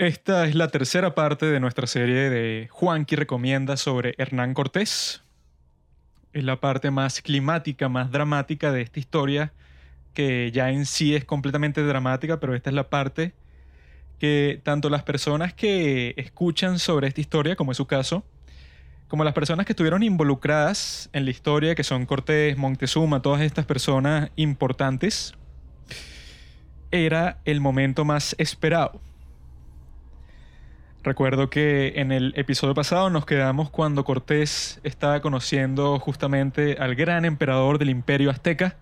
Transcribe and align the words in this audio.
Esta 0.00 0.46
es 0.46 0.54
la 0.54 0.68
tercera 0.68 1.14
parte 1.14 1.44
de 1.44 1.60
nuestra 1.60 1.86
serie 1.86 2.30
de 2.30 2.68
Juanqui 2.70 3.16
recomienda 3.16 3.76
sobre 3.76 4.14
Hernán 4.16 4.54
Cortés. 4.54 5.22
Es 6.32 6.42
la 6.42 6.58
parte 6.58 6.90
más 6.90 7.20
climática, 7.20 7.90
más 7.90 8.10
dramática 8.10 8.72
de 8.72 8.80
esta 8.80 8.98
historia, 8.98 9.52
que 10.14 10.50
ya 10.52 10.70
en 10.70 10.86
sí 10.86 11.14
es 11.14 11.26
completamente 11.26 11.82
dramática, 11.82 12.40
pero 12.40 12.54
esta 12.54 12.70
es 12.70 12.74
la 12.74 12.88
parte 12.88 13.34
que 14.18 14.62
tanto 14.64 14.88
las 14.88 15.02
personas 15.02 15.52
que 15.52 16.14
escuchan 16.16 16.78
sobre 16.78 17.06
esta 17.06 17.20
historia, 17.20 17.54
como 17.54 17.72
es 17.72 17.76
su 17.76 17.84
caso, 17.84 18.24
como 19.06 19.22
las 19.22 19.34
personas 19.34 19.66
que 19.66 19.74
estuvieron 19.74 20.02
involucradas 20.02 21.10
en 21.12 21.26
la 21.26 21.30
historia, 21.30 21.74
que 21.74 21.84
son 21.84 22.06
Cortés, 22.06 22.56
Montezuma, 22.56 23.20
todas 23.20 23.42
estas 23.42 23.66
personas 23.66 24.30
importantes, 24.36 25.34
era 26.90 27.42
el 27.44 27.60
momento 27.60 28.06
más 28.06 28.34
esperado 28.38 29.02
Recuerdo 31.02 31.48
que 31.48 31.94
en 31.96 32.12
el 32.12 32.34
episodio 32.36 32.74
pasado 32.74 33.08
nos 33.08 33.24
quedamos 33.24 33.70
cuando 33.70 34.04
Cortés 34.04 34.80
estaba 34.84 35.22
conociendo 35.22 35.98
justamente 35.98 36.76
al 36.78 36.94
gran 36.94 37.24
emperador 37.24 37.78
del 37.78 37.88
imperio 37.88 38.28
azteca. 38.28 38.76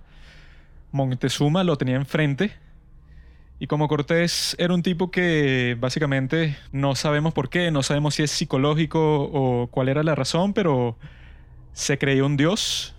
Montezuma 0.91 1.63
lo 1.63 1.79
tenía 1.79 1.95
enfrente. 1.95 2.51
Y 3.61 3.69
como 3.69 3.87
Cortés 3.87 4.57
era 4.59 4.75
un 4.75 4.83
tipo 4.83 5.13
que 5.13 5.77
básicamente 5.79 6.57
no 6.73 6.97
sabemos 6.97 7.35
por 7.35 7.51
qué, 7.51 7.71
no 7.71 7.85
sabemos 7.85 8.17
si 8.17 8.25
es 8.25 8.33
psicológico 8.33 9.31
o 9.33 9.69
cuál 9.69 9.89
era 9.89 10.03
la 10.03 10.17
razón, 10.17 10.55
pero 10.55 10.97
se 11.73 11.99
creyó 11.99 12.27
un 12.27 12.37
dios, 12.37 12.97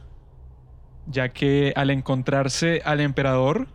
ya 1.08 1.28
que 1.28 1.74
al 1.76 1.90
encontrarse 1.90 2.82
al 2.86 3.02
emperador, 3.02 3.68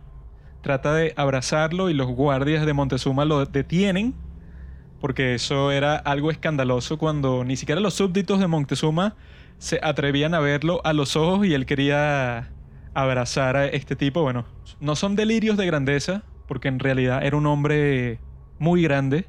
trata 0.61 0.95
de 0.95 1.13
abrazarlo 1.17 1.91
y 1.91 1.93
los 1.93 2.07
guardias 2.07 2.65
de 2.65 2.73
Montezuma 2.73 3.25
lo 3.25 3.45
detienen 3.45 4.24
porque 5.05 5.35
eso 5.35 5.71
era 5.71 5.97
algo 5.97 6.31
escandaloso 6.31 6.97
cuando 6.97 7.43
ni 7.43 7.57
siquiera 7.57 7.79
los 7.79 7.93
súbditos 7.93 8.39
de 8.39 8.47
Montezuma 8.47 9.15
se 9.59 9.79
atrevían 9.83 10.33
a 10.33 10.39
verlo 10.39 10.81
a 10.83 10.93
los 10.93 11.15
ojos 11.15 11.45
y 11.45 11.53
él 11.53 11.67
quería 11.67 12.49
abrazar 12.95 13.55
a 13.55 13.67
este 13.67 13.95
tipo. 13.95 14.23
Bueno, 14.23 14.45
no 14.79 14.95
son 14.95 15.15
delirios 15.15 15.57
de 15.57 15.67
grandeza, 15.67 16.23
porque 16.47 16.69
en 16.69 16.79
realidad 16.79 17.23
era 17.23 17.37
un 17.37 17.45
hombre 17.45 18.17
muy 18.57 18.81
grande, 18.81 19.27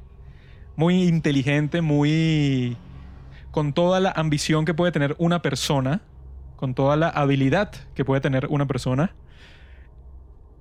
muy 0.75 1.03
inteligente, 1.03 1.81
muy... 1.81 2.75
con 3.51 3.71
toda 3.71 3.99
la 3.99 4.09
ambición 4.09 4.65
que 4.65 4.73
puede 4.73 4.91
tener 4.91 5.15
una 5.19 5.43
persona, 5.43 6.01
con 6.55 6.73
toda 6.73 6.95
la 6.95 7.09
habilidad 7.09 7.71
que 7.93 8.03
puede 8.03 8.19
tener 8.19 8.47
una 8.49 8.65
persona. 8.65 9.13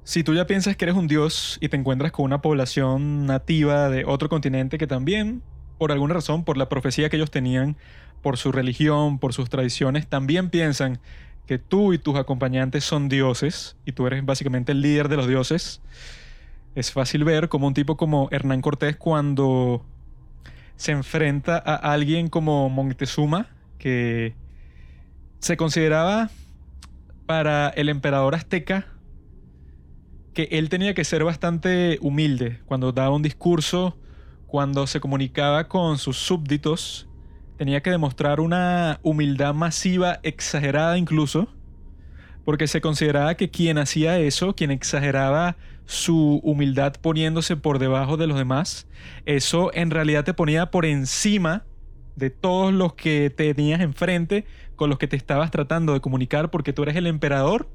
Si 0.06 0.22
tú 0.22 0.34
ya 0.34 0.46
piensas 0.46 0.76
que 0.76 0.84
eres 0.84 0.94
un 0.94 1.08
dios 1.08 1.58
y 1.60 1.68
te 1.68 1.76
encuentras 1.76 2.12
con 2.12 2.26
una 2.26 2.40
población 2.40 3.26
nativa 3.26 3.88
de 3.88 4.04
otro 4.04 4.28
continente 4.28 4.78
que 4.78 4.86
también, 4.86 5.42
por 5.78 5.90
alguna 5.90 6.14
razón, 6.14 6.44
por 6.44 6.56
la 6.56 6.68
profecía 6.68 7.10
que 7.10 7.16
ellos 7.16 7.32
tenían, 7.32 7.76
por 8.22 8.36
su 8.36 8.52
religión, 8.52 9.18
por 9.18 9.32
sus 9.32 9.50
tradiciones, 9.50 10.06
también 10.06 10.48
piensan 10.48 11.00
que 11.44 11.58
tú 11.58 11.92
y 11.92 11.98
tus 11.98 12.14
acompañantes 12.14 12.84
son 12.84 13.08
dioses 13.08 13.76
y 13.84 13.90
tú 13.90 14.06
eres 14.06 14.24
básicamente 14.24 14.70
el 14.70 14.80
líder 14.80 15.08
de 15.08 15.16
los 15.16 15.26
dioses, 15.26 15.82
es 16.76 16.92
fácil 16.92 17.24
ver 17.24 17.48
como 17.48 17.66
un 17.66 17.74
tipo 17.74 17.96
como 17.96 18.28
Hernán 18.30 18.60
Cortés 18.60 18.94
cuando 18.94 19.84
se 20.76 20.92
enfrenta 20.92 21.56
a 21.56 21.74
alguien 21.74 22.28
como 22.28 22.68
Montezuma, 22.68 23.48
que 23.76 24.36
se 25.40 25.56
consideraba 25.56 26.30
para 27.26 27.70
el 27.70 27.88
emperador 27.88 28.36
azteca 28.36 28.86
que 30.36 30.48
él 30.52 30.68
tenía 30.68 30.92
que 30.92 31.02
ser 31.02 31.24
bastante 31.24 31.98
humilde 32.02 32.60
cuando 32.66 32.92
daba 32.92 33.16
un 33.16 33.22
discurso, 33.22 33.96
cuando 34.46 34.86
se 34.86 35.00
comunicaba 35.00 35.66
con 35.66 35.96
sus 35.96 36.18
súbditos, 36.18 37.08
tenía 37.56 37.82
que 37.82 37.88
demostrar 37.88 38.40
una 38.40 39.00
humildad 39.02 39.54
masiva, 39.54 40.20
exagerada 40.22 40.98
incluso, 40.98 41.48
porque 42.44 42.66
se 42.66 42.82
consideraba 42.82 43.34
que 43.36 43.50
quien 43.50 43.78
hacía 43.78 44.18
eso, 44.18 44.54
quien 44.54 44.70
exageraba 44.70 45.56
su 45.86 46.42
humildad 46.44 46.92
poniéndose 47.00 47.56
por 47.56 47.78
debajo 47.78 48.18
de 48.18 48.26
los 48.26 48.36
demás, 48.36 48.86
eso 49.24 49.70
en 49.72 49.90
realidad 49.90 50.24
te 50.24 50.34
ponía 50.34 50.70
por 50.70 50.84
encima 50.84 51.64
de 52.14 52.28
todos 52.28 52.74
los 52.74 52.92
que 52.92 53.30
tenías 53.30 53.80
enfrente, 53.80 54.44
con 54.74 54.90
los 54.90 54.98
que 54.98 55.08
te 55.08 55.16
estabas 55.16 55.50
tratando 55.50 55.94
de 55.94 56.00
comunicar, 56.00 56.50
porque 56.50 56.74
tú 56.74 56.82
eres 56.82 56.96
el 56.96 57.06
emperador 57.06 57.70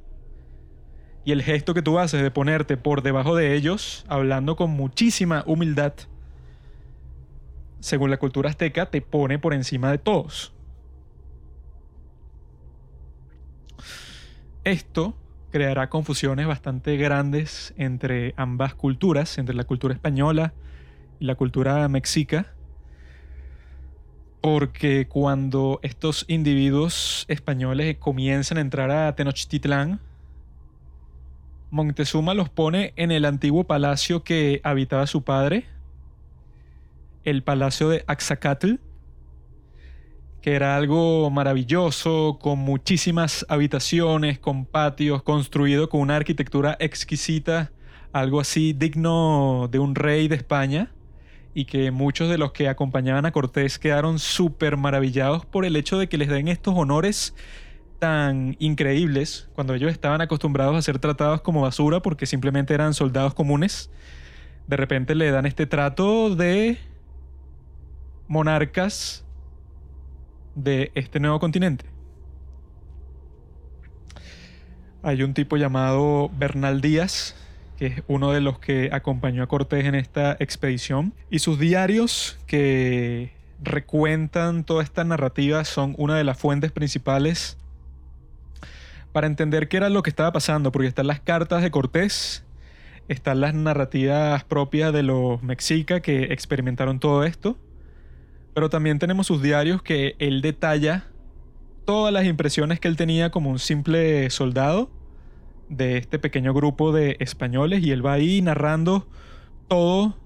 y 1.24 1.32
el 1.32 1.44
gesto 1.44 1.74
que 1.74 1.82
tú 1.82 2.00
haces 2.00 2.22
de 2.22 2.32
ponerte 2.32 2.78
por 2.78 3.04
debajo 3.04 3.36
de 3.36 3.54
ellos, 3.54 4.06
hablando 4.08 4.56
con 4.56 4.72
muchísima 4.72 5.44
humildad, 5.46 5.94
según 7.80 8.10
la 8.10 8.18
cultura 8.18 8.50
azteca, 8.50 8.90
te 8.90 9.02
pone 9.02 9.40
por 9.40 9.54
encima 9.54 9.92
de 9.92 9.98
todos. 9.98 10.54
Esto 14.64 15.16
creará 15.52 15.90
confusiones 15.90 16.48
bastante 16.48 16.96
grandes 16.98 17.74
entre 17.78 18.34
ambas 18.38 18.76
culturas, 18.76 19.38
entre 19.38 19.56
la 19.56 19.64
cultura 19.64 19.94
española 19.94 20.54
y 21.20 21.26
la 21.26 21.36
cultura 21.36 21.88
mexica, 21.88 22.54
porque 24.40 25.08
cuando 25.08 25.80
estos 25.84 26.26
individuos 26.28 27.26
españoles 27.28 27.98
comienzan 27.98 28.58
a 28.58 28.62
entrar 28.62 28.92
a 28.92 29.16
Tenochtitlán, 29.16 30.00
Montezuma 31.72 32.34
los 32.34 32.50
pone 32.50 32.92
en 32.98 33.12
el 33.12 33.24
antiguo 33.24 33.64
palacio 33.64 34.26
que 34.26 34.60
habitaba 34.66 35.08
su 35.08 35.24
padre, 35.24 35.66
el 37.24 37.44
palacio 37.44 37.88
de 37.88 38.04
Axacatl, 38.08 38.76
que 40.42 40.52
era 40.52 40.76
algo 40.76 41.30
maravilloso, 41.30 42.40
con 42.42 42.60
muchísimas 42.60 43.46
habitaciones, 43.48 44.38
con 44.38 44.66
patios, 44.66 45.24
construido 45.24 45.88
con 45.88 46.02
una 46.02 46.18
arquitectura 46.18 46.76
exquisita, 46.78 47.72
algo 48.12 48.42
así 48.42 48.74
digno 48.74 49.70
de 49.72 49.80
un 49.80 49.96
rey 49.96 50.28
de 50.28 50.36
España, 50.36 50.92
y 51.54 51.66
que 51.66 51.92
muchos 51.92 52.30
de 52.30 52.38
los 52.38 52.52
que 52.52 52.68
acompañaban 52.68 53.26
a 53.26 53.32
Cortés 53.32 53.80
quedaron 53.80 54.20
súper 54.20 54.76
maravillados 54.76 55.46
por 55.46 55.64
el 55.64 55.78
hecho 55.78 55.98
de 55.98 56.10
que 56.10 56.18
les 56.18 56.28
den 56.28 56.50
estos 56.50 56.76
honores 56.76 57.34
tan 58.02 58.56
increíbles 58.58 59.48
cuando 59.54 59.76
ellos 59.76 59.92
estaban 59.92 60.22
acostumbrados 60.22 60.76
a 60.76 60.82
ser 60.82 60.98
tratados 60.98 61.42
como 61.42 61.62
basura 61.62 62.02
porque 62.02 62.26
simplemente 62.26 62.74
eran 62.74 62.96
soldados 62.96 63.36
comunes. 63.36 63.92
De 64.66 64.76
repente 64.76 65.14
le 65.14 65.30
dan 65.30 65.46
este 65.46 65.68
trato 65.68 66.36
de 66.36 66.80
monarcas 68.28 69.24
de 70.56 70.92
este 70.96 71.20
nuevo 71.20 71.40
continente. 71.40 71.86
Hay 75.04 75.22
un 75.22 75.36
tipo 75.36 75.58
llamado 75.58 76.32
Bernal 76.36 76.82
Díaz, 76.82 77.36
que 77.78 77.86
es 77.86 78.04
uno 78.08 78.32
de 78.32 78.42
los 78.42 78.58
que 78.58 78.90
acompañó 78.92 79.44
a 79.44 79.48
Cortés 79.48 79.86
en 79.86 79.94
esta 79.94 80.38
expedición, 80.40 81.14
y 81.30 81.38
sus 81.38 81.60
diarios 81.60 82.40
que 82.48 83.32
recuentan 83.62 84.64
toda 84.64 84.82
esta 84.82 85.04
narrativa 85.04 85.64
son 85.66 85.94
una 86.00 86.18
de 86.18 86.24
las 86.24 86.40
fuentes 86.40 86.72
principales 86.72 87.60
para 89.12 89.28
entender 89.28 89.68
qué 89.68 89.78
era 89.78 89.90
lo 89.90 90.04
que 90.04 90.10
estaba 90.10 90.32
pasando, 90.32 90.72
porque 90.72 90.88
están 90.88 91.08
las 91.08 91.20
cartas 91.20 91.62
de 91.62 91.72
Cortés, 91.72 92.46
están 93.08 93.42
las 93.42 93.54
narrativas 93.54 94.44
propias 94.44 94.94
de 94.94 95.04
los 95.04 95.44
mexicas 95.44 96.02
que 96.02 96.24
experimentaron 96.26 97.00
todo 97.00 97.24
esto, 97.24 97.58
pero 98.54 98.70
también 98.70 99.00
tenemos 99.00 99.28
sus 99.28 99.42
diarios 99.42 99.82
que 99.82 100.16
él 100.20 100.42
detalla 100.42 101.06
todas 101.86 102.14
las 102.14 102.26
impresiones 102.26 102.80
que 102.80 102.88
él 102.88 102.96
tenía 102.96 103.32
como 103.32 103.50
un 103.50 103.60
simple 103.60 104.30
soldado 104.30 104.90
de 105.68 105.98
este 105.98 106.20
pequeño 106.20 106.54
grupo 106.54 106.92
de 106.92 107.18
españoles 107.20 107.82
y 107.84 107.92
él 107.92 108.06
va 108.06 108.14
ahí 108.14 108.42
narrando 108.42 109.08
todo 109.68 110.18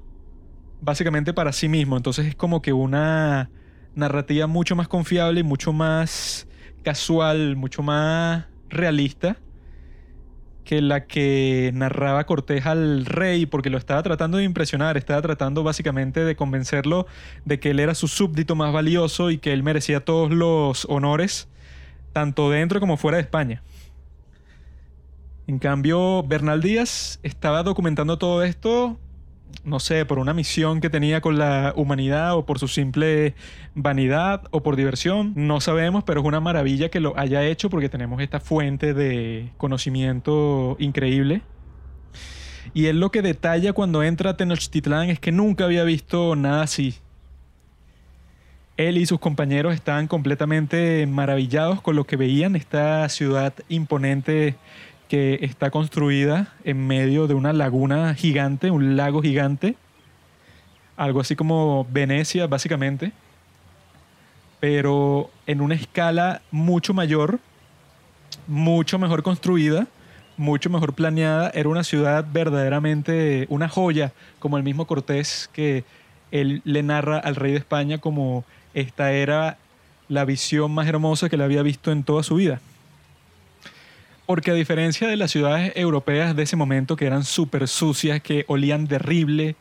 básicamente 0.81 1.33
para 1.33 1.53
sí 1.53 1.67
mismo, 1.69 1.97
entonces 1.97 2.27
es 2.27 2.35
como 2.35 2.61
que 2.61 2.73
una 2.73 3.49
narrativa 3.95 4.45
mucho 4.45 4.75
más 4.75 4.87
confiable 4.87 5.39
y 5.39 5.43
mucho 5.43 5.73
más 5.73 6.47
casual, 6.83 7.55
mucho 7.55 7.81
más 7.81 8.45
realista 8.69 9.37
que 10.65 10.81
la 10.81 11.05
que 11.05 11.71
narraba 11.73 12.25
Cortés 12.25 12.65
al 12.65 13.05
rey, 13.05 13.45
porque 13.45 13.69
lo 13.69 13.77
estaba 13.77 14.01
tratando 14.03 14.39
de 14.39 14.43
impresionar, 14.43 14.97
estaba 14.97 15.21
tratando 15.21 15.63
básicamente 15.63 16.25
de 16.25 16.35
convencerlo 16.35 17.05
de 17.45 17.59
que 17.59 17.69
él 17.69 17.79
era 17.79 17.95
su 17.95 18.07
súbdito 18.07 18.55
más 18.55 18.73
valioso 18.73 19.29
y 19.31 19.37
que 19.37 19.53
él 19.53 19.63
merecía 19.63 20.03
todos 20.03 20.31
los 20.31 20.85
honores, 20.85 21.47
tanto 22.11 22.49
dentro 22.49 22.79
como 22.79 22.97
fuera 22.97 23.17
de 23.17 23.21
España. 23.21 23.61
En 25.47 25.59
cambio, 25.59 26.23
Bernal 26.23 26.61
Díaz 26.61 27.19
estaba 27.21 27.61
documentando 27.61 28.17
todo 28.17 28.43
esto 28.43 28.99
no 29.63 29.79
sé, 29.79 30.05
por 30.05 30.19
una 30.19 30.33
misión 30.33 30.81
que 30.81 30.89
tenía 30.89 31.21
con 31.21 31.37
la 31.37 31.73
humanidad 31.75 32.35
o 32.35 32.45
por 32.45 32.59
su 32.59 32.67
simple 32.67 33.35
vanidad 33.73 34.43
o 34.51 34.61
por 34.61 34.75
diversión, 34.75 35.33
no 35.35 35.61
sabemos, 35.61 36.03
pero 36.03 36.21
es 36.21 36.27
una 36.27 36.39
maravilla 36.39 36.89
que 36.89 36.99
lo 36.99 37.17
haya 37.17 37.43
hecho 37.43 37.69
porque 37.69 37.89
tenemos 37.89 38.21
esta 38.21 38.39
fuente 38.39 38.93
de 38.93 39.49
conocimiento 39.57 40.75
increíble. 40.79 41.41
Y 42.73 42.87
él 42.87 42.99
lo 42.99 43.11
que 43.11 43.21
detalla 43.21 43.73
cuando 43.73 44.03
entra 44.03 44.31
a 44.31 44.37
Tenochtitlán 44.37 45.09
es 45.09 45.19
que 45.19 45.31
nunca 45.31 45.65
había 45.65 45.83
visto 45.83 46.35
nada 46.35 46.63
así. 46.63 46.95
Él 48.77 48.97
y 48.97 49.05
sus 49.05 49.19
compañeros 49.19 49.73
estaban 49.73 50.07
completamente 50.07 51.07
maravillados 51.07 51.81
con 51.81 51.95
lo 51.95 52.05
que 52.05 52.17
veían, 52.17 52.57
esta 52.57 53.07
ciudad 53.07 53.53
imponente 53.69 54.55
que 55.07 55.39
está 55.41 55.71
construida 55.71 56.53
en 56.63 56.87
medio 56.87 57.27
de 57.27 57.33
una 57.33 57.53
laguna 57.53 58.15
gigante, 58.15 58.71
un 58.71 58.97
lago 58.97 59.21
gigante, 59.21 59.75
algo 60.97 61.19
así 61.19 61.35
como 61.35 61.85
Venecia 61.91 62.47
básicamente, 62.47 63.11
pero 64.59 65.29
en 65.45 65.61
una 65.61 65.75
escala 65.75 66.41
mucho 66.51 66.93
mayor, 66.93 67.39
mucho 68.47 68.97
mejor 68.97 69.21
construida, 69.21 69.87
mucho 70.37 70.69
mejor 70.69 70.93
planeada, 70.93 71.49
era 71.53 71.69
una 71.69 71.83
ciudad 71.83 72.25
verdaderamente 72.31 73.45
una 73.49 73.69
joya, 73.69 74.11
como 74.39 74.57
el 74.57 74.63
mismo 74.63 74.87
Cortés 74.87 75.49
que 75.53 75.83
él 76.31 76.61
le 76.65 76.83
narra 76.83 77.19
al 77.19 77.35
rey 77.35 77.51
de 77.51 77.59
España 77.59 77.99
como 77.99 78.43
esta 78.73 79.11
era 79.11 79.57
la 80.09 80.25
visión 80.25 80.71
más 80.73 80.87
hermosa 80.87 81.29
que 81.29 81.37
le 81.37 81.43
había 81.43 81.61
visto 81.61 81.91
en 81.91 82.03
toda 82.03 82.23
su 82.23 82.35
vida. 82.35 82.59
Porque 84.25 84.51
a 84.51 84.55
diferencia 84.55 85.07
de 85.07 85.17
las 85.17 85.31
ciudades 85.31 85.71
europeas 85.75 86.35
de 86.35 86.43
ese 86.43 86.55
momento, 86.55 86.95
que 86.95 87.05
eran 87.05 87.23
súper 87.23 87.67
sucias, 87.67 88.21
que 88.21 88.45
olían 88.47 88.87
terrible, 88.87 89.55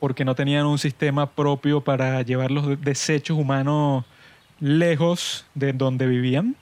porque 0.00 0.24
no 0.24 0.34
tenían 0.34 0.66
un 0.66 0.78
sistema 0.78 1.30
propio 1.30 1.82
para 1.82 2.22
llevar 2.22 2.50
los 2.50 2.80
desechos 2.80 3.36
humanos 3.36 4.04
lejos 4.60 5.46
de 5.54 5.72
donde 5.72 6.06
vivían, 6.06 6.56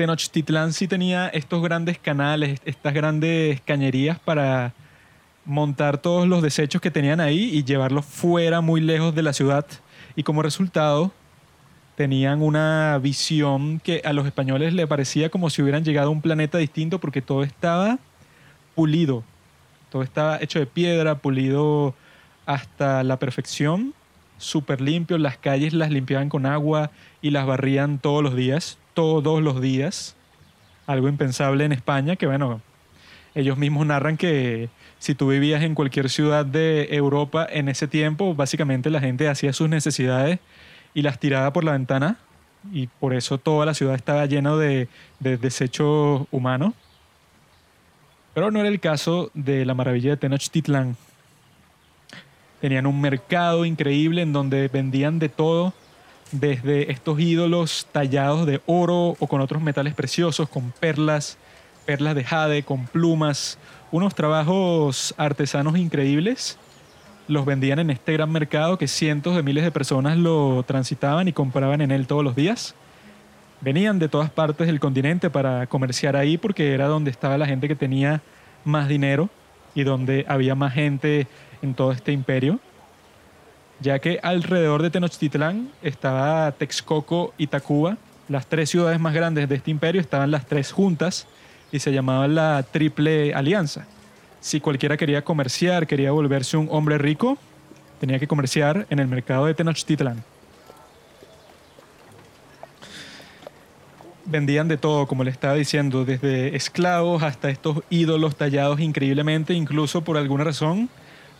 Tenochtitlán 0.00 0.72
sí 0.72 0.88
tenía 0.88 1.28
estos 1.28 1.62
grandes 1.62 1.98
canales, 1.98 2.58
estas 2.64 2.94
grandes 2.94 3.60
cañerías 3.60 4.18
para 4.18 4.72
montar 5.44 5.98
todos 5.98 6.26
los 6.26 6.40
desechos 6.40 6.80
que 6.80 6.90
tenían 6.90 7.20
ahí 7.20 7.50
y 7.52 7.64
llevarlos 7.64 8.06
fuera, 8.06 8.62
muy 8.62 8.80
lejos 8.80 9.14
de 9.14 9.22
la 9.22 9.34
ciudad. 9.34 9.66
Y 10.16 10.22
como 10.22 10.40
resultado, 10.40 11.12
tenían 12.00 12.40
una 12.40 12.98
visión 13.02 13.78
que 13.78 14.00
a 14.06 14.14
los 14.14 14.24
españoles 14.24 14.72
le 14.72 14.86
parecía 14.86 15.28
como 15.28 15.50
si 15.50 15.60
hubieran 15.60 15.84
llegado 15.84 16.08
a 16.08 16.10
un 16.10 16.22
planeta 16.22 16.56
distinto 16.56 16.98
porque 16.98 17.20
todo 17.20 17.42
estaba 17.42 17.98
pulido. 18.74 19.22
Todo 19.90 20.02
estaba 20.02 20.38
hecho 20.40 20.58
de 20.58 20.64
piedra, 20.64 21.16
pulido 21.16 21.94
hasta 22.46 23.04
la 23.04 23.18
perfección, 23.18 23.92
súper 24.38 24.80
limpio. 24.80 25.18
Las 25.18 25.36
calles 25.36 25.74
las 25.74 25.90
limpiaban 25.90 26.30
con 26.30 26.46
agua 26.46 26.90
y 27.20 27.32
las 27.32 27.44
barrían 27.44 27.98
todos 27.98 28.22
los 28.22 28.34
días, 28.34 28.78
todos 28.94 29.42
los 29.42 29.60
días. 29.60 30.16
Algo 30.86 31.06
impensable 31.06 31.66
en 31.66 31.72
España 31.72 32.16
que, 32.16 32.26
bueno, 32.26 32.62
ellos 33.34 33.58
mismos 33.58 33.84
narran 33.84 34.16
que 34.16 34.70
si 34.98 35.14
tú 35.14 35.28
vivías 35.28 35.62
en 35.62 35.74
cualquier 35.74 36.08
ciudad 36.08 36.46
de 36.46 36.88
Europa 36.92 37.46
en 37.50 37.68
ese 37.68 37.88
tiempo, 37.88 38.34
básicamente 38.34 38.88
la 38.88 39.00
gente 39.00 39.28
hacía 39.28 39.52
sus 39.52 39.68
necesidades 39.68 40.38
y 40.94 41.02
las 41.02 41.18
tiraba 41.18 41.52
por 41.52 41.64
la 41.64 41.72
ventana 41.72 42.16
y 42.72 42.86
por 42.86 43.14
eso 43.14 43.38
toda 43.38 43.66
la 43.66 43.74
ciudad 43.74 43.94
estaba 43.94 44.26
llena 44.26 44.56
de, 44.56 44.88
de 45.18 45.36
desechos 45.36 46.26
humanos. 46.30 46.74
Pero 48.34 48.50
no 48.50 48.60
era 48.60 48.68
el 48.68 48.80
caso 48.80 49.30
de 49.34 49.64
la 49.64 49.74
maravilla 49.74 50.10
de 50.10 50.16
Tenochtitlán. 50.16 50.96
Tenían 52.60 52.86
un 52.86 53.00
mercado 53.00 53.64
increíble 53.64 54.22
en 54.22 54.32
donde 54.32 54.68
vendían 54.68 55.18
de 55.18 55.28
todo, 55.28 55.72
desde 56.30 56.92
estos 56.92 57.18
ídolos 57.18 57.88
tallados 57.90 58.46
de 58.46 58.60
oro 58.66 59.16
o 59.18 59.26
con 59.26 59.40
otros 59.40 59.62
metales 59.62 59.94
preciosos, 59.94 60.48
con 60.48 60.70
perlas, 60.70 61.38
perlas 61.86 62.14
de 62.14 62.22
jade, 62.22 62.62
con 62.62 62.86
plumas, 62.86 63.58
unos 63.90 64.14
trabajos 64.14 65.14
artesanos 65.16 65.76
increíbles. 65.76 66.58
Los 67.30 67.46
vendían 67.46 67.78
en 67.78 67.90
este 67.90 68.14
gran 68.14 68.32
mercado 68.32 68.76
que 68.76 68.88
cientos 68.88 69.36
de 69.36 69.44
miles 69.44 69.62
de 69.62 69.70
personas 69.70 70.18
lo 70.18 70.64
transitaban 70.66 71.28
y 71.28 71.32
compraban 71.32 71.80
en 71.80 71.92
él 71.92 72.08
todos 72.08 72.24
los 72.24 72.34
días. 72.34 72.74
Venían 73.60 74.00
de 74.00 74.08
todas 74.08 74.30
partes 74.30 74.66
del 74.66 74.80
continente 74.80 75.30
para 75.30 75.68
comerciar 75.68 76.16
ahí 76.16 76.38
porque 76.38 76.74
era 76.74 76.88
donde 76.88 77.12
estaba 77.12 77.38
la 77.38 77.46
gente 77.46 77.68
que 77.68 77.76
tenía 77.76 78.20
más 78.64 78.88
dinero 78.88 79.30
y 79.76 79.84
donde 79.84 80.24
había 80.26 80.56
más 80.56 80.74
gente 80.74 81.28
en 81.62 81.74
todo 81.74 81.92
este 81.92 82.10
imperio. 82.10 82.58
Ya 83.78 84.00
que 84.00 84.18
alrededor 84.24 84.82
de 84.82 84.90
Tenochtitlán 84.90 85.70
estaba 85.82 86.50
Texcoco 86.50 87.32
y 87.38 87.46
Tacuba, 87.46 87.96
las 88.26 88.48
tres 88.48 88.70
ciudades 88.70 88.98
más 88.98 89.14
grandes 89.14 89.48
de 89.48 89.54
este 89.54 89.70
imperio, 89.70 90.00
estaban 90.00 90.32
las 90.32 90.46
tres 90.46 90.72
juntas 90.72 91.28
y 91.70 91.78
se 91.78 91.92
llamaba 91.92 92.26
la 92.26 92.64
Triple 92.72 93.34
Alianza. 93.34 93.86
Si 94.40 94.60
cualquiera 94.60 94.96
quería 94.96 95.22
comerciar, 95.22 95.86
quería 95.86 96.12
volverse 96.12 96.56
un 96.56 96.68
hombre 96.70 96.96
rico, 96.96 97.36
tenía 98.00 98.18
que 98.18 98.26
comerciar 98.26 98.86
en 98.88 98.98
el 98.98 99.06
mercado 99.06 99.44
de 99.44 99.54
Tenochtitlán. 99.54 100.24
Vendían 104.24 104.68
de 104.68 104.78
todo, 104.78 105.06
como 105.06 105.24
le 105.24 105.30
estaba 105.30 105.54
diciendo, 105.54 106.04
desde 106.06 106.56
esclavos 106.56 107.22
hasta 107.22 107.50
estos 107.50 107.82
ídolos 107.90 108.36
tallados 108.36 108.80
increíblemente, 108.80 109.52
incluso 109.52 110.02
por 110.02 110.16
alguna 110.16 110.44
razón, 110.44 110.88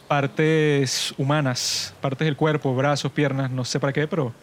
partes 0.06 1.14
humanas, 1.17 1.94
partes 2.03 2.26
del 2.26 2.37
cuerpo, 2.37 2.75
brazos, 2.75 3.12
piernas, 3.12 3.50
no 3.50 3.64
sé 3.64 3.81
para 3.81 3.93
qué, 3.94 4.06
pero 4.06 4.35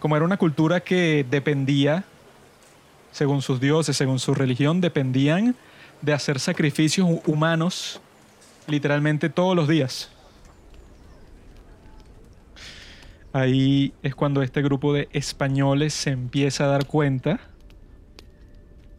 como 0.00 0.16
era 0.16 0.24
una 0.24 0.36
cultura 0.36 0.80
que 0.80 1.24
dependía 1.30 2.04
según 3.12 3.40
sus 3.40 3.60
dioses, 3.60 3.96
según 3.96 4.18
su 4.18 4.34
religión, 4.34 4.80
dependían 4.80 5.54
de 6.00 6.12
hacer 6.12 6.40
sacrificios 6.40 7.08
humanos 7.26 8.00
literalmente 8.72 9.28
todos 9.28 9.54
los 9.54 9.68
días. 9.68 10.10
Ahí 13.32 13.94
es 14.02 14.14
cuando 14.14 14.42
este 14.42 14.62
grupo 14.62 14.92
de 14.92 15.08
españoles 15.12 15.94
se 15.94 16.10
empieza 16.10 16.64
a 16.64 16.68
dar 16.68 16.86
cuenta 16.86 17.40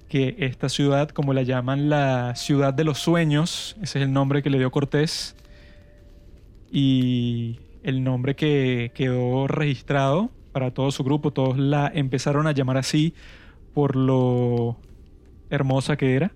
que 0.09 0.35
esta 0.39 0.69
ciudad, 0.69 1.09
como 1.09 1.33
la 1.33 1.41
llaman 1.41 1.89
la 1.89 2.35
ciudad 2.35 2.73
de 2.73 2.83
los 2.83 2.99
sueños, 2.99 3.75
ese 3.81 3.99
es 3.99 4.05
el 4.05 4.13
nombre 4.13 4.43
que 4.43 4.49
le 4.49 4.59
dio 4.59 4.71
Cortés, 4.71 5.35
y 6.71 7.59
el 7.83 8.03
nombre 8.03 8.35
que 8.35 8.91
quedó 8.95 9.47
registrado 9.47 10.29
para 10.51 10.71
todo 10.71 10.91
su 10.91 11.03
grupo, 11.03 11.31
todos 11.31 11.57
la 11.57 11.91
empezaron 11.93 12.45
a 12.47 12.51
llamar 12.51 12.77
así 12.77 13.13
por 13.73 13.95
lo 13.95 14.77
hermosa 15.49 15.97
que 15.97 16.15
era, 16.15 16.31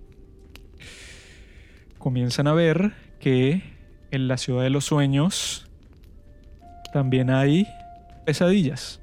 comienzan 1.98 2.48
a 2.48 2.54
ver 2.54 3.07
que 3.20 3.64
en 4.12 4.28
la 4.28 4.38
ciudad 4.38 4.64
de 4.64 4.70
los 4.70 4.86
sueños 4.86 5.68
también 6.94 7.30
hay 7.30 7.68
pesadillas. 8.26 9.02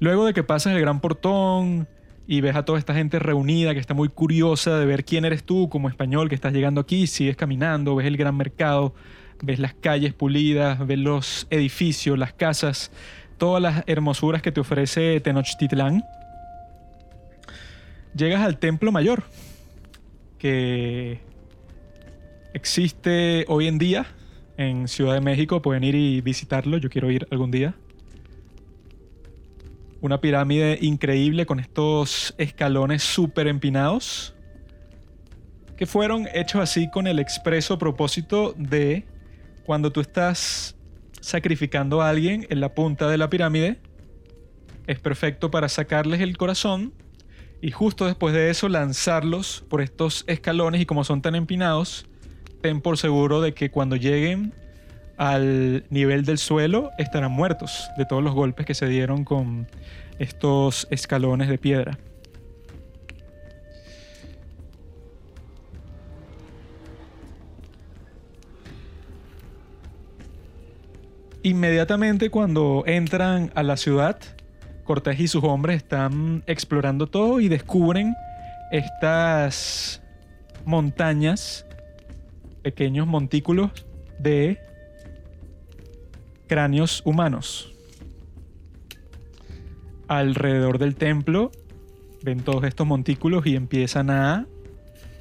Luego 0.00 0.26
de 0.26 0.32
que 0.32 0.44
pasas 0.44 0.74
el 0.74 0.80
gran 0.80 1.00
portón 1.00 1.88
y 2.26 2.40
ves 2.40 2.54
a 2.54 2.64
toda 2.64 2.78
esta 2.78 2.94
gente 2.94 3.18
reunida 3.18 3.74
que 3.74 3.80
está 3.80 3.94
muy 3.94 4.08
curiosa 4.08 4.78
de 4.78 4.86
ver 4.86 5.04
quién 5.04 5.24
eres 5.24 5.44
tú 5.44 5.68
como 5.68 5.88
español 5.88 6.28
que 6.28 6.34
estás 6.34 6.52
llegando 6.52 6.80
aquí, 6.80 7.06
sigues 7.06 7.36
caminando, 7.36 7.96
ves 7.96 8.06
el 8.06 8.16
gran 8.16 8.36
mercado, 8.36 8.94
ves 9.42 9.58
las 9.58 9.74
calles 9.74 10.12
pulidas, 10.14 10.86
ves 10.86 10.98
los 10.98 11.46
edificios, 11.50 12.18
las 12.18 12.32
casas, 12.32 12.92
todas 13.38 13.62
las 13.62 13.82
hermosuras 13.86 14.42
que 14.42 14.52
te 14.52 14.60
ofrece 14.60 15.18
Tenochtitlán, 15.20 16.04
llegas 18.14 18.42
al 18.42 18.58
Templo 18.58 18.92
Mayor, 18.92 19.24
que 20.38 21.20
existe 22.54 23.44
hoy 23.48 23.66
en 23.66 23.78
día 23.78 24.06
en 24.56 24.88
Ciudad 24.88 25.14
de 25.14 25.20
México. 25.20 25.62
Pueden 25.62 25.84
ir 25.84 25.94
y 25.94 26.20
visitarlo, 26.20 26.78
yo 26.78 26.90
quiero 26.90 27.10
ir 27.10 27.26
algún 27.30 27.50
día. 27.50 27.74
Una 30.00 30.20
pirámide 30.20 30.78
increíble 30.80 31.44
con 31.44 31.58
estos 31.58 32.34
escalones 32.38 33.02
súper 33.02 33.48
empinados, 33.48 34.34
que 35.76 35.86
fueron 35.86 36.28
hechos 36.32 36.60
así 36.60 36.90
con 36.90 37.06
el 37.06 37.18
expreso 37.18 37.78
propósito 37.78 38.54
de 38.56 39.04
cuando 39.64 39.90
tú 39.92 40.00
estás 40.00 40.76
sacrificando 41.20 42.00
a 42.00 42.08
alguien 42.08 42.46
en 42.48 42.60
la 42.60 42.74
punta 42.74 43.08
de 43.08 43.18
la 43.18 43.28
pirámide, 43.28 43.80
es 44.86 45.00
perfecto 45.00 45.50
para 45.50 45.68
sacarles 45.68 46.20
el 46.20 46.36
corazón 46.36 46.94
y 47.60 47.70
justo 47.70 48.06
después 48.06 48.34
de 48.34 48.50
eso 48.50 48.68
lanzarlos 48.68 49.64
por 49.68 49.80
estos 49.80 50.24
escalones 50.26 50.80
y 50.80 50.86
como 50.86 51.04
son 51.04 51.22
tan 51.22 51.34
empinados, 51.34 52.06
ten 52.60 52.80
por 52.80 52.98
seguro 52.98 53.40
de 53.40 53.54
que 53.54 53.70
cuando 53.70 53.96
lleguen 53.96 54.52
al 55.16 55.84
nivel 55.90 56.24
del 56.24 56.38
suelo 56.38 56.90
estarán 56.98 57.32
muertos 57.32 57.88
de 57.98 58.04
todos 58.04 58.22
los 58.22 58.34
golpes 58.34 58.64
que 58.64 58.74
se 58.74 58.86
dieron 58.86 59.24
con 59.24 59.66
estos 60.20 60.86
escalones 60.90 61.48
de 61.48 61.58
piedra. 61.58 61.98
Inmediatamente 71.42 72.30
cuando 72.30 72.84
entran 72.86 73.50
a 73.54 73.62
la 73.62 73.76
ciudad, 73.76 74.18
Cortés 74.88 75.20
y 75.20 75.28
sus 75.28 75.44
hombres 75.44 75.76
están 75.76 76.42
explorando 76.46 77.08
todo 77.08 77.40
y 77.40 77.48
descubren 77.48 78.14
estas 78.72 80.00
montañas, 80.64 81.66
pequeños 82.62 83.06
montículos 83.06 83.84
de 84.18 84.58
cráneos 86.46 87.02
humanos. 87.04 87.70
Alrededor 90.08 90.78
del 90.78 90.96
templo 90.96 91.52
ven 92.22 92.40
todos 92.40 92.64
estos 92.64 92.86
montículos 92.86 93.44
y 93.44 93.56
empiezan 93.56 94.08
a 94.08 94.46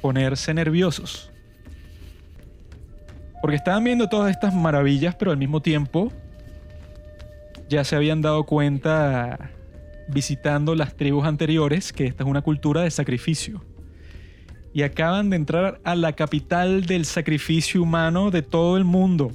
ponerse 0.02 0.54
nerviosos. 0.54 1.30
Porque 3.42 3.58
estaban 3.58 3.84
viendo 3.84 4.08
todas 4.08 4.32
estas 4.32 4.54
maravillas, 4.54 5.14
pero 5.16 5.32
al 5.32 5.38
mismo 5.38 5.62
tiempo 5.62 6.14
ya 7.68 7.84
se 7.84 7.98
habían 7.98 8.22
dado 8.22 8.46
cuenta 8.46 9.52
visitando 10.08 10.76
las 10.76 10.96
tribus 10.96 11.26
anteriores 11.26 11.92
que 11.94 12.06
esta 12.06 12.24
es 12.24 12.30
una 12.30 12.42
cultura 12.42 12.82
de 12.82 12.92
sacrificio. 12.92 13.64
Y 14.74 14.84
acaban 14.84 15.30
de 15.30 15.38
entrar 15.38 15.80
a 15.84 15.96
la 15.96 16.14
capital 16.14 16.86
del 16.86 17.06
sacrificio 17.06 17.82
humano 17.82 18.32
de 18.32 18.42
todo 18.42 18.78
el 18.78 18.84
mundo. 18.84 19.32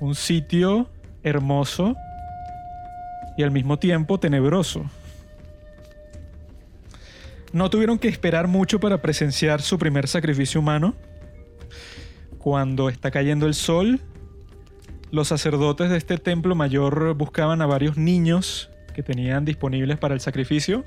Un 0.00 0.14
sitio 0.14 0.88
hermoso 1.22 1.96
y 3.36 3.42
al 3.42 3.50
mismo 3.50 3.78
tiempo 3.78 4.18
tenebroso. 4.18 4.84
No 7.52 7.70
tuvieron 7.70 7.98
que 7.98 8.08
esperar 8.08 8.48
mucho 8.48 8.78
para 8.78 9.00
presenciar 9.00 9.62
su 9.62 9.78
primer 9.78 10.06
sacrificio 10.08 10.60
humano. 10.60 10.94
Cuando 12.38 12.88
está 12.88 13.10
cayendo 13.10 13.46
el 13.46 13.54
sol, 13.54 14.00
los 15.10 15.28
sacerdotes 15.28 15.90
de 15.90 15.96
este 15.96 16.18
templo 16.18 16.54
mayor 16.54 17.14
buscaban 17.14 17.62
a 17.62 17.66
varios 17.66 17.96
niños 17.96 18.70
que 18.94 19.02
tenían 19.02 19.44
disponibles 19.44 19.98
para 19.98 20.14
el 20.14 20.20
sacrificio. 20.20 20.84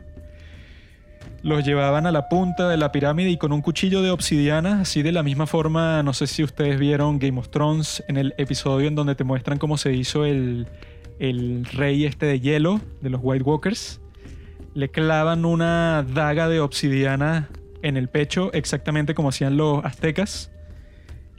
Los 1.44 1.66
llevaban 1.66 2.06
a 2.06 2.12
la 2.12 2.30
punta 2.30 2.70
de 2.70 2.78
la 2.78 2.92
pirámide 2.92 3.30
y 3.30 3.38
con 3.38 3.52
un 3.52 3.62
cuchillo 3.62 4.02
de 4.02 4.12
obsidiana, 4.12 4.82
así 4.82 5.02
de 5.02 5.12
la 5.12 5.24
misma 5.24 5.48
forma, 5.48 6.04
no 6.04 6.14
sé 6.14 6.28
si 6.28 6.44
ustedes 6.44 6.80
vieron 6.80 7.18
Game 7.18 7.40
of 7.40 7.50
Thrones 7.50 8.04
en 8.08 8.18
el 8.18 8.36
episodio 8.38 8.88
en 8.88 8.96
donde 8.96 9.16
te 9.16 9.24
muestran 9.24 9.58
cómo 9.58 9.78
se 9.78 9.94
hizo 9.94 10.26
el, 10.26 10.68
el 11.20 11.66
rey 11.66 12.06
este 12.06 12.28
de 12.28 12.40
hielo 12.40 12.80
de 13.02 13.10
los 13.10 13.22
White 13.24 13.44
Walkers. 13.44 14.02
Le 14.76 14.90
clavan 14.90 15.46
una 15.46 16.06
daga 16.14 16.48
de 16.48 16.60
obsidiana 16.60 17.50
en 17.82 17.98
el 17.98 18.08
pecho, 18.08 18.54
exactamente 18.54 19.16
como 19.16 19.30
hacían 19.30 19.58
los 19.58 19.84
aztecas. 19.84 20.52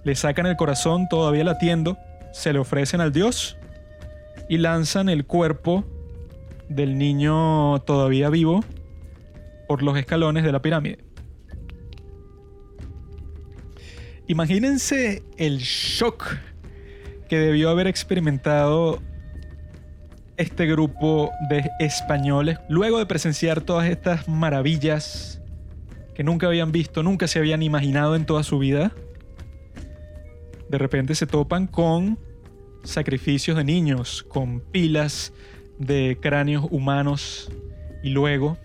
Le 0.02 0.16
sacan 0.16 0.46
el 0.46 0.56
corazón 0.56 1.06
todavía 1.08 1.44
latiendo 1.44 1.96
se 2.32 2.52
le 2.52 2.58
ofrecen 2.58 3.00
al 3.00 3.12
dios 3.12 3.56
y 4.48 4.58
lanzan 4.58 5.08
el 5.08 5.24
cuerpo 5.24 5.84
del 6.68 6.98
niño 6.98 7.80
todavía 7.80 8.30
vivo 8.30 8.64
por 9.68 9.82
los 9.82 9.96
escalones 9.96 10.44
de 10.44 10.52
la 10.52 10.62
pirámide. 10.62 10.98
Imagínense 14.26 15.22
el 15.36 15.58
shock 15.58 16.36
que 17.28 17.38
debió 17.38 17.70
haber 17.70 17.86
experimentado 17.86 19.02
este 20.36 20.66
grupo 20.66 21.30
de 21.48 21.70
españoles 21.78 22.58
luego 22.68 22.98
de 22.98 23.06
presenciar 23.06 23.60
todas 23.60 23.88
estas 23.88 24.28
maravillas 24.28 25.40
que 26.14 26.24
nunca 26.24 26.46
habían 26.46 26.72
visto, 26.72 27.02
nunca 27.02 27.26
se 27.26 27.38
habían 27.38 27.62
imaginado 27.62 28.16
en 28.16 28.26
toda 28.26 28.42
su 28.42 28.58
vida 28.58 28.92
de 30.72 30.78
repente 30.78 31.14
se 31.14 31.26
topan 31.26 31.66
con 31.66 32.18
sacrificios 32.82 33.58
de 33.58 33.62
niños, 33.62 34.22
con 34.22 34.60
pilas 34.60 35.34
de 35.78 36.16
cráneos 36.18 36.66
humanos 36.70 37.52
y 38.02 38.08
luego 38.08 38.56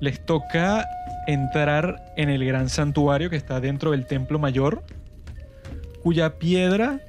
les 0.00 0.24
toca 0.24 0.86
entrar 1.26 2.02
en 2.16 2.30
el 2.30 2.46
gran 2.46 2.70
santuario 2.70 3.28
que 3.28 3.36
está 3.36 3.60
dentro 3.60 3.90
del 3.90 4.06
templo 4.06 4.38
mayor, 4.38 4.84
cuya 6.02 6.38
piedra 6.38 7.00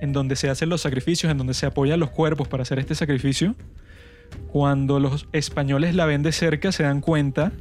en 0.00 0.12
donde 0.12 0.34
se 0.34 0.50
hacen 0.50 0.70
los 0.70 0.80
sacrificios, 0.80 1.30
en 1.30 1.38
donde 1.38 1.54
se 1.54 1.66
apoyan 1.66 2.00
los 2.00 2.10
cuerpos 2.10 2.48
para 2.48 2.64
hacer 2.64 2.80
este 2.80 2.96
sacrificio, 2.96 3.54
cuando 4.48 4.98
los 4.98 5.28
españoles 5.32 5.94
la 5.94 6.04
ven 6.04 6.24
de 6.24 6.32
cerca 6.32 6.72
se 6.72 6.82
dan 6.82 7.00
cuenta 7.00 7.52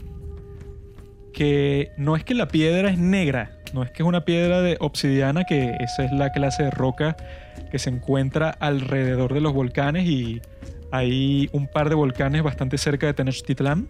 que 1.32 1.92
no 1.98 2.16
es 2.16 2.24
que 2.24 2.34
la 2.34 2.48
piedra 2.48 2.90
es 2.90 2.98
negra, 2.98 3.57
no 3.74 3.84
es 3.84 3.92
que 3.92 4.04
es 4.04 4.08
una 4.08 4.26
piedra 4.26 4.62
de 4.62 4.78
obsidiana, 4.80 5.44
que 5.44 5.76
esa 5.80 6.04
es 6.04 6.12
la 6.12 6.32
clase 6.32 6.64
de 6.64 6.72
roca 6.72 7.18
que 7.72 7.80
se 7.80 7.90
encuentra 7.90 8.50
alrededor 8.50 9.34
de 9.34 9.42
los 9.42 9.54
volcanes 9.54 10.06
y 10.06 10.42
hay 10.92 11.50
un 11.52 11.68
par 11.68 11.90
de 11.90 11.96
volcanes 11.96 12.44
bastante 12.44 12.78
cerca 12.78 13.08
de 13.08 13.14
Tenochtitlán, 13.14 13.88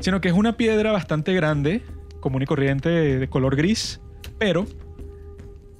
sino 0.00 0.20
que 0.20 0.28
es 0.28 0.34
una 0.34 0.56
piedra 0.56 0.92
bastante 0.92 1.34
grande, 1.34 1.82
común 2.20 2.42
y 2.42 2.46
corriente 2.46 2.88
de 2.88 3.28
color 3.28 3.56
gris, 3.56 4.00
pero 4.38 4.66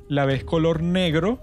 la 0.08 0.24
ves 0.26 0.44
color 0.44 0.82
negro 0.82 1.38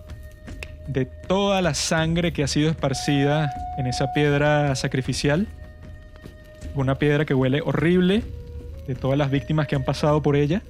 de 0.88 1.06
toda 1.06 1.62
la 1.62 1.74
sangre 1.74 2.32
que 2.32 2.44
ha 2.44 2.48
sido 2.48 2.70
esparcida 2.70 3.52
en 3.78 3.88
esa 3.88 4.14
piedra 4.14 4.76
sacrificial. 4.76 5.48
Una 6.76 6.96
piedra 6.96 7.26
que 7.26 7.34
huele 7.34 7.62
horrible, 7.62 8.24
de 8.88 8.96
todas 8.96 9.18
las 9.18 9.30
víctimas 9.30 9.68
que 9.68 9.76
han 9.76 9.84
pasado 9.84 10.22
por 10.22 10.36
ella. 10.36 10.62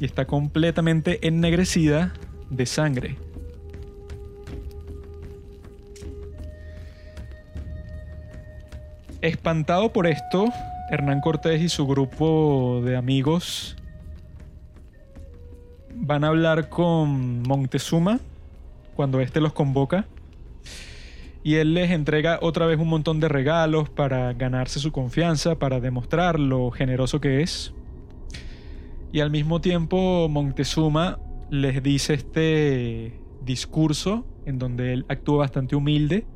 Y 0.00 0.04
está 0.04 0.26
completamente 0.26 1.26
ennegrecida 1.26 2.12
de 2.50 2.66
sangre. 2.66 3.16
Espantado 9.20 9.92
por 9.92 10.06
esto, 10.06 10.48
Hernán 10.90 11.20
Cortés 11.20 11.60
y 11.60 11.68
su 11.68 11.86
grupo 11.86 12.80
de 12.84 12.96
amigos 12.96 13.76
van 15.94 16.22
a 16.22 16.28
hablar 16.28 16.68
con 16.68 17.42
Montezuma 17.42 18.20
cuando 18.94 19.20
éste 19.20 19.40
los 19.40 19.52
convoca 19.52 20.06
y 21.42 21.56
él 21.56 21.74
les 21.74 21.90
entrega 21.90 22.38
otra 22.42 22.66
vez 22.66 22.78
un 22.78 22.88
montón 22.88 23.20
de 23.20 23.28
regalos 23.28 23.88
para 23.88 24.32
ganarse 24.34 24.80
su 24.80 24.92
confianza, 24.92 25.54
para 25.54 25.80
demostrar 25.80 26.38
lo 26.38 26.70
generoso 26.70 27.20
que 27.20 27.42
es. 27.42 27.72
Y 29.12 29.20
al 29.20 29.30
mismo 29.30 29.60
tiempo 29.60 30.28
Montezuma 30.28 31.18
les 31.50 31.82
dice 31.82 32.14
este 32.14 33.18
discurso 33.42 34.26
en 34.44 34.58
donde 34.58 34.92
él 34.92 35.06
actúa 35.08 35.38
bastante 35.38 35.76
humilde, 35.76 36.26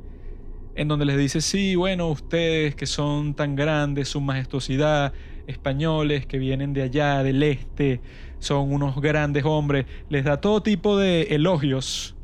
en 0.75 0.87
donde 0.87 1.05
les 1.05 1.17
dice, 1.17 1.41
sí, 1.41 1.75
bueno, 1.75 2.09
ustedes 2.09 2.75
que 2.75 2.87
son 2.87 3.35
tan 3.35 3.55
grandes, 3.55 4.09
su 4.09 4.21
majestuosidad, 4.21 5.13
españoles 5.45 6.25
que 6.25 6.39
vienen 6.39 6.73
de 6.73 6.81
allá, 6.81 7.21
del 7.21 7.43
este, 7.43 8.01
son 8.39 8.73
unos 8.73 8.99
grandes 8.99 9.45
hombres, 9.45 9.85
les 10.09 10.23
da 10.23 10.41
todo 10.41 10.63
tipo 10.63 10.97
de 10.97 11.23
elogios. 11.23 12.15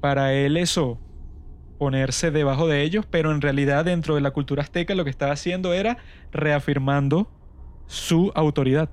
Para 0.00 0.34
él 0.34 0.56
eso, 0.56 0.98
ponerse 1.78 2.30
debajo 2.30 2.68
de 2.68 2.82
ellos, 2.82 3.06
pero 3.10 3.32
en 3.32 3.40
realidad 3.40 3.84
dentro 3.84 4.14
de 4.14 4.20
la 4.20 4.30
cultura 4.30 4.62
azteca 4.62 4.94
lo 4.94 5.04
que 5.04 5.10
estaba 5.10 5.32
haciendo 5.32 5.74
era 5.74 5.98
reafirmando 6.30 7.28
su 7.90 8.30
autoridad. 8.36 8.88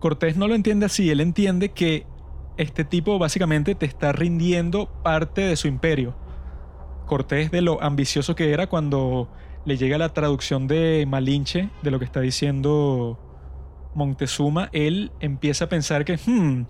Cortés 0.00 0.36
no 0.36 0.48
lo 0.48 0.56
entiende 0.56 0.86
así, 0.86 1.08
él 1.08 1.20
entiende 1.20 1.68
que 1.70 2.04
este 2.56 2.84
tipo 2.84 3.16
básicamente 3.20 3.76
te 3.76 3.86
está 3.86 4.10
rindiendo 4.10 4.88
parte 5.04 5.42
de 5.42 5.54
su 5.54 5.68
imperio. 5.68 6.16
Cortés 7.06 7.52
de 7.52 7.62
lo 7.62 7.80
ambicioso 7.80 8.34
que 8.34 8.52
era 8.52 8.66
cuando 8.66 9.30
le 9.64 9.76
llega 9.76 9.96
la 9.96 10.12
traducción 10.12 10.66
de 10.66 11.06
Malinche, 11.08 11.70
de 11.82 11.90
lo 11.92 12.00
que 12.00 12.04
está 12.04 12.20
diciendo 12.20 13.20
Montezuma, 13.94 14.70
él 14.72 15.12
empieza 15.20 15.66
a 15.66 15.68
pensar 15.68 16.04
que, 16.04 16.16
hmm, 16.16 16.66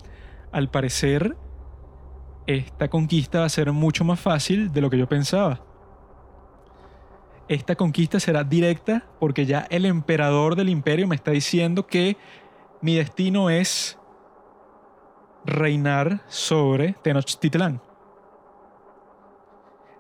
al 0.52 0.70
parecer, 0.70 1.34
esta 2.46 2.88
conquista 2.88 3.40
va 3.40 3.46
a 3.46 3.48
ser 3.48 3.72
mucho 3.72 4.04
más 4.04 4.20
fácil 4.20 4.70
de 4.70 4.82
lo 4.82 4.90
que 4.90 4.98
yo 4.98 5.08
pensaba. 5.08 5.73
Esta 7.48 7.76
conquista 7.76 8.20
será 8.20 8.42
directa 8.42 9.04
porque 9.20 9.44
ya 9.44 9.66
el 9.70 9.84
emperador 9.84 10.56
del 10.56 10.70
imperio 10.70 11.06
me 11.06 11.14
está 11.14 11.30
diciendo 11.30 11.86
que 11.86 12.16
mi 12.80 12.96
destino 12.96 13.50
es 13.50 13.98
reinar 15.44 16.22
sobre 16.28 16.94
Tenochtitlán. 17.02 17.82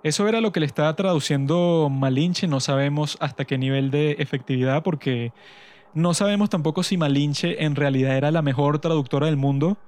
Eso 0.02 0.28
era 0.28 0.40
lo 0.40 0.52
que 0.52 0.60
le 0.60 0.66
estaba 0.66 0.94
traduciendo 0.96 1.88
Malinche, 1.90 2.46
no 2.46 2.60
sabemos 2.60 3.16
hasta 3.20 3.44
qué 3.44 3.56
nivel 3.58 3.90
de 3.90 4.12
efectividad 4.18 4.82
porque 4.82 5.32
no 5.94 6.12
sabemos 6.12 6.50
tampoco 6.50 6.82
si 6.82 6.96
Malinche 6.96 7.64
en 7.64 7.74
realidad 7.74 8.16
era 8.16 8.30
la 8.30 8.42
mejor 8.42 8.80
traductora 8.80 9.26
del 9.26 9.36
mundo 9.36 9.78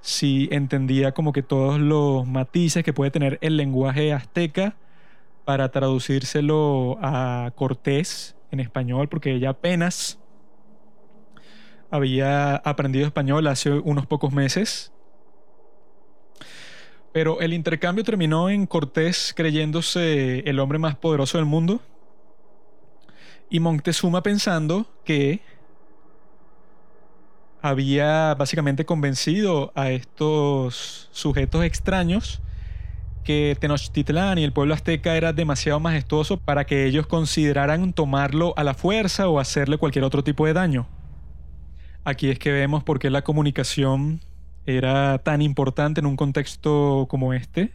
si 0.00 0.48
entendía 0.52 1.12
como 1.12 1.32
que 1.32 1.42
todos 1.42 1.80
los 1.80 2.26
matices 2.26 2.84
que 2.84 2.92
puede 2.92 3.10
tener 3.10 3.38
el 3.40 3.56
lenguaje 3.56 4.12
azteca 4.12 4.76
para 5.46 5.70
traducírselo 5.70 6.98
a 7.00 7.52
Cortés 7.54 8.36
en 8.50 8.58
español, 8.58 9.08
porque 9.08 9.32
ella 9.32 9.50
apenas 9.50 10.18
había 11.88 12.56
aprendido 12.56 13.06
español 13.06 13.46
hace 13.46 13.70
unos 13.70 14.06
pocos 14.06 14.32
meses. 14.32 14.92
Pero 17.12 17.40
el 17.40 17.54
intercambio 17.54 18.02
terminó 18.02 18.50
en 18.50 18.66
Cortés 18.66 19.32
creyéndose 19.36 20.40
el 20.40 20.58
hombre 20.58 20.78
más 20.80 20.96
poderoso 20.96 21.38
del 21.38 21.46
mundo 21.46 21.80
y 23.48 23.60
Montezuma 23.60 24.24
pensando 24.24 24.84
que 25.04 25.42
había 27.62 28.34
básicamente 28.34 28.84
convencido 28.84 29.72
a 29.76 29.90
estos 29.90 31.08
sujetos 31.12 31.64
extraños 31.64 32.42
que 33.26 33.56
Tenochtitlán 33.60 34.38
y 34.38 34.44
el 34.44 34.52
pueblo 34.52 34.72
azteca 34.72 35.16
era 35.16 35.32
demasiado 35.32 35.80
majestuoso 35.80 36.38
para 36.38 36.64
que 36.64 36.86
ellos 36.86 37.08
consideraran 37.08 37.92
tomarlo 37.92 38.54
a 38.56 38.62
la 38.62 38.72
fuerza 38.72 39.28
o 39.28 39.40
hacerle 39.40 39.78
cualquier 39.78 40.04
otro 40.04 40.22
tipo 40.22 40.46
de 40.46 40.52
daño. 40.52 40.86
Aquí 42.04 42.30
es 42.30 42.38
que 42.38 42.52
vemos 42.52 42.84
por 42.84 43.00
qué 43.00 43.10
la 43.10 43.22
comunicación 43.22 44.20
era 44.64 45.18
tan 45.18 45.42
importante 45.42 46.00
en 46.00 46.06
un 46.06 46.16
contexto 46.16 47.06
como 47.10 47.34
este. 47.34 47.72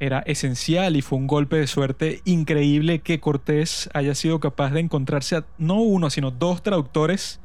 Era 0.00 0.20
esencial 0.20 0.96
y 0.96 1.00
fue 1.02 1.18
un 1.18 1.26
golpe 1.26 1.56
de 1.56 1.66
suerte 1.66 2.20
increíble 2.26 2.98
que 2.98 3.20
Cortés 3.20 3.88
haya 3.94 4.14
sido 4.14 4.38
capaz 4.38 4.70
de 4.70 4.80
encontrarse 4.80 5.36
a 5.36 5.46
no 5.56 5.80
uno, 5.80 6.10
sino 6.10 6.30
dos 6.30 6.62
traductores 6.62 7.40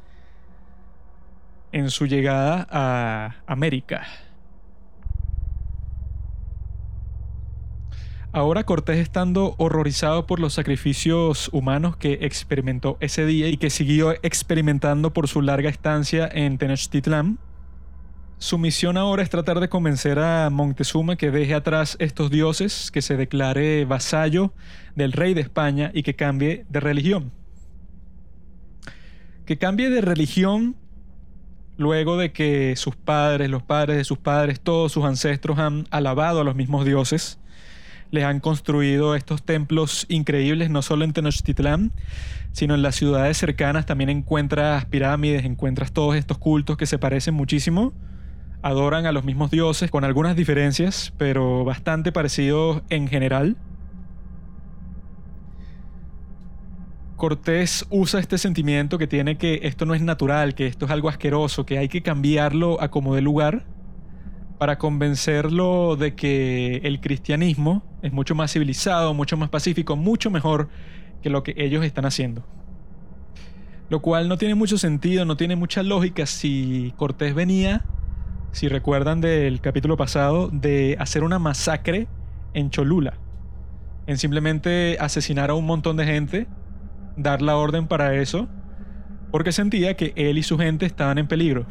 en 1.72 1.90
su 1.90 2.06
llegada 2.06 2.66
a 2.70 3.36
América. 3.46 4.06
Ahora 8.36 8.64
Cortés 8.64 8.98
estando 8.98 9.54
horrorizado 9.56 10.26
por 10.26 10.40
los 10.40 10.52
sacrificios 10.52 11.48
humanos 11.54 11.96
que 11.96 12.18
experimentó 12.20 12.98
ese 13.00 13.24
día 13.24 13.48
y 13.48 13.56
que 13.56 13.70
siguió 13.70 14.12
experimentando 14.22 15.14
por 15.14 15.26
su 15.26 15.40
larga 15.40 15.70
estancia 15.70 16.28
en 16.30 16.58
Tenochtitlán, 16.58 17.38
su 18.36 18.58
misión 18.58 18.98
ahora 18.98 19.22
es 19.22 19.30
tratar 19.30 19.58
de 19.58 19.70
convencer 19.70 20.18
a 20.18 20.50
Montezuma 20.50 21.16
que 21.16 21.30
deje 21.30 21.54
atrás 21.54 21.96
estos 21.98 22.30
dioses, 22.30 22.90
que 22.90 23.00
se 23.00 23.16
declare 23.16 23.86
vasallo 23.86 24.52
del 24.94 25.12
rey 25.12 25.32
de 25.32 25.40
España 25.40 25.90
y 25.94 26.02
que 26.02 26.14
cambie 26.14 26.66
de 26.68 26.80
religión. 26.80 27.32
Que 29.46 29.56
cambie 29.56 29.88
de 29.88 30.02
religión 30.02 30.76
luego 31.78 32.18
de 32.18 32.32
que 32.32 32.76
sus 32.76 32.96
padres, 32.96 33.48
los 33.48 33.62
padres 33.62 33.96
de 33.96 34.04
sus 34.04 34.18
padres, 34.18 34.60
todos 34.60 34.92
sus 34.92 35.06
ancestros 35.06 35.58
han 35.58 35.86
alabado 35.90 36.42
a 36.42 36.44
los 36.44 36.54
mismos 36.54 36.84
dioses 36.84 37.38
les 38.16 38.24
han 38.24 38.40
construido 38.40 39.14
estos 39.14 39.42
templos 39.42 40.06
increíbles, 40.08 40.70
no 40.70 40.82
solo 40.82 41.04
en 41.04 41.12
Tenochtitlán, 41.12 41.92
sino 42.52 42.74
en 42.74 42.82
las 42.82 42.96
ciudades 42.96 43.36
cercanas. 43.36 43.86
También 43.86 44.10
encuentras 44.10 44.86
pirámides, 44.86 45.44
encuentras 45.44 45.92
todos 45.92 46.16
estos 46.16 46.38
cultos 46.38 46.76
que 46.76 46.86
se 46.86 46.98
parecen 46.98 47.34
muchísimo, 47.34 47.92
adoran 48.62 49.06
a 49.06 49.12
los 49.12 49.24
mismos 49.24 49.50
dioses 49.50 49.90
con 49.90 50.02
algunas 50.02 50.34
diferencias, 50.34 51.12
pero 51.18 51.64
bastante 51.64 52.10
parecidos 52.10 52.82
en 52.88 53.06
general. 53.06 53.56
Cortés 57.16 57.86
usa 57.90 58.20
este 58.20 58.38
sentimiento 58.38 58.98
que 58.98 59.06
tiene 59.06 59.38
que 59.38 59.60
esto 59.62 59.84
no 59.86 59.94
es 59.94 60.02
natural, 60.02 60.54
que 60.54 60.66
esto 60.66 60.86
es 60.86 60.90
algo 60.90 61.08
asqueroso, 61.08 61.64
que 61.66 61.78
hay 61.78 61.88
que 61.88 62.02
cambiarlo 62.02 62.80
a 62.80 62.90
como 62.90 63.14
de 63.14 63.20
lugar 63.20 63.64
para 64.58 64.78
convencerlo 64.78 65.96
de 65.96 66.14
que 66.14 66.76
el 66.84 67.00
cristianismo 67.00 67.82
es 68.02 68.12
mucho 68.12 68.34
más 68.34 68.52
civilizado, 68.52 69.12
mucho 69.14 69.36
más 69.36 69.50
pacífico, 69.50 69.96
mucho 69.96 70.30
mejor 70.30 70.68
que 71.22 71.30
lo 71.30 71.42
que 71.42 71.54
ellos 71.56 71.84
están 71.84 72.06
haciendo. 72.06 72.44
Lo 73.88 74.00
cual 74.00 74.28
no 74.28 74.38
tiene 74.38 74.54
mucho 74.54 74.78
sentido, 74.78 75.24
no 75.24 75.36
tiene 75.36 75.56
mucha 75.56 75.82
lógica 75.82 76.26
si 76.26 76.92
Cortés 76.96 77.34
venía, 77.34 77.84
si 78.52 78.68
recuerdan 78.68 79.20
del 79.20 79.60
capítulo 79.60 79.96
pasado, 79.96 80.48
de 80.48 80.96
hacer 80.98 81.22
una 81.22 81.38
masacre 81.38 82.08
en 82.54 82.70
Cholula, 82.70 83.18
en 84.06 84.16
simplemente 84.18 84.96
asesinar 84.98 85.50
a 85.50 85.54
un 85.54 85.66
montón 85.66 85.96
de 85.96 86.06
gente, 86.06 86.46
dar 87.16 87.42
la 87.42 87.56
orden 87.56 87.86
para 87.86 88.14
eso, 88.14 88.48
porque 89.30 89.52
sentía 89.52 89.94
que 89.96 90.12
él 90.16 90.38
y 90.38 90.42
su 90.42 90.56
gente 90.58 90.86
estaban 90.86 91.18
en 91.18 91.28
peligro 91.28 91.66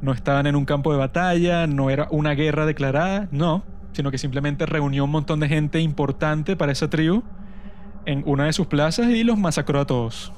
no 0.00 0.12
estaban 0.12 0.46
en 0.46 0.56
un 0.56 0.64
campo 0.64 0.92
de 0.92 0.98
batalla, 0.98 1.66
no 1.66 1.90
era 1.90 2.08
una 2.10 2.34
guerra 2.34 2.66
declarada, 2.66 3.28
no, 3.30 3.64
sino 3.92 4.10
que 4.10 4.18
simplemente 4.18 4.66
reunió 4.66 5.04
un 5.04 5.10
montón 5.10 5.40
de 5.40 5.48
gente 5.48 5.80
importante 5.80 6.56
para 6.56 6.72
esa 6.72 6.88
tribu 6.88 7.22
en 8.06 8.22
una 8.26 8.44
de 8.44 8.52
sus 8.52 8.66
plazas 8.66 9.08
y 9.08 9.24
los 9.24 9.38
masacró 9.38 9.80
a 9.80 9.86
todos. 9.86 10.32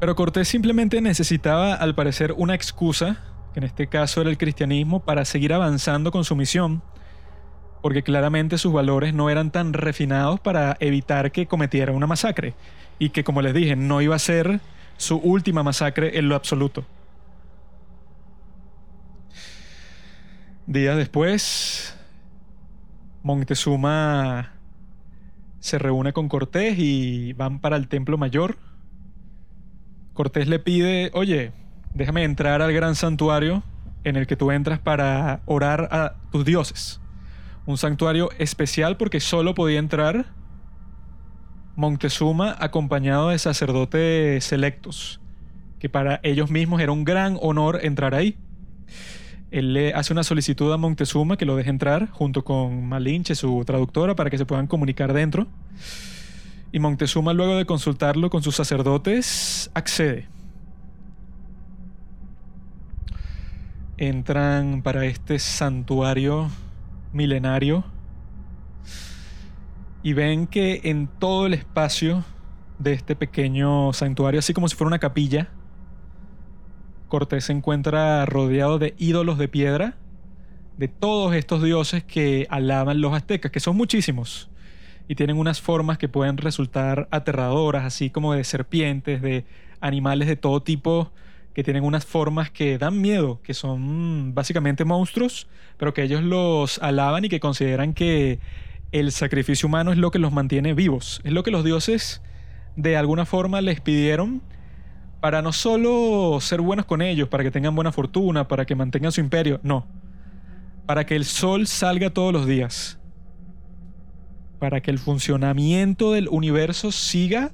Pero 0.00 0.14
Cortés 0.14 0.46
simplemente 0.46 1.00
necesitaba, 1.00 1.74
al 1.74 1.94
parecer, 1.94 2.32
una 2.36 2.54
excusa, 2.54 3.18
que 3.52 3.60
en 3.60 3.64
este 3.64 3.88
caso 3.88 4.20
era 4.20 4.30
el 4.30 4.38
cristianismo, 4.38 5.00
para 5.00 5.24
seguir 5.24 5.52
avanzando 5.52 6.12
con 6.12 6.24
su 6.24 6.36
misión, 6.36 6.82
porque 7.82 8.04
claramente 8.04 8.58
sus 8.58 8.72
valores 8.72 9.12
no 9.12 9.28
eran 9.28 9.50
tan 9.50 9.72
refinados 9.72 10.38
para 10.38 10.76
evitar 10.78 11.32
que 11.32 11.46
cometiera 11.46 11.92
una 11.92 12.06
masacre, 12.06 12.54
y 13.00 13.10
que, 13.10 13.24
como 13.24 13.42
les 13.42 13.54
dije, 13.54 13.74
no 13.74 14.00
iba 14.00 14.14
a 14.14 14.20
ser 14.20 14.60
su 14.98 15.16
última 15.16 15.62
masacre 15.62 16.18
en 16.18 16.28
lo 16.28 16.34
absoluto. 16.34 16.84
Días 20.66 20.98
después, 20.98 21.96
Montezuma 23.22 24.52
se 25.60 25.78
reúne 25.78 26.12
con 26.12 26.28
Cortés 26.28 26.78
y 26.78 27.32
van 27.32 27.60
para 27.60 27.76
el 27.76 27.88
templo 27.88 28.18
mayor. 28.18 28.58
Cortés 30.12 30.48
le 30.48 30.58
pide, 30.58 31.10
oye, 31.14 31.52
déjame 31.94 32.24
entrar 32.24 32.60
al 32.60 32.72
gran 32.72 32.96
santuario 32.96 33.62
en 34.04 34.16
el 34.16 34.26
que 34.26 34.36
tú 34.36 34.50
entras 34.50 34.78
para 34.78 35.40
orar 35.46 35.88
a 35.90 36.16
tus 36.30 36.44
dioses. 36.44 37.00
Un 37.66 37.78
santuario 37.78 38.30
especial 38.38 38.96
porque 38.96 39.20
solo 39.20 39.54
podía 39.54 39.78
entrar 39.78 40.26
Montezuma 41.78 42.56
acompañado 42.58 43.28
de 43.28 43.38
sacerdotes 43.38 44.42
selectos, 44.42 45.20
que 45.78 45.88
para 45.88 46.18
ellos 46.24 46.50
mismos 46.50 46.80
era 46.80 46.90
un 46.90 47.04
gran 47.04 47.38
honor 47.40 47.78
entrar 47.84 48.16
ahí. 48.16 48.36
Él 49.52 49.74
le 49.74 49.94
hace 49.94 50.12
una 50.12 50.24
solicitud 50.24 50.72
a 50.72 50.76
Montezuma 50.76 51.36
que 51.36 51.44
lo 51.44 51.54
deje 51.54 51.70
entrar 51.70 52.10
junto 52.10 52.42
con 52.42 52.88
Malinche, 52.88 53.36
su 53.36 53.62
traductora, 53.64 54.16
para 54.16 54.28
que 54.28 54.38
se 54.38 54.44
puedan 54.44 54.66
comunicar 54.66 55.12
dentro. 55.12 55.46
Y 56.72 56.80
Montezuma, 56.80 57.32
luego 57.32 57.56
de 57.56 57.64
consultarlo 57.64 58.28
con 58.28 58.42
sus 58.42 58.56
sacerdotes, 58.56 59.70
accede. 59.72 60.26
Entran 63.98 64.82
para 64.82 65.04
este 65.04 65.38
santuario 65.38 66.50
milenario 67.12 67.84
y 70.02 70.12
ven 70.12 70.46
que 70.46 70.80
en 70.84 71.08
todo 71.08 71.46
el 71.46 71.54
espacio 71.54 72.24
de 72.78 72.92
este 72.92 73.16
pequeño 73.16 73.92
santuario, 73.92 74.38
así 74.38 74.54
como 74.54 74.68
si 74.68 74.76
fuera 74.76 74.88
una 74.88 74.98
capilla, 74.98 75.48
Cortés 77.08 77.44
se 77.44 77.52
encuentra 77.52 78.26
rodeado 78.26 78.78
de 78.78 78.94
ídolos 78.98 79.38
de 79.38 79.48
piedra, 79.48 79.96
de 80.76 80.88
todos 80.88 81.34
estos 81.34 81.62
dioses 81.62 82.04
que 82.04 82.46
alaban 82.50 83.00
los 83.00 83.14
aztecas, 83.14 83.50
que 83.50 83.60
son 83.60 83.76
muchísimos, 83.76 84.50
y 85.08 85.14
tienen 85.14 85.38
unas 85.38 85.60
formas 85.60 85.98
que 85.98 86.08
pueden 86.08 86.36
resultar 86.36 87.08
aterradoras, 87.10 87.84
así 87.84 88.10
como 88.10 88.34
de 88.34 88.44
serpientes, 88.44 89.22
de 89.22 89.46
animales 89.80 90.28
de 90.28 90.36
todo 90.36 90.62
tipo, 90.62 91.10
que 91.54 91.64
tienen 91.64 91.82
unas 91.82 92.06
formas 92.06 92.50
que 92.50 92.78
dan 92.78 93.00
miedo, 93.00 93.40
que 93.42 93.54
son 93.54 94.34
básicamente 94.34 94.84
monstruos, 94.84 95.48
pero 95.76 95.94
que 95.94 96.02
ellos 96.02 96.22
los 96.22 96.78
alaban 96.80 97.24
y 97.24 97.28
que 97.28 97.40
consideran 97.40 97.94
que 97.94 98.38
el 98.92 99.12
sacrificio 99.12 99.66
humano 99.66 99.92
es 99.92 99.98
lo 99.98 100.10
que 100.10 100.18
los 100.18 100.32
mantiene 100.32 100.74
vivos, 100.74 101.20
es 101.24 101.32
lo 101.32 101.42
que 101.42 101.50
los 101.50 101.64
dioses 101.64 102.22
de 102.76 102.96
alguna 102.96 103.26
forma 103.26 103.60
les 103.60 103.80
pidieron 103.80 104.42
para 105.20 105.42
no 105.42 105.52
solo 105.52 106.38
ser 106.40 106.60
buenos 106.60 106.86
con 106.86 107.02
ellos, 107.02 107.28
para 107.28 107.42
que 107.42 107.50
tengan 107.50 107.74
buena 107.74 107.92
fortuna, 107.92 108.46
para 108.46 108.64
que 108.64 108.74
mantengan 108.74 109.10
su 109.10 109.20
imperio, 109.20 109.58
no, 109.62 109.86
para 110.86 111.04
que 111.04 111.16
el 111.16 111.24
sol 111.24 111.66
salga 111.66 112.10
todos 112.10 112.32
los 112.32 112.46
días, 112.46 112.98
para 114.58 114.80
que 114.80 114.90
el 114.90 114.98
funcionamiento 114.98 116.12
del 116.12 116.28
universo 116.28 116.92
siga. 116.92 117.52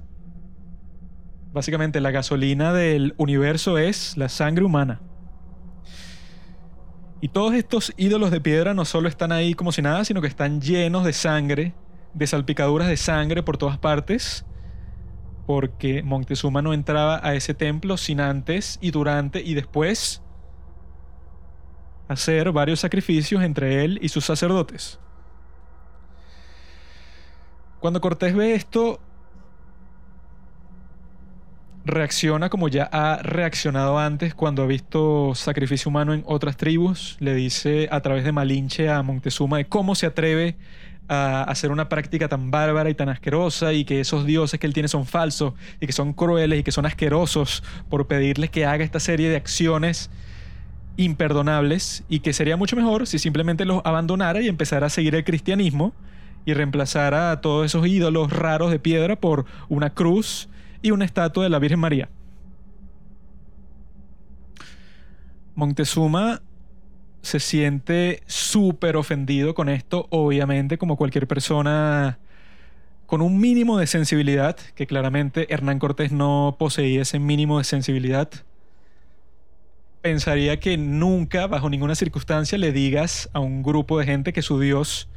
Básicamente 1.53 2.01
la 2.01 2.11
gasolina 2.11 2.73
del 2.73 3.15
universo 3.17 3.79
es 3.79 4.17
la 4.17 4.29
sangre 4.29 4.65
humana. 4.65 5.01
Y 7.25 7.29
todos 7.29 7.55
estos 7.55 7.95
ídolos 7.97 8.31
de 8.31 8.43
piedra 8.43 8.75
no 8.75 8.85
solo 8.85 9.09
están 9.09 9.33
ahí 9.33 9.55
como 9.55 9.73
si 9.73 9.81
nada, 9.81 10.05
sino 10.05 10.21
que 10.21 10.27
están 10.27 10.61
llenos 10.61 11.05
de 11.05 11.15
sangre, 11.15 11.73
de 12.13 12.27
salpicaduras 12.27 12.87
de 12.87 12.99
sangre 12.99 13.43
por 13.43 13.57
todas 13.57 13.79
partes, 13.79 14.45
porque 15.47 16.03
Montezuma 16.03 16.61
no 16.61 16.75
entraba 16.75 17.27
a 17.27 17.35
ese 17.35 17.55
templo 17.55 17.97
sin 17.97 18.21
antes 18.21 18.79
y 18.83 18.91
durante 18.91 19.41
y 19.41 19.55
después 19.55 20.23
hacer 22.09 22.53
varios 22.53 22.81
sacrificios 22.81 23.43
entre 23.43 23.87
él 23.87 23.99
y 24.03 24.11
sus 24.11 24.27
sacerdotes. 24.27 25.01
Cuando 27.81 28.03
Cortés 28.03 28.37
ve 28.37 28.53
esto, 28.53 29.01
reacciona 31.85 32.49
como 32.49 32.69
ya 32.69 32.89
ha 32.93 33.19
reaccionado 33.23 33.99
antes 33.99 34.35
cuando 34.35 34.63
ha 34.63 34.67
visto 34.67 35.35
sacrificio 35.35 35.91
humano 35.91 36.15
en 36.15 36.23
otras 36.27 36.57
tribus. 36.57 37.17
Le 37.21 37.35
dice 37.35 37.89
a 37.91 38.01
través 38.01 38.25
de 38.25 38.33
Malinche 38.33 38.89
a 38.89 39.03
Montezuma 39.03 39.59
de 39.59 39.67
cómo 39.67 39.95
se 39.95 40.07
atreve 40.07 40.57
a 41.09 41.43
hacer 41.43 41.71
una 41.71 41.91
práctica 41.91 42.29
tan 42.29 42.51
bárbara 42.51 42.89
y 42.89 42.95
tan 42.95 43.11
asquerosa 43.11 43.75
y 43.75 43.85
que 43.85 44.01
esos 44.01 44.25
dioses 44.25 44.59
que 44.59 44.67
él 44.67 44.73
tiene 44.73 44.89
son 44.89 45.05
falsos 45.05 45.53
y 45.79 45.87
que 45.87 45.93
son 45.93 46.15
crueles 46.15 46.61
y 46.61 46.63
que 46.63 46.73
son 46.73 46.87
asquerosos 46.87 47.63
por 47.91 48.07
pedirles 48.07 48.49
que 48.49 48.65
haga 48.65 48.85
esta 48.85 49.01
serie 49.01 49.29
de 49.29 49.37
acciones 49.37 50.11
imperdonables 50.97 52.05
y 52.09 52.21
que 52.21 52.33
sería 52.33 52.57
mucho 52.57 52.77
mejor 52.77 53.07
si 53.07 53.19
simplemente 53.19 53.67
los 53.67 53.83
abandonara 53.85 54.41
y 54.41 54.49
empezara 54.49 54.87
a 54.87 54.91
seguir 54.91 55.15
el 55.15 55.25
cristianismo 55.25 55.93
y 56.47 56.55
reemplazara 56.55 57.33
a 57.33 57.41
todos 57.43 57.67
esos 57.67 57.87
ídolos 57.87 58.33
raros 58.33 58.71
de 58.71 58.79
piedra 58.79 59.17
por 59.17 59.45
una 59.69 59.91
cruz 59.91 60.49
y 60.85 60.91
una 60.91 61.07
estatua 61.07 61.45
de 61.45 61.51
la 61.51 61.59
Virgen 61.59 61.81
María. 61.81 62.11
Montezuma 65.55 66.43
se 67.23 67.41
siente 67.41 68.23
súper 68.27 68.99
ofendido 68.99 69.55
con 69.55 69.71
esto, 69.71 70.07
obviamente, 70.11 70.77
como 70.77 70.99
cualquier 70.99 71.27
persona 71.27 72.19
con 73.07 73.23
un 73.23 73.41
mínimo 73.41 73.79
de 73.79 73.87
sensibilidad, 73.87 74.57
que 74.75 74.87
claramente 74.87 75.53
Hernán 75.53 75.79
Cortés 75.79 76.13
no 76.13 76.57
poseía 76.59 77.01
ese 77.01 77.19
mínimo 77.19 77.57
de 77.57 77.65
sensibilidad. 77.65 78.29
Pensaría 80.03 80.61
que 80.61 80.77
nunca, 80.77 81.47
bajo 81.47 81.71
ninguna 81.71 81.95
circunstancia, 81.95 82.59
le 82.59 82.73
digas 82.73 83.31
a 83.33 83.41
un 83.41 83.63
grupo 83.63 83.99
de 83.99 84.05
gente 84.05 84.35
que 84.35 84.43
su 84.43 84.61
Dios 84.61 85.09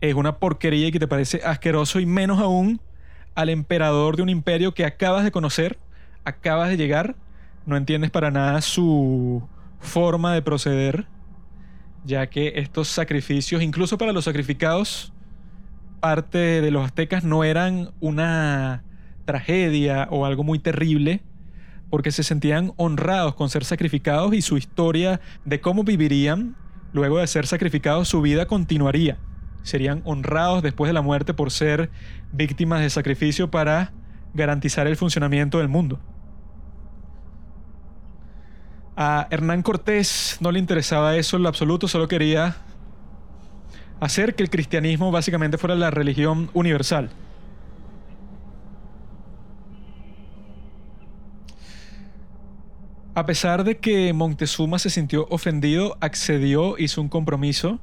es 0.00 0.14
una 0.14 0.38
porquería 0.38 0.86
y 0.86 0.92
que 0.92 1.00
te 1.00 1.08
parece 1.08 1.40
asqueroso, 1.44 1.98
y 1.98 2.06
menos 2.06 2.38
aún 2.38 2.80
al 3.34 3.48
emperador 3.48 4.16
de 4.16 4.22
un 4.22 4.28
imperio 4.28 4.74
que 4.74 4.84
acabas 4.84 5.24
de 5.24 5.30
conocer, 5.30 5.78
acabas 6.24 6.68
de 6.68 6.76
llegar, 6.76 7.16
no 7.66 7.76
entiendes 7.76 8.10
para 8.10 8.30
nada 8.30 8.60
su 8.60 9.42
forma 9.80 10.34
de 10.34 10.42
proceder, 10.42 11.06
ya 12.04 12.26
que 12.28 12.54
estos 12.56 12.88
sacrificios, 12.88 13.62
incluso 13.62 13.98
para 13.98 14.12
los 14.12 14.24
sacrificados, 14.24 15.12
parte 16.00 16.60
de 16.60 16.70
los 16.70 16.84
aztecas 16.84 17.24
no 17.24 17.44
eran 17.44 17.90
una 18.00 18.82
tragedia 19.24 20.08
o 20.10 20.26
algo 20.26 20.42
muy 20.42 20.58
terrible, 20.58 21.22
porque 21.90 22.10
se 22.10 22.22
sentían 22.22 22.72
honrados 22.76 23.34
con 23.34 23.50
ser 23.50 23.64
sacrificados 23.64 24.34
y 24.34 24.42
su 24.42 24.56
historia 24.56 25.20
de 25.44 25.60
cómo 25.60 25.84
vivirían 25.84 26.56
luego 26.92 27.18
de 27.18 27.26
ser 27.26 27.46
sacrificados, 27.46 28.08
su 28.08 28.20
vida 28.20 28.46
continuaría 28.46 29.18
serían 29.62 30.02
honrados 30.04 30.62
después 30.62 30.88
de 30.88 30.92
la 30.92 31.02
muerte 31.02 31.34
por 31.34 31.50
ser 31.50 31.90
víctimas 32.32 32.80
de 32.80 32.90
sacrificio 32.90 33.50
para 33.50 33.92
garantizar 34.34 34.86
el 34.86 34.96
funcionamiento 34.96 35.58
del 35.58 35.68
mundo. 35.68 36.00
A 38.96 39.26
Hernán 39.30 39.62
Cortés 39.62 40.36
no 40.40 40.52
le 40.52 40.58
interesaba 40.58 41.16
eso 41.16 41.36
en 41.36 41.44
lo 41.44 41.48
absoluto, 41.48 41.88
solo 41.88 42.08
quería 42.08 42.56
hacer 44.00 44.34
que 44.34 44.42
el 44.42 44.50
cristianismo 44.50 45.10
básicamente 45.10 45.58
fuera 45.58 45.74
la 45.74 45.90
religión 45.90 46.50
universal. 46.52 47.10
A 53.14 53.26
pesar 53.26 53.64
de 53.64 53.76
que 53.76 54.12
Montezuma 54.14 54.78
se 54.78 54.88
sintió 54.88 55.26
ofendido, 55.30 55.98
accedió, 56.00 56.78
hizo 56.78 57.00
un 57.02 57.08
compromiso 57.08 57.78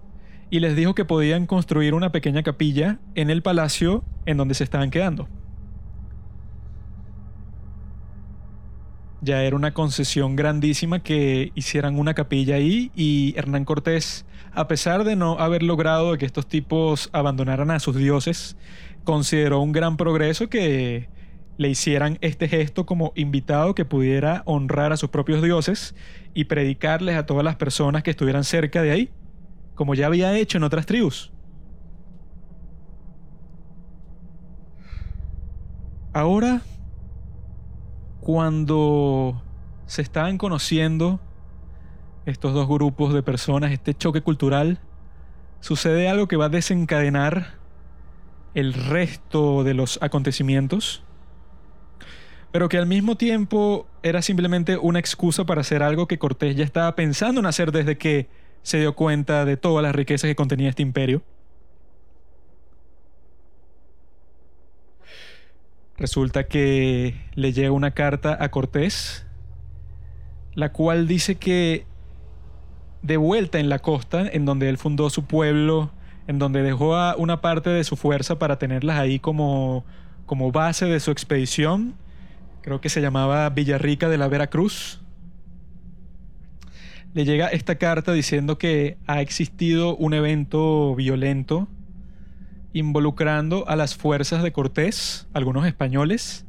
y 0.49 0.59
les 0.59 0.75
dijo 0.75 0.95
que 0.95 1.05
podían 1.05 1.45
construir 1.45 1.93
una 1.93 2.11
pequeña 2.11 2.43
capilla 2.43 2.99
en 3.15 3.29
el 3.29 3.41
palacio 3.41 4.03
en 4.25 4.37
donde 4.37 4.55
se 4.55 4.63
estaban 4.63 4.89
quedando. 4.89 5.27
Ya 9.21 9.43
era 9.43 9.55
una 9.55 9.73
concesión 9.73 10.35
grandísima 10.35 10.99
que 10.99 11.51
hicieran 11.53 11.99
una 11.99 12.13
capilla 12.13 12.55
ahí 12.55 12.89
y 12.95 13.33
Hernán 13.37 13.65
Cortés, 13.65 14.25
a 14.53 14.67
pesar 14.67 15.03
de 15.03 15.17
no 15.17 15.37
haber 15.39 15.61
logrado 15.61 16.17
que 16.17 16.25
estos 16.25 16.47
tipos 16.47 17.09
abandonaran 17.11 17.69
a 17.69 17.79
sus 17.79 17.97
dioses, 17.97 18.55
consideró 19.03 19.59
un 19.59 19.73
gran 19.73 19.97
progreso 19.97 20.49
que 20.49 21.09
le 21.57 21.67
hicieran 21.67 22.17
este 22.21 22.47
gesto 22.47 22.85
como 22.85 23.11
invitado 23.15 23.75
que 23.75 23.83
pudiera 23.83 24.43
honrar 24.45 24.93
a 24.93 24.97
sus 24.97 25.09
propios 25.09 25.41
dioses 25.43 25.93
y 26.33 26.45
predicarles 26.45 27.17
a 27.17 27.25
todas 27.25 27.43
las 27.43 27.57
personas 27.57 28.03
que 28.03 28.11
estuvieran 28.11 28.45
cerca 28.45 28.81
de 28.81 28.91
ahí 28.91 29.11
como 29.79 29.95
ya 29.95 30.07
había 30.07 30.37
hecho 30.37 30.57
en 30.57 30.65
otras 30.65 30.85
tribus. 30.85 31.31
Ahora, 36.11 36.63
cuando 38.19 39.41
se 39.85 40.01
estaban 40.01 40.37
conociendo 40.37 41.21
estos 42.25 42.53
dos 42.53 42.67
grupos 42.67 43.13
de 43.13 43.23
personas, 43.23 43.71
este 43.71 43.93
choque 43.93 44.19
cultural, 44.21 44.81
sucede 45.61 46.09
algo 46.09 46.27
que 46.27 46.35
va 46.35 46.47
a 46.47 46.49
desencadenar 46.49 47.53
el 48.55 48.73
resto 48.73 49.63
de 49.63 49.75
los 49.75 49.97
acontecimientos, 50.01 51.05
pero 52.51 52.67
que 52.67 52.77
al 52.77 52.85
mismo 52.85 53.15
tiempo 53.15 53.87
era 54.03 54.21
simplemente 54.21 54.75
una 54.75 54.99
excusa 54.99 55.45
para 55.45 55.61
hacer 55.61 55.83
algo 55.83 56.05
que 56.05 56.19
Cortés 56.19 56.57
ya 56.57 56.65
estaba 56.65 56.93
pensando 56.97 57.39
en 57.39 57.45
hacer 57.45 57.71
desde 57.71 57.97
que 57.97 58.27
se 58.69 58.77
dio 58.79 58.93
cuenta 58.93 59.45
de 59.45 59.57
todas 59.57 59.81
las 59.81 59.95
riquezas 59.95 60.27
que 60.27 60.35
contenía 60.35 60.69
este 60.69 60.83
imperio. 60.83 61.23
Resulta 65.97 66.43
que 66.43 67.15
le 67.33 67.51
llega 67.51 67.71
una 67.71 67.91
carta 67.91 68.37
a 68.39 68.51
Cortés, 68.51 69.25
la 70.53 70.71
cual 70.71 71.07
dice 71.07 71.35
que 71.35 71.87
de 73.01 73.17
vuelta 73.17 73.59
en 73.59 73.69
la 73.69 73.79
costa, 73.79 74.27
en 74.31 74.45
donde 74.45 74.69
él 74.69 74.77
fundó 74.77 75.09
su 75.09 75.25
pueblo, 75.25 75.91
en 76.27 76.37
donde 76.37 76.61
dejó 76.61 76.95
a 76.95 77.15
una 77.15 77.41
parte 77.41 77.71
de 77.71 77.83
su 77.83 77.95
fuerza 77.95 78.37
para 78.37 78.59
tenerlas 78.59 78.99
ahí 78.99 79.19
como, 79.19 79.83
como 80.27 80.51
base 80.51 80.85
de 80.85 80.99
su 80.99 81.09
expedición, 81.09 81.95
creo 82.61 82.81
que 82.81 82.89
se 82.89 83.01
llamaba 83.01 83.49
Villarrica 83.49 84.09
de 84.09 84.19
la 84.19 84.27
Veracruz, 84.27 85.01
le 87.13 87.25
llega 87.25 87.47
esta 87.47 87.75
carta 87.75 88.13
diciendo 88.13 88.57
que 88.57 88.97
ha 89.07 89.21
existido 89.21 89.95
un 89.95 90.13
evento 90.13 90.95
violento 90.95 91.67
involucrando 92.71 93.67
a 93.67 93.75
las 93.75 93.95
fuerzas 93.95 94.43
de 94.43 94.51
Cortés, 94.51 95.27
algunos 95.33 95.65
españoles, 95.65 96.45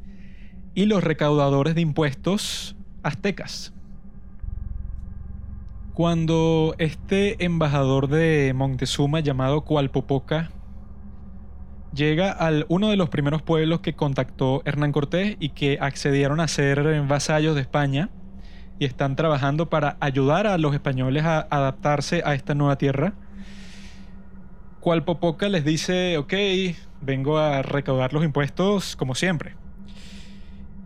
y 0.74 0.84
los 0.84 1.02
recaudadores 1.02 1.74
de 1.74 1.80
impuestos 1.80 2.76
aztecas. 3.02 3.72
Cuando 5.94 6.74
este 6.78 7.44
embajador 7.44 8.08
de 8.08 8.52
Montezuma 8.54 9.20
llamado 9.20 9.62
Cualpopoca 9.62 10.50
llega 11.94 12.30
al 12.30 12.64
uno 12.68 12.88
de 12.88 12.96
los 12.96 13.08
primeros 13.08 13.42
pueblos 13.42 13.80
que 13.80 13.94
contactó 13.94 14.62
Hernán 14.64 14.92
Cortés 14.92 15.36
y 15.40 15.50
que 15.50 15.78
accedieron 15.80 16.40
a 16.40 16.48
ser 16.48 17.02
vasallos 17.02 17.54
de 17.54 17.62
España, 17.62 18.10
y 18.80 18.86
están 18.86 19.14
trabajando 19.14 19.68
para 19.68 19.98
ayudar 20.00 20.46
a 20.46 20.56
los 20.56 20.72
españoles 20.72 21.22
a 21.24 21.46
adaptarse 21.50 22.22
a 22.24 22.34
esta 22.34 22.54
nueva 22.54 22.78
tierra. 22.78 23.12
Cual 24.80 25.04
Popoca 25.04 25.50
les 25.50 25.66
dice, 25.66 26.16
ok, 26.16 26.32
vengo 27.02 27.38
a 27.38 27.60
recaudar 27.60 28.14
los 28.14 28.24
impuestos 28.24 28.96
como 28.96 29.14
siempre. 29.14 29.54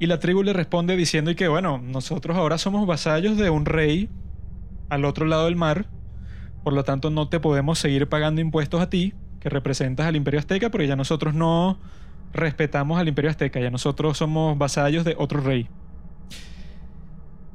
Y 0.00 0.06
la 0.06 0.18
tribu 0.18 0.42
le 0.42 0.52
responde 0.52 0.96
diciendo 0.96 1.34
que 1.36 1.46
bueno, 1.46 1.78
nosotros 1.78 2.36
ahora 2.36 2.58
somos 2.58 2.84
vasallos 2.84 3.36
de 3.36 3.48
un 3.48 3.64
rey 3.64 4.10
al 4.88 5.04
otro 5.04 5.24
lado 5.24 5.44
del 5.44 5.54
mar, 5.54 5.86
por 6.64 6.72
lo 6.72 6.82
tanto 6.82 7.10
no 7.10 7.28
te 7.28 7.38
podemos 7.38 7.78
seguir 7.78 8.08
pagando 8.08 8.40
impuestos 8.40 8.80
a 8.80 8.90
ti, 8.90 9.14
que 9.38 9.50
representas 9.50 10.06
al 10.06 10.16
imperio 10.16 10.40
azteca, 10.40 10.68
porque 10.68 10.88
ya 10.88 10.96
nosotros 10.96 11.32
no 11.32 11.78
respetamos 12.32 12.98
al 12.98 13.06
imperio 13.06 13.30
azteca, 13.30 13.60
ya 13.60 13.70
nosotros 13.70 14.18
somos 14.18 14.58
vasallos 14.58 15.04
de 15.04 15.14
otro 15.16 15.40
rey. 15.40 15.68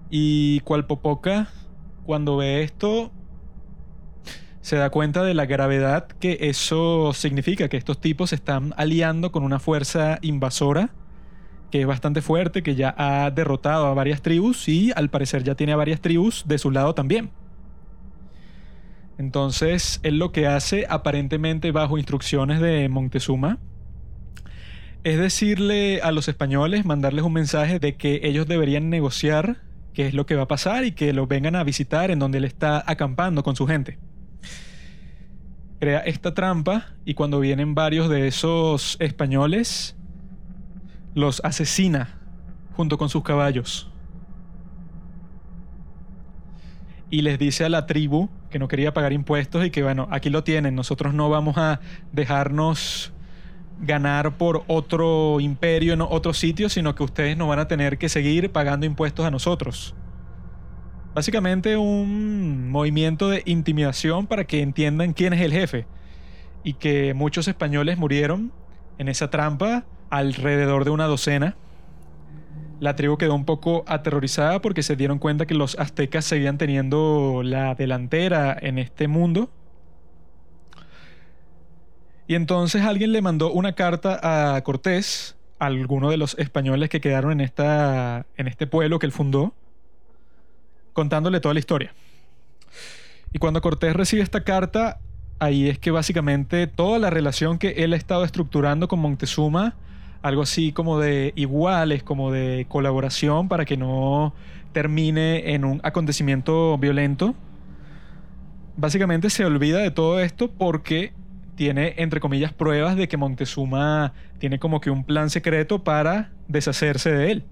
Y 0.10 0.62
Popoca, 0.62 1.50
cuando 2.06 2.38
ve 2.38 2.64
esto, 2.64 3.12
se 4.62 4.76
da 4.76 4.90
cuenta 4.90 5.24
de 5.24 5.34
la 5.34 5.46
gravedad 5.46 6.08
que 6.08 6.38
eso 6.42 7.14
significa, 7.14 7.70
que 7.70 7.78
estos 7.78 8.02
tipos 8.02 8.30
se 8.30 8.36
están 8.36 8.74
aliando 8.78 9.32
con 9.32 9.44
una 9.44 9.60
fuerza 9.60 10.20
invasora 10.22 10.92
que 11.72 11.82
es 11.82 11.88
bastante 11.88 12.22
fuerte, 12.22 12.64
que 12.64 12.76
ya 12.76 12.94
ha 12.98 13.30
derrotado 13.32 13.88
a 13.88 13.94
varias 13.94 14.22
tribus 14.22 14.68
y 14.68 14.92
al 14.96 15.10
parecer 15.10 15.44
ya 15.44 15.56
tiene 15.56 15.74
a 15.74 15.76
varias 15.76 16.02
tribus 16.02 16.46
de 16.48 16.58
su 16.58 16.72
lado 16.72 16.96
también. 16.96 17.32
Entonces, 19.18 20.00
él 20.04 20.18
lo 20.18 20.32
que 20.32 20.48
hace, 20.48 20.86
aparentemente 20.90 21.72
bajo 21.72 21.98
instrucciones 21.98 22.60
de 22.62 22.88
Montezuma, 22.90 23.60
es 25.04 25.20
decirle 25.20 26.02
a 26.02 26.12
los 26.12 26.28
españoles, 26.28 26.86
mandarles 26.86 27.24
un 27.24 27.34
mensaje 27.34 27.80
de 27.80 27.96
que 27.96 28.22
ellos 28.24 28.48
deberían 28.48 28.90
negociar 28.90 29.58
qué 29.94 30.08
es 30.08 30.14
lo 30.14 30.26
que 30.26 30.36
va 30.36 30.44
a 30.44 30.48
pasar 30.48 30.86
y 30.86 30.92
que 30.92 31.14
lo 31.14 31.28
vengan 31.28 31.56
a 31.56 31.64
visitar 31.64 32.12
en 32.12 32.20
donde 32.20 32.38
él 32.38 32.46
está 32.46 32.84
acampando 32.86 33.44
con 33.44 33.56
su 33.56 33.68
gente. 33.68 33.98
Crea 35.80 36.00
esta 36.00 36.34
trampa 36.34 36.88
y 37.06 37.14
cuando 37.14 37.40
vienen 37.40 37.74
varios 37.74 38.10
de 38.10 38.28
esos 38.28 38.98
españoles, 39.00 39.96
los 41.16 41.42
asesina 41.44 42.20
junto 42.76 42.98
con 42.98 43.10
sus 43.10 43.24
caballos. 43.24 43.90
Y 47.10 47.22
les 47.22 47.40
dice 47.40 47.66
a 47.66 47.70
la 47.70 47.86
tribu 47.86 48.30
que 48.50 48.60
no 48.60 48.68
quería 48.68 48.94
pagar 48.94 49.14
impuestos 49.14 49.66
y 49.66 49.72
que 49.72 49.84
bueno, 49.84 50.08
aquí 50.12 50.30
lo 50.30 50.44
tienen, 50.44 50.76
nosotros 50.76 51.14
no 51.14 51.30
vamos 51.30 51.58
a 51.58 51.80
dejarnos 52.12 53.14
ganar 53.82 54.38
por 54.38 54.64
otro 54.68 55.40
imperio 55.40 55.94
en 55.94 56.02
otro 56.02 56.34
sitio, 56.34 56.70
sino 56.70 56.96
que 56.96 57.04
ustedes 57.04 57.38
nos 57.38 57.48
van 57.48 57.60
a 57.60 57.68
tener 57.68 57.98
que 57.98 58.10
seguir 58.10 58.52
pagando 58.52 58.86
impuestos 58.86 59.26
a 59.26 59.32
nosotros. 59.32 59.96
Básicamente 61.14 61.78
un 61.78 62.70
movimiento 62.70 63.30
de 63.30 63.42
intimidación 63.46 64.28
para 64.28 64.46
que 64.46 64.62
entiendan 64.62 65.14
quién 65.14 65.34
es 65.34 65.42
el 65.42 65.52
jefe. 65.52 65.88
Y 66.64 66.74
que 66.74 67.14
muchos 67.14 67.48
españoles 67.48 67.98
murieron 67.98 68.52
en 68.98 69.08
esa 69.08 69.30
trampa, 69.30 69.86
alrededor 70.10 70.84
de 70.84 70.92
una 70.92 71.06
docena. 71.06 71.56
La 72.80 72.96
tribu 72.96 73.18
quedó 73.18 73.34
un 73.34 73.46
poco 73.46 73.84
aterrorizada 73.88 74.62
porque 74.62 74.84
se 74.84 74.96
dieron 74.96 75.20
cuenta 75.20 75.46
que 75.46 75.56
los 75.56 75.78
aztecas 75.80 76.26
seguían 76.26 76.58
teniendo 76.58 77.42
la 77.44 77.76
delantera 77.76 78.58
en 78.60 78.78
este 78.78 79.08
mundo 79.08 79.50
y 82.30 82.36
entonces 82.36 82.84
alguien 82.84 83.12
le 83.12 83.24
mandó 83.24 83.52
una 83.52 83.74
carta 83.74 84.20
a 84.56 84.62
Cortés, 84.62 85.36
a 85.58 85.66
alguno 85.66 86.12
de 86.12 86.18
los 86.18 86.38
españoles 86.38 86.88
que 86.88 87.02
quedaron 87.02 87.32
en, 87.32 87.42
esta, 87.42 88.28
en 88.38 88.48
este 88.48 88.68
pueblo 88.68 89.00
que 89.00 89.08
él 89.08 89.12
fundó, 89.12 89.56
contándole 90.94 91.40
toda 91.40 91.56
la 91.56 91.60
historia. 91.60 91.92
Y 93.34 93.40
cuando 93.40 93.62
Cortés 93.62 93.96
recibe 93.96 94.22
esta 94.22 94.44
carta, 94.44 95.00
ahí 95.40 95.70
es 95.70 95.80
que 95.80 95.90
básicamente 95.90 96.68
toda 96.68 97.00
la 97.00 97.10
relación 97.10 97.58
que 97.58 97.70
él 97.84 97.94
ha 97.94 97.96
estado 97.96 98.24
estructurando 98.24 98.88
con 98.88 99.00
Montezuma, 99.00 99.76
algo 100.22 100.44
así 100.44 100.72
como 100.72 101.00
de 101.00 101.34
iguales, 101.36 102.04
como 102.04 102.32
de 102.32 102.68
colaboración 102.70 103.48
para 103.48 103.66
que 103.66 103.76
no 103.76 104.36
termine 104.72 105.56
en 105.56 105.66
un 105.66 105.82
acontecimiento 105.82 106.78
violento, 106.78 107.34
básicamente 108.78 109.32
se 109.32 109.46
olvida 109.46 109.80
de 109.80 109.90
todo 109.90 110.20
esto 110.20 110.52
porque 110.52 111.18
tiene, 111.60 111.94
entre 111.98 112.22
comillas, 112.22 112.54
pruebas 112.54 112.96
de 112.96 113.10
que 113.10 113.18
Montezuma 113.18 114.14
tiene 114.38 114.60
como 114.60 114.80
que 114.80 114.92
un 114.92 115.04
plan 115.04 115.30
secreto 115.30 115.84
para 115.84 116.32
deshacerse 116.48 117.12
de 117.12 117.32
él. 117.34 117.44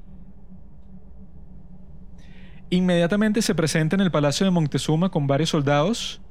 Inmediatamente 2.69 3.41
se 3.41 3.53
presenta 3.53 3.97
en 3.97 4.01
el 4.01 4.09
palacio 4.09 4.45
de 4.45 4.51
Montezuma 4.51 5.09
con 5.09 5.27
varios 5.27 5.49
soldados, 5.49 6.21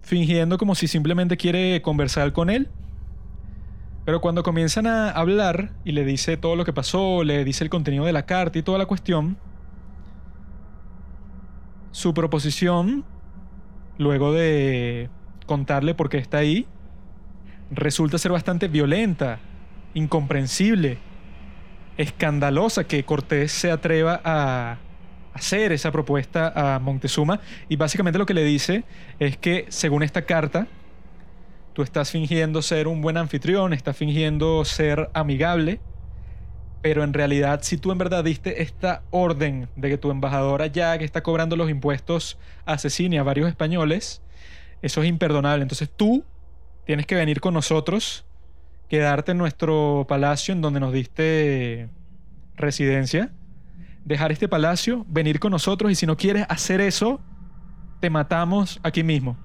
fingiendo 0.00 0.56
como 0.56 0.74
si 0.74 0.88
simplemente 0.88 1.36
quiere 1.36 1.82
conversar 1.82 2.32
con 2.32 2.48
él. 2.48 2.70
Pero 4.06 4.22
cuando 4.22 4.42
comienzan 4.42 4.86
a 4.86 5.10
hablar 5.10 5.74
y 5.84 5.92
le 5.92 6.06
dice 6.06 6.38
todo 6.38 6.56
lo 6.56 6.64
que 6.64 6.72
pasó, 6.72 7.22
le 7.22 7.44
dice 7.44 7.64
el 7.64 7.68
contenido 7.68 8.06
de 8.06 8.14
la 8.14 8.24
carta 8.24 8.58
y 8.58 8.62
toda 8.62 8.78
la 8.78 8.86
cuestión, 8.86 9.36
su 11.90 12.14
proposición, 12.14 13.04
luego 13.98 14.32
de 14.32 15.10
contarle 15.46 15.94
por 15.94 16.08
qué 16.08 16.18
está 16.18 16.38
ahí, 16.38 16.66
resulta 17.70 18.18
ser 18.18 18.32
bastante 18.32 18.68
violenta, 18.68 19.38
incomprensible, 19.94 20.98
escandalosa 21.96 22.84
que 22.84 23.04
Cortés 23.04 23.52
se 23.52 23.70
atreva 23.70 24.20
a 24.24 24.78
hacer 25.32 25.72
esa 25.72 25.92
propuesta 25.92 26.52
a 26.54 26.78
Montezuma. 26.78 27.40
Y 27.68 27.76
básicamente 27.76 28.18
lo 28.18 28.26
que 28.26 28.34
le 28.34 28.44
dice 28.44 28.84
es 29.18 29.36
que 29.36 29.66
según 29.68 30.02
esta 30.02 30.22
carta 30.22 30.66
tú 31.72 31.82
estás 31.82 32.10
fingiendo 32.10 32.62
ser 32.62 32.88
un 32.88 33.02
buen 33.02 33.16
anfitrión, 33.16 33.72
estás 33.72 33.96
fingiendo 33.96 34.64
ser 34.64 35.10
amigable, 35.12 35.80
pero 36.80 37.04
en 37.04 37.12
realidad 37.12 37.60
si 37.62 37.76
tú 37.76 37.92
en 37.92 37.98
verdad 37.98 38.24
diste 38.24 38.62
esta 38.62 39.02
orden 39.10 39.68
de 39.76 39.90
que 39.90 39.98
tu 39.98 40.10
embajadora 40.10 40.68
ya 40.68 40.96
que 40.98 41.04
está 41.04 41.22
cobrando 41.22 41.56
los 41.56 41.68
impuestos 41.68 42.38
asesine 42.64 43.18
a 43.18 43.22
varios 43.22 43.48
españoles, 43.48 44.22
eso 44.82 45.02
es 45.02 45.08
imperdonable. 45.08 45.62
Entonces 45.62 45.90
tú 45.94 46.24
tienes 46.84 47.06
que 47.06 47.14
venir 47.14 47.40
con 47.40 47.54
nosotros, 47.54 48.24
quedarte 48.88 49.32
en 49.32 49.38
nuestro 49.38 50.06
palacio 50.08 50.52
en 50.52 50.60
donde 50.60 50.80
nos 50.80 50.92
diste 50.92 51.88
residencia, 52.56 53.32
dejar 54.04 54.32
este 54.32 54.48
palacio, 54.48 55.04
venir 55.08 55.40
con 55.40 55.50
nosotros 55.50 55.90
y 55.90 55.94
si 55.94 56.06
no 56.06 56.16
quieres 56.16 56.46
hacer 56.48 56.80
eso, 56.80 57.20
te 58.00 58.10
matamos 58.10 58.80
aquí 58.82 59.02
mismo. 59.02 59.36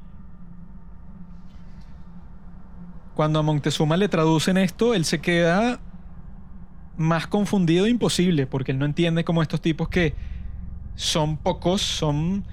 Cuando 3.16 3.40
a 3.40 3.42
Montezuma 3.42 3.98
le 3.98 4.08
traducen 4.08 4.58
esto, 4.58 4.94
él 4.94 5.06
se 5.06 5.20
queda 5.20 5.80
más 6.98 7.28
confundido 7.28 7.88
imposible, 7.88 8.48
porque 8.48 8.72
él 8.72 8.80
no 8.80 8.86
entiende 8.86 9.24
cómo 9.24 9.42
estos 9.42 9.62
tipos 9.62 9.90
que 9.90 10.14
son 10.96 11.38
pocos, 11.38 11.82
son 11.82 12.46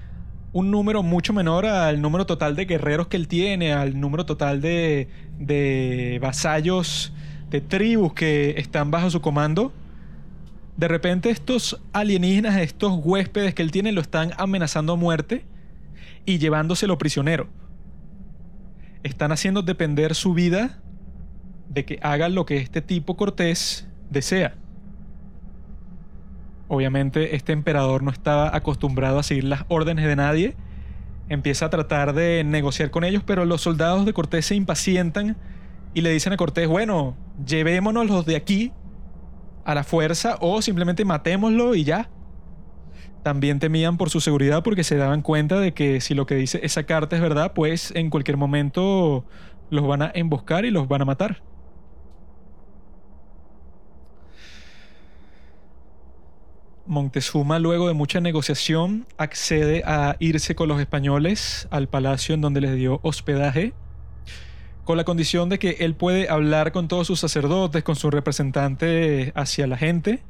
un 0.51 0.71
número 0.71 1.03
mucho 1.03 1.33
menor 1.33 1.65
al 1.65 2.01
número 2.01 2.25
total 2.25 2.55
de 2.55 2.65
guerreros 2.65 3.07
que 3.07 3.17
él 3.17 3.27
tiene, 3.27 3.73
al 3.73 3.99
número 3.99 4.25
total 4.25 4.61
de, 4.61 5.07
de 5.37 6.19
vasallos, 6.21 7.13
de 7.49 7.61
tribus 7.61 8.13
que 8.13 8.55
están 8.57 8.91
bajo 8.91 9.09
su 9.09 9.21
comando. 9.21 9.71
De 10.77 10.87
repente 10.87 11.29
estos 11.29 11.81
alienígenas, 11.93 12.57
estos 12.57 12.99
huéspedes 13.03 13.53
que 13.53 13.61
él 13.61 13.71
tiene, 13.71 13.91
lo 13.91 14.01
están 14.01 14.31
amenazando 14.37 14.93
a 14.93 14.95
muerte 14.95 15.45
y 16.25 16.37
llevándoselo 16.37 16.97
prisionero. 16.97 17.47
Están 19.03 19.31
haciendo 19.31 19.61
depender 19.61 20.15
su 20.15 20.33
vida 20.33 20.79
de 21.69 21.85
que 21.85 21.99
haga 22.01 22.29
lo 22.29 22.45
que 22.45 22.57
este 22.57 22.81
tipo 22.81 23.15
Cortés 23.15 23.87
desea. 24.09 24.55
Obviamente 26.69 27.35
este 27.35 27.51
emperador 27.51 28.03
no 28.03 28.11
estaba 28.11 28.55
acostumbrado 28.55 29.17
a 29.17 29.23
seguir 29.23 29.43
las 29.43 29.65
órdenes 29.67 30.05
de 30.05 30.15
nadie. 30.15 30.55
Empieza 31.27 31.65
a 31.65 31.69
tratar 31.71 32.13
de 32.13 32.43
negociar 32.45 32.91
con 32.91 33.03
ellos, 33.03 33.23
pero 33.25 33.43
los 33.43 33.61
soldados 33.61 34.05
de 34.05 34.13
Cortés 34.13 34.45
se 34.45 34.55
impacientan 34.55 35.35
y 35.95 36.01
le 36.01 36.11
dicen 36.11 36.31
a 36.31 36.37
Cortés, 36.37 36.67
bueno, 36.67 37.17
llevémonos 37.43 38.07
los 38.07 38.25
de 38.25 38.35
aquí 38.35 38.71
a 39.65 39.73
la 39.73 39.83
fuerza 39.83 40.37
o 40.41 40.61
simplemente 40.61 41.03
matémoslo 41.05 41.73
y 41.73 41.83
ya. 41.83 42.09
También 43.23 43.59
temían 43.59 43.97
por 43.97 44.11
su 44.11 44.21
seguridad 44.21 44.61
porque 44.61 44.83
se 44.83 44.95
daban 44.95 45.23
cuenta 45.23 45.59
de 45.59 45.73
que 45.73 46.01
si 46.01 46.13
lo 46.13 46.27
que 46.27 46.35
dice 46.35 46.59
esa 46.61 46.83
carta 46.83 47.15
es 47.15 47.21
verdad, 47.21 47.53
pues 47.53 47.91
en 47.95 48.11
cualquier 48.11 48.37
momento 48.37 49.25
los 49.71 49.87
van 49.87 50.03
a 50.03 50.11
emboscar 50.13 50.65
y 50.65 50.71
los 50.71 50.87
van 50.87 51.01
a 51.01 51.05
matar. 51.05 51.41
Montezuma, 56.89 57.59
luego 57.59 57.87
de 57.87 57.93
mucha 57.93 58.19
negociación, 58.19 59.05
accede 59.19 59.83
a 59.85 60.15
irse 60.17 60.55
con 60.55 60.67
los 60.67 60.81
españoles 60.81 61.67
al 61.69 61.87
palacio 61.87 62.33
en 62.33 62.41
donde 62.41 62.61
les 62.61 62.75
dio 62.75 62.99
hospedaje, 63.03 63.73
con 64.85 64.97
la 64.97 65.03
condición 65.03 65.49
de 65.49 65.59
que 65.59 65.77
él 65.81 65.93
puede 65.93 66.29
hablar 66.29 66.71
con 66.71 66.87
todos 66.87 67.05
sus 67.05 67.19
sacerdotes, 67.19 67.83
con 67.83 67.95
su 67.95 68.09
representante 68.09 69.31
hacia 69.35 69.67
la 69.67 69.77
gente, 69.77 70.23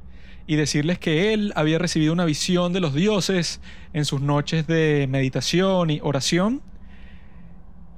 y 0.48 0.58
decirles 0.58 1.00
que 1.00 1.34
él 1.34 1.54
había 1.56 1.80
recibido 1.80 2.12
una 2.12 2.26
visión 2.26 2.74
de 2.74 2.82
los 2.82 2.94
dioses 2.94 3.62
en 3.94 4.04
sus 4.04 4.20
noches 4.20 4.68
de 4.68 5.08
meditación 5.10 5.90
y 5.90 6.02
oración, 6.04 6.62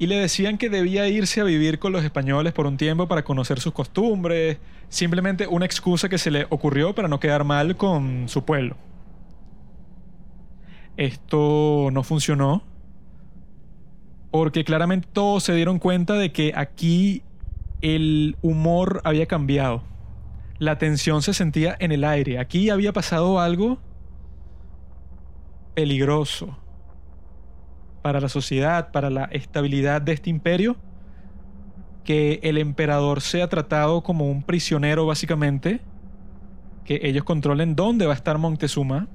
y 0.01 0.07
le 0.07 0.15
decían 0.15 0.57
que 0.57 0.71
debía 0.71 1.07
irse 1.07 1.41
a 1.41 1.43
vivir 1.43 1.77
con 1.77 1.91
los 1.91 2.03
españoles 2.03 2.53
por 2.53 2.65
un 2.65 2.75
tiempo 2.75 3.07
para 3.07 3.23
conocer 3.23 3.59
sus 3.59 3.71
costumbres, 3.71 4.57
simplemente 4.89 5.45
una 5.45 5.65
excusa 5.65 6.09
que 6.09 6.17
se 6.17 6.31
le 6.31 6.47
ocurrió 6.49 6.95
para 6.95 7.07
no 7.07 7.19
quedar 7.19 7.43
mal 7.43 7.77
con 7.77 8.27
su 8.27 8.43
pueblo. 8.43 8.77
Esto 10.97 11.89
no 11.91 12.01
funcionó 12.01 12.63
porque 14.31 14.63
claramente 14.63 15.07
todos 15.13 15.43
se 15.43 15.53
dieron 15.53 15.77
cuenta 15.77 16.15
de 16.15 16.31
que 16.31 16.51
aquí 16.55 17.21
el 17.81 18.37
humor 18.41 19.01
había 19.03 19.27
cambiado. 19.27 19.83
La 20.57 20.79
tensión 20.79 21.21
se 21.21 21.35
sentía 21.35 21.75
en 21.77 21.91
el 21.91 22.05
aire. 22.05 22.39
Aquí 22.39 22.71
había 22.71 22.91
pasado 22.91 23.39
algo 23.39 23.77
peligroso 25.75 26.57
para 28.01 28.19
la 28.19 28.29
sociedad, 28.29 28.91
para 28.91 29.09
la 29.09 29.25
estabilidad 29.25 30.01
de 30.01 30.13
este 30.13 30.29
imperio, 30.29 30.77
que 32.03 32.39
el 32.43 32.57
emperador 32.57 33.21
sea 33.21 33.47
tratado 33.47 34.01
como 34.01 34.29
un 34.29 34.43
prisionero 34.43 35.05
básicamente, 35.05 35.81
que 36.85 36.99
ellos 37.03 37.23
controlen 37.23 37.75
dónde 37.75 38.05
va 38.05 38.13
a 38.13 38.15
estar 38.15 38.37
Montezuma, 38.37 39.07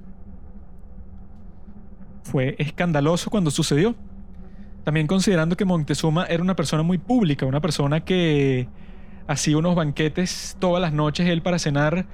fue 2.23 2.57
escandaloso 2.59 3.31
cuando 3.31 3.51
sucedió. 3.51 3.95
También 4.85 5.07
considerando 5.07 5.57
que 5.57 5.65
Montezuma 5.65 6.27
era 6.27 6.43
una 6.43 6.55
persona 6.55 6.83
muy 6.83 6.99
pública, 6.99 7.45
una 7.47 7.61
persona 7.61 8.05
que 8.05 8.69
hacía 9.27 9.59
unos 9.59 9.75
banquetes 9.75 10.57
todas 10.61 10.81
las 10.81 10.93
noches 10.93 11.29
él 11.29 11.43
para 11.43 11.59
cenar 11.59 12.07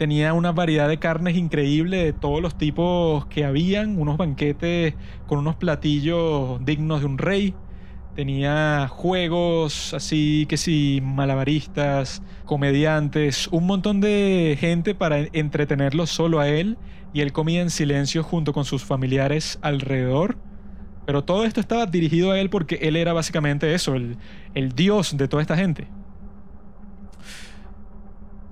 tenía 0.00 0.32
una 0.32 0.50
variedad 0.50 0.88
de 0.88 0.98
carnes 0.98 1.36
increíble 1.36 1.98
de 2.02 2.12
todos 2.14 2.40
los 2.40 2.56
tipos 2.56 3.26
que 3.26 3.44
habían, 3.44 4.00
unos 4.00 4.16
banquetes 4.16 4.94
con 5.26 5.40
unos 5.40 5.56
platillos 5.56 6.58
dignos 6.64 7.00
de 7.00 7.06
un 7.06 7.18
rey. 7.18 7.54
Tenía 8.16 8.88
juegos 8.88 9.92
así 9.92 10.46
que 10.48 10.56
sí, 10.56 11.02
malabaristas, 11.04 12.22
comediantes, 12.46 13.46
un 13.48 13.66
montón 13.66 14.00
de 14.00 14.56
gente 14.58 14.94
para 14.94 15.18
entretenerlo 15.34 16.06
solo 16.06 16.40
a 16.40 16.48
él 16.48 16.78
y 17.12 17.20
él 17.20 17.34
comía 17.34 17.60
en 17.60 17.68
silencio 17.68 18.22
junto 18.22 18.54
con 18.54 18.64
sus 18.64 18.82
familiares 18.82 19.58
alrededor. 19.60 20.38
Pero 21.04 21.24
todo 21.24 21.44
esto 21.44 21.60
estaba 21.60 21.84
dirigido 21.84 22.30
a 22.30 22.40
él 22.40 22.48
porque 22.48 22.76
él 22.80 22.96
era 22.96 23.12
básicamente 23.12 23.74
eso, 23.74 23.96
el, 23.96 24.16
el 24.54 24.72
dios 24.72 25.14
de 25.18 25.28
toda 25.28 25.42
esta 25.42 25.58
gente. 25.58 25.88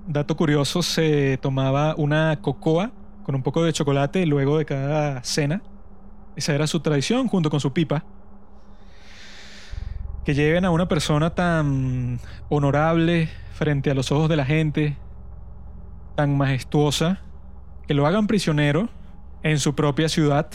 Dato 0.09 0.35
curioso, 0.35 0.81
se 0.81 1.37
tomaba 1.37 1.93
una 1.95 2.39
cocoa 2.41 2.91
con 3.21 3.35
un 3.35 3.43
poco 3.43 3.63
de 3.63 3.73
chocolate 3.73 4.25
luego 4.25 4.57
de 4.57 4.65
cada 4.65 5.23
cena. 5.23 5.61
Esa 6.35 6.55
era 6.55 6.65
su 6.65 6.79
tradición 6.79 7.27
junto 7.27 7.51
con 7.51 7.59
su 7.59 7.73
pipa. 7.73 8.03
Que 10.25 10.33
lleven 10.33 10.65
a 10.65 10.71
una 10.71 10.87
persona 10.87 11.35
tan 11.35 12.19
honorable 12.49 13.29
frente 13.53 13.91
a 13.91 13.93
los 13.93 14.11
ojos 14.11 14.29
de 14.29 14.35
la 14.35 14.45
gente, 14.45 14.97
tan 16.15 16.35
majestuosa, 16.35 17.21
que 17.85 17.93
lo 17.93 18.07
hagan 18.07 18.25
prisionero 18.25 18.89
en 19.43 19.59
su 19.59 19.75
propia 19.75 20.09
ciudad, 20.09 20.49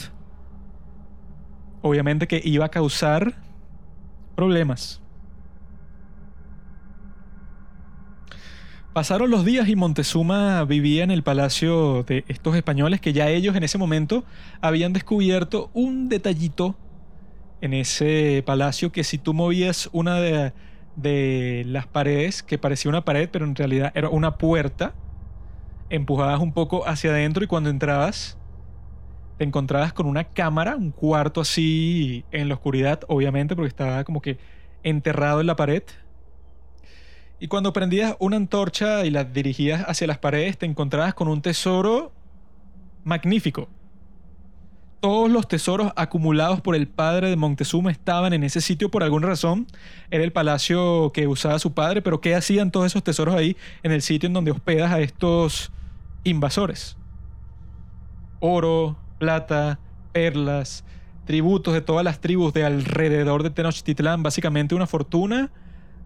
obviamente 1.81 2.27
que 2.27 2.41
iba 2.43 2.65
a 2.65 2.69
causar 2.69 3.35
problemas. 4.35 5.01
Pasaron 8.95 9.29
los 9.29 9.43
días 9.43 9.67
y 9.67 9.75
Montezuma 9.75 10.63
vivía 10.63 11.03
en 11.03 11.11
el 11.11 11.21
palacio 11.21 12.03
de 12.03 12.23
estos 12.29 12.55
españoles 12.55 13.01
que 13.01 13.11
ya 13.11 13.27
ellos 13.27 13.53
en 13.57 13.63
ese 13.63 13.77
momento 13.77 14.23
habían 14.61 14.93
descubierto 14.93 15.69
un 15.73 16.07
detallito 16.07 16.77
en 17.59 17.73
ese 17.73 18.41
palacio 18.45 18.93
que 18.93 19.03
si 19.03 19.17
tú 19.17 19.33
movías 19.33 19.89
una 19.91 20.21
de, 20.21 21.63
las 21.65 21.87
paredes, 21.87 22.41
que 22.41 22.57
parecía 22.57 22.87
una 22.87 23.03
pared 23.03 23.27
pero 23.29 23.43
en 23.43 23.57
realidad 23.57 23.91
era 23.95 24.07
una 24.07 24.37
puerta, 24.37 24.95
empujabas 25.89 26.39
un 26.39 26.53
poco 26.53 26.87
hacia 26.87 27.09
adentro 27.09 27.43
y 27.43 27.47
cuando 27.47 27.69
entrabas 27.69 28.37
te 29.37 29.43
encontrabas 29.43 29.91
con 29.91 30.05
una 30.05 30.23
cámara, 30.23 30.77
un 30.77 30.91
cuarto 30.91 31.41
así 31.41 32.23
en 32.31 32.47
la 32.47 32.53
oscuridad, 32.53 33.01
obviamente 33.09 33.57
porque 33.57 33.67
estaba 33.67 34.05
como 34.05 34.21
que 34.21 34.37
enterrado 34.83 35.41
en 35.41 35.47
la 35.47 35.57
pared 35.57 35.83
y 37.39 37.47
cuando 37.47 37.73
prendías 37.73 38.15
una 38.19 38.37
antorcha 38.37 39.05
y 39.05 39.09
la 39.09 39.23
dirigías 39.23 39.83
hacia 39.87 40.07
las 40.07 40.17
paredes, 40.17 40.57
te 40.57 40.65
encontrabas 40.65 41.13
con 41.13 41.27
un 41.27 41.41
tesoro 41.41 42.13
magnífico. 43.03 43.67
Todos 45.01 45.29
los 45.29 45.47
tesoros 45.47 45.91
acumulados 45.95 46.61
por 46.61 46.75
el 46.75 46.87
padre 46.87 47.29
de 47.29 47.35
Montezuma 47.35 47.91
estaban 47.91 48.33
en 48.33 48.43
ese 48.43 48.61
sitio 48.61 48.89
por 48.89 49.03
alguna 49.03 49.27
razón. 49.27 49.67
Era 50.09 50.23
el 50.23 50.31
palacio 50.31 51.11
que 51.13 51.27
usaba 51.27 51.59
su 51.59 51.73
padre, 51.73 52.01
pero 52.01 52.21
¿qué 52.21 52.33
hacían 52.33 52.71
todos 52.71 52.87
esos 52.87 53.03
tesoros 53.03 53.35
ahí 53.35 53.55
en 53.83 53.91
el 53.91 54.01
sitio 54.01 54.27
en 54.27 54.33
donde 54.33 54.51
hospedas 54.51 54.91
a 54.91 55.01
estos 55.01 55.71
invasores? 56.23 56.97
Oro, 58.39 58.97
plata, 59.19 59.79
perlas, 60.11 60.85
tributos 61.25 61.73
de 61.73 61.81
todas 61.81 62.03
las 62.03 62.19
tribus 62.21 62.53
de 62.53 62.65
alrededor 62.65 63.43
de 63.43 63.49
Tenochtitlán, 63.51 64.23
básicamente 64.23 64.73
una 64.73 64.87
fortuna 64.87 65.51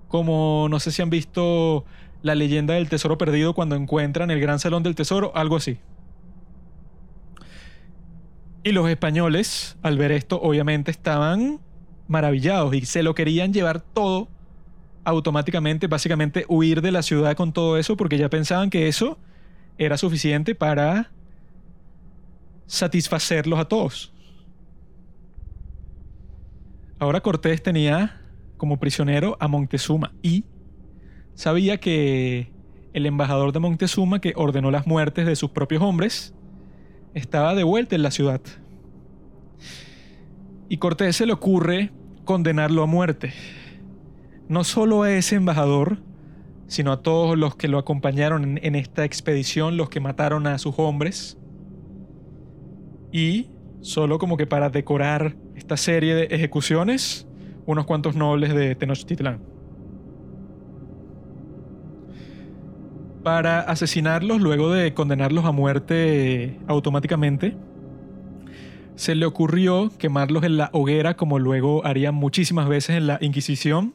como 0.09 0.67
no 0.69 0.79
sé 0.81 0.91
si 0.91 1.01
han 1.01 1.09
visto 1.09 1.85
la 2.21 2.35
leyenda 2.35 2.73
del 2.73 2.89
tesoro 2.89 3.17
perdido 3.17 3.53
cuando 3.53 3.75
encuentran 3.75 4.29
el 4.31 4.41
gran 4.41 4.59
salón 4.59 4.83
del 4.83 4.95
tesoro, 4.95 5.31
algo 5.35 5.55
así. 5.55 5.77
Y 8.63 8.73
los 8.73 8.89
españoles, 8.89 9.77
al 9.81 9.97
ver 9.97 10.11
esto, 10.11 10.41
obviamente 10.41 10.91
estaban 10.91 11.61
maravillados 12.07 12.75
y 12.75 12.81
se 12.81 13.03
lo 13.03 13.15
querían 13.15 13.53
llevar 13.53 13.79
todo 13.79 14.27
automáticamente, 15.05 15.87
básicamente 15.87 16.45
huir 16.49 16.81
de 16.81 16.91
la 16.91 17.01
ciudad 17.01 17.35
con 17.37 17.53
todo 17.53 17.77
eso, 17.77 17.95
porque 17.95 18.17
ya 18.17 18.29
pensaban 18.29 18.69
que 18.69 18.89
eso 18.89 19.17
era 19.77 19.97
suficiente 19.97 20.55
para 20.55 21.09
satisfacerlos 22.67 23.59
a 23.59 23.65
todos. 23.65 24.11
Ahora 26.99 27.21
Cortés 27.21 27.63
tenía 27.63 28.19
como 28.59 28.77
prisionero 28.77 29.37
a 29.39 29.47
Montezuma 29.47 30.13
y 30.21 30.43
sabía 31.33 31.79
que 31.79 32.51
el 32.93 33.07
embajador 33.07 33.53
de 33.53 33.59
Montezuma 33.59 34.21
que 34.21 34.33
ordenó 34.35 34.69
las 34.69 34.85
muertes 34.85 35.25
de 35.25 35.35
sus 35.35 35.49
propios 35.49 35.81
hombres 35.81 36.35
estaba 37.15 37.55
de 37.55 37.63
vuelta 37.63 37.95
en 37.95 38.03
la 38.03 38.11
ciudad. 38.11 38.41
Y 40.67 40.77
Cortés 40.77 41.15
se 41.15 41.25
le 41.25 41.33
ocurre 41.33 41.91
condenarlo 42.25 42.83
a 42.83 42.85
muerte. 42.85 43.33
No 44.47 44.63
solo 44.63 45.03
a 45.03 45.11
ese 45.11 45.35
embajador, 45.35 45.99
sino 46.67 46.91
a 46.91 47.01
todos 47.01 47.37
los 47.37 47.55
que 47.55 47.67
lo 47.67 47.79
acompañaron 47.79 48.59
en, 48.61 48.75
esta 48.75 49.05
expedición, 49.05 49.77
los 49.77 49.89
que 49.89 49.99
mataron 49.99 50.45
a 50.45 50.57
sus 50.59 50.75
hombres. 50.77 51.37
Y, 53.11 53.47
solo 53.81 54.19
como 54.19 54.37
que 54.37 54.45
para 54.45 54.69
decorar 54.69 55.35
esta 55.55 55.77
serie 55.77 56.13
de 56.13 56.23
ejecuciones, 56.25 57.28
unos 57.69 57.85
cuantos 57.85 58.15
nobles 58.15 58.51
de 58.55 58.73
Tenochtitlán. 58.73 59.39
Para 63.21 63.59
asesinarlos, 63.59 64.41
luego 64.41 64.71
de 64.71 64.95
condenarlos 64.95 65.45
a 65.45 65.51
muerte 65.51 66.57
automáticamente, 66.67 67.55
se 68.95 69.13
le 69.13 69.27
ocurrió 69.27 69.91
quemarlos 69.99 70.43
en 70.45 70.57
la 70.57 70.71
hoguera 70.73 71.15
como 71.15 71.37
luego 71.37 71.85
harían 71.85 72.15
muchísimas 72.15 72.67
veces 72.67 72.95
en 72.95 73.05
la 73.05 73.19
Inquisición. 73.21 73.93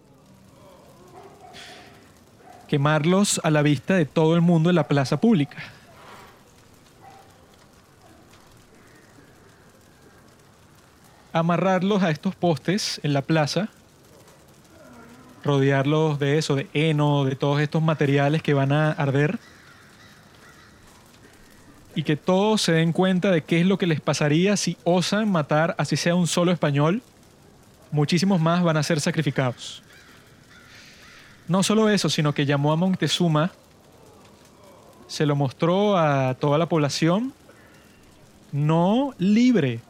Quemarlos 2.68 3.40
a 3.42 3.50
la 3.50 3.62
vista 3.62 3.96
de 3.96 4.04
todo 4.04 4.36
el 4.36 4.40
mundo 4.40 4.70
en 4.70 4.76
la 4.76 4.86
plaza 4.86 5.20
pública. 5.20 5.56
Amarrarlos 11.34 12.04
a 12.04 12.10
estos 12.10 12.36
postes 12.36 13.00
en 13.02 13.12
la 13.12 13.20
plaza, 13.20 13.68
rodearlos 15.42 16.20
de 16.20 16.38
eso, 16.38 16.54
de 16.54 16.68
heno, 16.72 17.24
de 17.24 17.34
todos 17.34 17.60
estos 17.60 17.82
materiales 17.82 18.40
que 18.40 18.54
van 18.54 18.70
a 18.72 18.92
arder, 18.92 19.40
y 21.96 22.04
que 22.04 22.16
todos 22.16 22.62
se 22.62 22.72
den 22.72 22.92
cuenta 22.92 23.32
de 23.32 23.42
qué 23.42 23.60
es 23.60 23.66
lo 23.66 23.78
que 23.78 23.88
les 23.88 24.00
pasaría 24.00 24.56
si 24.56 24.76
osan 24.84 25.30
matar, 25.30 25.74
así 25.76 25.96
sea 25.96 26.14
un 26.14 26.28
solo 26.28 26.52
español, 26.52 27.02
muchísimos 27.90 28.40
más 28.40 28.62
van 28.62 28.76
a 28.76 28.82
ser 28.84 29.00
sacrificados. 29.00 29.82
No 31.48 31.64
solo 31.64 31.88
eso, 31.88 32.08
sino 32.08 32.32
que 32.32 32.46
llamó 32.46 32.72
a 32.72 32.76
Montezuma, 32.76 33.50
se 35.08 35.26
lo 35.26 35.34
mostró 35.34 35.98
a 35.98 36.34
toda 36.34 36.58
la 36.58 36.66
población, 36.66 37.34
no 38.52 39.14
libre, 39.18 39.80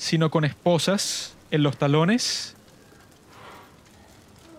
sino 0.00 0.30
con 0.30 0.46
esposas 0.46 1.34
en 1.50 1.62
los 1.62 1.76
talones, 1.76 2.56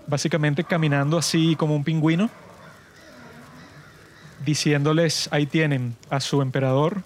básicamente 0.05 0.63
caminando 0.63 1.17
así 1.17 1.55
como 1.55 1.75
un 1.75 1.83
pingüino, 1.83 2.29
diciéndoles, 4.45 5.29
ahí 5.31 5.47
tienen 5.47 5.95
a 6.11 6.19
su 6.19 6.43
emperador. 6.43 7.01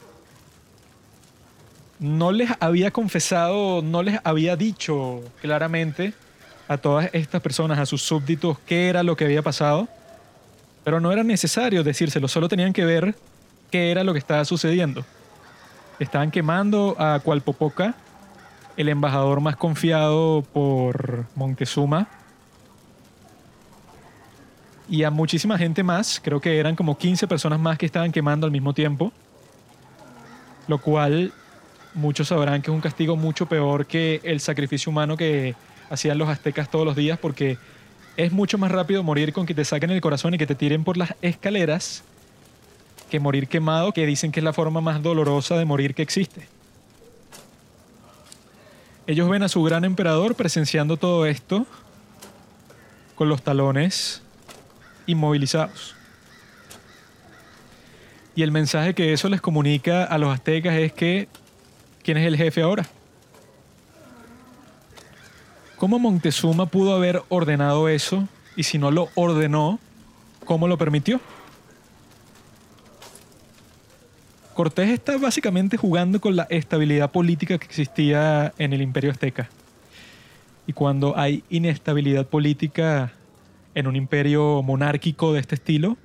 No 1.97 2.33
les 2.33 2.51
había 2.59 2.91
confesado, 2.91 3.81
no 3.81 4.03
les 4.03 4.19
había 4.25 4.57
dicho 4.57 5.23
claramente 5.39 6.13
a 6.67 6.77
todas 6.77 7.09
estas 7.13 7.41
personas, 7.41 7.79
a 7.79 7.85
sus 7.85 8.01
súbditos, 8.01 8.57
qué 8.65 8.89
era 8.89 9.01
lo 9.01 9.15
que 9.15 9.23
había 9.23 9.43
pasado, 9.43 9.87
pero 10.83 10.99
no 10.99 11.13
era 11.13 11.23
necesario 11.23 11.85
decírselo, 11.85 12.27
solo 12.27 12.49
tenían 12.49 12.73
que 12.73 12.83
ver 12.83 13.15
qué 13.71 13.91
era 13.91 14.03
lo 14.03 14.11
que 14.11 14.19
estaba 14.19 14.43
sucediendo. 14.43 15.05
Estaban 15.99 16.31
quemando 16.31 16.97
a 16.99 17.21
Cualpopoca 17.21 17.95
el 18.77 18.89
embajador 18.89 19.41
más 19.41 19.55
confiado 19.55 20.43
por 20.53 21.25
Montezuma. 21.35 22.07
Y 24.87 25.03
a 25.03 25.09
muchísima 25.09 25.57
gente 25.57 25.83
más, 25.83 26.21
creo 26.23 26.39
que 26.39 26.59
eran 26.59 26.75
como 26.75 26.97
15 26.97 27.27
personas 27.27 27.59
más 27.59 27.77
que 27.77 27.85
estaban 27.85 28.11
quemando 28.11 28.45
al 28.45 28.51
mismo 28.51 28.73
tiempo. 28.73 29.11
Lo 30.67 30.79
cual 30.79 31.33
muchos 31.93 32.27
sabrán 32.27 32.61
que 32.61 32.69
es 32.69 32.75
un 32.75 32.81
castigo 32.81 33.15
mucho 33.15 33.47
peor 33.47 33.85
que 33.85 34.19
el 34.23 34.39
sacrificio 34.39 34.91
humano 34.91 35.17
que 35.17 35.55
hacían 35.89 36.17
los 36.17 36.29
aztecas 36.29 36.69
todos 36.69 36.85
los 36.85 36.95
días 36.95 37.17
porque 37.19 37.57
es 38.17 38.31
mucho 38.31 38.57
más 38.57 38.71
rápido 38.71 39.03
morir 39.03 39.33
con 39.33 39.45
que 39.45 39.53
te 39.53 39.65
saquen 39.65 39.91
el 39.91 40.01
corazón 40.01 40.33
y 40.33 40.37
que 40.37 40.47
te 40.47 40.55
tiren 40.55 40.83
por 40.83 40.97
las 40.97 41.15
escaleras 41.21 42.03
que 43.09 43.19
morir 43.19 43.47
quemado, 43.47 43.91
que 43.91 44.05
dicen 44.05 44.31
que 44.31 44.39
es 44.39 44.43
la 44.43 44.53
forma 44.53 44.81
más 44.81 45.01
dolorosa 45.01 45.57
de 45.57 45.65
morir 45.65 45.93
que 45.93 46.01
existe. 46.01 46.47
Ellos 49.07 49.29
ven 49.29 49.43
a 49.43 49.49
su 49.49 49.61
gran 49.61 49.85
emperador 49.85 50.35
presenciando 50.35 50.97
todo 50.97 51.27
esto 51.27 51.67
con 53.13 53.29
los 53.29 53.43
talones 53.43 54.23
inmovilizados. 55.05 55.95
Y 58.35 58.41
el 58.41 58.51
mensaje 58.51 58.95
que 58.95 59.13
eso 59.13 59.29
les 59.29 59.41
comunica 59.41 60.03
a 60.03 60.17
los 60.17 60.33
aztecas 60.33 60.73
es 60.75 60.91
que, 60.91 61.27
¿quién 62.03 62.17
es 62.17 62.27
el 62.27 62.35
jefe 62.35 62.63
ahora? 62.63 62.85
¿Cómo 65.77 65.99
Montezuma 65.99 66.65
pudo 66.65 66.95
haber 66.95 67.21
ordenado 67.29 67.87
eso? 67.89 68.27
Y 68.55 68.63
si 68.63 68.77
no 68.79 68.89
lo 68.89 69.09
ordenó, 69.13 69.79
¿cómo 70.45 70.67
lo 70.67 70.77
permitió? 70.77 71.21
Cortés 74.55 74.89
está 74.89 75.17
básicamente 75.17 75.75
jugando 75.75 76.21
con 76.21 76.37
la 76.37 76.43
estabilidad 76.43 77.11
política 77.11 77.57
que 77.57 77.65
existía 77.65 78.53
en 78.57 78.71
el 78.71 78.81
imperio 78.81 79.11
azteca. 79.11 79.49
Y 80.65 80.71
cuando 80.71 81.17
hay 81.17 81.43
inestabilidad 81.49 82.25
política 82.25 83.11
en 83.73 83.85
un 83.85 83.97
imperio 83.97 84.63
monárquico 84.63 85.33
de 85.33 85.41
este 85.41 85.55
estilo, 85.55 85.97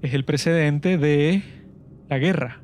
es 0.00 0.14
el 0.14 0.24
precedente 0.24 0.96
de 0.96 1.42
la 2.08 2.16
guerra. 2.16 2.62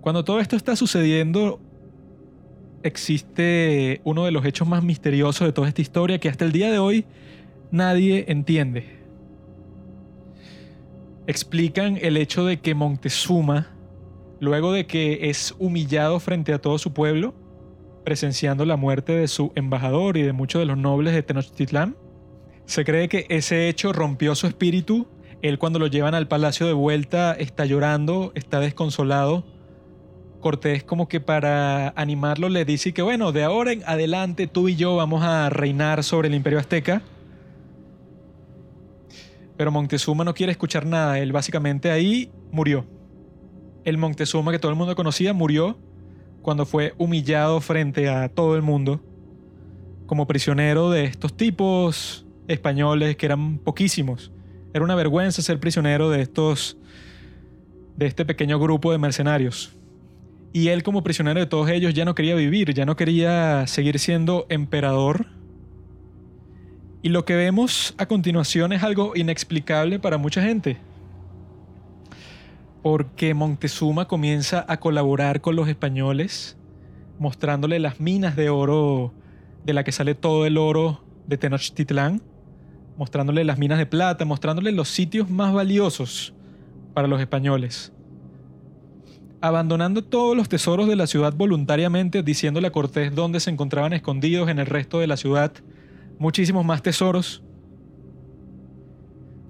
Cuando 0.00 0.24
todo 0.24 0.40
esto 0.40 0.56
está 0.56 0.74
sucediendo, 0.74 1.60
existe 2.82 4.00
uno 4.02 4.24
de 4.24 4.32
los 4.32 4.44
hechos 4.44 4.66
más 4.66 4.82
misteriosos 4.82 5.46
de 5.46 5.52
toda 5.52 5.68
esta 5.68 5.82
historia 5.82 6.18
que 6.18 6.28
hasta 6.28 6.44
el 6.44 6.50
día 6.50 6.68
de 6.72 6.80
hoy 6.80 7.06
nadie 7.72 8.26
entiende. 8.28 9.00
Explican 11.26 11.98
el 12.00 12.16
hecho 12.16 12.44
de 12.44 12.60
que 12.60 12.74
Montezuma, 12.74 13.70
luego 14.38 14.72
de 14.72 14.86
que 14.86 15.30
es 15.30 15.54
humillado 15.58 16.20
frente 16.20 16.52
a 16.52 16.60
todo 16.60 16.78
su 16.78 16.92
pueblo, 16.92 17.34
presenciando 18.04 18.64
la 18.66 18.76
muerte 18.76 19.12
de 19.12 19.26
su 19.26 19.52
embajador 19.54 20.16
y 20.16 20.22
de 20.22 20.32
muchos 20.32 20.60
de 20.60 20.66
los 20.66 20.76
nobles 20.76 21.14
de 21.14 21.22
Tenochtitlán, 21.22 21.96
se 22.66 22.84
cree 22.84 23.08
que 23.08 23.26
ese 23.28 23.68
hecho 23.68 23.92
rompió 23.92 24.34
su 24.34 24.46
espíritu. 24.46 25.08
Él 25.40 25.58
cuando 25.58 25.78
lo 25.78 25.86
llevan 25.86 26.14
al 26.14 26.28
palacio 26.28 26.66
de 26.66 26.72
vuelta 26.72 27.32
está 27.32 27.64
llorando, 27.64 28.32
está 28.34 28.60
desconsolado. 28.60 29.44
Cortés 30.40 30.84
como 30.84 31.08
que 31.08 31.20
para 31.20 31.90
animarlo 31.90 32.48
le 32.48 32.64
dice 32.64 32.92
que 32.92 33.02
bueno, 33.02 33.32
de 33.32 33.44
ahora 33.44 33.72
en 33.72 33.82
adelante 33.86 34.46
tú 34.46 34.68
y 34.68 34.76
yo 34.76 34.96
vamos 34.96 35.22
a 35.22 35.48
reinar 35.50 36.04
sobre 36.04 36.28
el 36.28 36.34
imperio 36.34 36.58
azteca. 36.58 37.02
Pero 39.56 39.70
Montezuma 39.70 40.24
no 40.24 40.34
quiere 40.34 40.52
escuchar 40.52 40.86
nada, 40.86 41.18
él 41.18 41.32
básicamente 41.32 41.90
ahí 41.90 42.30
murió. 42.50 42.86
El 43.84 43.98
Montezuma 43.98 44.52
que 44.52 44.58
todo 44.58 44.70
el 44.70 44.78
mundo 44.78 44.94
conocía 44.94 45.32
murió 45.32 45.78
cuando 46.42 46.66
fue 46.66 46.94
humillado 46.98 47.60
frente 47.60 48.08
a 48.08 48.28
todo 48.28 48.56
el 48.56 48.62
mundo 48.62 49.00
como 50.06 50.26
prisionero 50.26 50.90
de 50.90 51.04
estos 51.04 51.36
tipos 51.36 52.26
españoles 52.48 53.16
que 53.16 53.26
eran 53.26 53.58
poquísimos. 53.58 54.32
Era 54.74 54.84
una 54.84 54.94
vergüenza 54.94 55.42
ser 55.42 55.60
prisionero 55.60 56.10
de 56.10 56.22
estos 56.22 56.78
de 57.96 58.06
este 58.06 58.24
pequeño 58.24 58.58
grupo 58.58 58.90
de 58.92 58.98
mercenarios. 58.98 59.76
Y 60.52 60.68
él 60.68 60.82
como 60.82 61.02
prisionero 61.02 61.40
de 61.40 61.46
todos 61.46 61.70
ellos 61.70 61.94
ya 61.94 62.04
no 62.04 62.14
quería 62.14 62.34
vivir, 62.34 62.74
ya 62.74 62.84
no 62.84 62.96
quería 62.96 63.66
seguir 63.66 63.98
siendo 63.98 64.46
emperador 64.48 65.26
y 67.02 67.08
lo 67.08 67.24
que 67.24 67.34
vemos 67.34 67.94
a 67.98 68.06
continuación 68.06 68.72
es 68.72 68.82
algo 68.84 69.12
inexplicable 69.16 69.98
para 69.98 70.18
mucha 70.18 70.40
gente. 70.40 70.78
Porque 72.82 73.34
Montezuma 73.34 74.06
comienza 74.06 74.64
a 74.68 74.78
colaborar 74.78 75.40
con 75.40 75.56
los 75.56 75.68
españoles, 75.68 76.56
mostrándole 77.18 77.80
las 77.80 78.00
minas 78.00 78.36
de 78.36 78.50
oro 78.50 79.12
de 79.64 79.72
la 79.72 79.84
que 79.84 79.92
sale 79.92 80.14
todo 80.14 80.46
el 80.46 80.56
oro 80.56 81.04
de 81.26 81.38
Tenochtitlán, 81.38 82.22
mostrándole 82.96 83.44
las 83.44 83.58
minas 83.58 83.78
de 83.78 83.86
plata, 83.86 84.24
mostrándole 84.24 84.70
los 84.70 84.88
sitios 84.88 85.28
más 85.28 85.52
valiosos 85.52 86.34
para 86.94 87.08
los 87.08 87.20
españoles. 87.20 87.92
Abandonando 89.40 90.04
todos 90.04 90.36
los 90.36 90.48
tesoros 90.48 90.86
de 90.86 90.94
la 90.94 91.08
ciudad 91.08 91.32
voluntariamente, 91.34 92.22
diciéndole 92.22 92.68
a 92.68 92.72
Cortés 92.72 93.12
dónde 93.12 93.40
se 93.40 93.50
encontraban 93.50 93.92
escondidos 93.92 94.48
en 94.48 94.60
el 94.60 94.66
resto 94.66 95.00
de 95.00 95.08
la 95.08 95.16
ciudad, 95.16 95.52
muchísimos 96.22 96.64
más 96.64 96.82
tesoros, 96.82 97.42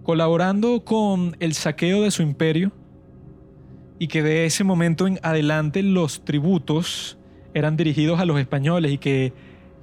colaborando 0.03 0.85
con 0.85 1.37
el 1.39 1.53
saqueo 1.53 2.03
de 2.03 2.11
su 2.11 2.23
imperio 2.23 2.73
y 3.99 4.09
que 4.09 4.23
de 4.23 4.47
ese 4.47 4.65
momento 4.65 5.07
en 5.07 5.21
adelante 5.23 5.83
los 5.83 6.25
tributos 6.25 7.19
eran 7.53 7.77
dirigidos 7.77 8.19
a 8.21 8.25
los 8.25 8.41
españoles 8.41 8.91
y 8.91 8.99
que 8.99 9.35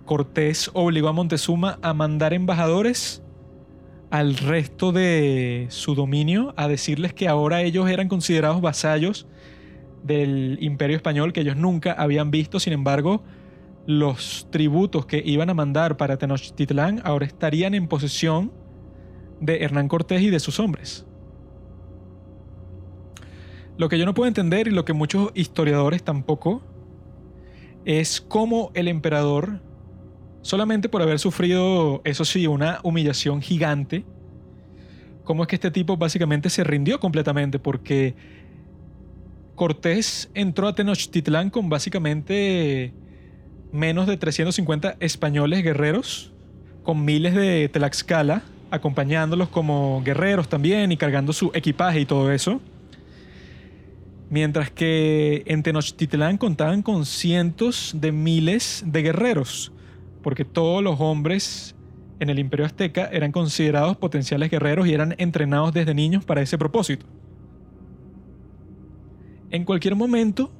Cortés 0.06 0.72
obligó 0.74 1.10
a 1.10 1.14
Montezuma 1.14 1.78
a 1.84 1.94
mandar 1.94 2.34
embajadores 2.34 3.22
al 4.10 4.36
resto 4.36 4.92
de 4.92 5.68
su 5.70 5.94
dominio 5.94 6.56
a 6.58 6.68
decirles 6.68 7.14
que 7.14 7.28
ahora 7.28 7.62
ellos 7.62 7.88
eran 7.88 8.08
considerados 8.08 8.62
vasallos 8.62 9.28
del 10.04 10.58
imperio 10.60 10.98
español 10.98 11.34
que 11.34 11.42
ellos 11.42 11.56
nunca 11.56 11.94
habían 11.94 12.32
visto, 12.32 12.60
sin 12.60 12.74
embargo, 12.74 13.24
los 13.90 14.48
tributos 14.52 15.08
que 15.08 15.20
iban 15.26 15.50
a 15.50 15.56
mandar 15.56 15.98
para 15.98 16.20
Tenochtitlán 16.20 17.02
ahora 17.04 17.26
estarían 17.26 17.74
en 17.74 17.88
posesión 17.88 18.52
de 19.42 19.64
Hernán 19.64 19.88
Cortés 19.88 20.22
y 20.22 20.30
de 20.30 20.40
sus 20.40 20.60
hombres. 20.60 21.08
Lo 23.78 23.90
que 23.90 23.98
yo 23.98 24.06
no 24.06 24.14
puedo 24.14 24.28
entender 24.28 24.68
y 24.68 24.72
lo 24.72 24.86
que 24.86 24.94
muchos 24.94 25.32
historiadores 25.34 26.04
tampoco 26.04 26.62
es 27.84 28.22
cómo 28.22 28.70
el 28.76 28.88
emperador, 28.90 29.60
solamente 30.44 30.88
por 30.88 31.02
haber 31.02 31.18
sufrido, 31.18 32.02
eso 32.04 32.26
sí, 32.26 32.46
una 32.46 32.82
humillación 32.84 33.42
gigante, 33.42 34.06
cómo 35.24 35.42
es 35.42 35.48
que 35.48 35.56
este 35.56 35.72
tipo 35.72 35.98
básicamente 35.98 36.52
se 36.52 36.64
rindió 36.64 37.00
completamente 37.00 37.58
porque 37.58 38.14
Cortés 39.56 40.30
entró 40.36 40.68
a 40.68 40.76
Tenochtitlán 40.76 41.50
con 41.50 41.70
básicamente 41.70 42.94
menos 43.72 44.08
de 44.08 44.18
350 44.18 44.98
españoles 45.00 45.64
guerreros, 45.64 46.32
con 46.84 47.06
miles 47.06 47.36
de 47.36 47.70
Tlaxcala, 47.70 48.44
acompañándolos 48.72 49.50
como 49.50 50.02
guerreros 50.04 50.48
también 50.48 50.92
y 50.92 50.98
cargando 50.98 51.34
su 51.34 51.52
equipaje 51.54 52.02
y 52.02 52.06
todo 52.06 52.32
eso. 52.32 52.62
Mientras 54.30 54.70
que 54.70 55.44
en 55.48 55.64
Tenochtitlán 55.64 56.38
contaban 56.38 56.84
con 56.84 57.06
cientos 57.06 57.94
de 57.98 58.12
miles 58.12 58.84
de 58.86 59.02
guerreros, 59.02 59.72
porque 60.22 60.46
todos 60.46 60.84
los 60.84 61.00
hombres 61.00 61.76
en 62.20 62.30
el 62.30 62.38
imperio 62.38 62.66
azteca 62.66 63.10
eran 63.12 63.32
considerados 63.32 63.98
potenciales 63.98 64.52
guerreros 64.52 64.88
y 64.88 64.94
eran 64.94 65.16
entrenados 65.18 65.74
desde 65.74 65.94
niños 65.94 66.26
para 66.26 66.42
ese 66.42 66.58
propósito. 66.58 67.06
En 69.52 69.66
cualquier 69.66 69.96
momento, 69.96 70.52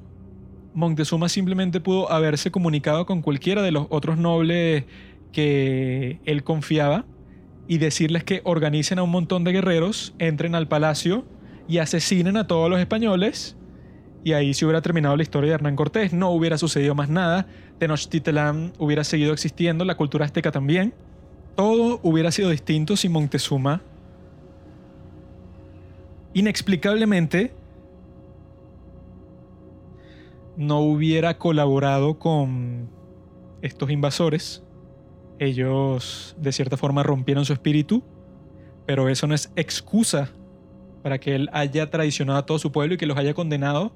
Montezuma 0.72 1.28
simplemente 1.28 1.80
pudo 1.80 2.10
haberse 2.12 2.50
comunicado 2.50 3.06
con 3.06 3.22
cualquiera 3.22 3.62
de 3.62 3.72
los 3.72 3.86
otros 3.90 4.18
nobles 4.18 4.84
que 5.32 6.20
él 6.24 6.44
confiaba 6.44 7.04
y 7.66 7.78
decirles 7.78 8.24
que 8.24 8.40
organicen 8.44 8.98
a 8.98 9.02
un 9.02 9.10
montón 9.10 9.44
de 9.44 9.52
guerreros, 9.52 10.14
entren 10.18 10.54
al 10.54 10.68
palacio 10.68 11.24
y 11.68 11.78
asesinen 11.78 12.36
a 12.36 12.46
todos 12.46 12.68
los 12.68 12.80
españoles. 12.80 13.56
Y 14.24 14.32
ahí 14.32 14.54
se 14.54 14.64
hubiera 14.64 14.82
terminado 14.82 15.16
la 15.16 15.22
historia 15.22 15.50
de 15.50 15.54
Hernán 15.54 15.76
Cortés, 15.76 16.12
no 16.12 16.30
hubiera 16.30 16.58
sucedido 16.58 16.94
más 16.94 17.08
nada, 17.08 17.46
Tenochtitlán 17.78 18.72
hubiera 18.78 19.02
seguido 19.04 19.32
existiendo, 19.32 19.84
la 19.84 19.96
cultura 19.96 20.26
azteca 20.26 20.52
también. 20.52 20.94
Todo 21.56 22.00
hubiera 22.02 22.30
sido 22.30 22.50
distinto 22.50 22.96
si 22.96 23.08
Montezuma 23.08 23.82
inexplicablemente 26.34 27.52
no 30.60 30.80
hubiera 30.80 31.38
colaborado 31.38 32.18
con 32.18 32.90
estos 33.62 33.90
invasores, 33.90 34.62
ellos 35.38 36.36
de 36.38 36.52
cierta 36.52 36.76
forma 36.76 37.02
rompieron 37.02 37.46
su 37.46 37.54
espíritu, 37.54 38.04
pero 38.84 39.08
eso 39.08 39.26
no 39.26 39.34
es 39.34 39.50
excusa 39.56 40.28
para 41.02 41.18
que 41.18 41.34
él 41.34 41.48
haya 41.54 41.88
traicionado 41.88 42.38
a 42.38 42.44
todo 42.44 42.58
su 42.58 42.72
pueblo 42.72 42.92
y 42.92 42.96
que 42.98 43.06
los 43.06 43.16
haya 43.16 43.32
condenado 43.32 43.94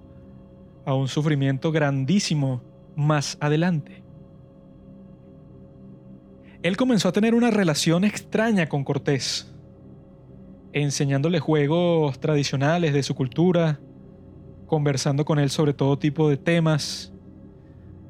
a 0.87 0.95
un 0.95 1.09
sufrimiento 1.09 1.71
grandísimo 1.71 2.63
más 2.97 3.37
adelante. 3.41 4.03
Él 6.63 6.79
comenzó 6.79 7.09
a 7.09 7.13
tener 7.13 7.35
una 7.35 7.51
relación 7.51 8.05
extraña 8.05 8.71
con 8.71 8.85
Cortés, 8.85 9.55
enseñándole 10.73 11.41
juegos 11.41 12.19
tradicionales 12.21 12.95
de 12.95 13.03
su 13.03 13.15
cultura, 13.15 13.81
conversando 14.75 15.25
con 15.25 15.39
él 15.39 15.51
sobre 15.51 15.73
todo 15.73 15.97
tipo 16.01 16.29
de 16.29 16.37
temas, 16.37 17.13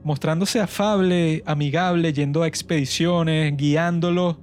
mostrándose 0.03 0.61
afable, 0.61 1.43
amigable, 1.45 2.11
yendo 2.15 2.43
a 2.43 2.47
expediciones, 2.47 3.55
guiándolo 3.55 4.39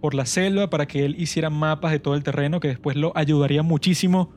por 0.00 0.14
la 0.14 0.24
selva 0.24 0.70
para 0.70 0.86
que 0.86 1.04
él 1.04 1.14
hiciera 1.18 1.50
mapas 1.50 1.92
de 1.92 1.98
todo 1.98 2.14
el 2.14 2.22
terreno 2.22 2.58
que 2.58 2.68
después 2.68 2.96
lo 2.96 3.12
ayudaría 3.14 3.62
muchísimo 3.62 4.32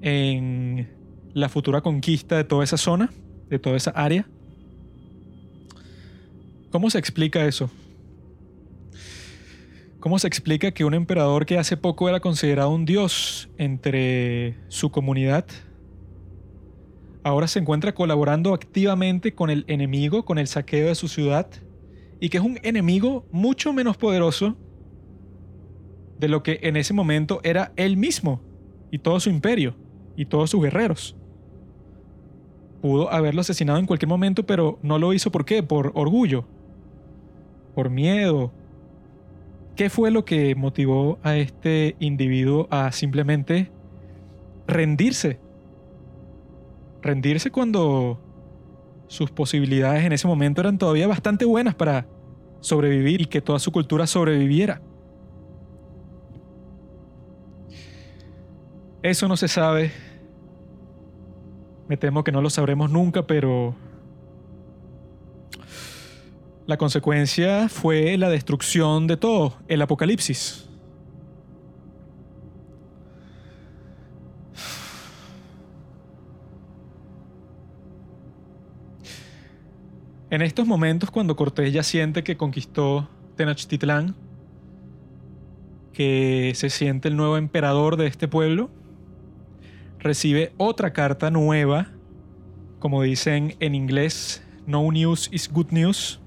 en 0.00 0.88
la 1.34 1.50
futura 1.50 1.82
conquista 1.82 2.38
de 2.38 2.44
toda 2.44 2.64
esa 2.64 2.78
zona, 2.78 3.12
de 3.50 3.58
toda 3.58 3.76
esa 3.76 3.90
área. 3.90 4.26
¿Cómo 6.70 6.88
se 6.88 6.98
explica 6.98 7.44
eso? 7.44 7.68
¿Cómo 10.00 10.18
se 10.18 10.28
explica 10.28 10.70
que 10.70 10.86
un 10.86 10.94
emperador 10.94 11.44
que 11.44 11.58
hace 11.58 11.76
poco 11.76 12.08
era 12.08 12.20
considerado 12.20 12.70
un 12.70 12.86
dios 12.86 13.50
entre 13.58 14.56
su 14.68 14.90
comunidad 14.90 15.44
ahora 17.26 17.48
se 17.48 17.58
encuentra 17.58 17.92
colaborando 17.92 18.54
activamente 18.54 19.34
con 19.34 19.50
el 19.50 19.64
enemigo, 19.66 20.24
con 20.24 20.38
el 20.38 20.46
saqueo 20.46 20.86
de 20.86 20.94
su 20.94 21.08
ciudad, 21.08 21.48
y 22.20 22.28
que 22.28 22.38
es 22.38 22.44
un 22.44 22.60
enemigo 22.62 23.26
mucho 23.32 23.72
menos 23.72 23.96
poderoso 23.96 24.56
de 26.20 26.28
lo 26.28 26.44
que 26.44 26.60
en 26.62 26.76
ese 26.76 26.94
momento 26.94 27.40
era 27.42 27.72
él 27.74 27.96
mismo 27.96 28.40
y 28.92 29.00
todo 29.00 29.18
su 29.18 29.28
imperio 29.28 29.74
y 30.16 30.26
todos 30.26 30.50
sus 30.50 30.62
guerreros. 30.62 31.16
Pudo 32.80 33.12
haberlo 33.12 33.40
asesinado 33.40 33.80
en 33.80 33.86
cualquier 33.86 34.08
momento, 34.08 34.46
pero 34.46 34.78
no 34.82 35.00
lo 35.00 35.12
hizo 35.12 35.32
¿por 35.32 35.44
qué? 35.44 35.64
Por 35.64 35.90
orgullo, 35.96 36.46
por 37.74 37.90
miedo. 37.90 38.52
¿Qué 39.74 39.90
fue 39.90 40.12
lo 40.12 40.24
que 40.24 40.54
motivó 40.54 41.18
a 41.24 41.36
este 41.36 41.96
individuo 41.98 42.68
a 42.70 42.92
simplemente 42.92 43.72
rendirse? 44.68 45.40
Rendirse 47.06 47.52
cuando 47.52 48.18
sus 49.06 49.30
posibilidades 49.30 50.04
en 50.04 50.10
ese 50.10 50.26
momento 50.26 50.60
eran 50.60 50.76
todavía 50.76 51.06
bastante 51.06 51.44
buenas 51.44 51.76
para 51.76 52.08
sobrevivir 52.58 53.20
y 53.20 53.26
que 53.26 53.40
toda 53.40 53.60
su 53.60 53.70
cultura 53.70 54.08
sobreviviera. 54.08 54.82
Eso 59.04 59.28
no 59.28 59.36
se 59.36 59.46
sabe. 59.46 59.92
Me 61.86 61.96
temo 61.96 62.24
que 62.24 62.32
no 62.32 62.42
lo 62.42 62.50
sabremos 62.50 62.90
nunca, 62.90 63.24
pero 63.24 63.76
la 66.66 66.76
consecuencia 66.76 67.68
fue 67.68 68.18
la 68.18 68.30
destrucción 68.30 69.06
de 69.06 69.16
todo, 69.16 69.58
el 69.68 69.80
apocalipsis. 69.80 70.65
En 80.36 80.42
estos 80.42 80.66
momentos, 80.66 81.10
cuando 81.10 81.34
Cortés 81.34 81.72
ya 81.72 81.82
siente 81.82 82.22
que 82.22 82.36
conquistó 82.36 83.08
Tenochtitlán, 83.36 84.14
que 85.94 86.52
se 86.54 86.68
siente 86.68 87.08
el 87.08 87.16
nuevo 87.16 87.38
emperador 87.38 87.96
de 87.96 88.06
este 88.06 88.28
pueblo, 88.28 88.68
recibe 89.98 90.52
otra 90.58 90.92
carta 90.92 91.30
nueva, 91.30 91.88
como 92.80 93.00
dicen 93.00 93.56
en 93.60 93.74
inglés, 93.74 94.46
no 94.66 94.92
news 94.92 95.30
is 95.32 95.50
good 95.50 95.70
news. 95.70 96.20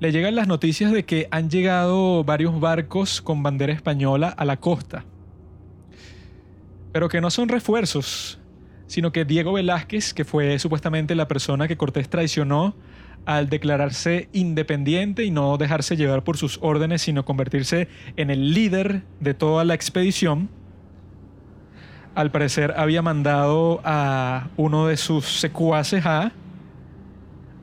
Le 0.00 0.10
llegan 0.10 0.34
las 0.34 0.48
noticias 0.48 0.90
de 0.90 1.04
que 1.04 1.28
han 1.30 1.48
llegado 1.48 2.24
varios 2.24 2.58
barcos 2.58 3.22
con 3.22 3.44
bandera 3.44 3.72
española 3.72 4.30
a 4.30 4.44
la 4.44 4.56
costa, 4.56 5.04
pero 6.90 7.08
que 7.08 7.20
no 7.20 7.30
son 7.30 7.48
refuerzos, 7.48 8.40
sino 8.86 9.12
que 9.12 9.24
Diego 9.24 9.52
Velázquez, 9.52 10.14
que 10.14 10.24
fue 10.24 10.58
supuestamente 10.58 11.14
la 11.14 11.28
persona 11.28 11.68
que 11.68 11.76
Cortés 11.76 12.08
traicionó 12.08 12.74
al 13.24 13.48
declararse 13.48 14.28
independiente 14.32 15.24
y 15.24 15.30
no 15.30 15.56
dejarse 15.58 15.96
llevar 15.96 16.22
por 16.22 16.36
sus 16.36 16.58
órdenes, 16.62 17.02
sino 17.02 17.24
convertirse 17.24 17.88
en 18.16 18.30
el 18.30 18.54
líder 18.54 19.02
de 19.20 19.34
toda 19.34 19.64
la 19.64 19.74
expedición, 19.74 20.48
al 22.14 22.30
parecer 22.30 22.72
había 22.76 23.02
mandado 23.02 23.82
a 23.84 24.48
uno 24.56 24.86
de 24.86 24.96
sus 24.96 25.26
secuaces 25.38 26.06
a 26.06 26.32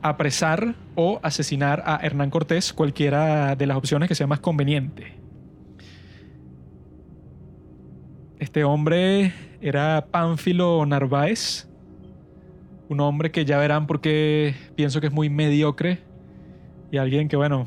apresar 0.00 0.76
o 0.94 1.18
asesinar 1.22 1.82
a 1.86 1.96
Hernán 1.96 2.30
Cortés, 2.30 2.72
cualquiera 2.72 3.56
de 3.56 3.66
las 3.66 3.76
opciones 3.76 4.08
que 4.08 4.14
sea 4.14 4.26
más 4.26 4.38
conveniente. 4.38 5.14
Este 8.38 8.62
hombre 8.62 9.32
era 9.66 10.06
Pánfilo 10.10 10.84
Narváez, 10.86 11.66
un 12.88 13.00
hombre 13.00 13.30
que 13.30 13.44
ya 13.44 13.58
verán 13.58 13.86
porque 13.86 14.54
pienso 14.76 15.00
que 15.00 15.06
es 15.06 15.12
muy 15.12 15.30
mediocre 15.30 16.00
y 16.90 16.98
alguien 16.98 17.28
que, 17.28 17.36
bueno, 17.36 17.66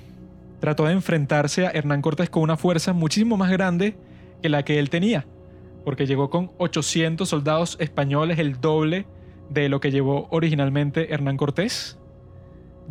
trató 0.60 0.86
de 0.86 0.93
enfrentarse 0.93 1.66
a 1.66 1.72
Hernán 1.72 2.02
Cortés 2.02 2.30
con 2.30 2.43
una 2.43 2.56
fuerza 2.56 2.93
muchísimo 2.93 3.36
más 3.36 3.52
grande 3.52 3.98
que 4.41 4.50
la 4.50 4.64
que 4.64 4.78
él 4.80 4.89
tenía 4.89 5.26
porque 5.88 6.06
llegó 6.06 6.30
con 6.30 6.52
800 6.58 7.30
soldados 7.30 7.78
españoles, 7.80 8.39
el 8.39 8.60
doble 8.60 9.08
de 9.50 9.70
lo 9.70 9.80
que 9.80 9.89
llevó 9.89 10.28
originalmente 10.32 11.14
Hernán 11.14 11.38
Cortés. 11.38 11.98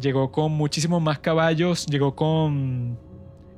Llegó 0.01 0.33
con 0.33 0.53
muchísimos 0.53 1.03
más 1.03 1.19
caballos, 1.19 1.85
llegó 1.85 2.17
con 2.17 2.99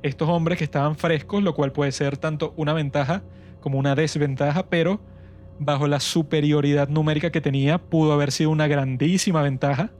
estos 0.03 0.27
hombres 0.27 0.57
que 0.57 0.65
estaban 0.65 0.97
frescos, 0.97 1.41
lo 1.41 1.55
cual 1.55 1.71
puede 1.71 1.93
ser 1.93 2.17
tanto 2.17 2.53
una 2.57 2.73
ventaja 2.73 3.23
como 3.61 3.79
una 3.79 3.95
desventaja, 3.95 4.67
pero 4.67 4.99
bajo 5.59 5.87
la 5.87 5.99
superioridad 5.99 6.89
numérica 6.89 7.31
que 7.31 7.41
tenía 7.41 7.77
pudo 7.77 8.13
haber 8.13 8.31
sido 8.31 8.49
una 8.49 8.67
grandísima 8.67 9.41
ventaja. 9.41 9.91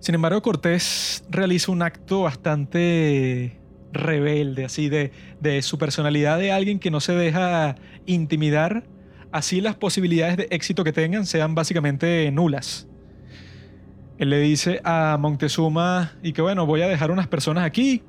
Sin 0.00 0.14
embargo, 0.14 0.40
Cortés 0.42 1.24
realiza 1.28 1.72
un 1.72 1.82
acto 1.82 2.22
bastante 2.22 3.58
rebelde, 3.92 4.64
así 4.64 4.88
de, 4.88 5.12
de 5.40 5.62
su 5.62 5.78
personalidad 5.78 6.38
de 6.38 6.52
alguien 6.52 6.78
que 6.78 6.90
no 6.90 7.00
se 7.00 7.12
deja 7.12 7.74
intimidar, 8.06 8.84
así 9.32 9.60
las 9.60 9.74
posibilidades 9.74 10.36
de 10.36 10.48
éxito 10.50 10.84
que 10.84 10.92
tengan 10.92 11.26
sean 11.26 11.54
básicamente 11.54 12.30
nulas. 12.30 12.86
Él 14.18 14.30
le 14.30 14.40
dice 14.40 14.80
a 14.84 15.16
Montezuma 15.18 16.12
y 16.22 16.32
que 16.32 16.42
bueno, 16.42 16.66
voy 16.66 16.82
a 16.82 16.88
dejar 16.88 17.10
unas 17.10 17.28
personas 17.28 17.64
aquí. 17.64 18.02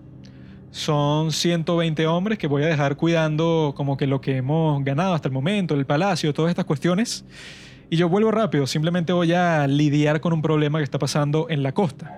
Son 0.71 1.31
120 1.31 2.05
hombres 2.05 2.37
que 2.37 2.47
voy 2.47 2.63
a 2.63 2.67
dejar 2.67 2.95
cuidando 2.95 3.73
como 3.75 3.97
que 3.97 4.05
lo 4.05 4.21
que 4.21 4.37
hemos 4.37 4.83
ganado 4.83 5.13
hasta 5.13 5.27
el 5.27 5.33
momento, 5.33 5.73
el 5.73 5.85
palacio, 5.85 6.33
todas 6.33 6.49
estas 6.49 6.65
cuestiones. 6.65 7.25
Y 7.89 7.97
yo 7.97 8.07
vuelvo 8.07 8.29
rápido, 8.29 8.67
simplemente 8.67 9.13
voy 9.13 9.33
a 9.33 9.65
lidiar 9.65 10.21
con 10.21 10.31
un 10.31 10.41
problema 10.43 10.77
que 10.77 10.83
está 10.83 10.99
pasando 10.99 11.47
en 11.49 11.63
la 11.63 11.71
costa. 11.71 12.15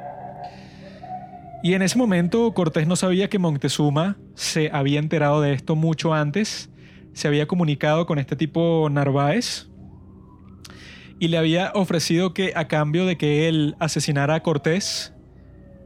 Y 1.63 1.75
en 1.75 1.81
ese 1.81 1.97
momento 1.97 2.53
Cortés 2.53 2.87
no 2.87 2.95
sabía 2.95 3.29
que 3.29 3.39
Montezuma 3.39 4.17
se 4.33 4.69
había 4.73 4.99
enterado 4.99 5.41
de 5.41 5.53
esto 5.53 5.75
mucho 5.75 6.13
antes, 6.13 6.69
se 7.13 7.27
había 7.27 7.47
comunicado 7.47 8.05
con 8.05 8.19
este 8.19 8.35
tipo 8.35 8.89
Narváez 8.91 9.69
y 11.19 11.27
le 11.27 11.37
había 11.37 11.71
ofrecido 11.75 12.33
que 12.33 12.51
a 12.55 12.67
cambio 12.67 13.05
de 13.05 13.15
que 13.15 13.47
él 13.47 13.75
asesinara 13.79 14.35
a 14.35 14.43
Cortés, 14.43 15.13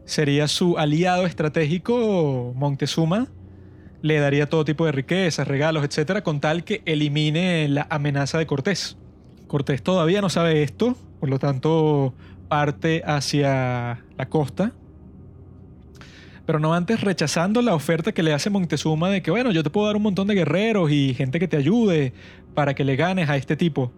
sería 0.06 0.48
su 0.48 0.78
aliado 0.78 1.26
estratégico 1.26 2.54
Montezuma, 2.56 3.28
le 4.02 4.20
daría 4.20 4.48
todo 4.48 4.66
tipo 4.66 4.86
de 4.86 4.92
riquezas, 4.92 5.48
regalos, 5.48 5.84
etcétera, 5.84 6.24
con 6.24 6.40
tal 6.40 6.64
que 6.64 6.82
elimine 6.86 7.68
la 7.68 7.88
amenaza 7.90 8.38
de 8.38 8.46
Cortés. 8.46 8.98
Cortés 9.48 9.82
todavía 9.82 10.22
no 10.22 10.30
sabe 10.30 10.64
esto, 10.64 10.96
por 11.20 11.30
lo 11.30 11.40
tanto 11.40 12.14
parte 12.48 13.02
hacia 13.06 14.04
la 14.18 14.30
costa 14.30 14.74
pero 16.46 16.60
no 16.60 16.74
antes 16.74 17.02
rechazando 17.02 17.62
la 17.62 17.74
oferta 17.74 18.12
que 18.12 18.24
le 18.24 18.34
hace 18.34 18.50
Montezuma 18.50 19.10
de 19.10 19.22
que, 19.22 19.32
bueno, 19.32 19.52
yo 19.52 19.64
te 19.64 19.70
puedo 19.70 19.88
dar 19.88 19.96
un 19.96 20.04
montón 20.04 20.28
de 20.28 20.36
guerreros 20.36 20.92
y 20.92 21.14
gente 21.14 21.40
que 21.40 21.48
te 21.48 21.58
ayude 21.58 22.14
para 22.54 22.74
que 22.76 22.84
le 22.84 22.96
ganes 22.96 23.30
a 23.30 23.38
este 23.38 23.56
tipo. 23.56 23.92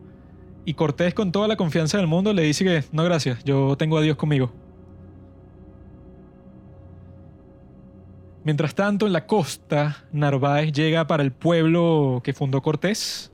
Y 0.65 0.73
Cortés 0.73 1.13
con 1.13 1.31
toda 1.31 1.47
la 1.47 1.57
confianza 1.57 1.97
del 1.97 2.07
mundo 2.07 2.33
le 2.33 2.43
dice 2.43 2.63
que, 2.63 2.83
no 2.91 3.03
gracias, 3.03 3.43
yo 3.43 3.75
tengo 3.77 3.97
a 3.97 4.01
Dios 4.01 4.17
conmigo. 4.17 4.53
Mientras 8.47 8.75
tanto, 8.75 9.07
en 9.07 9.11
la 9.11 9.27
costa, 9.27 10.05
Narváez 10.13 10.71
llega 10.71 11.05
para 11.05 11.21
el 11.21 11.33
pueblo 11.33 12.21
que 12.23 12.31
fundó 12.31 12.61
Cortés. 12.61 13.29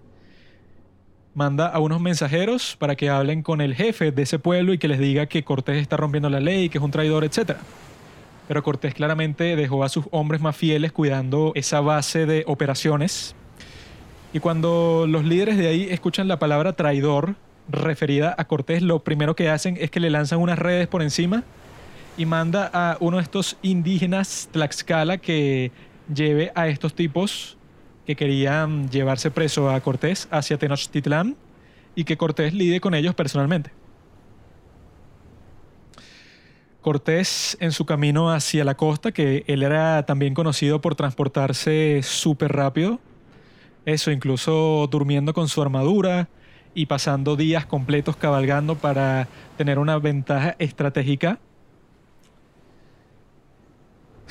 Manda 1.36 1.68
a 1.68 1.78
unos 1.78 2.02
mensajeros 2.02 2.76
para 2.80 2.96
que 2.96 3.12
hablen 3.12 3.44
con 3.44 3.62
el 3.62 3.76
jefe 3.76 4.12
de 4.12 4.24
ese 4.24 4.40
pueblo 4.40 4.74
y 4.74 4.80
que 4.80 4.88
les 4.88 4.98
diga 4.98 5.28
que 5.28 5.44
Cortés 5.44 5.80
está 5.80 5.98
rompiendo 5.98 6.32
la 6.32 6.40
ley, 6.40 6.68
que 6.68 6.80
es 6.80 6.84
un 6.84 6.90
traidor, 6.90 7.24
etc 7.24 7.58
pero 8.48 8.64
Cortés 8.64 8.96
claramente 8.96 9.56
dejó 9.56 9.84
a 9.84 9.90
sus 9.90 10.06
hombres 10.10 10.42
más 10.42 10.58
fieles 10.58 10.92
cuidando 10.92 11.52
esa 11.54 11.80
base 11.80 12.26
de 12.26 12.44
operaciones. 12.48 13.36
Y 14.34 14.40
cuando 14.40 15.06
los 15.08 15.24
líderes 15.26 15.60
de 15.60 15.68
ahí 15.68 15.88
escuchan 15.92 16.28
la 16.28 16.40
palabra 16.40 16.74
traidor 16.74 17.36
referida 17.70 18.34
a 18.36 18.46
Cortés, 18.46 18.82
lo 18.82 19.04
primero 19.04 19.36
que 19.36 19.52
hacen 19.52 19.78
es 19.80 19.92
que 19.92 20.00
le 20.00 20.10
lanzan 20.10 20.40
unas 20.40 20.58
redes 20.58 20.88
por 20.88 21.04
encima 21.04 21.44
y 22.18 22.26
manda 22.26 22.70
a 22.74 22.98
uno 23.00 23.18
de 23.18 23.24
estos 23.24 23.58
indígenas 23.62 24.50
Tlaxcala 24.52 25.18
que 25.18 25.72
lleve 26.14 26.52
a 26.56 26.68
estos 26.68 26.94
tipos 26.94 27.58
que 28.06 28.16
querían 28.16 28.90
llevarse 28.90 29.32
preso 29.32 29.70
a 29.70 29.80
Cortés 29.80 30.28
hacia 30.30 30.58
Tenochtitlán 30.58 31.36
y 31.96 32.04
que 32.04 32.18
Cortés 32.18 32.54
lide 32.54 32.82
con 32.82 32.94
ellos 32.94 33.16
personalmente. 33.16 33.72
Cortés 36.82 37.56
en 37.62 37.72
su 37.72 37.86
camino 37.86 38.30
hacia 38.32 38.66
la 38.66 38.76
costa, 38.76 39.14
que 39.14 39.46
él 39.48 39.64
era 39.64 40.06
también 40.06 40.34
conocido 40.34 40.82
por 40.82 40.96
transportarse 40.96 42.02
súper 42.04 42.52
rápido, 42.52 43.00
eso 43.86 44.12
incluso 44.12 44.88
durmiendo 44.92 45.34
con 45.34 45.48
su 45.48 45.62
armadura 45.62 46.28
y 46.76 46.88
pasando 46.88 47.38
días 47.38 47.66
completos 47.66 48.18
cabalgando 48.18 48.76
para 48.76 49.30
tener 49.58 49.80
una 49.80 49.98
ventaja 49.98 50.56
estratégica, 50.60 51.40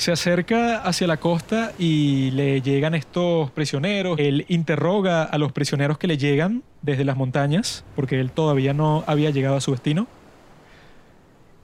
Se 0.02 0.10
acerca 0.10 0.78
hacia 0.78 1.06
la 1.06 1.18
costa 1.18 1.74
y 1.78 2.32
le 2.32 2.60
llegan 2.60 2.96
estos 2.96 3.52
prisioneros. 3.52 4.18
Él 4.18 4.46
interroga 4.48 5.22
a 5.22 5.38
los 5.38 5.52
prisioneros 5.52 5.96
que 5.96 6.08
le 6.08 6.18
llegan 6.18 6.64
desde 6.80 7.04
las 7.04 7.16
montañas, 7.16 7.84
porque 7.94 8.18
él 8.18 8.32
todavía 8.32 8.74
no 8.74 9.04
había 9.06 9.30
llegado 9.30 9.54
a 9.54 9.60
su 9.60 9.70
destino. 9.70 10.08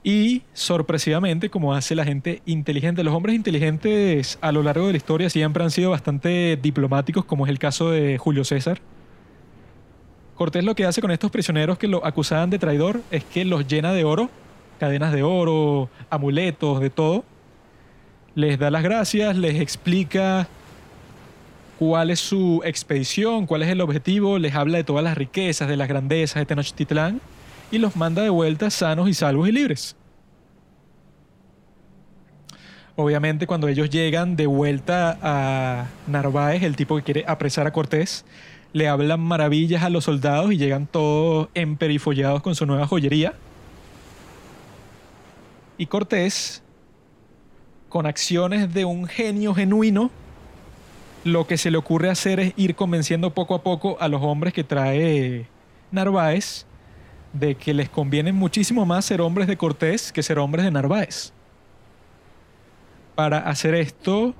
Y 0.05 0.43
sorpresivamente, 0.53 1.51
como 1.51 1.74
hace 1.74 1.97
la 1.97 2.05
gente 2.05 2.41
inteligente, 2.47 3.03
los 3.03 3.12
hombres 3.12 3.34
inteligentes 3.34 4.39
a 4.41 4.53
lo 4.53 4.62
largo 4.62 4.86
de 4.86 4.93
la 4.93 4.99
historia 4.99 5.30
siempre 5.30 5.64
han 5.64 5.72
sido 5.72 5.91
bastante 5.91 6.57
diplomáticos, 6.62 7.24
como 7.24 7.45
es 7.45 7.51
el 7.51 7.59
caso 7.59 7.91
de 7.91 8.18
Julio 8.18 8.45
César. 8.45 8.80
Cortés 10.36 10.62
lo 10.62 10.76
que 10.76 10.84
hace 10.84 11.01
con 11.01 11.11
estos 11.11 11.32
prisioneros 11.32 11.76
que 11.76 11.89
lo 11.89 12.07
acusaban 12.07 12.51
de 12.51 12.61
traidor 12.61 13.01
es 13.11 13.24
que 13.24 13.45
los 13.45 13.66
llena 13.66 13.93
de 13.95 14.05
oro, 14.05 14.30
cadenas 14.78 15.12
de 15.12 15.24
oro, 15.24 15.91
amuletos, 16.09 16.78
de 16.78 16.91
todo. 16.91 17.24
Les 18.35 18.59
da 18.59 18.70
las 18.70 18.83
gracias, 18.83 19.37
les 19.37 19.61
explica 19.61 20.49
cuál 21.79 22.11
es 22.11 22.20
su 22.20 22.61
expedición, 22.64 23.47
cuál 23.47 23.62
es 23.62 23.68
el 23.68 23.81
objetivo, 23.81 24.39
les 24.39 24.55
habla 24.55 24.79
de 24.79 24.85
todas 24.85 25.05
las 25.05 25.16
riquezas, 25.16 25.68
de 25.68 25.76
las 25.76 25.89
grandezas 25.89 26.37
de 26.37 26.47
Tenochtitlán 26.47 27.20
y 27.70 27.79
los 27.79 27.97
manda 27.97 28.22
de 28.22 28.31
vuelta 28.31 28.70
sanos 28.70 29.09
y 29.09 29.14
salvos 29.14 29.49
y 29.49 29.53
libres. 29.53 29.97
Obviamente 32.97 33.47
cuando 33.47 33.68
ellos 33.68 33.91
llegan 33.91 34.35
de 34.35 34.47
vuelta 34.47 35.18
a 35.22 35.87
Narváez, 36.09 36.64
el 36.64 36.74
tipo 36.74 36.97
que 36.97 37.03
quiere 37.03 37.24
apresar 37.29 37.66
a 37.66 37.72
Cortés, 37.72 38.24
le 38.72 38.89
hablan 38.89 39.20
maravillas 39.20 39.85
a 39.85 39.91
los 39.91 40.05
soldados 40.05 40.53
y 40.53 40.57
llegan 40.57 40.87
todos 40.89 41.49
emperifollados 41.55 42.43
con 42.43 42.57
su 42.57 42.66
nueva 42.66 42.89
joyería. 42.89 43.35
Y 45.79 45.87
Cortés, 45.87 46.64
con 47.89 48.07
acciones 48.07 48.72
de 48.72 48.84
un 48.84 49.07
genio 49.07 49.55
genuino, 49.55 50.11
lo 51.24 51.47
que 51.47 51.59
se 51.59 51.70
le 51.70 51.78
ocurre 51.78 52.11
hacer 52.11 52.41
es 52.41 52.53
ir 52.57 52.74
convenciendo 52.74 53.34
poco 53.34 53.55
a 53.55 53.62
poco 53.62 53.97
a 54.01 54.09
los 54.09 54.22
hombres 54.22 54.53
que 54.53 54.64
trae 54.64 55.47
Narváez 55.91 56.66
de 57.32 57.55
que 57.55 57.74
les 57.74 57.89
conviene 57.89 58.32
muchísimo 58.32 58.86
más 58.86 59.05
ser 59.05 59.20
hombres 59.20 59.47
de 59.47 59.57
Cortés 59.57 60.12
que 60.12 60.22
ser 60.22 60.39
hombres 60.39 60.64
de 60.64 60.70
Narváez. 60.70 61.32
Para 63.14 63.39
hacer 63.39 63.74
esto, 63.74 64.34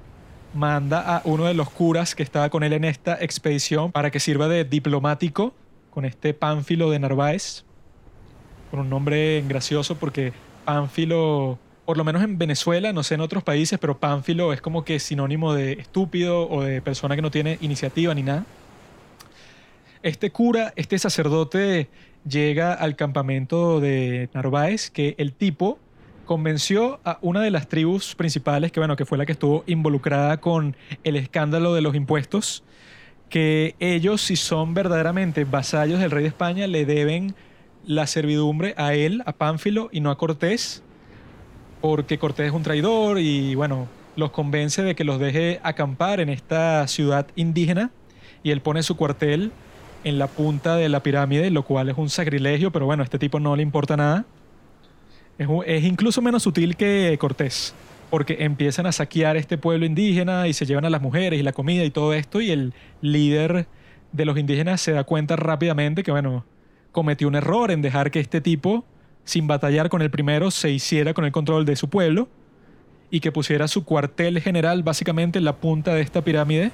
manda 0.55 1.17
a 1.17 1.23
uno 1.25 1.45
de 1.45 1.55
los 1.55 1.71
curas 1.71 2.15
que 2.15 2.23
estaba 2.23 2.49
con 2.49 2.63
él 2.63 2.73
en 2.73 2.85
esta 2.85 3.19
expedición 3.21 3.93
para 3.93 4.11
que 4.11 4.21
sirva 4.21 4.49
de 4.49 4.65
diplomático 4.65 5.53
con 5.91 6.05
este 6.05 6.33
Pánfilo 6.33 6.91
de 6.91 6.99
Narváez, 6.99 7.65
con 8.71 8.81
un 8.81 8.91
nombre 8.91 9.43
gracioso 9.47 9.97
porque 9.97 10.33
Pánfilo, 10.65 11.59
por 11.89 11.97
lo 11.97 12.05
menos 12.05 12.23
en 12.23 12.37
Venezuela, 12.37 12.93
no 12.93 13.03
sé 13.03 13.15
en 13.15 13.23
otros 13.23 13.43
países, 13.43 13.79
pero 13.79 13.97
Pánfilo 13.97 14.53
es 14.53 14.61
como 14.61 14.85
que 14.85 14.99
sinónimo 14.99 15.55
de 15.55 15.73
estúpido 15.73 16.47
o 16.47 16.63
de 16.63 16.83
persona 16.83 17.17
que 17.17 17.23
no 17.23 17.31
tiene 17.31 17.57
iniciativa 17.63 18.15
ni 18.15 18.23
nada. 18.23 18.45
Este 20.03 20.31
cura, 20.31 20.75
este 20.77 20.99
sacerdote, 20.99 21.89
llega 22.29 22.75
al 22.75 22.95
campamento 22.95 23.81
de 23.81 24.29
Narváez 24.35 24.91
que 24.91 25.15
el 25.17 25.33
tipo 25.33 25.79
convenció 26.27 27.01
a 27.07 27.17
una 27.23 27.41
de 27.41 27.51
las 27.51 27.69
tribus 27.69 28.15
principales, 28.15 28.71
que 28.71 28.81
bueno, 28.81 28.95
que 28.95 29.07
fue 29.07 29.17
la 29.17 29.25
que 29.25 29.33
estuvo 29.33 29.65
involucrada 29.67 30.43
con 30.43 30.77
el 31.05 31.17
escándalo 31.17 31.73
de 31.73 31.81
los 31.81 31.95
impuestos, 31.95 32.65
que 33.31 33.77
ellos, 33.81 34.21
si 34.21 34.37
son 34.37 34.75
verdaderamente 34.75 35.45
vasallos 35.45 36.01
del 36.01 36.11
rey 36.11 36.25
de 36.25 36.29
España, 36.29 36.67
le 36.67 36.85
deben 36.85 37.35
la 37.87 38.07
servidumbre 38.07 38.75
a 38.77 38.93
él, 38.93 39.23
a 39.25 39.33
Pánfilo, 39.33 39.89
y 39.91 40.01
no 40.01 40.11
a 40.11 40.19
Cortés, 40.19 40.83
porque 41.81 42.19
Cortés 42.19 42.49
es 42.49 42.53
un 42.53 42.63
traidor 42.63 43.19
y 43.19 43.55
bueno, 43.55 43.89
los 44.17 44.31
convence 44.31 44.83
de 44.83 44.95
que 44.95 45.05
los 45.05 45.21
deje 45.21 45.61
acampar 45.63 46.21
en 46.21 46.29
esta 46.29 46.87
ciudad 46.89 47.27
indígena 47.37 47.91
y 48.43 48.51
él 48.51 48.61
pone 48.61 48.83
su 48.83 48.97
cuartel 48.97 49.53
en 50.05 50.19
la 50.19 50.27
punta 50.27 50.77
de 50.77 50.89
la 50.89 51.03
pirámide, 51.03 51.51
lo 51.51 51.65
cual 51.65 51.89
es 51.89 51.97
un 51.97 52.09
sacrilegio, 52.09 52.73
pero 52.73 52.87
bueno, 52.87 53.03
a 53.03 53.05
este 53.05 53.19
tipo 53.19 53.41
no 53.41 53.57
le 53.57 53.63
importa 53.63 53.97
nada. 53.97 54.25
Es, 55.39 55.85
incluso 55.85 56.21
menos 56.21 56.43
sutil 56.43 56.77
que 56.77 57.17
Cortés, 57.21 57.75
porque 58.11 58.39
empiezan 58.41 58.87
a 58.87 58.93
saquear 58.93 59.37
este 59.37 59.57
pueblo 59.57 59.87
indígena 59.87 60.49
y 60.49 60.53
se 60.53 60.67
llevan 60.67 60.85
a 60.85 60.91
las 60.91 61.01
mujeres 61.01 61.39
y 61.39 61.43
la 61.43 61.53
comida 61.53 61.85
y 61.85 61.91
todo 61.91 62.13
esto, 62.13 62.41
y 62.41 62.51
el 62.51 62.75
líder 63.03 63.67
de 64.13 64.25
los 64.25 64.37
indígenas 64.37 64.81
se 64.81 64.93
da 64.93 65.05
cuenta 65.05 65.37
rápidamente 65.37 66.03
que, 66.03 66.11
bueno, 66.11 66.45
cometió 66.91 67.29
un 67.29 67.37
error 67.37 67.71
en 67.71 67.83
dejar 67.83 68.11
que 68.11 68.19
este 68.19 68.41
tipo, 68.41 68.85
sin 69.29 69.47
batallar 69.47 69.91
con 69.91 70.01
el 70.01 70.11
primero, 70.11 70.51
se 70.51 70.71
hiciera 70.71 71.13
con 71.13 71.27
el 71.27 71.33
control 71.33 71.67
de 71.67 71.77
su 71.77 71.91
pueblo 71.91 72.29
y 73.11 73.21
que 73.21 73.31
pusiera 73.31 73.69
su 73.69 73.85
cuartel 73.85 74.41
general 74.41 74.83
básicamente 74.83 75.39
en 75.39 75.45
la 75.45 75.57
punta 75.57 75.93
de 75.93 76.01
esta 76.01 76.23
pirámide, 76.23 76.73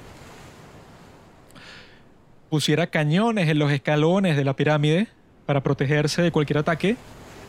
pusiera 2.49 2.87
cañones 2.87 3.49
en 3.49 3.59
los 3.59 3.73
escalones 3.73 4.37
de 4.37 4.45
la 4.45 4.55
pirámide 4.55 5.09
para 5.45 5.63
protegerse 5.63 6.21
de 6.21 6.31
cualquier 6.31 6.59
ataque 6.59 6.95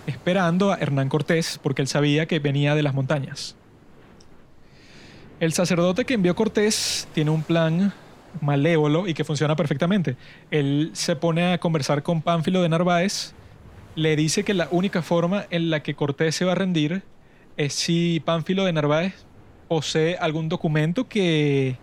esperando 0.09 0.73
a 0.73 0.79
Hernán 0.79 1.09
Cortés 1.09 1.61
porque 1.63 1.83
él 1.83 1.89
sabía 1.89 2.27
que 2.27 2.41
venía 2.41 2.75
de 2.75 2.83
las 2.83 2.93
montañas. 2.93 3.55
El 5.39 5.53
sacerdote 5.53 6.05
que 6.05 6.15
envió 6.15 6.35
Cortés 6.35 7.07
tiene 7.15 7.31
un 7.31 7.45
plan 7.45 7.93
malévolo 8.41 9.07
y 9.07 9.15
que 9.15 9.23
funciona 9.23 9.55
perfectamente. 9.55 10.17
Él 10.51 10.91
se 10.95 11.15
pone 11.15 11.53
a 11.53 11.59
conversar 11.59 12.03
con 12.03 12.23
Pánfilo 12.23 12.61
de 12.61 12.69
Narváez, 12.69 13.37
le 13.97 14.15
dice 14.15 14.45
que 14.45 14.55
la 14.55 14.69
única 14.71 15.03
forma 15.03 15.47
en 15.51 15.71
la 15.71 15.83
que 15.83 15.95
Cortés 15.95 16.37
se 16.37 16.45
va 16.45 16.53
a 16.53 16.55
rendir 16.55 17.03
es 17.57 17.73
si 17.73 18.21
Pánfilo 18.25 18.65
de 18.65 18.73
Narváez 18.75 19.15
posee 19.69 20.17
algún 20.19 20.49
documento 20.51 21.09
que 21.09 21.77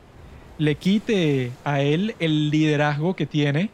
le 0.59 0.76
quite 0.76 1.51
a 1.66 1.82
él 1.82 2.16
el 2.20 2.51
liderazgo 2.51 3.16
que 3.16 3.26
tiene 3.26 3.72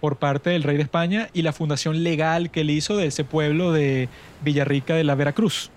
por 0.00 0.16
parte 0.16 0.50
del 0.50 0.64
rey 0.64 0.76
de 0.76 0.82
España 0.82 1.28
y 1.32 1.42
la 1.42 1.52
fundación 1.52 2.02
legal 2.02 2.50
que 2.50 2.62
él 2.62 2.70
hizo 2.70 2.96
de 2.96 3.06
ese 3.06 3.22
pueblo 3.24 3.72
de 3.72 4.08
Villarrica 4.42 4.94
de 4.96 5.04
la 5.04 5.14
Veracruz. 5.14 5.70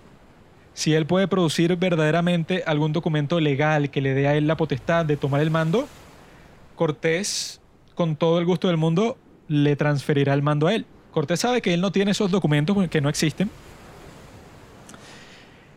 Si 0.73 0.95
él 0.95 1.05
puede 1.05 1.27
producir 1.27 1.75
verdaderamente 1.75 2.63
algún 2.65 2.91
documento 2.93 3.39
legal 3.39 3.91
que 3.91 4.01
le 4.01 4.15
dé 4.15 4.27
a 4.27 4.35
él 4.35 4.47
la 4.47 4.57
potestad 4.57 5.05
de 5.05 5.17
tomar 5.17 5.41
el 5.41 5.51
mando, 5.51 5.87
Cortés, 6.75 7.61
con 7.93 8.15
todo 8.15 8.39
el 8.39 8.45
gusto 8.45 8.67
del 8.67 8.77
mundo, 8.77 9.17
le 9.47 9.75
transferirá 9.75 10.33
el 10.33 10.41
mando 10.41 10.65
a 10.65 10.73
él. 10.73 10.87
Cortés 11.13 11.39
sabe 11.39 11.61
que 11.61 11.73
él 11.73 11.81
no 11.81 11.91
tiene 11.91 12.11
esos 12.11 12.31
documentos, 12.31 12.75
que 12.89 12.99
no 12.99 13.07
existen. 13.07 13.49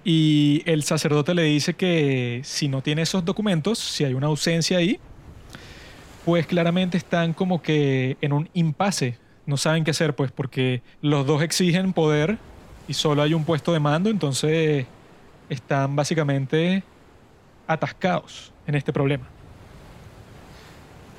Y 0.03 0.63
el 0.65 0.83
sacerdote 0.83 1.35
le 1.35 1.43
dice 1.43 1.75
que 1.75 2.41
si 2.45 2.69
no 2.69 2.81
tiene 2.81 3.03
esos 3.03 3.25
documentos, 3.25 3.79
si 3.79 4.05
hay 4.05 4.15
una 4.15 4.29
ausencia 4.29 4.79
ahí, 4.79 4.99
pues 6.25 6.47
claramente 6.47 6.97
están 6.97 7.35
como 7.35 7.61
que 7.61 8.17
en 8.21 8.33
un 8.33 8.49
impasse. 8.55 9.19
No 9.45 9.57
saben 9.57 9.85
qué 9.85 9.91
hacer, 9.91 10.17
pues, 10.17 10.33
porque 10.33 10.83
los 11.03 11.27
dos 11.27 11.43
exigen 11.43 11.93
poder 11.93 12.39
y 12.89 12.95
solo 12.95 13.23
hay 13.23 13.35
un 13.35 13.45
puesto 13.45 13.73
de 13.73 13.81
mando, 13.81 14.09
entonces 14.09 14.87
están 15.51 15.95
básicamente 15.97 16.83
atascados 17.67 18.53
en 18.67 18.75
este 18.75 18.93
problema. 18.93 19.27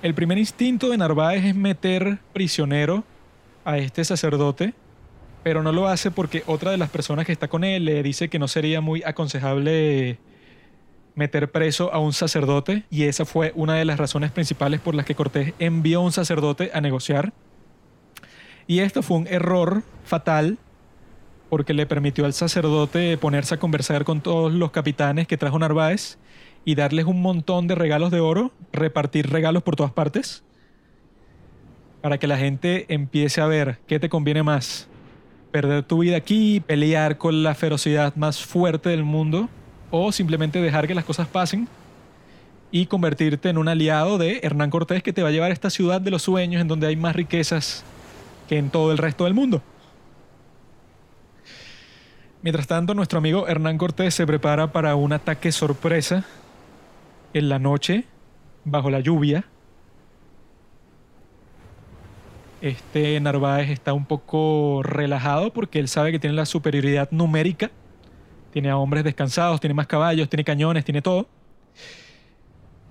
El 0.02 0.14
primer 0.14 0.38
instinto 0.38 0.90
de 0.90 0.98
Narváez 0.98 1.46
es 1.46 1.56
meter 1.56 2.20
prisionero 2.34 3.04
a 3.68 3.78
este 3.78 4.06
sacerdote, 4.06 4.74
pero 5.44 5.62
no 5.62 5.74
lo 5.74 5.90
hace 5.90 6.10
porque 6.10 6.42
otra 6.48 6.72
de 6.72 6.78
las 6.78 6.90
personas 6.90 7.26
que 7.26 7.34
está 7.34 7.50
con 7.50 7.66
él 7.66 7.84
le 7.84 8.02
dice 8.02 8.30
que 8.30 8.40
no 8.40 8.48
sería 8.48 8.80
muy 8.80 9.04
aconsejable 9.04 10.20
meter 11.16 11.52
preso 11.52 11.94
a 11.94 12.00
un 12.00 12.14
sacerdote 12.14 12.84
y 12.90 13.04
esa 13.04 13.26
fue 13.26 13.52
una 13.56 13.76
de 13.76 13.84
las 13.84 14.00
razones 14.00 14.32
principales 14.32 14.80
por 14.80 14.96
las 14.96 15.06
que 15.06 15.16
Cortés 15.16 15.54
envió 15.60 16.00
a 16.00 16.04
un 16.04 16.14
sacerdote 16.14 16.72
a 16.74 16.80
negociar. 16.80 17.34
Y 18.68 18.80
esto 18.80 19.04
fue 19.04 19.18
un 19.18 19.28
error 19.28 19.84
fatal 20.06 20.58
porque 21.50 21.74
le 21.74 21.86
permitió 21.86 22.24
al 22.24 22.34
sacerdote 22.34 23.18
ponerse 23.18 23.56
a 23.56 23.60
conversar 23.60 24.06
con 24.06 24.22
todos 24.22 24.54
los 24.54 24.72
capitanes 24.72 25.28
que 25.28 25.36
trajo 25.36 25.60
Narváez 25.60 26.18
y 26.64 26.76
darles 26.76 27.06
un 27.06 27.22
montón 27.22 27.68
de 27.68 27.76
regalos 27.76 28.12
de 28.12 28.22
oro, 28.22 28.54
repartir 28.72 29.30
regalos 29.30 29.64
por 29.64 29.76
todas 29.76 29.92
partes, 29.92 30.44
para 32.02 32.18
que 32.18 32.28
la 32.28 32.38
gente 32.38 32.86
empiece 32.90 33.42
a 33.42 33.48
ver 33.48 33.80
qué 33.88 34.00
te 34.00 34.10
conviene 34.10 34.44
más, 34.44 34.88
perder 35.52 35.84
tu 35.84 36.00
vida 36.00 36.18
aquí, 36.18 36.60
pelear 36.60 37.18
con 37.18 37.44
la 37.44 37.56
ferocidad 37.56 38.16
más 38.16 38.46
fuerte 38.46 38.90
del 38.90 39.04
mundo, 39.04 39.50
o 39.92 40.12
simplemente 40.12 40.62
dejar 40.62 40.88
que 40.88 40.96
las 40.96 41.06
cosas 41.06 41.28
pasen 41.28 41.68
y 42.72 42.86
convertirte 42.88 43.50
en 43.50 43.58
un 43.58 43.68
aliado 43.68 44.18
de 44.18 44.42
Hernán 44.44 44.70
Cortés 44.70 45.02
que 45.02 45.14
te 45.14 45.24
va 45.24 45.30
a 45.30 45.32
llevar 45.32 45.52
a 45.52 45.54
esta 45.54 45.70
ciudad 45.70 46.02
de 46.02 46.12
los 46.12 46.24
sueños 46.24 46.62
en 46.62 46.68
donde 46.68 46.88
hay 46.88 46.96
más 46.96 47.16
riquezas 47.16 47.84
que 48.50 48.58
en 48.58 48.70
todo 48.70 48.92
el 48.92 48.98
resto 48.98 49.24
del 49.24 49.34
mundo. 49.34 49.62
Mientras 52.42 52.68
tanto, 52.68 52.94
nuestro 52.94 53.20
amigo 53.20 53.48
Hernán 53.48 53.78
Cortés 53.78 54.14
se 54.14 54.28
prepara 54.28 54.72
para 54.72 54.96
un 54.96 55.14
ataque 55.14 55.52
sorpresa 55.52 56.24
en 57.34 57.50
la 57.50 57.60
noche, 57.60 58.06
bajo 58.64 58.90
la 58.90 59.00
lluvia. 59.00 59.46
Este 62.62 63.20
Narváez 63.20 63.70
está 63.70 63.94
un 63.94 64.06
poco 64.06 64.82
relajado 64.84 65.54
porque 65.54 65.80
él 65.80 65.88
sabe 65.88 66.12
que 66.12 66.20
tiene 66.20 66.36
la 66.36 66.48
superioridad 66.48 67.10
numérica 67.12 67.70
Tiene 68.52 68.70
a 68.72 68.78
hombres 68.78 69.04
descansados, 69.04 69.60
tiene 69.60 69.76
más 69.76 69.88
caballos, 69.88 70.30
tiene 70.30 70.44
cañones, 70.44 70.84
tiene 70.84 71.02
todo. 71.02 71.28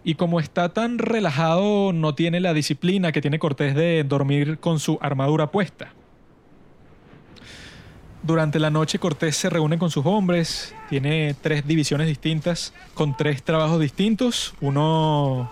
Y 0.05 0.15
como 0.15 0.39
está 0.39 0.69
tan 0.69 0.99
relajado, 0.99 1.93
no 1.93 2.15
tiene 2.15 2.39
la 2.39 2.55
disciplina 2.55 3.11
que 3.11 3.21
tiene 3.21 3.41
Cortés 3.41 3.75
de 3.75 4.05
dormir 4.05 4.59
con 4.61 4.79
su 4.79 4.99
armadura 5.03 5.51
puesta. 5.51 5.93
Durante 8.23 8.61
la 8.61 8.71
noche 8.71 9.01
Cortés 9.01 9.37
se 9.37 9.51
reúne 9.51 9.79
con 9.79 9.91
sus 9.91 10.07
hombres, 10.07 10.77
tiene 10.89 11.35
tres 11.41 11.67
divisiones 11.67 12.07
distintas, 12.07 12.73
con 12.95 13.17
tres 13.17 13.43
trabajos 13.43 13.81
distintos. 13.81 14.55
Uno 14.61 15.51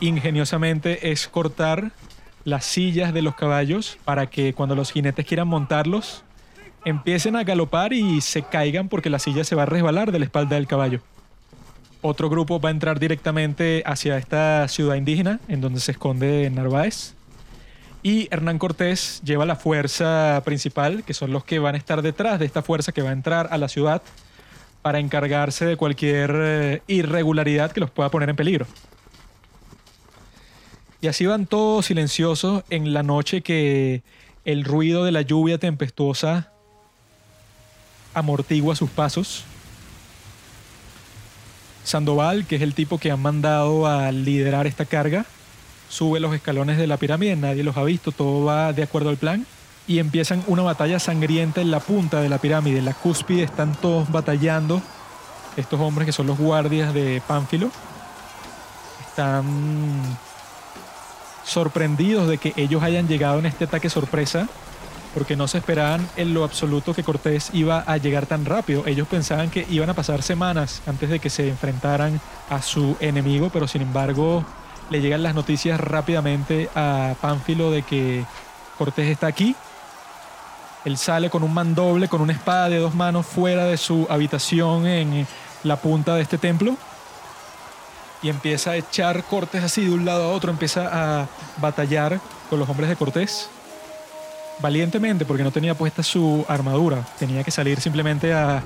ingeniosamente 0.00 1.10
es 1.10 1.26
cortar 1.26 1.90
las 2.48 2.64
sillas 2.64 3.12
de 3.12 3.22
los 3.22 3.34
caballos 3.34 3.98
para 4.04 4.26
que 4.26 4.54
cuando 4.54 4.74
los 4.74 4.90
jinetes 4.90 5.26
quieran 5.26 5.48
montarlos, 5.48 6.24
empiecen 6.84 7.36
a 7.36 7.44
galopar 7.44 7.92
y 7.92 8.20
se 8.20 8.42
caigan 8.42 8.88
porque 8.88 9.10
la 9.10 9.18
silla 9.18 9.44
se 9.44 9.54
va 9.54 9.64
a 9.64 9.66
resbalar 9.66 10.12
de 10.12 10.18
la 10.18 10.24
espalda 10.24 10.56
del 10.56 10.66
caballo. 10.66 11.00
Otro 12.00 12.30
grupo 12.30 12.60
va 12.60 12.68
a 12.68 12.72
entrar 12.72 12.98
directamente 12.98 13.82
hacia 13.84 14.16
esta 14.16 14.66
ciudad 14.68 14.94
indígena 14.94 15.40
en 15.48 15.60
donde 15.60 15.80
se 15.80 15.92
esconde 15.92 16.48
Narváez. 16.50 17.14
Y 18.02 18.28
Hernán 18.30 18.58
Cortés 18.58 19.20
lleva 19.24 19.44
la 19.44 19.56
fuerza 19.56 20.40
principal, 20.44 21.02
que 21.02 21.14
son 21.14 21.32
los 21.32 21.44
que 21.44 21.58
van 21.58 21.74
a 21.74 21.78
estar 21.78 22.00
detrás 22.00 22.38
de 22.38 22.46
esta 22.46 22.62
fuerza 22.62 22.92
que 22.92 23.02
va 23.02 23.10
a 23.10 23.12
entrar 23.12 23.48
a 23.50 23.58
la 23.58 23.68
ciudad 23.68 24.02
para 24.82 25.00
encargarse 25.00 25.66
de 25.66 25.76
cualquier 25.76 26.30
eh, 26.34 26.82
irregularidad 26.86 27.72
que 27.72 27.80
los 27.80 27.90
pueda 27.90 28.08
poner 28.10 28.30
en 28.30 28.36
peligro. 28.36 28.66
Y 31.00 31.06
así 31.06 31.26
van 31.26 31.46
todos 31.46 31.86
silenciosos 31.86 32.64
en 32.70 32.92
la 32.92 33.02
noche 33.02 33.42
que 33.42 34.02
el 34.44 34.64
ruido 34.64 35.04
de 35.04 35.12
la 35.12 35.22
lluvia 35.22 35.58
tempestuosa 35.58 36.50
amortigua 38.14 38.74
sus 38.74 38.90
pasos. 38.90 39.44
Sandoval, 41.84 42.46
que 42.46 42.56
es 42.56 42.62
el 42.62 42.74
tipo 42.74 42.98
que 42.98 43.10
han 43.10 43.20
mandado 43.20 43.86
a 43.86 44.10
liderar 44.10 44.66
esta 44.66 44.84
carga, 44.84 45.24
sube 45.88 46.20
los 46.20 46.34
escalones 46.34 46.76
de 46.76 46.86
la 46.86 46.96
pirámide, 46.96 47.36
nadie 47.36 47.62
los 47.62 47.76
ha 47.76 47.84
visto, 47.84 48.12
todo 48.12 48.44
va 48.44 48.72
de 48.72 48.82
acuerdo 48.82 49.08
al 49.08 49.16
plan, 49.16 49.46
y 49.86 50.00
empiezan 50.00 50.42
una 50.48 50.62
batalla 50.62 50.98
sangrienta 50.98 51.62
en 51.62 51.70
la 51.70 51.80
punta 51.80 52.20
de 52.20 52.28
la 52.28 52.38
pirámide, 52.38 52.78
en 52.78 52.84
la 52.84 52.92
cúspide 52.92 53.42
están 53.42 53.74
todos 53.74 54.10
batallando, 54.10 54.82
estos 55.56 55.80
hombres 55.80 56.06
que 56.06 56.12
son 56.12 56.26
los 56.26 56.36
guardias 56.36 56.92
de 56.92 57.22
Pánfilo, 57.26 57.70
están 59.08 60.18
sorprendidos 61.48 62.28
de 62.28 62.38
que 62.38 62.52
ellos 62.56 62.82
hayan 62.82 63.08
llegado 63.08 63.38
en 63.38 63.46
este 63.46 63.64
ataque 63.64 63.90
sorpresa, 63.90 64.48
porque 65.14 65.36
no 65.36 65.48
se 65.48 65.58
esperaban 65.58 66.06
en 66.16 66.34
lo 66.34 66.44
absoluto 66.44 66.94
que 66.94 67.02
Cortés 67.02 67.50
iba 67.52 67.80
a 67.80 67.96
llegar 67.96 68.26
tan 68.26 68.44
rápido. 68.44 68.86
Ellos 68.86 69.08
pensaban 69.08 69.50
que 69.50 69.66
iban 69.70 69.90
a 69.90 69.94
pasar 69.94 70.22
semanas 70.22 70.82
antes 70.86 71.08
de 71.08 71.18
que 71.18 71.30
se 71.30 71.48
enfrentaran 71.48 72.20
a 72.50 72.62
su 72.62 72.96
enemigo, 73.00 73.50
pero 73.52 73.66
sin 73.66 73.82
embargo 73.82 74.44
le 74.90 75.00
llegan 75.00 75.22
las 75.22 75.34
noticias 75.34 75.80
rápidamente 75.80 76.68
a 76.74 77.14
Pánfilo 77.20 77.70
de 77.70 77.82
que 77.82 78.24
Cortés 78.76 79.08
está 79.08 79.26
aquí. 79.26 79.56
Él 80.84 80.96
sale 80.96 81.30
con 81.30 81.42
un 81.42 81.52
mandoble, 81.52 82.08
con 82.08 82.20
una 82.20 82.32
espada 82.32 82.68
de 82.68 82.78
dos 82.78 82.94
manos 82.94 83.26
fuera 83.26 83.64
de 83.64 83.76
su 83.76 84.06
habitación 84.08 84.86
en 84.86 85.26
la 85.64 85.76
punta 85.76 86.14
de 86.14 86.22
este 86.22 86.38
templo 86.38 86.76
y 88.22 88.28
empieza 88.28 88.72
a 88.72 88.76
echar 88.76 89.24
cortes 89.24 89.62
así 89.62 89.84
de 89.84 89.90
un 89.90 90.04
lado 90.04 90.24
a 90.24 90.34
otro, 90.34 90.50
empieza 90.50 91.20
a 91.20 91.28
batallar 91.60 92.20
con 92.50 92.58
los 92.58 92.68
hombres 92.68 92.88
de 92.88 92.96
Cortés 92.96 93.48
valientemente 94.60 95.24
porque 95.24 95.42
no 95.42 95.50
tenía 95.50 95.74
puesta 95.74 96.02
su 96.02 96.44
armadura, 96.48 97.06
tenía 97.18 97.44
que 97.44 97.50
salir 97.50 97.80
simplemente 97.80 98.32
a 98.32 98.62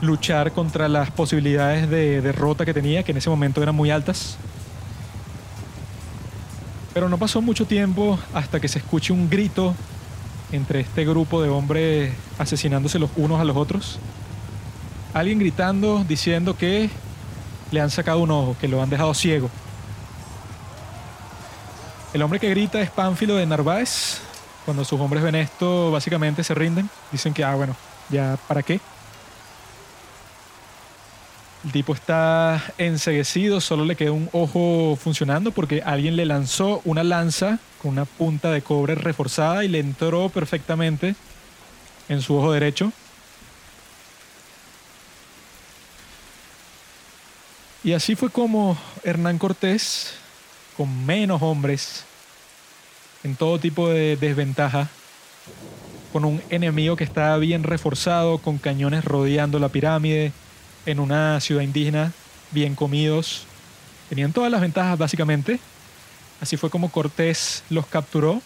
luchar 0.00 0.52
contra 0.52 0.88
las 0.88 1.10
posibilidades 1.10 1.88
de 1.90 2.20
derrota 2.20 2.64
que 2.64 2.74
tenía, 2.74 3.02
que 3.02 3.12
en 3.12 3.18
ese 3.18 3.30
momento 3.30 3.62
eran 3.62 3.74
muy 3.74 3.90
altas. 3.90 4.36
Pero 6.94 7.08
no 7.08 7.18
pasó 7.18 7.40
mucho 7.40 7.66
tiempo 7.66 8.18
hasta 8.34 8.60
que 8.60 8.68
se 8.68 8.78
escuche 8.78 9.12
un 9.12 9.28
grito 9.30 9.74
entre 10.52 10.80
este 10.80 11.04
grupo 11.04 11.40
de 11.42 11.48
hombres 11.48 12.12
asesinándose 12.38 12.98
los 12.98 13.10
unos 13.16 13.40
a 13.40 13.44
los 13.44 13.56
otros. 13.56 13.98
Alguien 15.14 15.38
gritando 15.38 16.04
diciendo 16.08 16.56
que 16.56 16.90
le 17.70 17.80
han 17.80 17.90
sacado 17.90 18.18
un 18.18 18.30
ojo, 18.30 18.56
que 18.60 18.68
lo 18.68 18.82
han 18.82 18.90
dejado 18.90 19.14
ciego. 19.14 19.50
El 22.12 22.22
hombre 22.22 22.40
que 22.40 22.50
grita 22.50 22.80
es 22.80 22.90
Pánfilo 22.90 23.36
de 23.36 23.46
Narváez. 23.46 24.20
Cuando 24.64 24.84
sus 24.84 25.00
hombres 25.00 25.22
ven 25.22 25.36
esto, 25.36 25.90
básicamente 25.90 26.42
se 26.42 26.54
rinden. 26.54 26.90
Dicen 27.12 27.32
que, 27.32 27.44
ah, 27.44 27.54
bueno, 27.54 27.76
ya, 28.08 28.36
¿para 28.48 28.62
qué? 28.62 28.80
El 31.64 31.72
tipo 31.72 31.92
está 31.92 32.62
enseguecido, 32.78 33.60
solo 33.60 33.84
le 33.84 33.94
queda 33.94 34.12
un 34.12 34.30
ojo 34.32 34.96
funcionando 35.00 35.52
porque 35.52 35.82
alguien 35.84 36.16
le 36.16 36.24
lanzó 36.24 36.80
una 36.84 37.04
lanza 37.04 37.58
con 37.82 37.92
una 37.92 38.06
punta 38.06 38.50
de 38.50 38.62
cobre 38.62 38.94
reforzada 38.94 39.62
y 39.64 39.68
le 39.68 39.78
entró 39.78 40.30
perfectamente 40.30 41.14
en 42.08 42.22
su 42.22 42.34
ojo 42.36 42.52
derecho. 42.52 42.92
Y 47.82 47.94
así 47.94 48.14
fue 48.14 48.28
como 48.28 48.76
Hernán 49.04 49.38
Cortés, 49.38 50.12
con 50.76 51.06
menos 51.06 51.40
hombres, 51.40 52.04
en 53.24 53.36
todo 53.36 53.58
tipo 53.58 53.88
de 53.88 54.18
desventaja, 54.18 54.90
con 56.12 56.26
un 56.26 56.42
enemigo 56.50 56.96
que 56.96 57.04
estaba 57.04 57.38
bien 57.38 57.62
reforzado, 57.62 58.36
con 58.36 58.58
cañones 58.58 59.02
rodeando 59.02 59.58
la 59.58 59.70
pirámide, 59.70 60.32
en 60.84 61.00
una 61.00 61.40
ciudad 61.40 61.62
indígena, 61.62 62.12
bien 62.50 62.74
comidos. 62.74 63.44
Tenían 64.10 64.34
todas 64.34 64.50
las 64.50 64.60
ventajas 64.60 64.98
básicamente. 64.98 65.58
Así 66.42 66.58
fue 66.58 66.68
como 66.68 66.90
Cortés 66.90 67.64
los 67.70 67.86
capturó. 67.86 68.42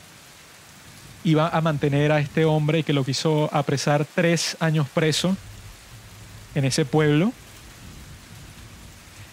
Iba 1.25 1.49
a 1.49 1.61
mantener 1.61 2.13
a 2.13 2.21
este 2.21 2.45
hombre 2.45 2.85
que 2.85 2.93
lo 2.93 3.05
quiso 3.05 3.49
apresar 3.53 4.07
tres 4.15 4.57
años 4.61 4.87
preso 4.95 5.37
en 6.55 6.65
ese 6.65 6.85
pueblo 6.85 7.33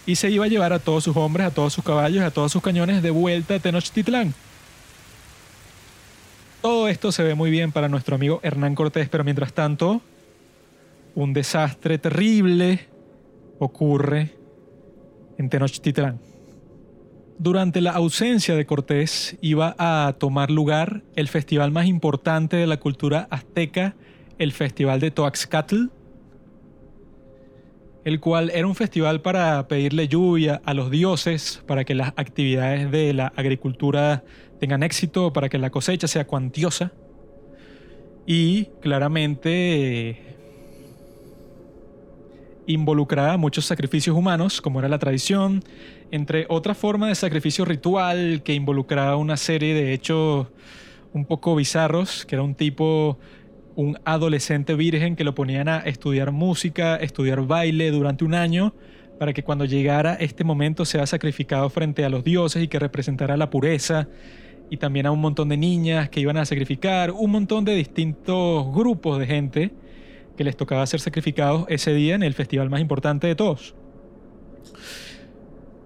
y 0.05 0.15
se 0.15 0.29
iba 0.29 0.45
a 0.45 0.47
llevar 0.47 0.73
a 0.73 0.79
todos 0.79 1.03
sus 1.03 1.15
hombres, 1.17 1.47
a 1.47 1.51
todos 1.51 1.73
sus 1.73 1.83
caballos, 1.83 2.23
a 2.23 2.31
todos 2.31 2.51
sus 2.51 2.61
cañones 2.61 3.01
de 3.01 3.11
vuelta 3.11 3.55
a 3.55 3.59
Tenochtitlán. 3.59 4.33
Todo 6.61 6.87
esto 6.87 7.11
se 7.11 7.23
ve 7.23 7.35
muy 7.35 7.49
bien 7.49 7.71
para 7.71 7.89
nuestro 7.89 8.15
amigo 8.15 8.39
Hernán 8.43 8.75
Cortés, 8.75 9.09
pero 9.09 9.23
mientras 9.23 9.53
tanto, 9.53 10.01
un 11.15 11.33
desastre 11.33 11.97
terrible 11.97 12.87
ocurre 13.59 14.31
en 15.37 15.49
Tenochtitlán. 15.49 16.19
Durante 17.39 17.81
la 17.81 17.91
ausencia 17.91 18.55
de 18.55 18.67
Cortés 18.67 19.35
iba 19.41 19.75
a 19.79 20.13
tomar 20.19 20.51
lugar 20.51 21.01
el 21.15 21.27
festival 21.27 21.71
más 21.71 21.87
importante 21.87 22.57
de 22.57 22.67
la 22.67 22.77
cultura 22.77 23.27
azteca, 23.31 23.95
el 24.37 24.51
Festival 24.51 24.99
de 24.99 25.09
Toaxcatl, 25.09 25.85
el 28.03 28.19
cual 28.19 28.49
era 28.53 28.65
un 28.67 28.75
festival 28.75 29.21
para 29.21 29.67
pedirle 29.67 30.07
lluvia 30.07 30.61
a 30.65 30.73
los 30.73 30.89
dioses, 30.89 31.63
para 31.67 31.83
que 31.83 31.93
las 31.93 32.09
actividades 32.15 32.91
de 32.91 33.13
la 33.13 33.27
agricultura 33.35 34.23
tengan 34.59 34.83
éxito, 34.83 35.33
para 35.33 35.49
que 35.49 35.57
la 35.57 35.69
cosecha 35.69 36.07
sea 36.07 36.25
cuantiosa. 36.25 36.91
Y 38.25 38.65
claramente 38.81 40.31
involucraba 42.67 43.37
muchos 43.37 43.65
sacrificios 43.65 44.15
humanos, 44.15 44.61
como 44.61 44.79
era 44.79 44.87
la 44.87 44.99
tradición, 44.99 45.63
entre 46.11 46.45
otra 46.49 46.73
forma 46.75 47.07
de 47.07 47.15
sacrificio 47.15 47.65
ritual 47.65 48.41
que 48.43 48.53
involucraba 48.53 49.15
una 49.15 49.37
serie 49.37 49.73
de 49.73 49.93
hechos 49.93 50.47
un 51.13 51.25
poco 51.25 51.55
bizarros, 51.55 52.25
que 52.25 52.35
era 52.35 52.43
un 52.43 52.55
tipo 52.55 53.17
un 53.75 53.99
adolescente 54.05 54.75
virgen 54.75 55.15
que 55.15 55.23
lo 55.23 55.35
ponían 55.35 55.67
a 55.69 55.79
estudiar 55.79 56.31
música, 56.31 56.95
estudiar 56.97 57.45
baile 57.45 57.91
durante 57.91 58.25
un 58.25 58.33
año, 58.33 58.73
para 59.19 59.33
que 59.33 59.43
cuando 59.43 59.65
llegara 59.65 60.15
este 60.15 60.43
momento 60.43 60.83
sea 60.83 61.05
sacrificado 61.05 61.69
frente 61.69 62.03
a 62.03 62.09
los 62.09 62.23
dioses 62.23 62.63
y 62.63 62.67
que 62.67 62.79
representara 62.79 63.37
la 63.37 63.49
pureza, 63.49 64.07
y 64.69 64.77
también 64.77 65.05
a 65.05 65.11
un 65.11 65.19
montón 65.19 65.49
de 65.49 65.57
niñas 65.57 66.09
que 66.09 66.21
iban 66.21 66.37
a 66.37 66.45
sacrificar, 66.45 67.11
un 67.11 67.31
montón 67.31 67.65
de 67.65 67.75
distintos 67.75 68.73
grupos 68.73 69.19
de 69.19 69.27
gente 69.27 69.71
que 70.37 70.43
les 70.43 70.55
tocaba 70.55 70.85
ser 70.87 71.01
sacrificados 71.01 71.65
ese 71.67 71.93
día 71.93 72.15
en 72.15 72.23
el 72.23 72.33
festival 72.33 72.69
más 72.69 72.79
importante 72.79 73.27
de 73.27 73.35
todos. 73.35 73.75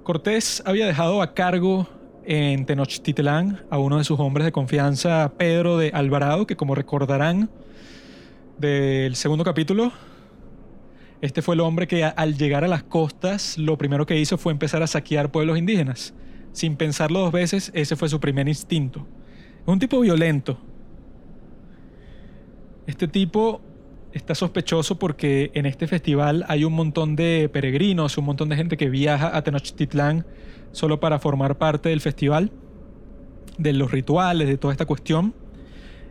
Cortés 0.03 0.61
había 0.65 0.86
dejado 0.86 1.23
a 1.23 1.33
cargo 1.33 1.89
en 2.25 2.65
Tenochtitlán 2.65 3.63
a 3.69 3.79
uno 3.79 3.97
de 3.97 4.03
sus 4.03 4.19
hombres 4.19 4.45
de 4.45 4.51
confianza, 4.51 5.33
Pedro 5.38 5.77
de 5.77 5.89
Alvarado, 5.89 6.45
que 6.45 6.55
como 6.55 6.75
recordarán, 6.75 7.49
del 8.58 9.16
segundo 9.16 9.43
capítulo. 9.43 9.91
Este 11.22 11.41
fue 11.41 11.56
el 11.56 11.62
hombre 11.62 11.88
que 11.88 12.03
al 12.03 12.38
llegar 12.38 12.64
a 12.64 12.68
las 12.68 12.84
costas 12.84 13.58
lo 13.58 13.78
primero 13.78 14.06
que 14.06 14.20
hizo 14.20 14.38
fue 14.38 14.51
empezar 14.51 14.84
a 14.84 14.88
saquear 14.88 15.32
pueblos 15.32 15.58
indígenas. 15.58 16.14
Sin 16.51 16.76
pensarlo 16.78 17.20
dos 17.20 17.32
veces, 17.32 17.72
ese 17.74 17.95
fue 17.95 18.10
su 18.10 18.20
primer 18.20 18.47
instinto. 18.47 19.08
Un 19.66 19.80
tipo 19.80 19.99
violento. 19.99 20.58
Este 22.88 23.08
tipo 23.08 23.62
está 24.14 24.36
sospechoso 24.36 24.97
porque 24.97 25.51
en 25.53 25.66
este 25.66 25.88
festival 25.88 26.45
hay 26.47 26.64
un 26.64 26.74
montón 26.74 27.16
de 27.16 27.49
peregrinos, 27.51 28.18
un 28.18 28.26
montón 28.26 28.49
de 28.49 28.56
gente 28.56 28.78
que 28.78 28.89
viaja 28.89 29.36
a 29.36 29.43
Tenochtitlán 29.43 30.26
solo 30.72 30.99
para 30.99 31.20
formar 31.20 31.58
parte 31.58 31.89
del 31.89 32.01
festival, 32.01 32.51
de 33.58 33.74
los 33.74 33.91
rituales, 33.91 34.47
de 34.47 34.58
toda 34.58 34.74
esta 34.74 34.86
cuestión. 34.86 35.34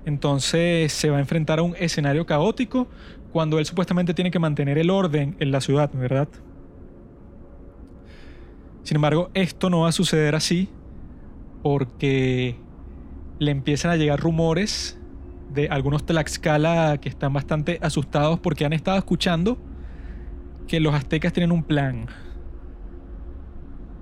Entonces 0.04 0.92
se 0.92 1.10
va 1.10 1.16
a 1.16 1.20
enfrentar 1.20 1.58
a 1.58 1.62
un 1.62 1.74
escenario 1.78 2.26
caótico 2.26 2.88
cuando 3.32 3.58
él 3.58 3.66
supuestamente 3.66 4.14
tiene 4.14 4.30
que 4.30 4.38
mantener 4.38 4.78
el 4.78 4.90
orden 4.90 5.36
en 5.40 5.50
la 5.50 5.60
ciudad, 5.60 5.90
¿verdad? 5.92 6.28
Sin 8.82 8.96
embargo, 8.96 9.30
esto 9.34 9.70
no 9.70 9.80
va 9.80 9.88
a 9.88 9.92
suceder 9.92 10.34
así 10.34 10.68
porque 11.62 12.56
le 13.38 13.50
empiezan 13.50 13.90
a 13.90 13.96
llegar 13.96 14.20
rumores 14.20 14.98
de 15.52 15.68
algunos 15.68 16.04
Tlaxcala 16.04 16.98
que 17.00 17.08
están 17.08 17.32
bastante 17.32 17.78
asustados 17.80 18.38
porque 18.40 18.66
han 18.66 18.72
estado 18.74 18.98
escuchando 18.98 19.56
que 20.68 20.80
los 20.80 20.94
aztecas 20.94 21.32
tienen 21.32 21.52
un 21.52 21.62
plan. 21.62 22.06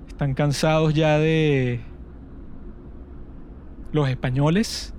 Están 0.09 0.33
cansados 0.33 0.93
ya 0.93 1.17
de 1.17 1.79
los 3.93 4.09
españoles 4.09 4.93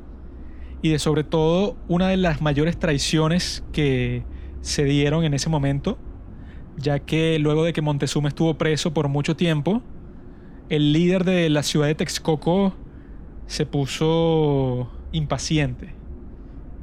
y 0.85 0.91
de 0.91 0.99
sobre 0.99 1.25
todo 1.25 1.79
una 1.89 2.09
de 2.09 2.19
las 2.19 2.43
mayores 2.43 2.79
traiciones 2.79 3.65
que 3.73 4.23
se 4.61 4.85
dieron 4.85 5.25
en 5.25 5.33
ese 5.33 5.49
momento, 5.49 5.97
ya 6.77 6.99
que 6.99 7.39
luego 7.39 7.65
de 7.65 7.73
que 7.73 7.81
Montezuma 7.81 8.29
estuvo 8.29 8.59
preso 8.59 8.93
por 8.93 9.09
mucho 9.09 9.35
tiempo, 9.35 9.81
el 10.69 10.93
líder 10.93 11.25
de 11.25 11.49
la 11.49 11.63
ciudad 11.63 11.87
de 11.87 11.95
Texcoco 11.95 12.75
se 13.47 13.65
puso 13.65 14.91
impaciente 15.11 15.95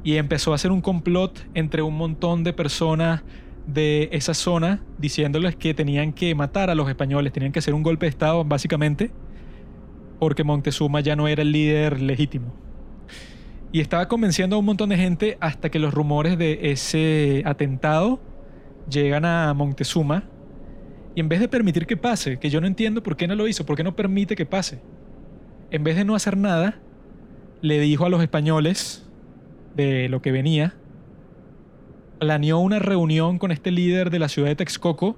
y 0.02 0.16
empezó 0.16 0.50
a 0.50 0.56
hacer 0.56 0.72
un 0.72 0.80
complot 0.80 1.46
entre 1.54 1.82
un 1.82 1.96
montón 1.96 2.42
de 2.42 2.52
personas 2.52 3.22
de 3.68 4.08
esa 4.10 4.34
zona 4.34 4.82
diciéndoles 4.98 5.54
que 5.54 5.74
tenían 5.74 6.12
que 6.12 6.34
matar 6.34 6.70
a 6.70 6.74
los 6.74 6.88
españoles, 6.88 7.32
tenían 7.32 7.52
que 7.52 7.60
hacer 7.60 7.72
un 7.72 7.84
golpe 7.84 8.06
de 8.06 8.10
Estado 8.10 8.44
básicamente, 8.44 9.12
porque 10.18 10.42
Montezuma 10.42 10.98
ya 10.98 11.14
no 11.14 11.28
era 11.28 11.42
el 11.42 11.52
líder 11.52 12.02
legítimo. 12.02 12.71
Y 13.72 13.80
estaba 13.80 14.06
convenciendo 14.06 14.56
a 14.56 14.58
un 14.58 14.66
montón 14.66 14.90
de 14.90 14.98
gente 14.98 15.38
hasta 15.40 15.70
que 15.70 15.78
los 15.78 15.94
rumores 15.94 16.36
de 16.36 16.70
ese 16.72 17.42
atentado 17.46 18.20
llegan 18.88 19.24
a 19.24 19.54
Montezuma. 19.54 20.24
Y 21.14 21.20
en 21.20 21.28
vez 21.28 21.40
de 21.40 21.48
permitir 21.48 21.86
que 21.86 21.96
pase, 21.96 22.38
que 22.38 22.50
yo 22.50 22.60
no 22.60 22.66
entiendo 22.66 23.02
por 23.02 23.16
qué 23.16 23.26
no 23.26 23.34
lo 23.34 23.48
hizo, 23.48 23.64
por 23.64 23.76
qué 23.76 23.82
no 23.82 23.96
permite 23.96 24.36
que 24.36 24.44
pase, 24.46 24.82
en 25.70 25.84
vez 25.84 25.96
de 25.96 26.04
no 26.04 26.14
hacer 26.14 26.36
nada, 26.36 26.80
le 27.62 27.80
dijo 27.80 28.04
a 28.04 28.10
los 28.10 28.22
españoles 28.22 29.08
de 29.74 30.10
lo 30.10 30.20
que 30.20 30.32
venía, 30.32 30.74
planeó 32.18 32.58
una 32.58 32.78
reunión 32.78 33.38
con 33.38 33.50
este 33.52 33.70
líder 33.70 34.10
de 34.10 34.18
la 34.18 34.28
ciudad 34.28 34.48
de 34.48 34.56
Texcoco 34.56 35.16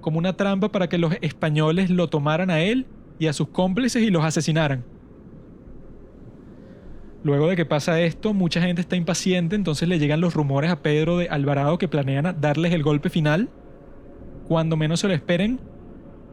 como 0.00 0.18
una 0.18 0.36
trampa 0.36 0.72
para 0.72 0.88
que 0.88 0.98
los 0.98 1.14
españoles 1.20 1.90
lo 1.90 2.08
tomaran 2.08 2.50
a 2.50 2.60
él 2.60 2.86
y 3.18 3.26
a 3.26 3.34
sus 3.34 3.48
cómplices 3.48 4.02
y 4.02 4.10
los 4.10 4.24
asesinaran. 4.24 4.84
Luego 7.22 7.48
de 7.48 7.56
que 7.56 7.66
pasa 7.66 8.00
esto, 8.00 8.32
mucha 8.32 8.62
gente 8.62 8.80
está 8.80 8.96
impaciente, 8.96 9.54
entonces 9.54 9.86
le 9.88 9.98
llegan 9.98 10.22
los 10.22 10.32
rumores 10.32 10.70
a 10.70 10.80
Pedro 10.80 11.18
de 11.18 11.28
Alvarado 11.28 11.76
que 11.76 11.86
planean 11.86 12.36
darles 12.40 12.72
el 12.72 12.82
golpe 12.82 13.10
final, 13.10 13.50
cuando 14.48 14.76
menos 14.76 15.00
se 15.00 15.08
lo 15.08 15.14
esperen, 15.14 15.60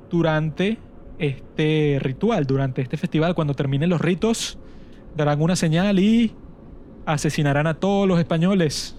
durante 0.10 0.78
este 1.20 2.00
ritual, 2.02 2.46
durante 2.46 2.82
este 2.82 2.96
festival, 2.96 3.36
cuando 3.36 3.54
terminen 3.54 3.90
los 3.90 4.00
ritos, 4.00 4.58
darán 5.18 5.42
una 5.42 5.58
señal 5.58 6.00
y 6.00 6.34
asesinarán 7.06 7.68
a 7.68 7.74
todos 7.74 8.08
los 8.08 8.18
españoles. 8.18 8.96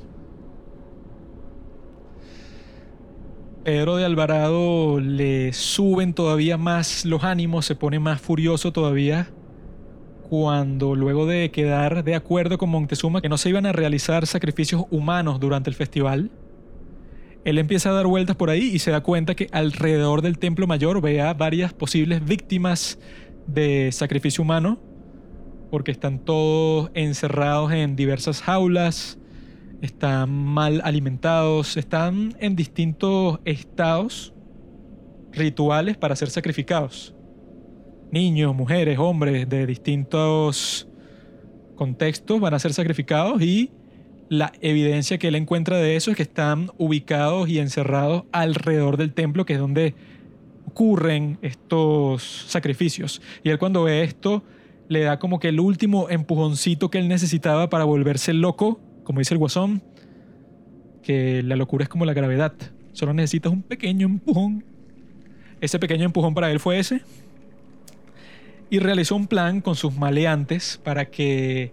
Pedro 3.64 3.96
de 3.96 4.04
Alvarado 4.04 5.00
le 5.00 5.54
suben 5.54 6.12
todavía 6.12 6.58
más 6.58 7.06
los 7.06 7.24
ánimos, 7.24 7.64
se 7.64 7.74
pone 7.74 7.98
más 7.98 8.20
furioso 8.20 8.72
todavía 8.72 9.30
cuando 10.28 10.94
luego 10.94 11.26
de 11.26 11.50
quedar 11.50 12.04
de 12.04 12.14
acuerdo 12.14 12.58
con 12.58 12.68
Montezuma 12.68 13.22
que 13.22 13.30
no 13.30 13.38
se 13.38 13.48
iban 13.48 13.64
a 13.64 13.72
realizar 13.72 14.26
sacrificios 14.26 14.84
humanos 14.90 15.40
durante 15.40 15.70
el 15.70 15.76
festival, 15.76 16.30
él 17.44 17.58
empieza 17.58 17.90
a 17.90 17.92
dar 17.94 18.06
vueltas 18.06 18.36
por 18.36 18.50
ahí 18.50 18.70
y 18.74 18.78
se 18.78 18.90
da 18.90 19.00
cuenta 19.02 19.34
que 19.34 19.48
alrededor 19.52 20.20
del 20.20 20.38
templo 20.38 20.66
mayor 20.66 21.00
ve 21.00 21.22
a 21.22 21.32
varias 21.32 21.72
posibles 21.72 22.22
víctimas 22.24 22.98
de 23.46 23.90
sacrificio 23.90 24.42
humano 24.42 24.78
porque 25.70 25.90
están 25.90 26.18
todos 26.18 26.90
encerrados 26.94 27.72
en 27.72 27.96
diversas 27.96 28.42
jaulas, 28.42 29.18
están 29.80 30.30
mal 30.30 30.82
alimentados, 30.84 31.76
están 31.76 32.36
en 32.40 32.54
distintos 32.54 33.38
estados 33.44 34.34
rituales 35.32 35.96
para 35.96 36.16
ser 36.16 36.30
sacrificados. 36.30 37.14
Niños, 38.10 38.54
mujeres, 38.54 38.98
hombres 38.98 39.48
de 39.48 39.66
distintos 39.66 40.88
contextos 41.76 42.40
van 42.40 42.54
a 42.54 42.58
ser 42.58 42.72
sacrificados 42.72 43.40
y 43.42 43.70
la 44.28 44.52
evidencia 44.60 45.18
que 45.18 45.28
él 45.28 45.34
encuentra 45.36 45.78
de 45.78 45.96
eso 45.96 46.10
es 46.10 46.16
que 46.16 46.22
están 46.22 46.70
ubicados 46.76 47.48
y 47.48 47.58
encerrados 47.58 48.24
alrededor 48.32 48.96
del 48.96 49.12
templo, 49.12 49.46
que 49.46 49.54
es 49.54 49.58
donde 49.58 49.94
ocurren 50.66 51.38
estos 51.42 52.22
sacrificios. 52.46 53.22
Y 53.42 53.50
él 53.50 53.58
cuando 53.58 53.84
ve 53.84 54.02
esto 54.02 54.42
le 54.88 55.00
da 55.00 55.18
como 55.18 55.38
que 55.38 55.48
el 55.48 55.60
último 55.60 56.08
empujoncito 56.10 56.90
que 56.90 56.98
él 56.98 57.08
necesitaba 57.08 57.70
para 57.70 57.84
volverse 57.84 58.32
loco, 58.32 58.80
como 59.04 59.18
dice 59.18 59.34
el 59.34 59.38
guasón, 59.38 59.82
que 61.02 61.42
la 61.42 61.56
locura 61.56 61.84
es 61.84 61.88
como 61.88 62.04
la 62.04 62.12
gravedad, 62.12 62.52
solo 62.92 63.14
necesitas 63.14 63.52
un 63.52 63.62
pequeño 63.62 64.06
empujón. 64.06 64.64
Ese 65.60 65.78
pequeño 65.78 66.04
empujón 66.04 66.34
para 66.34 66.50
él 66.50 66.60
fue 66.60 66.78
ese. 66.78 67.02
Y 68.70 68.80
realizó 68.80 69.16
un 69.16 69.26
plan 69.26 69.60
con 69.60 69.76
sus 69.76 69.96
maleantes 69.96 70.80
para 70.82 71.06
que 71.06 71.72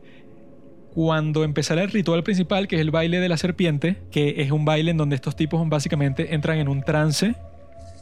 cuando 0.94 1.44
empezara 1.44 1.84
el 1.84 1.92
ritual 1.92 2.24
principal, 2.24 2.70
que 2.70 2.76
es 2.76 2.82
el 2.82 2.90
baile 2.90 3.20
de 3.20 3.28
la 3.28 3.36
serpiente, 3.36 3.98
que 4.12 4.36
es 4.42 4.52
un 4.52 4.64
baile 4.64 4.92
en 4.92 4.98
donde 4.98 5.16
estos 5.16 5.36
tipos 5.36 5.68
básicamente 5.68 6.34
entran 6.34 6.58
en 6.58 6.70
un 6.70 6.84
trance, 6.84 7.36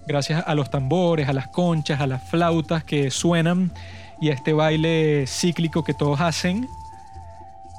gracias 0.08 0.44
a 0.46 0.54
los 0.54 0.70
tambores, 0.70 1.28
a 1.28 1.34
las 1.34 1.48
conchas, 1.48 2.02
a 2.02 2.08
las 2.08 2.30
flautas 2.30 2.84
que 2.84 3.10
suenan 3.10 3.74
y 4.22 4.30
a 4.30 4.34
este 4.34 4.54
baile 4.54 5.26
cíclico 5.26 5.84
que 5.84 5.96
todos 5.96 6.22
hacen 6.22 6.68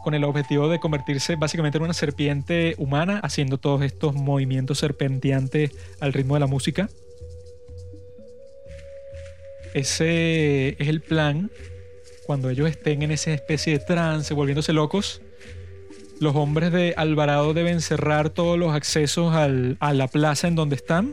con 0.03 0.15
el 0.15 0.25
objetivo 0.25 0.69
de 0.69 0.81
convertirse 0.81 1.37
básicamente 1.37 1.79
en 1.79 1.85
una 1.85 1.95
serpiente 1.95 2.75
humana, 2.77 3.21
haciendo 3.23 3.59
todos 3.59 3.83
estos 3.83 4.15
movimientos 4.15 4.79
serpenteantes 4.79 5.71
al 6.01 6.13
ritmo 6.13 6.35
de 6.35 6.41
la 6.41 6.47
música. 6.47 6.89
Ese 9.75 10.77
es 10.79 10.89
el 10.89 11.01
plan. 11.01 11.51
Cuando 12.27 12.49
ellos 12.49 12.71
estén 12.71 13.03
en 13.03 13.11
esa 13.11 13.33
especie 13.33 13.75
de 13.75 13.85
trance, 13.85 14.33
volviéndose 14.33 14.73
locos, 14.73 15.21
los 16.21 16.37
hombres 16.37 16.73
de 16.73 16.95
Alvarado 16.97 17.53
deben 17.55 17.81
cerrar 17.81 18.31
todos 18.31 18.59
los 18.59 18.75
accesos 18.75 19.35
a 19.35 19.93
la 19.93 20.09
plaza 20.09 20.49
en 20.49 20.55
donde 20.55 20.77
están. 20.77 21.13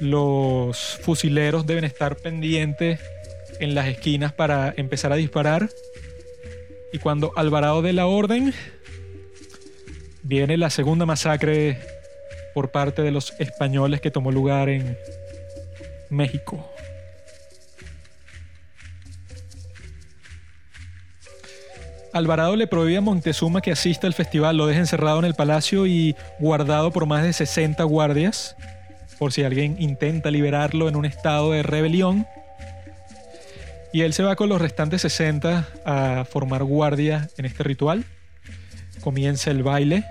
Los 0.00 0.98
fusileros 1.02 1.66
deben 1.66 1.84
estar 1.84 2.16
pendientes 2.16 2.98
en 3.60 3.74
las 3.74 3.86
esquinas 3.88 4.32
para 4.32 4.72
empezar 4.76 5.12
a 5.12 5.16
disparar. 5.16 5.68
Y 6.92 6.98
cuando 6.98 7.32
Alvarado 7.36 7.82
de 7.82 7.92
la 7.92 8.06
orden, 8.06 8.54
viene 10.22 10.56
la 10.56 10.70
segunda 10.70 11.04
masacre 11.04 11.78
por 12.54 12.70
parte 12.70 13.02
de 13.02 13.10
los 13.10 13.34
españoles 13.38 14.00
que 14.00 14.10
tomó 14.10 14.32
lugar 14.32 14.70
en 14.70 14.96
México. 16.08 16.68
Alvarado 22.12 22.56
le 22.56 22.66
prohíbe 22.66 22.96
a 22.96 23.00
Montezuma 23.00 23.60
que 23.60 23.72
asista 23.72 24.06
al 24.06 24.14
festival, 24.14 24.56
lo 24.56 24.66
deja 24.66 24.80
encerrado 24.80 25.18
en 25.18 25.24
el 25.24 25.34
palacio 25.34 25.86
y 25.86 26.16
guardado 26.38 26.90
por 26.90 27.06
más 27.06 27.22
de 27.22 27.32
60 27.32 27.82
guardias, 27.84 28.56
por 29.18 29.32
si 29.32 29.42
alguien 29.42 29.76
intenta 29.78 30.30
liberarlo 30.30 30.88
en 30.88 30.96
un 30.96 31.04
estado 31.04 31.52
de 31.52 31.62
rebelión. 31.62 32.26
Y 33.92 34.02
él 34.02 34.12
se 34.12 34.22
va 34.22 34.36
con 34.36 34.48
los 34.48 34.60
restantes 34.60 35.02
60 35.02 35.66
a 35.84 36.24
formar 36.24 36.64
guardia 36.64 37.28
en 37.36 37.44
este 37.44 37.62
ritual. 37.62 38.04
Comienza 39.00 39.50
el 39.50 39.62
baile. 39.62 40.04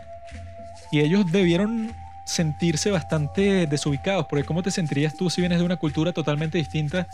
Y 0.91 1.01
ellos 1.01 1.31
debieron 1.31 1.93
sentirse 2.27 2.91
bastante 2.91 3.67
desubicados, 3.67 4.25
porque 4.29 4.45
¿cómo 4.45 4.61
te 4.61 4.71
sentirías 4.71 5.15
tú 5.15 5.29
si 5.29 5.41
vienes 5.41 5.59
de 5.59 5.65
una 5.65 5.77
cultura 5.77 6.11
totalmente 6.11 6.57
distinta 6.57 7.07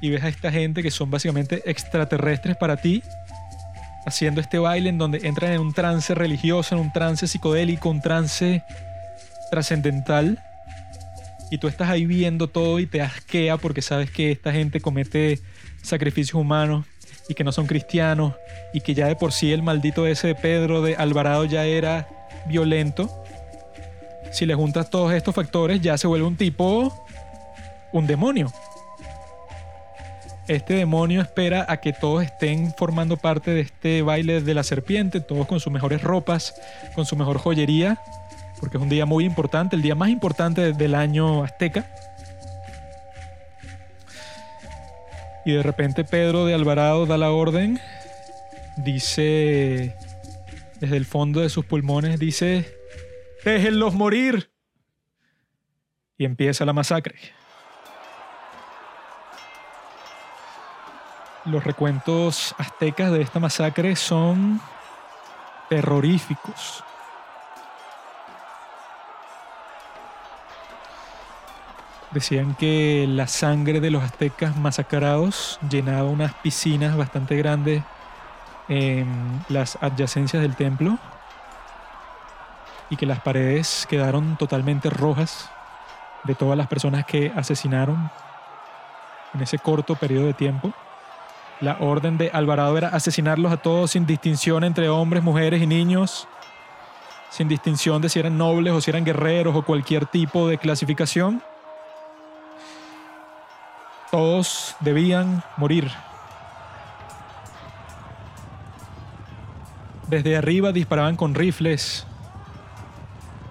y 0.00 0.10
ves 0.10 0.22
a 0.22 0.28
esta 0.28 0.50
gente 0.52 0.82
que 0.82 0.90
son 0.90 1.10
básicamente 1.10 1.62
extraterrestres 1.66 2.56
para 2.56 2.76
ti, 2.76 3.02
haciendo 4.06 4.40
este 4.40 4.58
baile 4.58 4.88
en 4.88 4.98
donde 4.98 5.26
entran 5.26 5.52
en 5.52 5.60
un 5.60 5.72
trance 5.72 6.14
religioso, 6.14 6.74
en 6.74 6.80
un 6.80 6.92
trance 6.92 7.26
psicodélico, 7.26 7.88
un 7.88 8.00
trance 8.00 8.62
trascendental, 9.50 10.42
y 11.50 11.58
tú 11.58 11.66
estás 11.68 11.90
ahí 11.90 12.06
viendo 12.06 12.48
todo 12.48 12.78
y 12.78 12.86
te 12.86 13.02
asquea 13.02 13.56
porque 13.56 13.82
sabes 13.82 14.10
que 14.10 14.30
esta 14.30 14.52
gente 14.52 14.80
comete 14.80 15.40
sacrificios 15.82 16.34
humanos 16.34 16.86
y 17.28 17.34
que 17.34 17.42
no 17.42 17.50
son 17.50 17.66
cristianos 17.66 18.34
y 18.72 18.80
que 18.80 18.94
ya 18.94 19.08
de 19.08 19.16
por 19.16 19.32
sí 19.32 19.52
el 19.52 19.62
maldito 19.62 20.06
ese 20.06 20.28
de 20.28 20.34
Pedro 20.36 20.80
de 20.80 20.94
Alvarado 20.94 21.44
ya 21.44 21.64
era 21.64 22.08
violento 22.46 23.20
si 24.30 24.46
le 24.46 24.54
juntas 24.54 24.90
todos 24.90 25.12
estos 25.12 25.34
factores, 25.34 25.80
ya 25.80 25.98
se 25.98 26.06
vuelve 26.06 26.26
un 26.26 26.36
tipo, 26.36 27.04
un 27.92 28.06
demonio. 28.06 28.52
Este 30.48 30.74
demonio 30.74 31.20
espera 31.20 31.64
a 31.68 31.76
que 31.78 31.92
todos 31.92 32.24
estén 32.24 32.74
formando 32.76 33.16
parte 33.16 33.52
de 33.52 33.60
este 33.60 34.02
baile 34.02 34.40
de 34.40 34.54
la 34.54 34.62
serpiente, 34.64 35.20
todos 35.20 35.46
con 35.46 35.60
sus 35.60 35.72
mejores 35.72 36.02
ropas, 36.02 36.54
con 36.94 37.06
su 37.06 37.14
mejor 37.14 37.38
joyería, 37.38 38.00
porque 38.58 38.76
es 38.76 38.82
un 38.82 38.88
día 38.88 39.06
muy 39.06 39.24
importante, 39.24 39.76
el 39.76 39.82
día 39.82 39.94
más 39.94 40.10
importante 40.10 40.72
del 40.72 40.94
año 40.94 41.44
azteca. 41.44 41.86
Y 45.44 45.52
de 45.52 45.62
repente 45.62 46.04
Pedro 46.04 46.44
de 46.44 46.54
Alvarado 46.54 47.06
da 47.06 47.16
la 47.16 47.30
orden, 47.30 47.80
dice, 48.76 49.94
desde 50.80 50.96
el 50.96 51.06
fondo 51.06 51.40
de 51.40 51.48
sus 51.48 51.64
pulmones, 51.64 52.18
dice, 52.18 52.76
déjenlos 53.44 53.94
morir. 53.94 54.50
Y 56.18 56.24
empieza 56.24 56.64
la 56.64 56.72
masacre. 56.72 57.16
Los 61.50 61.64
recuentos 61.64 62.54
aztecas 62.58 63.10
de 63.10 63.22
esta 63.22 63.40
masacre 63.40 63.96
son 63.96 64.60
terroríficos. 65.68 66.84
Decían 72.12 72.54
que 72.54 73.04
la 73.08 73.26
sangre 73.26 73.80
de 73.80 73.90
los 73.90 74.04
aztecas 74.04 74.56
masacrados 74.56 75.58
llenaba 75.68 76.04
unas 76.04 76.34
piscinas 76.34 76.96
bastante 76.96 77.34
grandes 77.36 77.82
en 78.68 79.44
las 79.48 79.76
adyacencias 79.80 80.42
del 80.42 80.54
templo 80.54 80.98
y 82.90 82.96
que 82.96 83.06
las 83.06 83.18
paredes 83.22 83.88
quedaron 83.90 84.36
totalmente 84.36 84.88
rojas 84.88 85.50
de 86.22 86.36
todas 86.36 86.56
las 86.56 86.68
personas 86.68 87.04
que 87.06 87.32
asesinaron 87.34 88.08
en 89.34 89.40
ese 89.40 89.58
corto 89.58 89.96
periodo 89.96 90.26
de 90.26 90.34
tiempo. 90.34 90.72
La 91.60 91.76
orden 91.80 92.16
de 92.16 92.30
Alvarado 92.30 92.78
era 92.78 92.88
asesinarlos 92.88 93.52
a 93.52 93.58
todos 93.58 93.90
sin 93.90 94.06
distinción 94.06 94.64
entre 94.64 94.88
hombres, 94.88 95.22
mujeres 95.22 95.60
y 95.60 95.66
niños, 95.66 96.26
sin 97.28 97.48
distinción 97.48 98.00
de 98.00 98.08
si 98.08 98.18
eran 98.18 98.38
nobles 98.38 98.72
o 98.72 98.80
si 98.80 98.90
eran 98.90 99.04
guerreros 99.04 99.54
o 99.54 99.62
cualquier 99.62 100.06
tipo 100.06 100.48
de 100.48 100.56
clasificación. 100.56 101.42
Todos 104.10 104.74
debían 104.80 105.42
morir. 105.58 105.90
Desde 110.08 110.38
arriba 110.38 110.72
disparaban 110.72 111.14
con 111.14 111.34
rifles, 111.34 112.06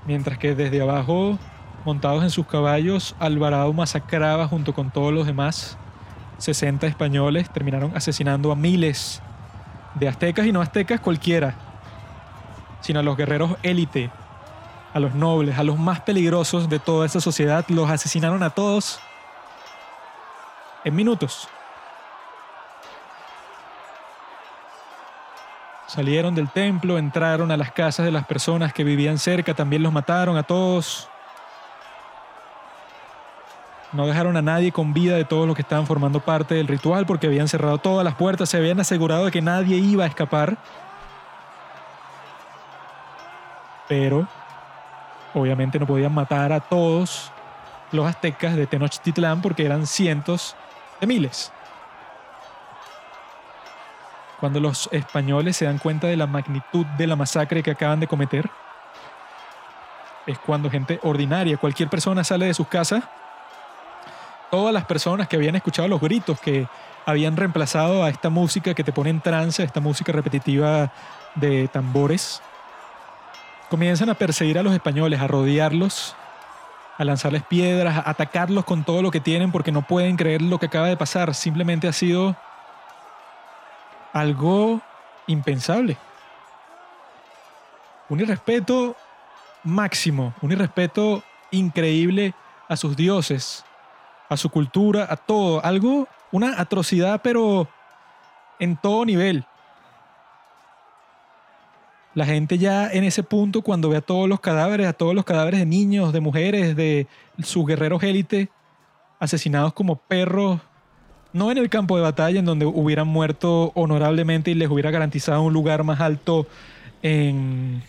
mientras 0.08 0.40
que 0.40 0.56
desde 0.56 0.82
abajo, 0.82 1.38
montados 1.86 2.24
en 2.24 2.32
sus 2.32 2.48
caballos, 2.48 3.16
Alvarado 3.20 3.72
masacraba 3.72 4.48
junto 4.48 4.74
con 4.74 4.90
todos 4.90 5.14
los 5.14 5.28
demás 5.28 5.79
60 6.40 6.88
españoles 6.88 7.50
terminaron 7.50 7.96
asesinando 7.96 8.52
a 8.52 8.56
miles 8.56 9.22
de 9.96 10.08
aztecas 10.08 10.46
y 10.46 10.52
no 10.52 10.62
aztecas 10.62 11.00
cualquiera, 11.00 11.56
sino 12.82 13.00
a 13.00 13.04
los 13.04 13.18
guerreros 13.18 13.58
élite, 13.62 14.10
a 14.94 15.00
los 15.00 15.14
nobles, 15.14 15.58
a 15.58 15.64
los 15.64 15.78
más 15.78 16.02
peligrosos 16.02 16.70
de 16.70 16.80
toda 16.80 17.06
esa 17.06 17.20
sociedad. 17.20 17.66
Los 17.68 17.90
asesinaron 17.90 18.42
a 18.42 18.50
todos 18.50 19.00
en 20.84 20.96
minutos. 20.96 21.48
Salieron 25.88 26.36
del 26.36 26.50
templo, 26.50 26.98
entraron 26.98 27.52
a 27.52 27.58
las 27.58 27.72
casas 27.72 28.06
de 28.06 28.12
las 28.12 28.26
personas 28.26 28.74
que 28.74 28.84
vivían 28.84 29.18
cerca, 29.18 29.56
también 29.56 29.82
los 29.82 29.92
mataron 29.92 30.38
a 30.38 30.44
todos. 30.44 31.10
No 33.92 34.06
dejaron 34.06 34.38
a 34.38 34.42
nadie 34.42 34.72
con 34.72 34.94
vida 34.94 35.16
de 35.16 35.26
todos 35.26 35.48
los 35.48 35.56
que 35.56 35.64
estaban 35.64 35.88
formando 35.88 36.20
parte 36.20 36.54
del 36.54 36.68
ritual 36.68 37.08
porque 37.08 37.26
habían 37.26 37.48
cerrado 37.48 37.80
todas 37.80 38.04
las 38.04 38.16
puertas, 38.16 38.50
se 38.50 38.58
habían 38.58 38.80
asegurado 38.80 39.26
de 39.26 39.32
que 39.32 39.42
nadie 39.42 39.78
iba 39.78 40.04
a 40.04 40.08
escapar. 40.08 40.58
Pero 43.88 44.28
obviamente 45.34 45.80
no 45.80 45.88
podían 45.88 46.14
matar 46.14 46.54
a 46.54 46.60
todos 46.60 47.32
los 47.92 48.06
aztecas 48.06 48.56
de 48.56 48.68
Tenochtitlán 48.68 49.42
porque 49.42 49.66
eran 49.66 49.88
cientos 49.88 50.56
de 51.02 51.08
miles. 51.08 51.52
Cuando 54.40 54.60
los 54.60 54.88
españoles 54.92 55.58
se 55.58 55.66
dan 55.66 55.80
cuenta 55.80 56.06
de 56.06 56.16
la 56.16 56.28
magnitud 56.28 56.86
de 56.98 57.08
la 57.08 57.16
masacre 57.16 57.64
que 57.64 57.72
acaban 57.72 58.00
de 58.00 58.08
cometer, 58.08 58.50
es 60.28 60.38
cuando 60.38 60.70
gente 60.70 61.00
ordinaria, 61.02 61.58
cualquier 61.58 61.90
persona 61.90 62.24
sale 62.24 62.46
de 62.46 62.54
sus 62.54 62.68
casas 62.68 63.04
todas 64.50 64.74
las 64.74 64.86
personas 64.86 65.28
que 65.28 65.36
habían 65.36 65.56
escuchado 65.56 65.88
los 65.88 66.02
gritos 66.02 66.40
que 66.40 66.68
habían 67.06 67.38
reemplazado 67.38 68.04
a 68.04 68.10
esta 68.10 68.30
música 68.30 68.74
que 68.74 68.84
te 68.84 68.92
pone 68.92 69.10
en 69.10 69.22
trance, 69.22 69.64
esta 69.64 69.80
música 69.80 70.12
repetitiva 70.12 70.92
de 71.36 71.68
tambores, 71.68 72.42
comienzan 73.70 74.10
a 74.10 74.16
perseguir 74.16 74.58
a 74.58 74.64
los 74.64 74.74
españoles, 74.74 75.20
a 75.20 75.28
rodearlos, 75.28 76.16
a 76.98 77.06
lanzarles 77.06 77.44
piedras, 77.44 77.98
a 77.98 78.10
atacarlos 78.10 78.66
con 78.66 78.84
todo 78.84 79.02
lo 79.02 79.12
que 79.12 79.20
tienen 79.20 79.52
porque 79.52 79.72
no 79.72 79.84
pueden 79.84 80.18
creer 80.18 80.42
lo 80.42 80.60
que 80.60 80.66
acaba 80.66 80.88
de 80.88 80.98
pasar. 80.98 81.34
Simplemente 81.34 81.88
ha 81.88 81.94
sido 81.94 82.36
algo 84.12 84.82
impensable. 85.28 85.98
Un 88.10 88.20
irrespeto 88.20 88.96
máximo, 89.64 90.34
un 90.42 90.52
irrespeto 90.52 91.24
increíble 91.52 92.34
a 92.68 92.76
sus 92.76 92.96
dioses, 92.96 93.64
a 94.30 94.38
su 94.38 94.50
cultura, 94.50 95.08
a 95.10 95.18
todo. 95.18 95.64
Algo, 95.66 96.08
una 96.32 96.62
atrocidad, 96.62 97.22
pero 97.22 97.68
en 98.60 98.78
todo 98.78 99.06
nivel. 99.06 99.46
La 102.14 102.26
gente 102.26 102.58
ya 102.58 102.90
en 102.90 103.04
ese 103.04 103.24
punto, 103.24 103.62
cuando 103.62 103.90
ve 103.90 103.98
a 103.98 104.02
todos 104.02 104.28
los 104.28 104.40
cadáveres, 104.40 104.88
a 104.88 104.94
todos 104.94 105.14
los 105.14 105.26
cadáveres 105.26 105.60
de 105.60 105.66
niños, 105.66 106.14
de 106.14 106.20
mujeres, 106.22 106.76
de 106.76 107.08
sus 107.44 107.66
guerreros 107.66 108.02
élite, 108.04 108.50
asesinados 109.20 109.74
como 109.74 109.96
perros, 109.96 110.60
no 111.34 111.52
en 111.52 111.58
el 111.58 111.70
campo 111.70 111.96
de 111.96 112.02
batalla 112.02 112.40
en 112.40 112.46
donde 112.46 112.66
hubieran 112.66 113.08
muerto 113.08 113.72
honorablemente 113.76 114.52
y 114.52 114.56
les 114.56 114.70
hubiera 114.70 114.92
garantizado 114.92 115.42
un 115.44 115.54
lugar 115.54 115.84
más 115.84 116.02
alto 116.02 116.48
en 117.04 117.84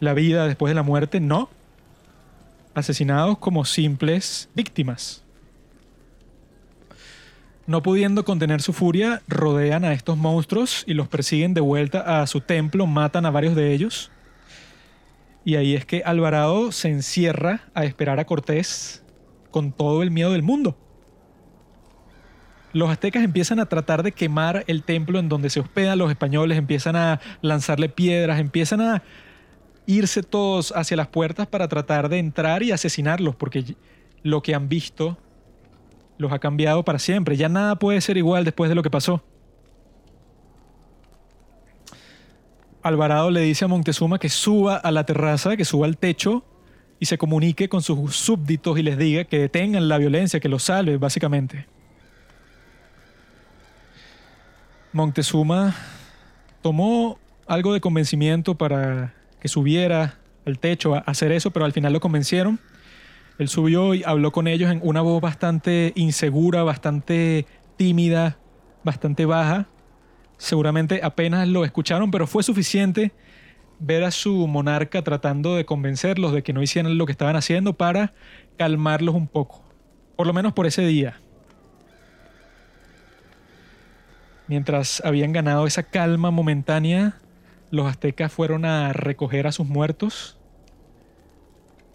la 0.00 0.14
vida 0.14 0.46
después 0.46 0.70
de 0.70 0.74
la 0.74 0.82
muerte, 0.82 1.20
no. 1.20 1.50
Asesinados 2.74 3.38
como 3.38 3.64
simples 3.64 4.48
víctimas. 4.54 5.22
No 7.70 7.84
pudiendo 7.84 8.24
contener 8.24 8.62
su 8.62 8.72
furia, 8.72 9.22
rodean 9.28 9.84
a 9.84 9.92
estos 9.92 10.16
monstruos 10.16 10.82
y 10.88 10.94
los 10.94 11.06
persiguen 11.06 11.54
de 11.54 11.60
vuelta 11.60 12.20
a 12.20 12.26
su 12.26 12.40
templo, 12.40 12.84
matan 12.88 13.26
a 13.26 13.30
varios 13.30 13.54
de 13.54 13.72
ellos. 13.72 14.10
Y 15.44 15.54
ahí 15.54 15.76
es 15.76 15.86
que 15.86 16.02
Alvarado 16.04 16.72
se 16.72 16.88
encierra 16.88 17.60
a 17.72 17.84
esperar 17.84 18.18
a 18.18 18.24
Cortés 18.24 19.04
con 19.52 19.70
todo 19.70 20.02
el 20.02 20.10
miedo 20.10 20.32
del 20.32 20.42
mundo. 20.42 20.76
Los 22.72 22.90
aztecas 22.90 23.22
empiezan 23.22 23.60
a 23.60 23.66
tratar 23.66 24.02
de 24.02 24.10
quemar 24.10 24.64
el 24.66 24.82
templo 24.82 25.20
en 25.20 25.28
donde 25.28 25.48
se 25.48 25.60
hospedan 25.60 25.96
los 25.96 26.10
españoles, 26.10 26.58
empiezan 26.58 26.96
a 26.96 27.20
lanzarle 27.40 27.88
piedras, 27.88 28.40
empiezan 28.40 28.80
a 28.80 29.04
irse 29.86 30.24
todos 30.24 30.72
hacia 30.74 30.96
las 30.96 31.06
puertas 31.06 31.46
para 31.46 31.68
tratar 31.68 32.08
de 32.08 32.18
entrar 32.18 32.64
y 32.64 32.72
asesinarlos, 32.72 33.36
porque 33.36 33.76
lo 34.24 34.42
que 34.42 34.56
han 34.56 34.68
visto 34.68 35.18
los 36.20 36.32
ha 36.32 36.38
cambiado 36.38 36.84
para 36.84 36.98
siempre. 36.98 37.36
Ya 37.36 37.48
nada 37.48 37.76
puede 37.76 38.00
ser 38.00 38.18
igual 38.18 38.44
después 38.44 38.68
de 38.68 38.74
lo 38.74 38.82
que 38.82 38.90
pasó. 38.90 39.22
Alvarado 42.82 43.30
le 43.30 43.40
dice 43.40 43.64
a 43.64 43.68
Montezuma 43.68 44.18
que 44.18 44.28
suba 44.28 44.76
a 44.76 44.90
la 44.90 45.04
terraza, 45.04 45.56
que 45.56 45.64
suba 45.64 45.86
al 45.86 45.96
techo 45.96 46.44
y 46.98 47.06
se 47.06 47.16
comunique 47.16 47.68
con 47.68 47.82
sus 47.82 48.16
súbditos 48.16 48.78
y 48.78 48.82
les 48.82 48.98
diga 48.98 49.24
que 49.24 49.38
detengan 49.38 49.88
la 49.88 49.96
violencia, 49.96 50.40
que 50.40 50.48
los 50.50 50.64
salve, 50.64 50.98
básicamente. 50.98 51.66
Montezuma 54.92 55.74
tomó 56.60 57.18
algo 57.46 57.72
de 57.72 57.80
convencimiento 57.80 58.56
para 58.56 59.14
que 59.40 59.48
subiera 59.48 60.18
al 60.44 60.58
techo 60.58 60.94
a 60.94 60.98
hacer 60.98 61.32
eso, 61.32 61.50
pero 61.50 61.64
al 61.64 61.72
final 61.72 61.94
lo 61.94 62.00
convencieron 62.00 62.60
él 63.40 63.48
subió 63.48 63.94
y 63.94 64.04
habló 64.04 64.32
con 64.32 64.46
ellos 64.46 64.70
en 64.70 64.80
una 64.82 65.00
voz 65.00 65.22
bastante 65.22 65.94
insegura, 65.96 66.62
bastante 66.62 67.46
tímida, 67.76 68.36
bastante 68.84 69.24
baja. 69.24 69.66
Seguramente 70.36 71.00
apenas 71.02 71.48
lo 71.48 71.64
escucharon, 71.64 72.10
pero 72.10 72.26
fue 72.26 72.42
suficiente 72.42 73.12
ver 73.78 74.04
a 74.04 74.10
su 74.10 74.46
monarca 74.46 75.00
tratando 75.02 75.56
de 75.56 75.64
convencerlos 75.64 76.34
de 76.34 76.42
que 76.42 76.52
no 76.52 76.62
hicieran 76.62 76.98
lo 76.98 77.06
que 77.06 77.12
estaban 77.12 77.34
haciendo 77.34 77.72
para 77.72 78.12
calmarlos 78.58 79.14
un 79.14 79.26
poco, 79.26 79.62
por 80.16 80.26
lo 80.26 80.34
menos 80.34 80.52
por 80.52 80.66
ese 80.66 80.82
día. 80.82 81.18
Mientras 84.48 85.02
habían 85.02 85.32
ganado 85.32 85.66
esa 85.66 85.84
calma 85.84 86.30
momentánea, 86.30 87.16
los 87.70 87.86
aztecas 87.86 88.30
fueron 88.30 88.66
a 88.66 88.92
recoger 88.92 89.46
a 89.46 89.52
sus 89.52 89.66
muertos 89.66 90.38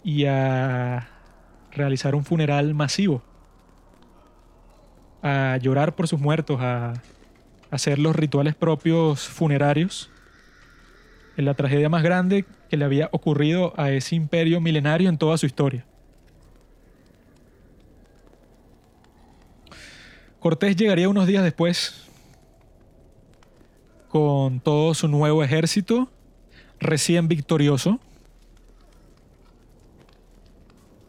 y 0.02 0.24
a 0.24 1.12
realizar 1.76 2.14
un 2.14 2.24
funeral 2.24 2.74
masivo, 2.74 3.22
a 5.22 5.58
llorar 5.60 5.94
por 5.94 6.08
sus 6.08 6.20
muertos, 6.20 6.60
a 6.60 6.94
hacer 7.70 7.98
los 7.98 8.16
rituales 8.16 8.54
propios 8.54 9.28
funerarios 9.28 10.10
en 11.36 11.44
la 11.44 11.54
tragedia 11.54 11.88
más 11.88 12.02
grande 12.02 12.44
que 12.70 12.76
le 12.76 12.84
había 12.84 13.08
ocurrido 13.12 13.74
a 13.76 13.90
ese 13.90 14.16
imperio 14.16 14.60
milenario 14.60 15.08
en 15.08 15.18
toda 15.18 15.36
su 15.36 15.46
historia. 15.46 15.84
Cortés 20.40 20.76
llegaría 20.76 21.08
unos 21.08 21.26
días 21.26 21.42
después 21.44 22.06
con 24.08 24.60
todo 24.60 24.94
su 24.94 25.08
nuevo 25.08 25.42
ejército, 25.42 26.08
recién 26.78 27.28
victorioso, 27.28 28.00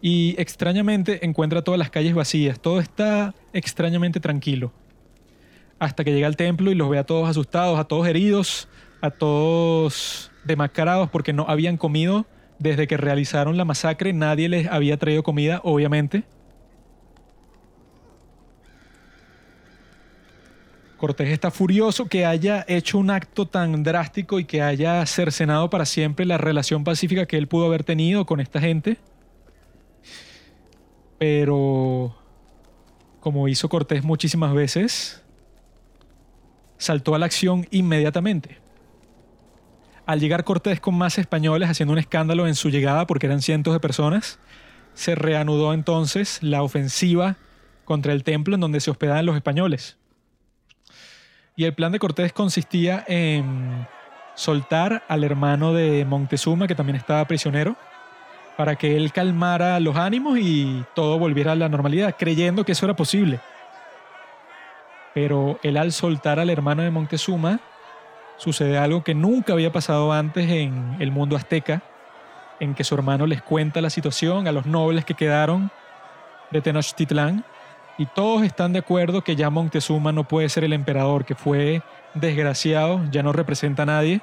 y 0.07 0.35
extrañamente 0.37 1.25
encuentra 1.25 1.63
todas 1.63 1.77
las 1.77 1.89
calles 1.89 2.15
vacías, 2.15 2.61
todo 2.61 2.79
está 2.79 3.35
extrañamente 3.51 4.21
tranquilo, 4.21 4.71
hasta 5.79 6.05
que 6.05 6.13
llega 6.13 6.27
al 6.27 6.37
templo 6.37 6.71
y 6.71 6.75
los 6.75 6.89
ve 6.89 6.97
a 6.97 7.03
todos 7.03 7.29
asustados, 7.29 7.77
a 7.77 7.83
todos 7.83 8.07
heridos, 8.07 8.69
a 9.01 9.11
todos 9.11 10.31
demacrados 10.45 11.09
porque 11.09 11.33
no 11.33 11.45
habían 11.49 11.75
comido 11.75 12.25
desde 12.57 12.87
que 12.87 12.95
realizaron 12.95 13.57
la 13.57 13.65
masacre, 13.65 14.13
nadie 14.13 14.47
les 14.47 14.67
había 14.67 14.95
traído 14.95 15.23
comida, 15.23 15.59
obviamente. 15.65 16.23
Cortés 20.95 21.31
está 21.31 21.51
furioso 21.51 22.05
que 22.05 22.25
haya 22.25 22.63
hecho 22.69 22.97
un 22.97 23.09
acto 23.09 23.45
tan 23.45 23.83
drástico 23.83 24.39
y 24.39 24.45
que 24.45 24.61
haya 24.61 25.05
cercenado 25.05 25.69
para 25.69 25.83
siempre 25.83 26.25
la 26.25 26.37
relación 26.37 26.85
pacífica 26.85 27.25
que 27.25 27.35
él 27.37 27.49
pudo 27.49 27.65
haber 27.65 27.83
tenido 27.83 28.25
con 28.25 28.39
esta 28.39 28.61
gente. 28.61 28.99
Pero, 31.17 32.15
como 33.19 33.47
hizo 33.47 33.69
Cortés 33.69 34.03
muchísimas 34.03 34.53
veces, 34.53 35.23
saltó 36.77 37.15
a 37.15 37.19
la 37.19 37.25
acción 37.25 37.67
inmediatamente. 37.71 38.59
Al 40.05 40.19
llegar 40.19 40.43
Cortés 40.43 40.79
con 40.79 40.95
más 40.95 41.17
españoles 41.17 41.69
haciendo 41.69 41.93
un 41.93 41.99
escándalo 41.99 42.47
en 42.47 42.55
su 42.55 42.69
llegada 42.69 43.07
porque 43.07 43.25
eran 43.25 43.41
cientos 43.41 43.73
de 43.73 43.79
personas, 43.79 44.39
se 44.93 45.15
reanudó 45.15 45.73
entonces 45.73 46.41
la 46.41 46.63
ofensiva 46.63 47.35
contra 47.83 48.13
el 48.13 48.23
templo 48.23 48.55
en 48.55 48.61
donde 48.61 48.79
se 48.79 48.91
hospedaban 48.91 49.25
los 49.25 49.35
españoles. 49.35 49.97
Y 51.55 51.65
el 51.65 51.73
plan 51.73 51.91
de 51.91 51.99
Cortés 51.99 52.33
consistía 52.33 53.03
en 53.07 53.87
soltar 54.35 55.03
al 55.07 55.23
hermano 55.23 55.73
de 55.73 56.05
Montezuma, 56.05 56.67
que 56.67 56.75
también 56.75 56.95
estaba 56.95 57.25
prisionero, 57.25 57.75
para 58.57 58.75
que 58.75 58.97
él 58.97 59.11
calmara 59.11 59.79
los 59.79 59.95
ánimos 59.95 60.39
y 60.39 60.83
todo 60.95 61.19
volviera 61.19 61.51
a 61.51 61.55
la 61.55 61.69
normalidad, 61.69 62.15
creyendo 62.17 62.65
que 62.65 62.71
eso 62.71 62.85
era 62.85 62.95
posible. 62.95 63.39
Pero 65.13 65.59
él 65.61 65.77
al 65.77 65.91
soltar 65.91 66.39
al 66.39 66.49
hermano 66.49 66.81
de 66.81 66.89
Montezuma, 66.89 67.59
sucede 68.37 68.77
algo 68.77 69.03
que 69.03 69.13
nunca 69.13 69.53
había 69.53 69.71
pasado 69.71 70.11
antes 70.11 70.49
en 70.49 70.95
el 70.99 71.11
mundo 71.11 71.35
azteca, 71.35 71.83
en 72.59 72.73
que 72.73 72.83
su 72.83 72.95
hermano 72.95 73.27
les 73.27 73.43
cuenta 73.43 73.79
la 73.79 73.91
situación 73.91 74.47
a 74.47 74.51
los 74.51 74.65
nobles 74.65 75.05
que 75.05 75.13
quedaron 75.13 75.69
de 76.49 76.61
Tenochtitlán 76.61 77.45
y 77.99 78.07
todos 78.07 78.43
están 78.43 78.73
de 78.73 78.79
acuerdo 78.79 79.23
que 79.23 79.35
ya 79.35 79.51
Montezuma 79.51 80.11
no 80.11 80.23
puede 80.23 80.49
ser 80.49 80.63
el 80.63 80.73
emperador, 80.73 81.25
que 81.25 81.35
fue 81.35 81.81
desgraciado, 82.15 83.01
ya 83.11 83.21
no 83.21 83.33
representa 83.33 83.83
a 83.83 83.87
nadie 83.87 84.21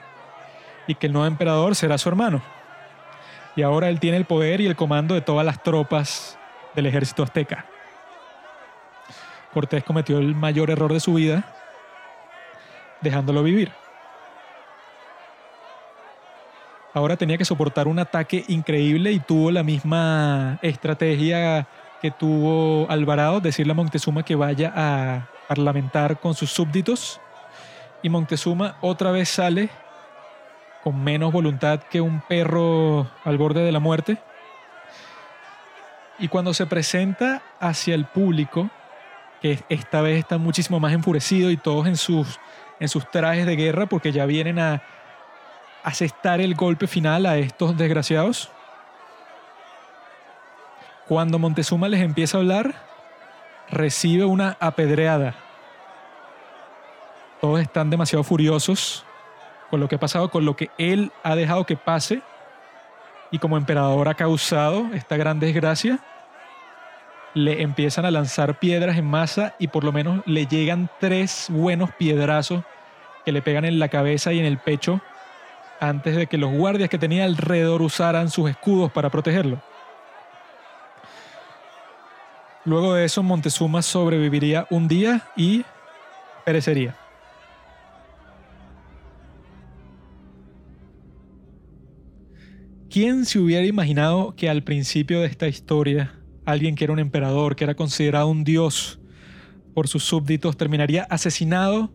y 0.88 0.96
que 0.96 1.06
el 1.06 1.12
nuevo 1.12 1.26
emperador 1.26 1.76
será 1.76 1.98
su 1.98 2.08
hermano. 2.08 2.42
Y 3.56 3.62
ahora 3.62 3.88
él 3.88 4.00
tiene 4.00 4.16
el 4.16 4.24
poder 4.24 4.60
y 4.60 4.66
el 4.66 4.76
comando 4.76 5.14
de 5.14 5.20
todas 5.20 5.46
las 5.46 5.62
tropas 5.62 6.38
del 6.74 6.86
ejército 6.86 7.22
azteca. 7.22 7.66
Cortés 9.52 9.84
cometió 9.84 10.18
el 10.18 10.34
mayor 10.34 10.70
error 10.70 10.92
de 10.92 11.00
su 11.00 11.14
vida 11.14 11.44
dejándolo 13.00 13.42
vivir. 13.42 13.70
ahora 16.94 17.16
tenía 17.16 17.36
que 17.36 17.44
soportar 17.44 17.88
un 17.88 17.98
ataque 17.98 18.44
increíble 18.48 19.10
y 19.12 19.18
tuvo 19.18 19.50
la 19.50 19.64
misma 19.64 20.58
estrategia 20.62 21.66
que 22.00 22.12
tuvo 22.12 22.86
Alvarado, 22.88 23.40
decirle 23.40 23.72
a 23.72 23.74
Montezuma 23.74 24.22
que 24.22 24.36
vaya 24.36 24.72
a 24.74 25.28
parlamentar 25.48 26.20
con 26.20 26.34
sus 26.34 26.50
súbditos. 26.50 27.20
Y 28.02 28.08
Montezuma 28.08 28.76
otra 28.80 29.10
vez 29.10 29.28
sale 29.28 29.70
con 30.84 31.02
menos 31.02 31.32
voluntad 31.32 31.80
que 31.80 32.02
un 32.02 32.20
perro 32.20 33.10
al 33.24 33.38
borde 33.38 33.64
de 33.64 33.72
la 33.72 33.80
muerte. 33.80 34.18
Y 36.18 36.28
cuando 36.28 36.52
se 36.52 36.66
presenta 36.66 37.42
hacia 37.58 37.94
el 37.94 38.04
público, 38.04 38.68
que 39.40 39.64
esta 39.70 40.02
vez 40.02 40.18
está 40.18 40.36
muchísimo 40.36 40.78
más 40.80 40.92
enfurecido 40.92 41.50
y 41.50 41.56
todos 41.56 41.86
en 41.86 41.96
sus, 41.96 42.38
en 42.80 42.90
sus 42.90 43.10
trajes 43.10 43.46
de 43.46 43.56
guerra 43.56 43.86
porque 43.86 44.12
ya 44.12 44.26
vienen 44.26 44.58
a, 44.58 44.82
asestar 45.82 46.40
el 46.40 46.54
golpe 46.54 46.86
final 46.86 47.26
a 47.26 47.36
estos 47.36 47.76
desgraciados. 47.76 48.50
Cuando 51.06 51.38
Montezuma 51.38 51.88
les 51.88 52.00
empieza 52.00 52.38
a 52.38 52.40
hablar, 52.40 52.74
recibe 53.70 54.24
una 54.24 54.56
apedreada. 54.60 55.34
Todos 57.40 57.60
están 57.60 57.90
demasiado 57.90 58.24
furiosos 58.24 59.04
con 59.74 59.80
lo 59.80 59.88
que 59.88 59.96
ha 59.96 59.98
pasado, 59.98 60.30
con 60.30 60.44
lo 60.44 60.54
que 60.54 60.70
él 60.78 61.10
ha 61.24 61.34
dejado 61.34 61.66
que 61.66 61.74
pase 61.74 62.22
y 63.32 63.40
como 63.40 63.56
emperador 63.56 64.08
ha 64.08 64.14
causado 64.14 64.86
esta 64.94 65.16
gran 65.16 65.40
desgracia. 65.40 65.98
Le 67.34 67.60
empiezan 67.60 68.04
a 68.04 68.12
lanzar 68.12 68.60
piedras 68.60 68.96
en 68.96 69.04
masa 69.04 69.56
y 69.58 69.66
por 69.66 69.82
lo 69.82 69.90
menos 69.90 70.22
le 70.26 70.46
llegan 70.46 70.88
tres 71.00 71.48
buenos 71.48 71.90
piedrazos 71.90 72.62
que 73.24 73.32
le 73.32 73.42
pegan 73.42 73.64
en 73.64 73.80
la 73.80 73.88
cabeza 73.88 74.32
y 74.32 74.38
en 74.38 74.44
el 74.44 74.58
pecho 74.58 75.00
antes 75.80 76.14
de 76.14 76.28
que 76.28 76.38
los 76.38 76.52
guardias 76.52 76.88
que 76.88 76.96
tenía 76.96 77.24
alrededor 77.24 77.82
usaran 77.82 78.30
sus 78.30 78.48
escudos 78.48 78.92
para 78.92 79.10
protegerlo. 79.10 79.60
Luego 82.64 82.94
de 82.94 83.06
eso, 83.06 83.24
Montezuma 83.24 83.82
sobreviviría 83.82 84.68
un 84.70 84.86
día 84.86 85.22
y 85.34 85.64
perecería. 86.44 86.94
¿Quién 92.94 93.24
se 93.24 93.40
hubiera 93.40 93.66
imaginado 93.66 94.36
que 94.36 94.48
al 94.48 94.62
principio 94.62 95.20
de 95.20 95.26
esta 95.26 95.48
historia, 95.48 96.14
alguien 96.44 96.76
que 96.76 96.84
era 96.84 96.92
un 96.92 97.00
emperador, 97.00 97.56
que 97.56 97.64
era 97.64 97.74
considerado 97.74 98.28
un 98.28 98.44
dios 98.44 99.00
por 99.74 99.88
sus 99.88 100.04
súbditos, 100.04 100.56
terminaría 100.56 101.02
asesinado, 101.10 101.90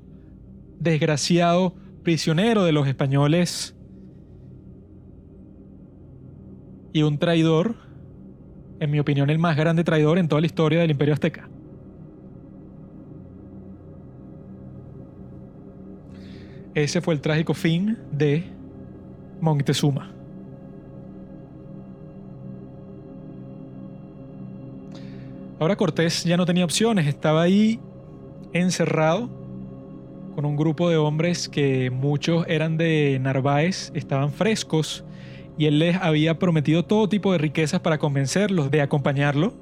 desgraciado, 0.78 1.74
prisionero 2.04 2.66
de 2.66 2.74
los 2.74 2.86
españoles 2.86 3.78
y 6.92 7.04
un 7.04 7.18
traidor, 7.18 7.78
en 8.82 8.92
mi 8.92 9.00
opinión 9.00 9.30
el 9.30 9.40
más 9.40 9.56
grande 9.56 9.86
traidor 9.86 10.18
en 10.18 10.28
toda 10.28 10.42
la 10.42 10.48
historia 10.48 10.82
del 10.82 10.92
imperio 10.92 11.14
azteca. 11.14 11.50
Ese 16.74 17.00
fue 17.00 17.14
el 17.14 17.22
trágico 17.22 17.54
fin 17.54 17.98
de 18.12 18.44
Montezuma. 19.40 20.19
Ahora 25.60 25.76
Cortés 25.76 26.24
ya 26.24 26.38
no 26.38 26.46
tenía 26.46 26.64
opciones, 26.64 27.06
estaba 27.06 27.42
ahí 27.42 27.82
encerrado 28.54 29.30
con 30.34 30.46
un 30.46 30.56
grupo 30.56 30.90
de 30.90 30.96
hombres 30.96 31.50
que 31.50 31.90
muchos 31.90 32.46
eran 32.48 32.78
de 32.78 33.20
Narváez, 33.20 33.92
estaban 33.94 34.32
frescos 34.32 35.04
y 35.58 35.66
él 35.66 35.80
les 35.80 35.98
había 35.98 36.40
prometido 36.40 36.86
todo 36.86 37.10
tipo 37.10 37.34
de 37.34 37.40
riquezas 37.40 37.82
para 37.82 37.98
convencerlos 37.98 38.72
de 38.72 38.82
acompañarlo. 38.82 39.54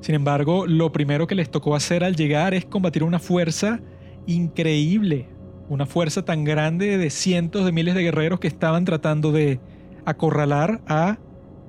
Sin 0.00 0.14
embargo, 0.14 0.66
lo 0.66 0.92
primero 0.92 1.26
que 1.26 1.34
les 1.34 1.50
tocó 1.50 1.74
hacer 1.74 2.02
al 2.02 2.16
llegar 2.16 2.54
es 2.54 2.64
combatir 2.64 3.04
una 3.04 3.18
fuerza 3.18 3.80
increíble, 4.26 5.28
una 5.68 5.84
fuerza 5.84 6.24
tan 6.24 6.44
grande 6.44 6.96
de 6.96 7.10
cientos 7.10 7.66
de 7.66 7.72
miles 7.72 7.94
de 7.94 8.02
guerreros 8.02 8.40
que 8.40 8.48
estaban 8.48 8.86
tratando 8.86 9.30
de 9.30 9.60
acorralar 10.06 10.80
a 10.86 11.18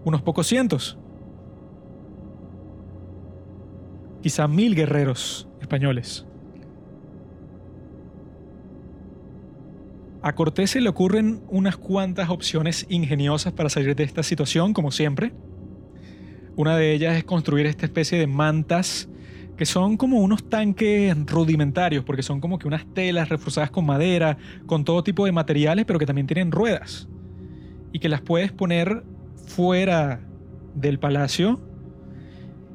unos 0.05 0.21
pocos 0.21 0.47
cientos. 0.47 0.97
Quizá 4.21 4.47
mil 4.47 4.75
guerreros 4.75 5.47
españoles. 5.61 6.25
A 10.23 10.33
Cortés 10.35 10.71
se 10.71 10.81
le 10.81 10.89
ocurren 10.89 11.41
unas 11.49 11.77
cuantas 11.77 12.29
opciones 12.29 12.85
ingeniosas 12.89 13.53
para 13.53 13.69
salir 13.69 13.95
de 13.95 14.03
esta 14.03 14.21
situación, 14.21 14.73
como 14.73 14.91
siempre. 14.91 15.33
Una 16.55 16.77
de 16.77 16.93
ellas 16.93 17.17
es 17.17 17.23
construir 17.23 17.65
esta 17.65 17.87
especie 17.87 18.19
de 18.19 18.27
mantas 18.27 19.09
que 19.57 19.65
son 19.65 19.97
como 19.97 20.19
unos 20.19 20.47
tanques 20.47 21.15
rudimentarios, 21.25 22.03
porque 22.03 22.21
son 22.21 22.39
como 22.39 22.59
que 22.59 22.67
unas 22.67 22.85
telas 22.93 23.29
reforzadas 23.29 23.71
con 23.71 23.85
madera, 23.85 24.37
con 24.67 24.85
todo 24.85 25.03
tipo 25.03 25.25
de 25.25 25.31
materiales, 25.31 25.85
pero 25.85 25.97
que 25.97 26.05
también 26.05 26.27
tienen 26.27 26.51
ruedas. 26.51 27.07
Y 27.91 27.99
que 27.99 28.09
las 28.09 28.21
puedes 28.21 28.51
poner 28.51 29.03
fuera 29.47 30.21
del 30.75 30.99
palacio 30.99 31.59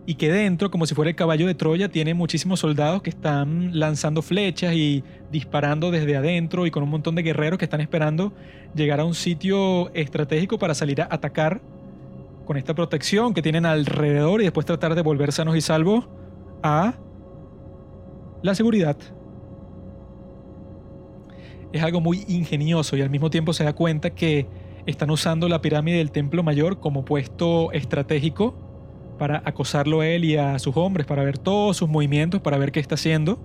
y 0.09 0.15
que 0.15 0.31
dentro, 0.31 0.71
como 0.71 0.87
si 0.87 0.95
fuera 0.95 1.11
el 1.11 1.17
caballo 1.17 1.49
de 1.49 1.55
Troya, 1.55 1.89
tiene 1.89 2.15
muchísimos 2.15 2.61
soldados 2.61 3.03
que 3.03 3.11
están 3.11 3.79
lanzando 3.79 4.23
flechas 4.23 4.73
y 4.75 5.03
disparando 5.33 5.91
desde 5.91 6.17
adentro 6.17 6.65
y 6.65 6.71
con 6.71 6.85
un 6.85 6.91
montón 6.91 7.17
de 7.17 7.23
guerreros 7.25 7.59
que 7.59 7.65
están 7.65 7.81
esperando 7.81 8.33
llegar 8.77 9.01
a 9.01 9.05
un 9.05 9.15
sitio 9.15 9.93
estratégico 9.95 10.61
para 10.61 10.75
salir 10.75 11.03
a 11.03 11.09
atacar 11.11 11.61
con 12.45 12.57
esta 12.57 12.73
protección 12.73 13.35
que 13.35 13.43
tienen 13.43 13.67
alrededor 13.67 14.41
y 14.41 14.45
después 14.45 14.65
tratar 14.65 14.95
de 14.95 15.03
volver 15.03 15.33
sanos 15.33 15.57
y 15.57 15.61
salvos 15.61 16.09
a 16.63 16.95
la 18.43 18.55
seguridad. 18.55 18.97
Es 21.73 21.83
algo 21.83 22.01
muy 22.01 22.25
ingenioso 22.29 22.97
y 22.97 23.03
al 23.03 23.11
mismo 23.11 23.29
tiempo 23.29 23.53
se 23.53 23.65
da 23.65 23.73
cuenta 23.73 24.11
que 24.11 24.47
están 24.87 25.11
usando 25.11 25.49
la 25.49 25.61
pirámide 25.61 25.99
del 25.99 26.13
Templo 26.13 26.45
Mayor 26.45 26.79
como 26.79 27.05
puesto 27.05 27.73
estratégico 27.73 28.66
para 29.17 29.43
acosarlo 29.45 30.01
a 30.01 30.07
él 30.07 30.25
y 30.25 30.37
a 30.37 30.59
sus 30.59 30.77
hombres, 30.77 31.07
para 31.07 31.25
ver 31.25 31.39
todos 31.39 31.77
sus 31.77 31.89
movimientos, 31.89 32.41
para 32.41 32.59
ver 32.59 32.73
qué 32.73 32.81
está 32.81 32.95
haciendo. 32.95 33.39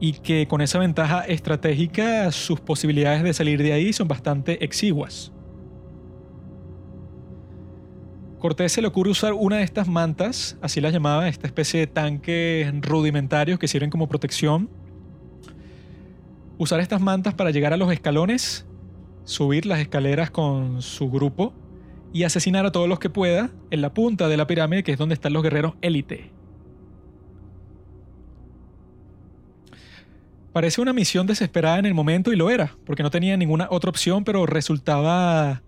Y 0.00 0.14
que 0.14 0.46
con 0.48 0.60
esa 0.60 0.78
ventaja 0.78 1.22
estratégica 1.24 2.30
sus 2.32 2.60
posibilidades 2.60 3.22
de 3.22 3.34
salir 3.34 3.62
de 3.62 3.72
ahí 3.72 3.92
son 3.92 4.08
bastante 4.08 4.64
exiguas. 4.64 5.32
Cortés 8.38 8.72
se 8.72 8.80
le 8.80 8.88
ocurre 8.88 9.10
usar 9.10 9.34
una 9.34 9.58
de 9.58 9.64
estas 9.64 9.86
mantas, 9.86 10.56
así 10.62 10.80
las 10.80 10.94
llamaba, 10.94 11.28
esta 11.28 11.46
especie 11.46 11.80
de 11.80 11.86
tanques 11.86 12.72
rudimentarios 12.80 13.58
que 13.58 13.68
sirven 13.68 13.90
como 13.90 14.08
protección. 14.08 14.70
Usar 16.56 16.80
estas 16.80 17.02
mantas 17.02 17.34
para 17.34 17.50
llegar 17.50 17.74
a 17.74 17.76
los 17.76 17.92
escalones, 17.92 18.66
subir 19.24 19.66
las 19.66 19.80
escaleras 19.80 20.30
con 20.30 20.80
su 20.80 21.10
grupo 21.10 21.52
y 22.12 22.24
asesinar 22.24 22.66
a 22.66 22.72
todos 22.72 22.88
los 22.88 22.98
que 22.98 23.10
pueda 23.10 23.50
en 23.70 23.82
la 23.82 23.94
punta 23.94 24.28
de 24.28 24.36
la 24.36 24.46
pirámide, 24.46 24.82
que 24.82 24.92
es 24.92 24.98
donde 24.98 25.14
están 25.14 25.32
los 25.32 25.42
guerreros 25.42 25.74
élite. 25.80 26.30
Parece 30.52 30.80
una 30.80 30.92
misión 30.92 31.28
desesperada 31.28 31.78
en 31.78 31.86
el 31.86 31.94
momento 31.94 32.32
y 32.32 32.36
lo 32.36 32.50
era, 32.50 32.74
porque 32.84 33.04
no 33.04 33.10
tenía 33.10 33.36
ninguna 33.36 33.68
otra 33.70 33.90
opción, 33.90 34.24
pero 34.24 34.46
resultaba 34.46 35.62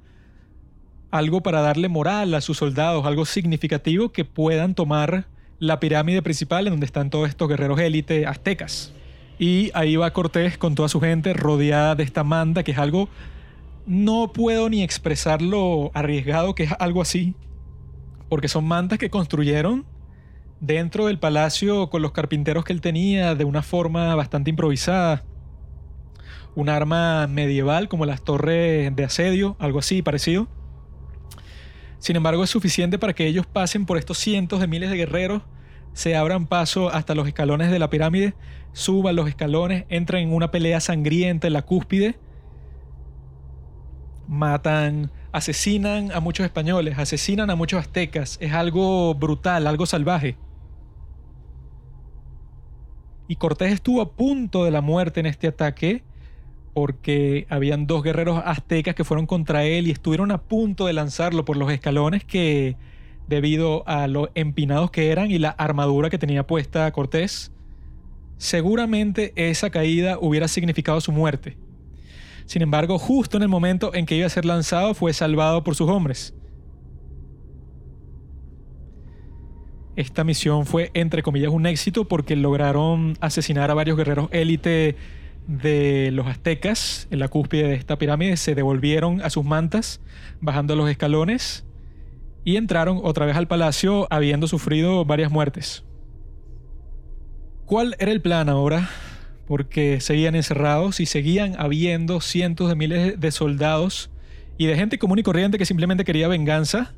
algo 1.12 1.42
para 1.42 1.60
darle 1.60 1.88
moral 1.88 2.34
a 2.34 2.40
sus 2.40 2.56
soldados, 2.56 3.06
algo 3.06 3.24
significativo 3.24 4.10
que 4.10 4.24
puedan 4.24 4.74
tomar 4.74 5.26
la 5.60 5.78
pirámide 5.78 6.22
principal 6.22 6.66
en 6.66 6.72
donde 6.72 6.86
están 6.86 7.10
todos 7.10 7.28
estos 7.28 7.48
guerreros 7.48 7.78
élite 7.78 8.26
aztecas. 8.26 8.92
Y 9.38 9.70
ahí 9.74 9.94
va 9.94 10.12
Cortés 10.12 10.58
con 10.58 10.74
toda 10.74 10.88
su 10.88 11.00
gente 11.00 11.32
rodeada 11.34 11.94
de 11.94 12.02
esta 12.02 12.24
manda, 12.24 12.64
que 12.64 12.72
es 12.72 12.78
algo, 12.78 13.08
no 13.86 14.32
puedo 14.32 14.68
ni 14.68 14.82
expresar 14.82 15.42
lo 15.42 15.90
arriesgado 15.94 16.54
que 16.54 16.64
es 16.64 16.72
algo 16.78 17.02
así, 17.02 17.34
porque 18.28 18.48
son 18.48 18.64
mantas 18.64 18.98
que 18.98 19.10
construyeron 19.10 19.86
dentro 20.60 21.06
del 21.06 21.18
palacio 21.18 21.90
con 21.90 22.02
los 22.02 22.12
carpinteros 22.12 22.64
que 22.64 22.72
él 22.72 22.80
tenía 22.80 23.34
de 23.34 23.44
una 23.44 23.62
forma 23.62 24.14
bastante 24.14 24.50
improvisada. 24.50 25.24
Un 26.54 26.68
arma 26.68 27.26
medieval 27.26 27.88
como 27.88 28.06
las 28.06 28.22
torres 28.22 28.94
de 28.94 29.04
asedio, 29.04 29.56
algo 29.58 29.78
así 29.78 30.02
parecido 30.02 30.48
sin 32.02 32.16
embargo, 32.16 32.42
es 32.42 32.50
suficiente 32.50 32.98
para 32.98 33.12
que 33.12 33.28
ellos 33.28 33.46
pasen 33.46 33.86
por 33.86 33.96
estos 33.96 34.18
cientos 34.18 34.58
de 34.58 34.66
miles 34.66 34.90
de 34.90 34.96
guerreros, 34.96 35.42
se 35.92 36.16
abran 36.16 36.48
paso 36.48 36.88
hasta 36.88 37.14
los 37.14 37.28
escalones 37.28 37.70
de 37.70 37.78
la 37.78 37.90
pirámide, 37.90 38.34
suban 38.72 39.14
los 39.14 39.28
escalones, 39.28 39.84
entran 39.88 40.22
en 40.22 40.32
una 40.34 40.50
pelea 40.50 40.80
sangrienta 40.80 41.46
en 41.46 41.52
la 41.52 41.62
cúspide, 41.62 42.18
matan, 44.28 45.10
asesinan 45.32 46.12
a 46.12 46.20
muchos 46.20 46.44
españoles, 46.44 46.98
asesinan 46.98 47.50
a 47.50 47.56
muchos 47.56 47.80
aztecas. 47.80 48.38
Es 48.40 48.52
algo 48.52 49.14
brutal, 49.14 49.66
algo 49.66 49.86
salvaje. 49.86 50.36
Y 53.28 53.36
Cortés 53.36 53.72
estuvo 53.72 54.00
a 54.02 54.12
punto 54.12 54.64
de 54.64 54.70
la 54.70 54.80
muerte 54.80 55.20
en 55.20 55.26
este 55.26 55.48
ataque 55.48 56.02
porque 56.74 57.46
habían 57.50 57.86
dos 57.86 58.02
guerreros 58.02 58.42
aztecas 58.44 58.94
que 58.94 59.04
fueron 59.04 59.26
contra 59.26 59.64
él 59.64 59.88
y 59.88 59.90
estuvieron 59.90 60.30
a 60.30 60.42
punto 60.42 60.86
de 60.86 60.92
lanzarlo 60.92 61.44
por 61.44 61.56
los 61.56 61.70
escalones 61.70 62.24
que, 62.24 62.76
debido 63.28 63.86
a 63.86 64.06
lo 64.06 64.30
empinados 64.34 64.90
que 64.90 65.10
eran 65.10 65.30
y 65.30 65.38
la 65.38 65.50
armadura 65.50 66.10
que 66.10 66.18
tenía 66.18 66.46
puesta 66.46 66.90
Cortés, 66.92 67.52
seguramente 68.38 69.32
esa 69.36 69.70
caída 69.70 70.18
hubiera 70.20 70.48
significado 70.48 71.00
su 71.00 71.12
muerte. 71.12 71.56
Sin 72.46 72.62
embargo, 72.62 72.98
justo 72.98 73.36
en 73.36 73.42
el 73.42 73.48
momento 73.48 73.94
en 73.94 74.06
que 74.06 74.16
iba 74.16 74.26
a 74.26 74.30
ser 74.30 74.44
lanzado, 74.44 74.94
fue 74.94 75.12
salvado 75.12 75.64
por 75.64 75.74
sus 75.74 75.88
hombres. 75.88 76.34
Esta 79.94 80.24
misión 80.24 80.64
fue, 80.64 80.90
entre 80.94 81.22
comillas, 81.22 81.52
un 81.52 81.66
éxito 81.66 82.08
porque 82.08 82.34
lograron 82.34 83.16
asesinar 83.20 83.70
a 83.70 83.74
varios 83.74 83.96
guerreros 83.96 84.28
élite 84.32 84.96
de 85.46 86.10
los 86.12 86.26
aztecas 86.26 87.08
en 87.10 87.18
la 87.18 87.28
cúspide 87.28 87.68
de 87.68 87.74
esta 87.74 87.98
pirámide 87.98 88.36
se 88.36 88.54
devolvieron 88.54 89.20
a 89.22 89.30
sus 89.30 89.44
mantas 89.44 90.00
bajando 90.40 90.76
los 90.76 90.88
escalones 90.88 91.64
y 92.44 92.56
entraron 92.56 93.00
otra 93.02 93.26
vez 93.26 93.36
al 93.36 93.48
palacio 93.48 94.06
habiendo 94.10 94.46
sufrido 94.46 95.04
varias 95.04 95.30
muertes. 95.30 95.84
¿Cuál 97.66 97.96
era 97.98 98.12
el 98.12 98.20
plan 98.20 98.48
ahora? 98.48 98.88
Porque 99.46 100.00
seguían 100.00 100.34
encerrados 100.34 101.00
y 101.00 101.06
seguían 101.06 101.54
habiendo 101.58 102.20
cientos 102.20 102.68
de 102.68 102.74
miles 102.74 103.20
de 103.20 103.30
soldados 103.30 104.10
y 104.56 104.66
de 104.66 104.76
gente 104.76 104.98
común 104.98 105.18
y 105.18 105.22
corriente 105.22 105.58
que 105.58 105.66
simplemente 105.66 106.04
quería 106.04 106.28
venganza 106.28 106.94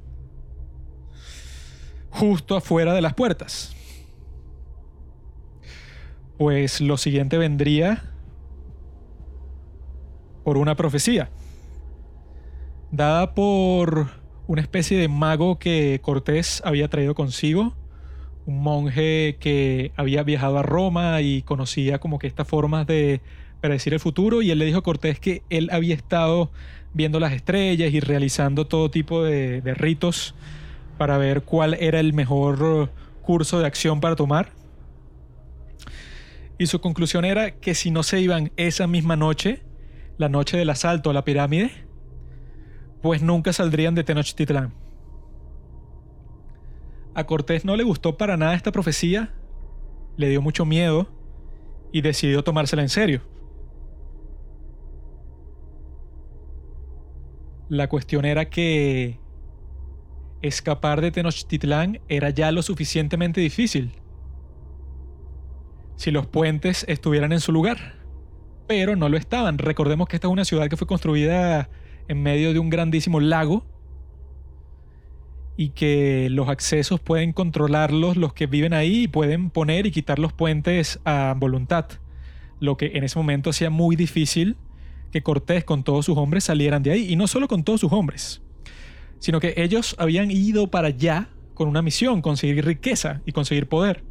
justo 2.11 2.57
afuera 2.57 2.95
de 2.95 3.01
las 3.01 3.15
puertas. 3.15 3.75
Pues 6.39 6.81
lo 6.81 6.97
siguiente 6.97 7.39
vendría 7.39 8.11
por 10.45 10.59
una 10.59 10.77
profecía, 10.77 11.31
dada 12.93 13.35
por 13.35 14.09
una 14.47 14.61
especie 14.61 14.99
de 14.99 15.09
mago 15.09 15.59
que 15.59 16.01
Cortés 16.03 16.61
había 16.65 16.89
traído 16.89 17.15
consigo, 17.15 17.75
un 18.47 18.63
monje 18.63 19.37
que 19.41 19.93
había 19.97 20.23
viajado 20.23 20.59
a 20.59 20.63
Roma 20.63 21.21
y 21.21 21.43
conocía 21.43 21.99
como 21.99 22.19
que 22.19 22.27
estas 22.27 22.47
formas 22.47 22.87
de 22.87 23.21
predecir 23.61 23.95
el 23.95 24.01
futuro 24.01 24.43
y 24.43 24.51
él 24.51 24.59
le 24.59 24.67
dijo 24.67 24.79
a 24.79 24.83
Cortés 24.83 25.19
que 25.19 25.43
él 25.49 25.71
había 25.73 25.95
estado 25.95 26.51
viendo 26.93 27.19
las 27.21 27.33
estrellas 27.33 27.93
y 27.93 28.01
realizando 28.01 28.67
todo 28.67 28.91
tipo 28.91 29.25
de, 29.25 29.63
ritos 29.75 30.35
para 30.99 31.19
ver 31.19 31.43
cuál 31.43 31.75
era 31.75 31.99
el 31.99 32.13
mejor 32.13 32.91
curso 33.23 33.59
de 33.59 33.67
acción 33.67 34.01
para 34.01 34.17
tomar. 34.17 34.51
Y 36.59 36.67
su 36.67 36.81
conclusión 36.81 37.25
era 37.25 37.53
que 37.53 37.75
si 37.75 37.91
no 37.91 38.03
se 38.03 38.21
iban 38.21 38.53
esa 38.57 38.87
misma 38.87 39.17
noche, 39.17 39.63
la 40.19 40.29
noche 40.29 40.57
del 40.57 40.71
asalto 40.71 41.11
a 41.11 41.13
la 41.13 41.25
pirámide, 41.25 41.73
pues 43.03 43.23
nunca 43.23 43.53
saldrían 43.53 43.95
de 43.95 44.05
Tenochtitlán. 44.05 44.84
A 47.15 47.25
Cortés 47.25 47.65
no 47.65 47.77
le 47.77 47.85
gustó 47.85 48.17
para 48.17 48.37
nada 48.37 48.55
esta 48.55 48.73
profecía, 48.73 49.35
le 50.17 50.29
dio 50.29 50.43
mucho 50.43 50.65
miedo 50.65 51.09
y 51.93 52.01
decidió 52.01 52.43
tomársela 52.43 52.83
en 52.83 52.89
serio. 52.89 53.23
La 57.69 57.89
cuestión 57.89 58.25
era 58.25 58.51
que 58.51 59.21
escapar 60.43 61.01
de 61.01 61.11
Tenochtitlán 61.11 62.01
era 62.09 62.31
ya 62.31 62.53
lo 62.53 62.63
suficientemente 62.63 63.41
difícil 63.41 63.93
si 65.97 66.11
los 66.11 66.27
puentes 66.27 66.85
estuvieran 66.89 67.33
en 67.33 67.41
su 67.41 67.53
lugar 67.53 68.05
pero 68.67 68.97
no 68.97 69.09
lo 69.09 69.17
estaban. 69.17 69.59
Recordemos 69.59 70.09
que 70.09 70.17
esta 70.17 70.29
es 70.29 70.33
una 70.33 70.45
ciudad 70.45 70.69
que 70.69 70.77
fue 70.77 70.87
construida 70.87 71.69
en 72.09 72.23
medio 72.23 72.53
de 72.53 72.59
un 72.59 72.71
grandísimo 72.71 73.21
lago 73.21 73.65
y 75.57 75.71
que 75.71 76.29
los 76.31 76.49
accesos 76.49 77.01
pueden 77.01 77.33
controlarlos 77.33 78.17
los 78.17 78.33
que 78.33 78.47
viven 78.47 78.75
ahí 78.75 79.05
y 79.05 79.09
pueden 79.09 79.51
poner 79.51 79.87
y 79.87 79.91
quitar 79.91 80.19
los 80.19 80.33
puentes 80.33 81.01
a 81.05 81.35
voluntad, 81.37 81.87
lo 82.61 82.77
que 82.77 82.93
en 82.95 83.05
ese 83.05 83.19
momento 83.19 83.51
hacía 83.51 83.71
muy 83.71 83.97
difícil 83.97 84.57
que 85.13 85.23
Cortés 85.23 85.65
con 85.65 85.85
todos 85.85 86.07
sus 86.07 86.17
hombres 86.19 86.45
salieran 86.45 86.83
de 86.83 86.91
ahí, 86.91 87.13
y 87.13 87.17
no 87.17 87.29
solo 87.29 87.47
con 87.47 87.63
todos 87.63 87.81
sus 87.81 87.93
hombres, 87.93 88.43
sino 89.21 89.39
que 89.39 89.55
ellos 89.57 89.95
habían 89.99 90.31
ido 90.31 90.71
para 90.71 90.89
allá 90.89 91.29
con 91.55 91.69
una 91.69 91.83
misión, 91.83 92.21
conseguir 92.21 92.65
riqueza 92.65 93.23
y 93.25 93.31
conseguir 93.31 93.69
poder. 93.69 94.03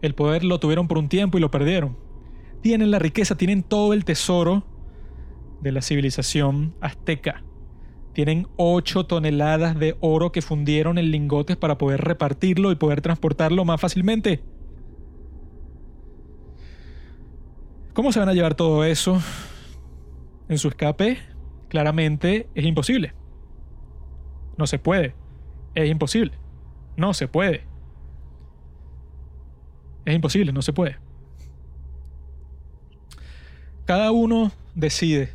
El 0.00 0.14
poder 0.14 0.44
lo 0.44 0.58
tuvieron 0.58 0.88
por 0.88 0.96
un 0.96 1.10
tiempo 1.10 1.36
y 1.36 1.42
lo 1.42 1.50
perdieron 1.50 1.96
tienen 2.60 2.90
la 2.90 2.98
riqueza, 2.98 3.36
tienen 3.36 3.62
todo 3.62 3.92
el 3.92 4.04
tesoro 4.04 4.64
de 5.60 5.72
la 5.72 5.82
civilización 5.82 6.74
azteca. 6.80 7.42
Tienen 8.12 8.48
8 8.56 9.06
toneladas 9.06 9.78
de 9.78 9.96
oro 10.00 10.32
que 10.32 10.42
fundieron 10.42 10.98
en 10.98 11.10
lingotes 11.10 11.56
para 11.56 11.78
poder 11.78 12.00
repartirlo 12.00 12.72
y 12.72 12.76
poder 12.76 13.00
transportarlo 13.00 13.64
más 13.64 13.80
fácilmente. 13.80 14.42
¿Cómo 17.92 18.12
se 18.12 18.20
van 18.20 18.28
a 18.28 18.34
llevar 18.34 18.54
todo 18.54 18.84
eso 18.84 19.20
en 20.48 20.58
su 20.58 20.68
escape? 20.68 21.18
Claramente 21.68 22.48
es 22.54 22.64
imposible. 22.64 23.14
No 24.56 24.66
se 24.66 24.78
puede. 24.78 25.14
Es 25.74 25.88
imposible. 25.88 26.32
No 26.96 27.14
se 27.14 27.28
puede. 27.28 27.70
Es 30.04 30.14
imposible, 30.14 30.52
no 30.52 30.62
se 30.62 30.72
puede. 30.72 30.98
Cada 33.84 34.12
uno 34.12 34.52
decide 34.74 35.30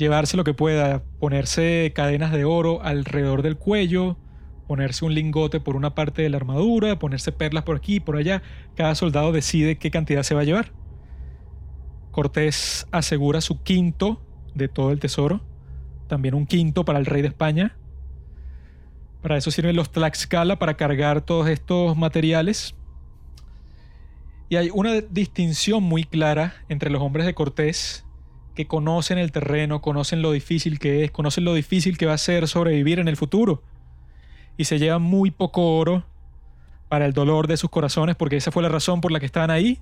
llevarse 0.00 0.36
lo 0.38 0.44
que 0.44 0.54
pueda, 0.54 1.04
ponerse 1.20 1.92
cadenas 1.94 2.32
de 2.32 2.44
oro 2.44 2.82
alrededor 2.82 3.42
del 3.42 3.56
cuello, 3.56 4.16
ponerse 4.66 5.04
un 5.04 5.14
lingote 5.14 5.60
por 5.60 5.76
una 5.76 5.94
parte 5.94 6.22
de 6.22 6.30
la 6.30 6.38
armadura, 6.38 6.98
ponerse 6.98 7.32
perlas 7.32 7.64
por 7.64 7.76
aquí 7.76 7.96
y 7.96 8.00
por 8.00 8.16
allá. 8.16 8.42
Cada 8.74 8.94
soldado 8.94 9.30
decide 9.30 9.76
qué 9.76 9.90
cantidad 9.90 10.22
se 10.22 10.34
va 10.34 10.40
a 10.40 10.44
llevar. 10.44 10.72
Cortés 12.10 12.86
asegura 12.90 13.40
su 13.42 13.62
quinto 13.62 14.24
de 14.54 14.68
todo 14.68 14.90
el 14.90 15.00
tesoro, 15.00 15.42
también 16.08 16.34
un 16.34 16.46
quinto 16.46 16.84
para 16.84 16.98
el 16.98 17.06
rey 17.06 17.20
de 17.22 17.28
España. 17.28 17.76
Para 19.22 19.36
eso 19.36 19.50
sirven 19.50 19.76
los 19.76 19.92
Tlaxcala 19.92 20.58
para 20.58 20.78
cargar 20.78 21.20
todos 21.20 21.46
estos 21.48 21.96
materiales. 21.96 22.74
Y 24.48 24.56
hay 24.56 24.70
una 24.72 24.94
distinción 24.94 25.82
muy 25.82 26.04
clara 26.04 26.54
entre 26.70 26.90
los 26.90 27.02
hombres 27.02 27.26
de 27.26 27.34
Cortés 27.34 28.06
conocen 28.66 29.18
el 29.18 29.32
terreno, 29.32 29.80
conocen 29.80 30.22
lo 30.22 30.32
difícil 30.32 30.78
que 30.78 31.04
es, 31.04 31.10
conocen 31.10 31.44
lo 31.44 31.54
difícil 31.54 31.98
que 31.98 32.06
va 32.06 32.14
a 32.14 32.18
ser 32.18 32.48
sobrevivir 32.48 32.98
en 32.98 33.08
el 33.08 33.16
futuro. 33.16 33.62
Y 34.56 34.64
se 34.64 34.78
llevan 34.78 35.02
muy 35.02 35.30
poco 35.30 35.76
oro 35.76 36.04
para 36.88 37.06
el 37.06 37.12
dolor 37.12 37.46
de 37.46 37.56
sus 37.56 37.70
corazones, 37.70 38.16
porque 38.16 38.36
esa 38.36 38.50
fue 38.50 38.62
la 38.62 38.68
razón 38.68 39.00
por 39.00 39.12
la 39.12 39.20
que 39.20 39.26
estaban 39.26 39.50
ahí. 39.50 39.78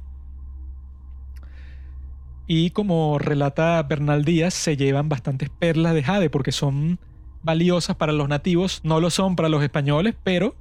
Y 2.47 2.71
como 2.71 3.19
relata 3.19 3.83
Bernal 3.83 4.25
Díaz, 4.25 4.55
se 4.55 4.77
llevan 4.77 5.09
bastantes 5.09 5.51
perlas 5.51 5.95
de 5.95 6.03
jade, 6.03 6.31
porque 6.31 6.53
son 6.53 6.99
valiosas 7.43 7.97
para 7.97 8.13
los 8.13 8.29
nativos, 8.29 8.81
no 8.85 9.01
lo 9.01 9.11
son 9.11 9.37
para 9.37 9.49
los 9.49 9.63
españoles, 9.63 10.15
pero 10.25 10.57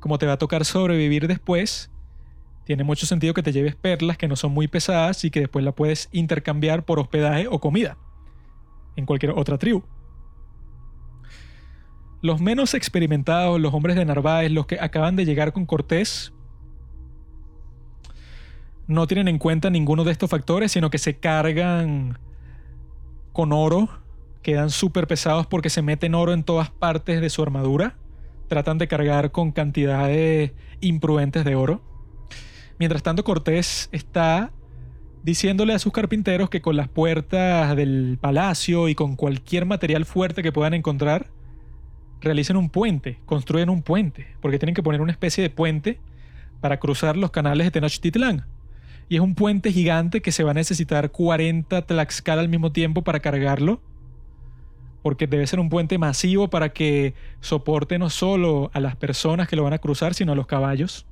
como 0.00 0.18
te 0.18 0.26
va 0.26 0.32
a 0.32 0.38
tocar 0.38 0.64
sobrevivir 0.64 1.28
después, 1.28 1.91
tiene 2.64 2.84
mucho 2.84 3.06
sentido 3.06 3.34
que 3.34 3.42
te 3.42 3.52
lleves 3.52 3.74
perlas 3.74 4.16
que 4.16 4.28
no 4.28 4.36
son 4.36 4.52
muy 4.52 4.68
pesadas 4.68 5.24
y 5.24 5.30
que 5.30 5.40
después 5.40 5.64
la 5.64 5.72
puedes 5.72 6.08
intercambiar 6.12 6.84
por 6.84 6.98
hospedaje 6.98 7.46
o 7.48 7.60
comida 7.60 7.96
en 8.96 9.06
cualquier 9.06 9.32
otra 9.32 9.58
tribu. 9.58 9.82
Los 12.20 12.40
menos 12.40 12.74
experimentados, 12.74 13.60
los 13.60 13.74
hombres 13.74 13.96
de 13.96 14.04
Narváez, 14.04 14.52
los 14.52 14.66
que 14.66 14.78
acaban 14.80 15.16
de 15.16 15.24
llegar 15.24 15.52
con 15.52 15.66
Cortés, 15.66 16.32
no 18.86 19.06
tienen 19.06 19.28
en 19.28 19.38
cuenta 19.38 19.70
ninguno 19.70 20.04
de 20.04 20.12
estos 20.12 20.30
factores, 20.30 20.70
sino 20.72 20.90
que 20.90 20.98
se 20.98 21.18
cargan 21.18 22.18
con 23.32 23.52
oro, 23.52 23.88
quedan 24.42 24.70
súper 24.70 25.06
pesados 25.06 25.46
porque 25.46 25.70
se 25.70 25.82
meten 25.82 26.14
oro 26.14 26.32
en 26.32 26.44
todas 26.44 26.70
partes 26.70 27.20
de 27.20 27.30
su 27.30 27.42
armadura, 27.42 27.96
tratan 28.48 28.78
de 28.78 28.88
cargar 28.88 29.32
con 29.32 29.50
cantidades 29.50 30.52
imprudentes 30.80 31.44
de 31.44 31.56
oro. 31.56 31.82
Mientras 32.82 33.04
tanto, 33.04 33.22
Cortés 33.22 33.88
está 33.92 34.50
diciéndole 35.22 35.72
a 35.72 35.78
sus 35.78 35.92
carpinteros 35.92 36.50
que 36.50 36.60
con 36.60 36.74
las 36.74 36.88
puertas 36.88 37.76
del 37.76 38.18
palacio 38.20 38.88
y 38.88 38.96
con 38.96 39.14
cualquier 39.14 39.66
material 39.66 40.04
fuerte 40.04 40.42
que 40.42 40.50
puedan 40.50 40.74
encontrar, 40.74 41.28
realicen 42.20 42.56
un 42.56 42.70
puente, 42.70 43.20
construyen 43.24 43.70
un 43.70 43.82
puente, 43.82 44.34
porque 44.40 44.58
tienen 44.58 44.74
que 44.74 44.82
poner 44.82 45.00
una 45.00 45.12
especie 45.12 45.42
de 45.42 45.48
puente 45.48 46.00
para 46.60 46.80
cruzar 46.80 47.16
los 47.16 47.30
canales 47.30 47.68
de 47.68 47.70
Tenochtitlán. 47.70 48.46
Y 49.08 49.14
es 49.14 49.20
un 49.20 49.36
puente 49.36 49.70
gigante 49.70 50.20
que 50.20 50.32
se 50.32 50.42
va 50.42 50.50
a 50.50 50.54
necesitar 50.54 51.12
40 51.12 51.86
Tlaxcala 51.86 52.42
al 52.42 52.48
mismo 52.48 52.72
tiempo 52.72 53.02
para 53.02 53.20
cargarlo, 53.20 53.80
porque 55.04 55.28
debe 55.28 55.46
ser 55.46 55.60
un 55.60 55.68
puente 55.68 55.98
masivo 55.98 56.50
para 56.50 56.70
que 56.70 57.14
soporte 57.40 58.00
no 58.00 58.10
solo 58.10 58.72
a 58.74 58.80
las 58.80 58.96
personas 58.96 59.46
que 59.46 59.54
lo 59.54 59.62
van 59.62 59.72
a 59.72 59.78
cruzar, 59.78 60.14
sino 60.14 60.32
a 60.32 60.34
los 60.34 60.48
caballos. 60.48 61.06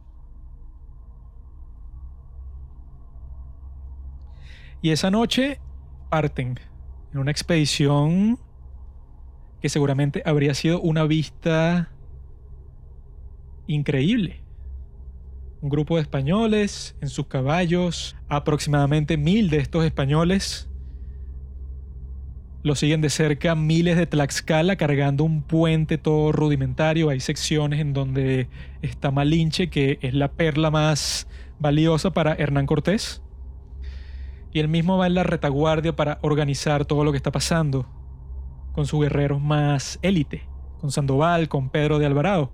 Y 4.82 4.90
esa 4.90 5.10
noche 5.10 5.60
parten 6.08 6.58
en 7.12 7.18
una 7.18 7.30
expedición 7.30 8.38
que 9.60 9.68
seguramente 9.68 10.22
habría 10.24 10.54
sido 10.54 10.80
una 10.80 11.04
vista 11.04 11.90
increíble. 13.66 14.42
Un 15.60 15.68
grupo 15.68 15.96
de 15.96 16.02
españoles 16.02 16.96
en 17.02 17.10
sus 17.10 17.26
caballos, 17.26 18.16
aproximadamente 18.28 19.18
mil 19.18 19.50
de 19.50 19.58
estos 19.58 19.84
españoles. 19.84 20.66
Lo 22.62 22.74
siguen 22.74 23.02
de 23.02 23.10
cerca 23.10 23.54
miles 23.54 23.98
de 23.98 24.06
Tlaxcala 24.06 24.76
cargando 24.76 25.24
un 25.24 25.42
puente 25.42 25.98
todo 25.98 26.32
rudimentario. 26.32 27.10
Hay 27.10 27.20
secciones 27.20 27.80
en 27.80 27.92
donde 27.92 28.48
está 28.80 29.10
Malinche, 29.10 29.68
que 29.68 29.98
es 30.00 30.14
la 30.14 30.32
perla 30.32 30.70
más 30.70 31.26
valiosa 31.58 32.12
para 32.12 32.32
Hernán 32.32 32.64
Cortés 32.64 33.22
y 34.52 34.60
él 34.60 34.68
mismo 34.68 34.98
va 34.98 35.06
en 35.06 35.14
la 35.14 35.22
retaguardia 35.22 35.94
para 35.94 36.18
organizar 36.22 36.84
todo 36.84 37.04
lo 37.04 37.12
que 37.12 37.16
está 37.16 37.30
pasando 37.30 37.86
con 38.72 38.86
sus 38.86 39.00
guerreros 39.00 39.40
más 39.40 39.98
élite, 40.02 40.42
con 40.80 40.90
Sandoval, 40.90 41.48
con 41.48 41.70
Pedro 41.70 41.98
de 41.98 42.06
Alvarado. 42.06 42.50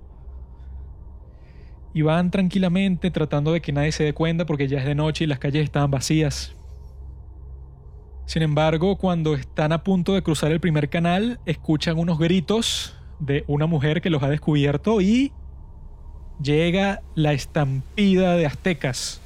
Y 1.94 2.02
van 2.02 2.30
tranquilamente 2.30 3.10
tratando 3.10 3.52
de 3.52 3.62
que 3.62 3.72
nadie 3.72 3.92
se 3.92 4.04
dé 4.04 4.12
cuenta 4.12 4.44
porque 4.44 4.68
ya 4.68 4.78
es 4.78 4.84
de 4.84 4.94
noche 4.94 5.24
y 5.24 5.26
las 5.26 5.38
calles 5.38 5.64
estaban 5.64 5.90
vacías. 5.90 6.54
Sin 8.26 8.42
embargo, 8.42 8.96
cuando 8.96 9.34
están 9.34 9.72
a 9.72 9.82
punto 9.82 10.12
de 10.12 10.22
cruzar 10.22 10.52
el 10.52 10.60
primer 10.60 10.90
canal, 10.90 11.40
escuchan 11.46 11.98
unos 11.98 12.18
gritos 12.18 12.94
de 13.18 13.44
una 13.46 13.66
mujer 13.66 14.02
que 14.02 14.10
los 14.10 14.22
ha 14.22 14.28
descubierto 14.28 15.00
y 15.00 15.32
llega 16.42 17.00
la 17.14 17.32
estampida 17.32 18.36
de 18.36 18.44
aztecas 18.44 19.22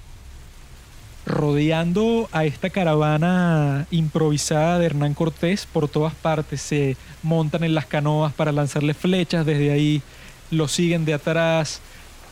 rodeando 1.26 2.28
a 2.32 2.44
esta 2.44 2.70
caravana 2.70 3.86
improvisada 3.90 4.78
de 4.78 4.86
Hernán 4.86 5.14
Cortés 5.14 5.66
por 5.66 5.88
todas 5.88 6.14
partes. 6.14 6.60
Se 6.60 6.96
montan 7.22 7.64
en 7.64 7.74
las 7.74 7.86
canoas 7.86 8.32
para 8.32 8.52
lanzarle 8.52 8.94
flechas 8.94 9.46
desde 9.46 9.72
ahí, 9.72 10.02
lo 10.50 10.68
siguen 10.68 11.04
de 11.04 11.14
atrás, 11.14 11.80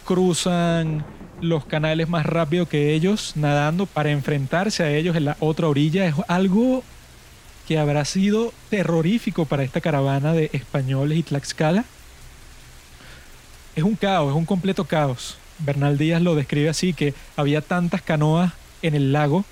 cruzan 0.04 1.04
los 1.40 1.64
canales 1.64 2.08
más 2.08 2.26
rápido 2.26 2.66
que 2.66 2.94
ellos, 2.94 3.32
nadando 3.36 3.86
para 3.86 4.10
enfrentarse 4.10 4.82
a 4.82 4.90
ellos 4.90 5.16
en 5.16 5.26
la 5.26 5.36
otra 5.40 5.68
orilla. 5.68 6.06
Es 6.06 6.14
algo 6.26 6.82
que 7.66 7.78
habrá 7.78 8.04
sido 8.04 8.52
terrorífico 8.70 9.44
para 9.44 9.62
esta 9.62 9.80
caravana 9.80 10.32
de 10.32 10.50
españoles 10.52 11.18
y 11.18 11.22
Tlaxcala. 11.22 11.84
Es 13.76 13.84
un 13.84 13.94
caos, 13.94 14.30
es 14.30 14.36
un 14.36 14.46
completo 14.46 14.84
caos. 14.84 15.36
Bernal 15.60 15.98
Díaz 15.98 16.22
lo 16.22 16.34
describe 16.34 16.68
así, 16.68 16.92
que 16.92 17.14
había 17.36 17.60
tantas 17.60 18.02
canoas 18.02 18.52
en 18.82 18.94
el 18.94 19.12
lago, 19.12 19.44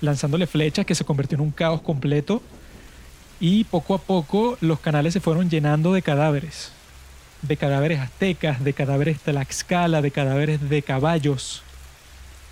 lanzándole 0.00 0.46
flechas 0.46 0.86
que 0.86 0.94
se 0.94 1.04
convirtió 1.04 1.36
en 1.36 1.42
un 1.42 1.50
caos 1.50 1.80
completo. 1.80 2.42
Y 3.40 3.64
poco 3.64 3.94
a 3.94 3.98
poco 3.98 4.58
los 4.60 4.80
canales 4.80 5.12
se 5.12 5.20
fueron 5.20 5.48
llenando 5.48 5.92
de 5.92 6.02
cadáveres. 6.02 6.72
De 7.42 7.56
cadáveres 7.56 8.00
aztecas, 8.00 8.64
de 8.64 8.72
cadáveres 8.72 9.20
tlaxcala, 9.20 10.02
de 10.02 10.10
cadáveres 10.10 10.68
de 10.68 10.82
caballos. 10.82 11.62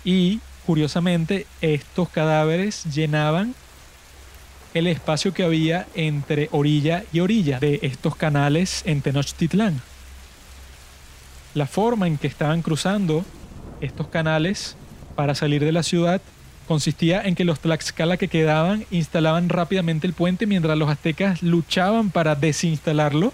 Y 0.05 0.39
curiosamente 0.65 1.45
estos 1.61 2.09
cadáveres 2.09 2.85
llenaban 2.85 3.55
el 4.73 4.87
espacio 4.87 5.33
que 5.33 5.43
había 5.43 5.87
entre 5.95 6.49
orilla 6.51 7.03
y 7.11 7.19
orilla 7.19 7.59
de 7.59 7.79
estos 7.81 8.15
canales 8.15 8.83
en 8.85 9.01
Tenochtitlán. 9.01 9.81
La 11.53 11.65
forma 11.65 12.07
en 12.07 12.17
que 12.17 12.27
estaban 12.27 12.61
cruzando 12.61 13.25
estos 13.81 14.07
canales 14.07 14.75
para 15.17 15.35
salir 15.35 15.65
de 15.65 15.73
la 15.73 15.83
ciudad 15.83 16.21
consistía 16.67 17.21
en 17.23 17.35
que 17.35 17.43
los 17.43 17.59
Tlaxcala 17.59 18.17
que 18.17 18.27
quedaban 18.27 18.85
instalaban 18.91 19.49
rápidamente 19.49 20.05
el 20.07 20.13
puente 20.13 20.45
mientras 20.45 20.77
los 20.77 20.89
aztecas 20.89 21.41
luchaban 21.43 22.11
para 22.11 22.35
desinstalarlo 22.35 23.33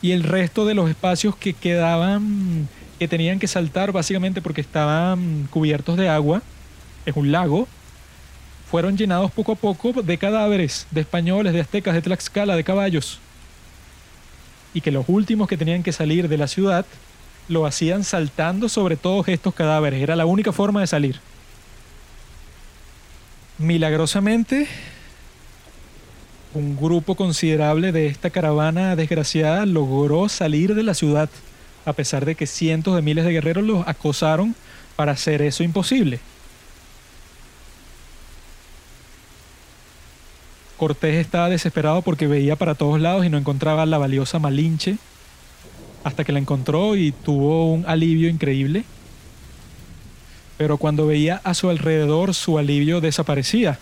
y 0.00 0.12
el 0.12 0.22
resto 0.22 0.64
de 0.64 0.74
los 0.74 0.88
espacios 0.88 1.36
que 1.36 1.52
quedaban 1.52 2.68
que 2.98 3.08
tenían 3.08 3.40
que 3.40 3.48
saltar 3.48 3.92
básicamente 3.92 4.40
porque 4.40 4.60
estaban 4.60 5.48
cubiertos 5.50 5.96
de 5.96 6.08
agua 6.08 6.42
es 7.06 7.16
un 7.16 7.32
lago 7.32 7.66
fueron 8.70 8.96
llenados 8.96 9.30
poco 9.32 9.52
a 9.52 9.56
poco 9.56 9.92
de 10.02 10.16
cadáveres 10.16 10.86
de 10.92 11.02
españoles, 11.02 11.52
de 11.52 11.60
aztecas, 11.60 11.92
de 11.92 12.00
Tlaxcala, 12.00 12.56
de 12.56 12.64
caballos. 12.64 13.18
Y 14.72 14.80
que 14.80 14.90
los 14.90 15.04
últimos 15.08 15.46
que 15.46 15.58
tenían 15.58 15.82
que 15.82 15.92
salir 15.92 16.26
de 16.26 16.38
la 16.38 16.48
ciudad 16.48 16.86
lo 17.52 17.66
hacían 17.66 18.02
saltando 18.02 18.68
sobre 18.68 18.96
todos 18.96 19.28
estos 19.28 19.54
cadáveres. 19.54 20.02
Era 20.02 20.16
la 20.16 20.26
única 20.26 20.52
forma 20.52 20.80
de 20.80 20.86
salir. 20.86 21.20
Milagrosamente, 23.58 24.66
un 26.54 26.76
grupo 26.76 27.14
considerable 27.14 27.92
de 27.92 28.06
esta 28.06 28.30
caravana 28.30 28.96
desgraciada 28.96 29.66
logró 29.66 30.28
salir 30.28 30.74
de 30.74 30.82
la 30.82 30.94
ciudad, 30.94 31.30
a 31.84 31.92
pesar 31.92 32.24
de 32.24 32.34
que 32.34 32.46
cientos 32.46 32.94
de 32.96 33.02
miles 33.02 33.24
de 33.24 33.32
guerreros 33.32 33.64
los 33.64 33.86
acosaron 33.86 34.54
para 34.96 35.12
hacer 35.12 35.42
eso 35.42 35.62
imposible. 35.62 36.20
Cortés 40.76 41.14
estaba 41.14 41.48
desesperado 41.48 42.02
porque 42.02 42.26
veía 42.26 42.56
para 42.56 42.74
todos 42.74 43.00
lados 43.00 43.24
y 43.24 43.28
no 43.28 43.38
encontraba 43.38 43.86
la 43.86 43.98
valiosa 43.98 44.40
Malinche 44.40 44.98
hasta 46.04 46.24
que 46.24 46.32
la 46.32 46.38
encontró 46.38 46.96
y 46.96 47.12
tuvo 47.12 47.72
un 47.72 47.84
alivio 47.86 48.28
increíble. 48.28 48.84
Pero 50.58 50.76
cuando 50.76 51.06
veía 51.06 51.40
a 51.44 51.54
su 51.54 51.70
alrededor 51.70 52.34
su 52.34 52.58
alivio 52.58 53.00
desaparecía 53.00 53.78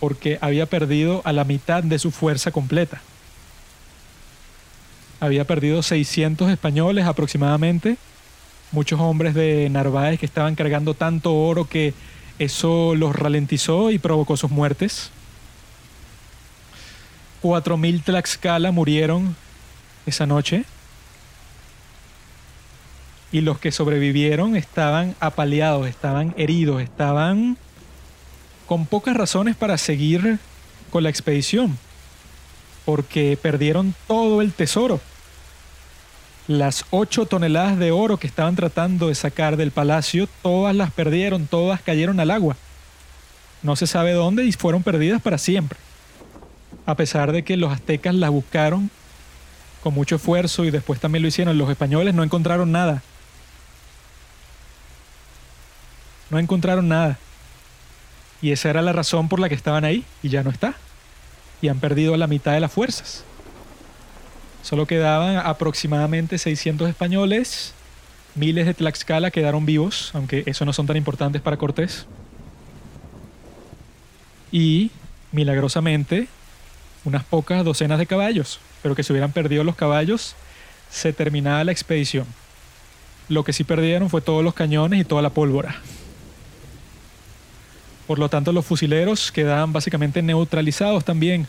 porque 0.00 0.38
había 0.42 0.66
perdido 0.66 1.22
a 1.24 1.32
la 1.32 1.44
mitad 1.44 1.82
de 1.82 1.98
su 1.98 2.10
fuerza 2.10 2.50
completa. 2.50 3.00
Había 5.18 5.46
perdido 5.46 5.82
600 5.82 6.50
españoles 6.50 7.06
aproximadamente, 7.06 7.96
muchos 8.72 9.00
hombres 9.00 9.34
de 9.34 9.68
Narváez 9.70 10.20
que 10.20 10.26
estaban 10.26 10.56
cargando 10.56 10.92
tanto 10.92 11.34
oro 11.34 11.68
que 11.68 11.94
eso 12.38 12.94
los 12.94 13.16
ralentizó 13.16 13.90
y 13.90 13.98
provocó 13.98 14.36
sus 14.36 14.50
muertes. 14.50 15.10
4.000 17.42 18.02
Tlaxcala 18.02 18.72
murieron 18.72 19.36
esa 20.04 20.26
noche. 20.26 20.64
Y 23.34 23.40
los 23.40 23.58
que 23.58 23.72
sobrevivieron 23.72 24.54
estaban 24.54 25.14
apaleados, 25.18 25.88
estaban 25.88 26.32
heridos, 26.38 26.80
estaban 26.80 27.58
con 28.66 28.86
pocas 28.86 29.16
razones 29.16 29.56
para 29.56 29.76
seguir 29.76 30.38
con 30.90 31.02
la 31.02 31.10
expedición. 31.10 31.76
Porque 32.84 33.36
perdieron 33.40 33.94
todo 34.06 34.40
el 34.40 34.52
tesoro. 34.52 35.00
Las 36.46 36.84
8 36.90 37.26
toneladas 37.26 37.78
de 37.78 37.90
oro 37.90 38.18
que 38.18 38.26
estaban 38.26 38.54
tratando 38.54 39.08
de 39.08 39.14
sacar 39.14 39.56
del 39.56 39.72
palacio, 39.72 40.28
todas 40.40 40.76
las 40.76 40.92
perdieron, 40.92 41.46
todas 41.46 41.82
cayeron 41.82 42.20
al 42.20 42.30
agua. 42.30 42.56
No 43.62 43.76
se 43.76 43.86
sabe 43.86 44.12
dónde 44.12 44.44
y 44.44 44.52
fueron 44.52 44.82
perdidas 44.82 45.20
para 45.20 45.38
siempre 45.38 45.78
a 46.86 46.94
pesar 46.96 47.32
de 47.32 47.42
que 47.42 47.56
los 47.56 47.72
aztecas 47.72 48.14
las 48.14 48.30
buscaron 48.30 48.90
con 49.82 49.94
mucho 49.94 50.16
esfuerzo 50.16 50.64
y 50.64 50.70
después 50.70 51.00
también 51.00 51.22
lo 51.22 51.28
hicieron, 51.28 51.58
los 51.58 51.70
españoles 51.70 52.14
no 52.14 52.22
encontraron 52.22 52.72
nada. 52.72 53.02
No 56.34 56.40
encontraron 56.40 56.88
nada. 56.88 57.16
Y 58.42 58.50
esa 58.50 58.68
era 58.68 58.82
la 58.82 58.92
razón 58.92 59.28
por 59.28 59.38
la 59.38 59.48
que 59.48 59.54
estaban 59.54 59.84
ahí 59.84 60.04
y 60.20 60.30
ya 60.30 60.42
no 60.42 60.50
está. 60.50 60.74
Y 61.62 61.68
han 61.68 61.78
perdido 61.78 62.16
la 62.16 62.26
mitad 62.26 62.50
de 62.50 62.58
las 62.58 62.72
fuerzas. 62.72 63.22
Solo 64.60 64.84
quedaban 64.84 65.36
aproximadamente 65.36 66.38
600 66.38 66.88
españoles, 66.88 67.72
miles 68.34 68.66
de 68.66 68.74
Tlaxcala 68.74 69.30
quedaron 69.30 69.64
vivos, 69.64 70.10
aunque 70.12 70.42
eso 70.46 70.64
no 70.64 70.72
son 70.72 70.88
tan 70.88 70.96
importantes 70.96 71.40
para 71.40 71.56
Cortés. 71.56 72.04
Y 74.50 74.90
milagrosamente 75.30 76.26
unas 77.04 77.22
pocas 77.22 77.64
docenas 77.64 78.00
de 78.00 78.06
caballos, 78.06 78.58
pero 78.82 78.96
que 78.96 79.04
si 79.04 79.12
hubieran 79.12 79.30
perdido 79.30 79.62
los 79.62 79.76
caballos, 79.76 80.34
se 80.90 81.12
terminaba 81.12 81.62
la 81.62 81.70
expedición. 81.70 82.26
Lo 83.28 83.44
que 83.44 83.52
sí 83.52 83.62
perdieron 83.62 84.10
fue 84.10 84.20
todos 84.20 84.42
los 84.42 84.54
cañones 84.54 85.00
y 85.00 85.04
toda 85.04 85.22
la 85.22 85.30
pólvora. 85.30 85.80
Por 88.06 88.18
lo 88.18 88.28
tanto, 88.28 88.52
los 88.52 88.66
fusileros 88.66 89.32
quedaban 89.32 89.72
básicamente 89.72 90.22
neutralizados 90.22 91.04
también. 91.04 91.46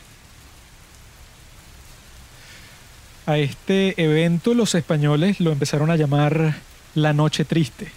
A 3.26 3.38
este 3.38 4.02
evento 4.02 4.54
los 4.54 4.76
españoles 4.76 5.40
lo 5.40 5.52
empezaron 5.52 5.90
a 5.90 5.96
llamar 5.96 6.56
la 6.94 7.14
noche 7.14 7.44
triste, 7.44 7.88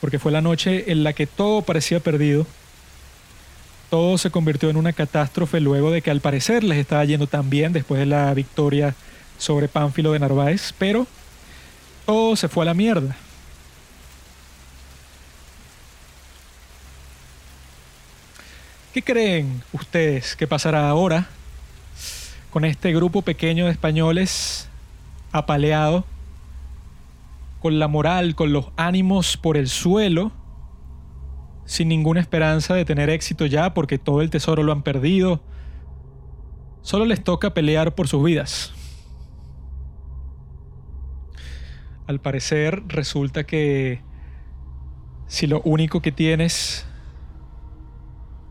porque 0.00 0.18
fue 0.18 0.32
la 0.32 0.40
noche 0.40 0.90
en 0.90 1.04
la 1.04 1.12
que 1.12 1.26
todo 1.26 1.62
parecía 1.62 2.00
perdido 2.00 2.46
todo 3.90 4.18
se 4.18 4.30
convirtió 4.30 4.68
en 4.68 4.76
una 4.76 4.92
catástrofe 4.92 5.60
luego 5.60 5.90
de 5.90 6.02
que 6.02 6.10
al 6.10 6.20
parecer 6.20 6.64
les 6.64 6.78
estaba 6.78 7.04
yendo 7.04 7.26
tan 7.26 7.50
bien 7.50 7.72
después 7.72 8.00
de 8.00 8.06
la 8.06 8.32
victoria 8.34 8.94
sobre 9.38 9.68
Pánfilo 9.68 10.12
de 10.12 10.18
Narváez, 10.18 10.74
pero 10.78 11.06
todo 12.04 12.36
se 12.36 12.48
fue 12.48 12.64
a 12.64 12.66
la 12.66 12.74
mierda. 12.74 13.16
¿Qué 18.96 19.02
creen 19.02 19.62
ustedes 19.74 20.36
que 20.36 20.46
pasará 20.46 20.88
ahora 20.88 21.28
con 22.48 22.64
este 22.64 22.94
grupo 22.94 23.20
pequeño 23.20 23.66
de 23.66 23.70
españoles 23.70 24.70
apaleado, 25.32 26.06
con 27.60 27.78
la 27.78 27.88
moral, 27.88 28.34
con 28.34 28.54
los 28.54 28.68
ánimos 28.78 29.36
por 29.36 29.58
el 29.58 29.68
suelo? 29.68 30.32
sin 31.66 31.88
ninguna 31.88 32.20
esperanza 32.20 32.72
de 32.72 32.86
tener 32.86 33.10
éxito 33.10 33.44
ya 33.44 33.74
porque 33.74 33.98
todo 33.98 34.22
el 34.22 34.30
tesoro 34.30 34.62
lo 34.62 34.72
han 34.72 34.80
perdido. 34.80 35.42
Solo 36.80 37.04
les 37.04 37.22
toca 37.22 37.52
pelear 37.52 37.94
por 37.94 38.08
sus 38.08 38.24
vidas. 38.24 38.72
Al 42.06 42.18
parecer 42.18 42.82
resulta 42.88 43.44
que 43.44 44.00
si 45.26 45.46
lo 45.46 45.60
único 45.66 46.00
que 46.00 46.12
tienes 46.12 46.86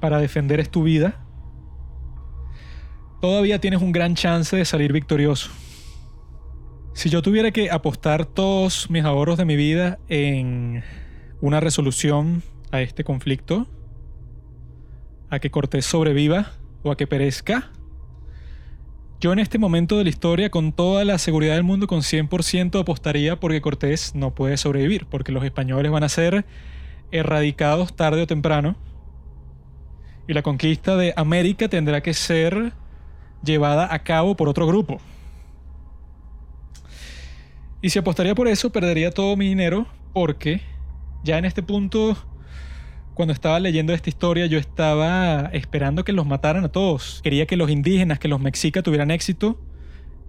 para 0.05 0.19
defender 0.19 0.59
es 0.59 0.69
tu 0.69 0.83
vida, 0.83 1.15
todavía 3.21 3.59
tienes 3.59 3.81
un 3.81 3.91
gran 3.91 4.13
chance 4.13 4.55
de 4.55 4.63
salir 4.63 4.93
victorioso. 4.93 5.49
Si 6.93 7.09
yo 7.09 7.23
tuviera 7.23 7.49
que 7.49 7.71
apostar 7.71 8.27
todos 8.27 8.87
mis 8.91 9.03
ahorros 9.03 9.39
de 9.39 9.45
mi 9.45 9.55
vida 9.55 9.97
en 10.07 10.83
una 11.41 11.59
resolución 11.59 12.43
a 12.69 12.81
este 12.81 13.03
conflicto, 13.03 13.65
a 15.31 15.39
que 15.39 15.49
Cortés 15.49 15.87
sobreviva 15.87 16.51
o 16.83 16.91
a 16.91 16.97
que 16.97 17.07
perezca. 17.07 17.71
Yo 19.19 19.33
en 19.33 19.39
este 19.39 19.57
momento 19.57 19.97
de 19.97 20.03
la 20.03 20.11
historia, 20.11 20.51
con 20.51 20.71
toda 20.71 21.03
la 21.03 21.17
seguridad 21.17 21.55
del 21.55 21.63
mundo, 21.63 21.87
con 21.87 22.01
100% 22.01 22.79
apostaría 22.79 23.39
porque 23.39 23.59
Cortés 23.59 24.13
no 24.13 24.35
puede 24.35 24.57
sobrevivir, 24.57 25.07
porque 25.07 25.31
los 25.31 25.43
españoles 25.43 25.91
van 25.91 26.03
a 26.03 26.09
ser 26.09 26.45
erradicados 27.09 27.95
tarde 27.95 28.21
o 28.21 28.27
temprano. 28.27 28.75
Y 30.27 30.33
la 30.33 30.41
conquista 30.41 30.95
de 30.97 31.13
América 31.15 31.67
tendrá 31.67 32.01
que 32.01 32.13
ser 32.13 32.73
llevada 33.43 33.93
a 33.93 33.99
cabo 33.99 34.35
por 34.35 34.49
otro 34.49 34.65
grupo. 34.67 34.99
Y 37.81 37.89
si 37.89 37.99
apostaría 37.99 38.33
por 38.33 38.47
eso, 38.47 38.71
perdería 38.71 39.11
todo 39.11 39.35
mi 39.35 39.47
dinero 39.47 39.85
porque 40.13 40.61
ya 41.23 41.37
en 41.37 41.45
este 41.45 41.61
punto 41.61 42.17
cuando 43.13 43.33
estaba 43.33 43.59
leyendo 43.59 43.93
esta 43.93 44.09
historia 44.09 44.45
yo 44.45 44.59
estaba 44.59 45.49
esperando 45.53 46.03
que 46.03 46.11
los 46.11 46.25
mataran 46.25 46.65
a 46.65 46.69
todos. 46.69 47.21
Quería 47.23 47.45
que 47.45 47.57
los 47.57 47.69
indígenas, 47.69 48.19
que 48.19 48.27
los 48.27 48.41
mexicas 48.41 48.83
tuvieran 48.83 49.11
éxito, 49.11 49.59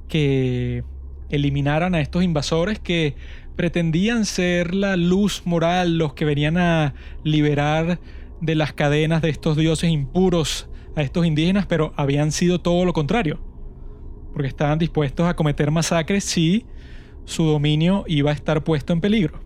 que 0.09 0.85
eliminaran 1.29 1.95
a 1.95 2.01
estos 2.01 2.23
invasores 2.23 2.79
que 2.79 3.17
pretendían 3.57 4.25
ser 4.25 4.75
la 4.75 4.97
luz 4.97 5.43
moral, 5.47 5.99
los 5.99 6.15
que 6.15 6.25
venían 6.25 6.59
a 6.59 6.95
liberar 7.25 7.99
de 8.47 8.55
las 8.55 8.73
cadenas 8.73 9.21
de 9.21 9.29
estos 9.29 9.57
dioses 9.57 9.91
impuros 9.91 10.71
a 10.95 11.03
estos 11.03 11.27
indígenas, 11.27 11.67
pero 11.67 11.93
habían 11.97 12.33
sido 12.33 12.61
todo 12.61 12.85
lo 12.85 12.93
contrario, 12.95 13.39
porque 14.33 14.49
estaban 14.49 14.79
dispuestos 14.79 15.27
a 15.27 15.37
cometer 15.37 15.71
masacres 15.71 16.25
si 16.25 16.65
su 17.27 17.45
dominio 17.45 18.05
iba 18.07 18.31
a 18.31 18.35
estar 18.35 18.65
puesto 18.65 18.93
en 18.93 19.01
peligro. 19.01 19.41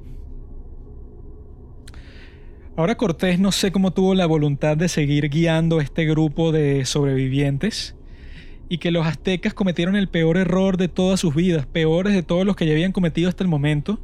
Ahora 2.77 2.97
Cortés 2.97 3.39
no 3.39 3.51
sé 3.53 3.73
cómo 3.73 3.93
tuvo 3.93 4.15
la 4.15 4.27
voluntad 4.27 4.77
de 4.77 4.89
seguir 4.89 5.29
guiando 5.29 5.81
este 5.81 6.07
grupo 6.07 6.53
de 6.53 6.85
sobrevivientes 6.85 7.97
y 8.69 8.79
que 8.79 8.93
los 8.93 9.07
aztecas 9.07 9.53
cometieron 9.53 9.97
el 9.97 10.09
peor 10.09 10.37
error 10.37 10.77
de 10.77 10.89
todas 10.89 11.19
sus 11.19 11.35
vidas, 11.35 11.67
peores 11.67 12.15
de 12.15 12.23
todos 12.23 12.47
los 12.47 12.55
que 12.55 12.67
ya 12.67 12.73
habían 12.73 12.93
cometido 12.93 13.29
hasta 13.29 13.43
el 13.43 13.51
momento, 13.51 13.99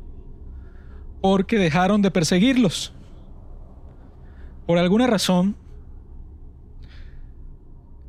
porque 1.23 1.59
dejaron 1.59 2.03
de 2.03 2.11
perseguirlos. 2.11 2.96
Por 4.67 4.79
alguna 4.79 5.07
razón, 5.07 5.57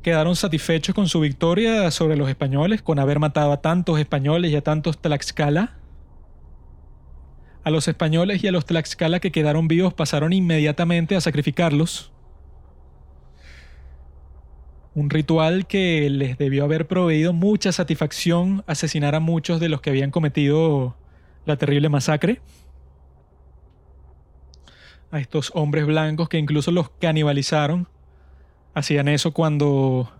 quedaron 0.02 0.34
satisfechos 0.34 0.94
con 0.94 1.08
su 1.08 1.20
victoria 1.20 1.90
sobre 1.92 2.16
los 2.16 2.28
españoles, 2.28 2.82
con 2.82 2.98
haber 2.98 3.20
matado 3.20 3.52
a 3.52 3.60
tantos 3.60 4.00
españoles 4.00 4.50
y 4.50 4.56
a 4.56 4.62
tantos 4.62 4.98
Tlaxcala, 5.00 5.76
a 7.62 7.70
los 7.70 7.86
españoles 7.86 8.42
y 8.42 8.48
a 8.48 8.52
los 8.52 8.66
Tlaxcala 8.66 9.20
que 9.20 9.30
quedaron 9.30 9.68
vivos 9.68 9.94
pasaron 9.94 10.32
inmediatamente 10.32 11.14
a 11.14 11.20
sacrificarlos. 11.20 12.10
Un 14.94 15.10
ritual 15.10 15.66
que 15.66 16.10
les 16.10 16.38
debió 16.38 16.64
haber 16.64 16.88
proveído 16.88 17.32
mucha 17.32 17.70
satisfacción 17.70 18.64
asesinar 18.66 19.14
a 19.14 19.20
muchos 19.20 19.60
de 19.60 19.68
los 19.68 19.80
que 19.80 19.90
habían 19.90 20.10
cometido 20.10 20.96
la 21.46 21.56
terrible 21.56 21.88
masacre. 21.88 22.40
A 25.10 25.20
estos 25.20 25.50
hombres 25.54 25.86
blancos 25.86 26.28
que 26.28 26.38
incluso 26.38 26.70
los 26.70 26.90
canibalizaron. 26.90 27.88
Hacían 28.74 29.08
eso 29.08 29.32
cuando 29.32 30.12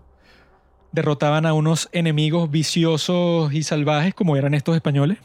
derrotaban 0.91 1.45
a 1.45 1.53
unos 1.53 1.89
enemigos 1.91 2.49
viciosos 2.49 3.53
y 3.53 3.63
salvajes 3.63 4.13
como 4.13 4.35
eran 4.35 4.53
estos 4.53 4.75
españoles. 4.75 5.19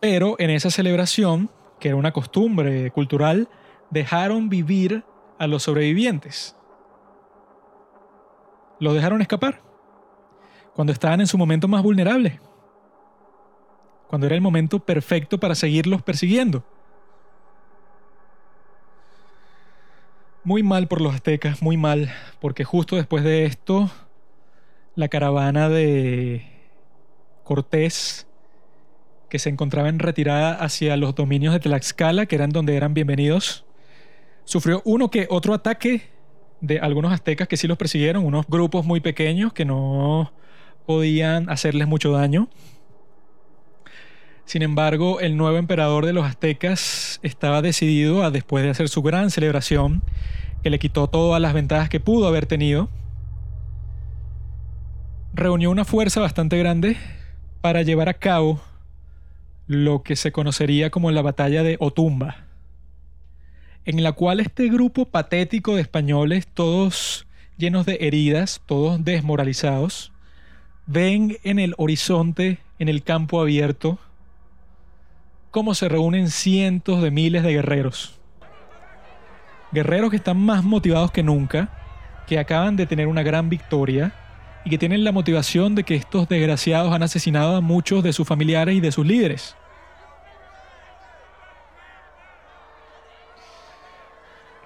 Pero 0.00 0.36
en 0.38 0.50
esa 0.50 0.70
celebración, 0.70 1.50
que 1.80 1.88
era 1.88 1.96
una 1.96 2.12
costumbre 2.12 2.90
cultural, 2.90 3.48
dejaron 3.90 4.48
vivir 4.48 5.04
a 5.38 5.46
los 5.46 5.62
sobrevivientes. 5.62 6.56
lo 8.80 8.94
dejaron 8.94 9.20
escapar 9.20 9.60
cuando 10.74 10.92
estaban 10.92 11.20
en 11.20 11.26
su 11.26 11.36
momento 11.36 11.66
más 11.66 11.82
vulnerable, 11.82 12.40
cuando 14.06 14.26
era 14.26 14.36
el 14.36 14.40
momento 14.40 14.78
perfecto 14.78 15.38
para 15.38 15.56
seguirlos 15.56 16.02
persiguiendo. 16.02 16.64
Muy 20.44 20.62
mal 20.62 20.88
por 20.88 21.00
los 21.00 21.14
aztecas, 21.14 21.62
muy 21.62 21.76
mal, 21.76 22.10
porque 22.40 22.64
justo 22.64 22.96
después 22.96 23.24
de 23.24 23.44
esto, 23.44 23.90
la 24.94 25.08
caravana 25.08 25.68
de 25.68 26.42
Cortés, 27.44 28.26
que 29.28 29.38
se 29.38 29.50
encontraba 29.50 29.88
en 29.88 29.98
retirada 29.98 30.54
hacia 30.54 30.96
los 30.96 31.14
dominios 31.14 31.52
de 31.52 31.60
Tlaxcala, 31.60 32.26
que 32.26 32.36
eran 32.36 32.50
donde 32.50 32.76
eran 32.76 32.94
bienvenidos, 32.94 33.66
sufrió 34.44 34.80
uno 34.84 35.10
que 35.10 35.26
otro 35.28 35.54
ataque 35.54 36.08
de 36.60 36.78
algunos 36.78 37.12
aztecas 37.12 37.48
que 37.48 37.56
sí 37.56 37.66
los 37.66 37.76
persiguieron, 37.76 38.24
unos 38.24 38.46
grupos 38.46 38.86
muy 38.86 39.00
pequeños 39.00 39.52
que 39.52 39.64
no 39.64 40.32
podían 40.86 41.50
hacerles 41.50 41.88
mucho 41.88 42.12
daño. 42.12 42.48
Sin 44.48 44.62
embargo, 44.62 45.20
el 45.20 45.36
nuevo 45.36 45.58
emperador 45.58 46.06
de 46.06 46.14
los 46.14 46.24
aztecas 46.24 47.20
estaba 47.22 47.60
decidido 47.60 48.24
a, 48.24 48.30
después 48.30 48.64
de 48.64 48.70
hacer 48.70 48.88
su 48.88 49.02
gran 49.02 49.30
celebración, 49.30 50.02
que 50.62 50.70
le 50.70 50.78
quitó 50.78 51.06
todas 51.06 51.38
las 51.38 51.52
ventajas 51.52 51.90
que 51.90 52.00
pudo 52.00 52.26
haber 52.26 52.46
tenido, 52.46 52.88
reunió 55.34 55.70
una 55.70 55.84
fuerza 55.84 56.22
bastante 56.22 56.56
grande 56.56 56.96
para 57.60 57.82
llevar 57.82 58.08
a 58.08 58.14
cabo 58.14 58.62
lo 59.66 60.02
que 60.02 60.16
se 60.16 60.32
conocería 60.32 60.88
como 60.88 61.10
la 61.10 61.20
batalla 61.20 61.62
de 61.62 61.76
Otumba, 61.78 62.46
en 63.84 64.02
la 64.02 64.12
cual 64.12 64.40
este 64.40 64.70
grupo 64.70 65.04
patético 65.04 65.74
de 65.74 65.82
españoles, 65.82 66.46
todos 66.46 67.26
llenos 67.58 67.84
de 67.84 67.98
heridas, 68.00 68.62
todos 68.64 69.04
desmoralizados, 69.04 70.10
ven 70.86 71.36
en 71.42 71.58
el 71.58 71.74
horizonte, 71.76 72.60
en 72.78 72.88
el 72.88 73.02
campo 73.02 73.42
abierto, 73.42 73.98
cómo 75.50 75.74
se 75.74 75.88
reúnen 75.88 76.30
cientos 76.30 77.02
de 77.02 77.10
miles 77.10 77.42
de 77.42 77.52
guerreros. 77.52 78.18
Guerreros 79.72 80.10
que 80.10 80.16
están 80.16 80.38
más 80.38 80.64
motivados 80.64 81.10
que 81.10 81.22
nunca, 81.22 81.68
que 82.26 82.38
acaban 82.38 82.76
de 82.76 82.86
tener 82.86 83.06
una 83.06 83.22
gran 83.22 83.48
victoria 83.48 84.12
y 84.64 84.70
que 84.70 84.78
tienen 84.78 85.04
la 85.04 85.12
motivación 85.12 85.74
de 85.74 85.84
que 85.84 85.94
estos 85.94 86.28
desgraciados 86.28 86.92
han 86.92 87.02
asesinado 87.02 87.56
a 87.56 87.60
muchos 87.60 88.02
de 88.02 88.12
sus 88.12 88.26
familiares 88.26 88.74
y 88.74 88.80
de 88.80 88.92
sus 88.92 89.06
líderes. 89.06 89.56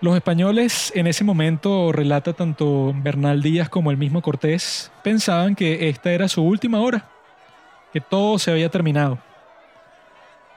Los 0.01 0.17
españoles 0.17 0.93
en 0.97 1.07
ese 1.07 1.23
momento, 1.23 1.93
relata 1.93 2.33
tanto 2.33 2.93
Bernal 2.93 3.41
Díaz 3.41 3.69
como 3.69 3.93
el 3.93 3.97
mismo 3.97 4.21
Cortés, 4.21 4.91
pensaban 5.05 5.55
que 5.55 5.89
esta 5.89 6.11
era 6.11 6.27
su 6.27 6.43
última 6.43 6.81
hora, 6.81 7.09
que 7.93 8.01
todo 8.01 8.41
se 8.41 8.51
había 8.51 8.69
terminado, 8.69 9.21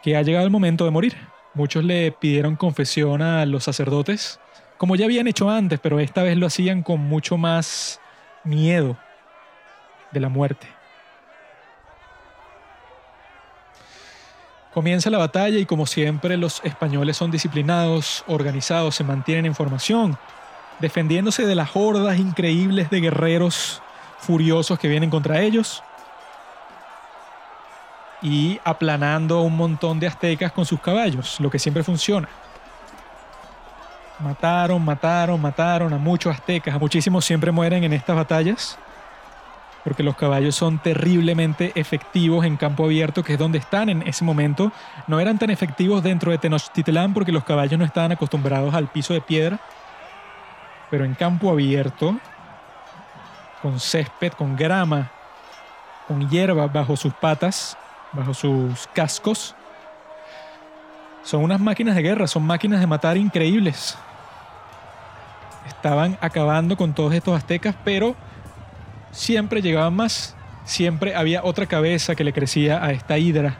que 0.06 0.15
ha 0.15 0.22
llegado 0.22 0.45
el 0.45 0.52
momento 0.52 0.86
de 0.86 0.91
morir. 0.91 1.18
Muchos 1.56 1.84
le 1.84 2.11
pidieron 2.11 2.56
confesión 2.56 3.23
a 3.23 3.44
los 3.48 3.64
sacerdotes, 3.64 4.40
como 4.77 4.95
ya 4.95 5.06
habían 5.06 5.26
hecho 5.26 5.49
antes, 5.49 5.80
pero 5.80 5.99
esta 5.99 6.22
vez 6.22 6.38
lo 6.38 6.45
hacían 6.45 6.84
con 6.84 6.99
mucho 6.99 7.40
más 7.40 7.99
miedo 8.44 8.99
de 10.11 10.19
la 10.19 10.30
muerte. 10.30 10.68
Comienza 14.76 15.10
la 15.10 15.18
batalla 15.18 15.57
y 15.57 15.65
como 15.65 15.88
siempre 15.88 16.38
los 16.38 16.61
españoles 16.64 17.18
son 17.18 17.32
disciplinados, 17.32 18.23
organizados, 18.27 18.94
se 18.94 19.03
mantienen 19.03 19.48
en 19.48 19.56
formación, 19.56 20.19
defendiéndose 20.82 21.48
de 21.48 21.56
las 21.56 21.72
hordas 21.76 22.19
increíbles 22.19 22.91
de 22.91 23.02
guerreros 23.02 23.82
furiosos 24.19 24.77
que 24.77 24.88
vienen 24.88 25.10
contra 25.10 25.41
ellos 25.41 25.82
y 28.26 28.60
aplanando 28.64 29.38
a 29.38 29.41
un 29.43 29.56
montón 29.56 29.99
de 29.99 30.07
aztecas 30.07 30.52
con 30.52 30.65
sus 30.65 30.81
caballos, 30.81 31.39
lo 31.39 31.52
que 31.52 31.60
siempre 31.60 31.84
funciona. 31.84 32.27
Mataron, 34.18 34.84
mataron, 34.84 35.39
mataron 35.39 35.93
a 35.93 35.99
muchos 35.99 36.34
aztecas, 36.34 36.73
a 36.73 36.80
muchísimos 36.80 37.23
siempre 37.23 37.52
mueren 37.52 37.84
en 37.84 37.93
estas 37.93 38.15
batallas 38.15 38.80
porque 39.84 40.02
los 40.02 40.15
caballos 40.15 40.56
son 40.56 40.80
terriblemente 40.80 41.72
efectivos 41.76 42.43
en 42.43 42.57
campo 42.57 42.85
abierto, 42.85 43.23
que 43.23 43.34
es 43.34 43.39
donde 43.39 43.60
están 43.60 43.89
en 43.89 44.02
ese 44.02 44.26
momento. 44.26 44.72
No 45.06 45.19
eran 45.19 45.38
tan 45.38 45.52
efectivos 45.52 46.02
dentro 46.02 46.31
de 46.31 46.39
Tenochtitlán 46.39 47.14
porque 47.14 47.31
los 47.31 47.43
caballos 47.43 47.77
no 47.77 47.85
estaban 47.85 48.11
acostumbrados 48.11 48.73
al 48.73 48.88
piso 48.88 49.14
de 49.14 49.22
piedra, 49.22 49.60
pero 50.89 51.06
en 51.06 51.14
campo 51.14 51.52
abierto, 51.52 52.18
con 53.61 53.80
césped, 53.80 54.34
con 54.34 54.56
grama, 54.56 55.11
con 56.07 56.27
hierba 56.31 56.65
bajo 56.65 56.97
sus 56.97 57.14
patas, 57.14 57.77
bajo 58.16 58.34
sus 58.34 58.88
cascos, 58.94 59.56
son 61.26 61.44
unas 61.44 61.60
máquinas 61.60 61.96
de 61.96 62.04
guerra, 62.04 62.28
son 62.28 62.44
máquinas 62.44 62.80
de 62.80 62.86
matar 62.86 63.18
increíbles. 63.18 63.98
Estaban 65.68 66.18
acabando 66.22 66.78
con 66.78 66.94
todos 66.94 67.14
estos 67.14 67.36
aztecas, 67.36 67.76
pero 67.84 68.16
siempre 69.12 69.64
llegaban 69.64 69.96
más. 69.96 70.36
Siempre 70.66 71.16
había 71.16 71.44
otra 71.44 71.66
cabeza 71.66 72.14
que 72.14 72.24
le 72.24 72.32
crecía 72.32 72.84
a 72.84 72.92
esta 72.92 73.18
hidra 73.18 73.58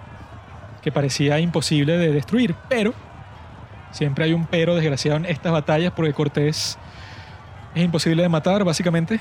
que 0.84 0.91
parecía 0.91 1.40
imposible 1.40 1.98
de 1.98 2.11
destruir. 2.11 2.56
Pero, 2.69 2.94
siempre 3.91 4.26
hay 4.26 4.34
un 4.34 4.45
pero 4.45 4.76
desgraciado 4.76 5.18
en 5.18 5.26
estas 5.26 5.52
batallas 5.52 5.91
porque 5.95 6.14
Cortés 6.14 6.77
es 7.73 7.84
imposible 7.84 8.22
de 8.22 8.30
matar, 8.30 8.64
básicamente. 8.64 9.19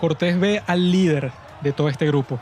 Cortés 0.00 0.38
ve 0.40 0.64
al 0.66 0.90
líder 0.90 1.30
de 1.60 1.72
todo 1.72 1.88
este 1.88 2.06
grupo 2.06 2.40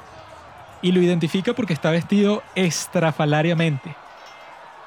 y 0.83 0.93
lo 0.93 1.01
identifica 1.01 1.55
porque 1.55 1.73
está 1.73 1.91
vestido 1.91 2.43
estrafalariamente. 2.55 3.95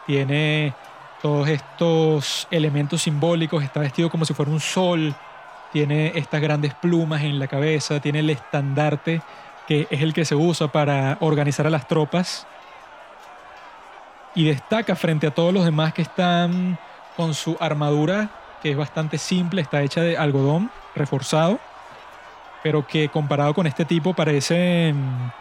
Tiene 0.05 0.73
todos 1.21 1.47
estos 1.47 2.47
elementos 2.51 3.01
simbólicos, 3.01 3.63
está 3.63 3.79
vestido 3.79 4.09
como 4.09 4.25
si 4.25 4.33
fuera 4.33 4.51
un 4.51 4.59
sol, 4.59 5.15
tiene 5.71 6.11
estas 6.15 6.41
grandes 6.41 6.73
plumas 6.75 7.23
en 7.23 7.39
la 7.39 7.47
cabeza, 7.47 7.99
tiene 7.99 8.19
el 8.19 8.29
estandarte 8.29 9.21
que 9.67 9.87
es 9.89 10.01
el 10.01 10.13
que 10.13 10.25
se 10.25 10.35
usa 10.35 10.67
para 10.67 11.17
organizar 11.21 11.65
a 11.65 11.71
las 11.71 11.87
tropas 11.87 12.45
y 14.35 14.45
destaca 14.45 14.95
frente 14.95 15.25
a 15.25 15.31
todos 15.31 15.53
los 15.53 15.65
demás 15.65 15.93
que 15.93 16.03
están 16.03 16.77
con 17.17 17.33
su 17.33 17.57
armadura 17.59 18.29
que 18.61 18.71
es 18.71 18.77
bastante 18.77 19.17
simple, 19.17 19.61
está 19.61 19.81
hecha 19.83 20.01
de 20.01 20.17
algodón 20.17 20.71
reforzado, 20.95 21.59
pero 22.63 22.85
que 22.87 23.09
comparado 23.09 23.53
con 23.53 23.67
este 23.67 23.85
tipo 23.85 24.13
parecen 24.13 25.31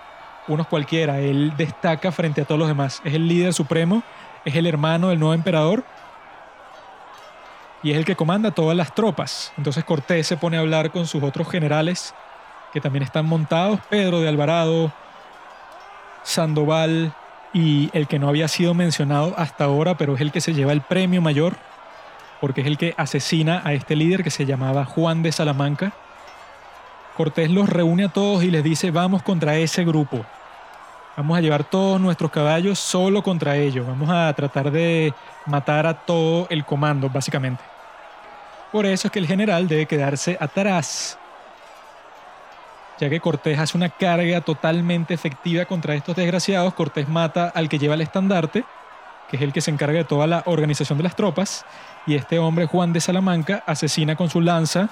unos 0.48 0.66
cualquiera. 0.66 1.20
Él 1.20 1.52
destaca 1.56 2.12
frente 2.12 2.42
a 2.42 2.44
todos 2.44 2.58
los 2.58 2.68
demás. 2.68 3.00
Es 3.04 3.14
el 3.14 3.28
líder 3.28 3.52
supremo, 3.52 4.02
es 4.44 4.54
el 4.56 4.66
hermano 4.66 5.08
del 5.08 5.18
nuevo 5.18 5.34
emperador 5.34 5.84
y 7.82 7.90
es 7.90 7.98
el 7.98 8.04
que 8.04 8.16
comanda 8.16 8.50
todas 8.50 8.76
las 8.76 8.94
tropas. 8.94 9.52
Entonces 9.58 9.84
Cortés 9.84 10.26
se 10.26 10.36
pone 10.36 10.56
a 10.56 10.60
hablar 10.60 10.90
con 10.90 11.06
sus 11.06 11.22
otros 11.22 11.48
generales 11.48 12.14
que 12.72 12.80
también 12.80 13.04
están 13.04 13.26
montados, 13.26 13.78
Pedro 13.88 14.20
de 14.20 14.28
Alvarado, 14.28 14.92
Sandoval 16.24 17.14
y 17.52 17.90
el 17.92 18.08
que 18.08 18.18
no 18.18 18.28
había 18.28 18.48
sido 18.48 18.74
mencionado 18.74 19.32
hasta 19.38 19.64
ahora, 19.64 19.96
pero 19.96 20.14
es 20.14 20.20
el 20.20 20.32
que 20.32 20.40
se 20.40 20.54
lleva 20.54 20.72
el 20.72 20.80
premio 20.80 21.22
mayor, 21.22 21.54
porque 22.40 22.62
es 22.62 22.66
el 22.66 22.76
que 22.76 22.94
asesina 22.96 23.62
a 23.64 23.74
este 23.74 23.94
líder 23.94 24.24
que 24.24 24.30
se 24.30 24.44
llamaba 24.44 24.84
Juan 24.84 25.22
de 25.22 25.30
Salamanca. 25.30 25.92
Cortés 27.16 27.48
los 27.50 27.68
reúne 27.68 28.06
a 28.06 28.08
todos 28.08 28.42
y 28.42 28.50
les 28.50 28.64
dice, 28.64 28.90
vamos 28.90 29.22
contra 29.22 29.56
ese 29.56 29.84
grupo. 29.84 30.24
Vamos 31.16 31.38
a 31.38 31.40
llevar 31.40 31.62
todos 31.62 32.00
nuestros 32.00 32.32
caballos 32.32 32.78
solo 32.80 33.22
contra 33.22 33.56
ellos. 33.56 33.86
Vamos 33.86 34.10
a 34.10 34.32
tratar 34.32 34.72
de 34.72 35.14
matar 35.46 35.86
a 35.86 35.94
todo 35.94 36.48
el 36.50 36.64
comando, 36.64 37.08
básicamente. 37.08 37.62
Por 38.72 38.84
eso 38.84 39.06
es 39.06 39.12
que 39.12 39.20
el 39.20 39.28
general 39.28 39.68
debe 39.68 39.86
quedarse 39.86 40.36
atrás, 40.40 41.16
ya 42.98 43.08
que 43.08 43.20
Cortés 43.20 43.60
hace 43.60 43.76
una 43.76 43.90
carga 43.90 44.40
totalmente 44.40 45.14
efectiva 45.14 45.66
contra 45.66 45.94
estos 45.94 46.16
desgraciados. 46.16 46.74
Cortés 46.74 47.08
mata 47.08 47.48
al 47.54 47.68
que 47.68 47.78
lleva 47.78 47.94
el 47.94 48.00
estandarte, 48.00 48.64
que 49.30 49.36
es 49.36 49.42
el 49.42 49.52
que 49.52 49.60
se 49.60 49.70
encarga 49.70 49.98
de 49.98 50.04
toda 50.04 50.26
la 50.26 50.42
organización 50.46 50.98
de 50.98 51.04
las 51.04 51.14
tropas, 51.14 51.64
y 52.08 52.16
este 52.16 52.40
hombre, 52.40 52.66
Juan 52.66 52.92
de 52.92 53.00
Salamanca, 53.00 53.62
asesina 53.66 54.16
con 54.16 54.28
su 54.28 54.40
lanza 54.40 54.88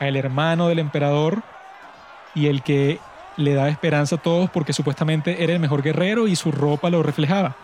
al 0.00 0.16
hermano 0.16 0.68
del 0.68 0.80
emperador 0.80 1.42
y 2.34 2.46
el 2.46 2.62
que 2.62 2.98
le 3.36 3.54
da 3.54 3.68
esperanza 3.68 4.16
a 4.16 4.22
todos 4.22 4.50
porque 4.50 4.72
supuestamente 4.72 5.44
era 5.44 5.52
el 5.52 5.60
mejor 5.60 5.82
guerrero 5.82 6.26
y 6.26 6.36
su 6.36 6.50
ropa 6.50 6.90
lo 6.90 7.02
reflejaba. 7.02 7.54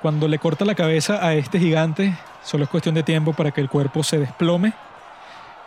Cuando 0.00 0.26
le 0.26 0.38
corta 0.38 0.64
la 0.64 0.74
cabeza 0.74 1.24
a 1.24 1.34
este 1.34 1.58
gigante, 1.58 2.16
solo 2.42 2.64
es 2.64 2.70
cuestión 2.70 2.94
de 2.94 3.02
tiempo 3.02 3.32
para 3.32 3.52
que 3.52 3.60
el 3.60 3.68
cuerpo 3.68 4.02
se 4.02 4.18
desplome. 4.18 4.72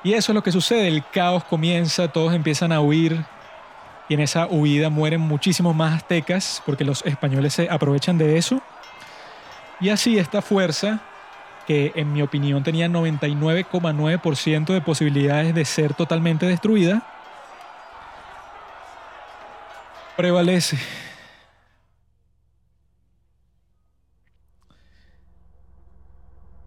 Y 0.04 0.14
eso 0.14 0.32
es 0.32 0.36
lo 0.36 0.44
que 0.44 0.52
sucede, 0.52 0.88
el 0.88 1.04
caos 1.12 1.44
comienza, 1.46 2.10
todos 2.10 2.34
empiezan 2.34 2.72
a 2.72 2.82
huir 2.82 3.26
y 4.08 4.14
en 4.14 4.20
esa 4.20 4.46
huida 4.46 4.90
mueren 4.90 5.22
muchísimos 5.22 5.76
más 5.76 5.94
aztecas 5.94 6.62
porque 6.66 6.84
los 6.84 7.04
españoles 7.06 7.54
se 7.54 7.70
aprovechan 7.70 8.18
de 8.18 8.38
eso. 8.38 8.62
Y 9.80 9.90
así 9.90 10.18
esta 10.20 10.42
fuerza 10.42 11.00
que 11.66 11.92
en 11.96 12.14
mi 12.14 12.22
opinión 12.22 12.64
tenía 12.64 12.88
99,9% 12.88 14.74
de 14.74 14.82
posibilidades 14.82 15.56
de 15.56 15.66
ser 15.66 15.94
totalmente 15.94 16.46
destruida, 16.46 17.06
prevalece. 20.16 20.78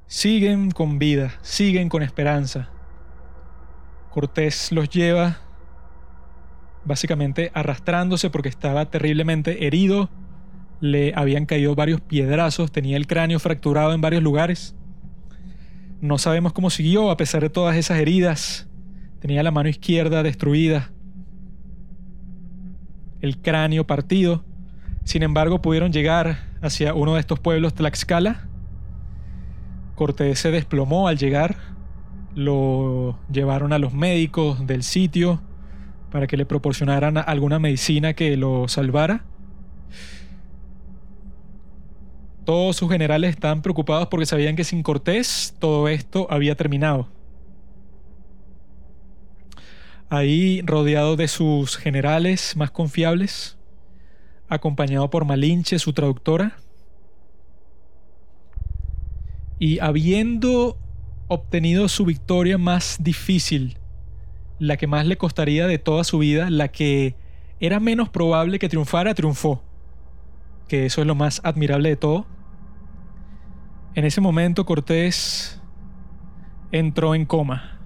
Siguen 0.06 0.70
con 0.70 0.98
vida, 0.98 1.32
siguen 1.42 1.88
con 1.88 2.02
esperanza. 2.02 2.70
Cortés 4.10 4.72
los 4.72 4.88
lleva 4.88 5.38
básicamente 6.84 7.50
arrastrándose 7.54 8.30
porque 8.30 8.48
estaba 8.48 8.86
terriblemente 8.86 9.66
herido, 9.66 10.08
le 10.80 11.12
habían 11.14 11.44
caído 11.44 11.74
varios 11.74 12.00
piedrazos, 12.00 12.72
tenía 12.72 12.96
el 12.96 13.06
cráneo 13.06 13.38
fracturado 13.38 13.92
en 13.92 14.00
varios 14.00 14.22
lugares. 14.22 14.74
No 16.00 16.18
sabemos 16.18 16.52
cómo 16.52 16.70
siguió 16.70 17.10
a 17.10 17.16
pesar 17.16 17.42
de 17.42 17.50
todas 17.50 17.76
esas 17.76 17.98
heridas. 17.98 18.68
Tenía 19.20 19.42
la 19.42 19.50
mano 19.50 19.68
izquierda 19.68 20.22
destruida, 20.22 20.92
el 23.20 23.38
cráneo 23.38 23.84
partido. 23.84 24.44
Sin 25.02 25.24
embargo, 25.24 25.60
pudieron 25.60 25.92
llegar 25.92 26.38
hacia 26.62 26.94
uno 26.94 27.14
de 27.14 27.20
estos 27.20 27.40
pueblos 27.40 27.74
Tlaxcala. 27.74 28.46
Cortés 29.96 30.38
se 30.38 30.52
desplomó 30.52 31.08
al 31.08 31.18
llegar. 31.18 31.56
Lo 32.36 33.18
llevaron 33.32 33.72
a 33.72 33.78
los 33.78 33.92
médicos 33.92 34.64
del 34.68 34.84
sitio 34.84 35.40
para 36.12 36.28
que 36.28 36.36
le 36.36 36.46
proporcionaran 36.46 37.16
alguna 37.16 37.58
medicina 37.58 38.14
que 38.14 38.36
lo 38.36 38.68
salvara. 38.68 39.24
Todos 42.48 42.76
sus 42.76 42.90
generales 42.90 43.28
estaban 43.28 43.60
preocupados 43.60 44.08
porque 44.08 44.24
sabían 44.24 44.56
que 44.56 44.64
sin 44.64 44.82
Cortés 44.82 45.54
todo 45.58 45.86
esto 45.86 46.26
había 46.30 46.54
terminado. 46.54 47.06
Ahí, 50.08 50.62
rodeado 50.64 51.16
de 51.16 51.28
sus 51.28 51.76
generales 51.76 52.56
más 52.56 52.70
confiables, 52.70 53.58
acompañado 54.48 55.10
por 55.10 55.26
Malinche, 55.26 55.78
su 55.78 55.92
traductora, 55.92 56.56
y 59.58 59.80
habiendo 59.80 60.78
obtenido 61.26 61.86
su 61.88 62.06
victoria 62.06 62.56
más 62.56 62.96
difícil, 63.00 63.76
la 64.58 64.78
que 64.78 64.86
más 64.86 65.04
le 65.04 65.18
costaría 65.18 65.66
de 65.66 65.76
toda 65.78 66.02
su 66.02 66.16
vida, 66.16 66.48
la 66.48 66.68
que 66.68 67.14
era 67.60 67.78
menos 67.78 68.08
probable 68.08 68.58
que 68.58 68.70
triunfara, 68.70 69.14
triunfó. 69.14 69.62
Que 70.66 70.86
eso 70.86 71.02
es 71.02 71.06
lo 71.06 71.14
más 71.14 71.42
admirable 71.44 71.90
de 71.90 71.96
todo. 71.96 72.38
En 73.98 74.04
ese 74.04 74.20
momento 74.20 74.64
Cortés 74.64 75.60
entró 76.70 77.16
en 77.16 77.26
coma. 77.26 77.80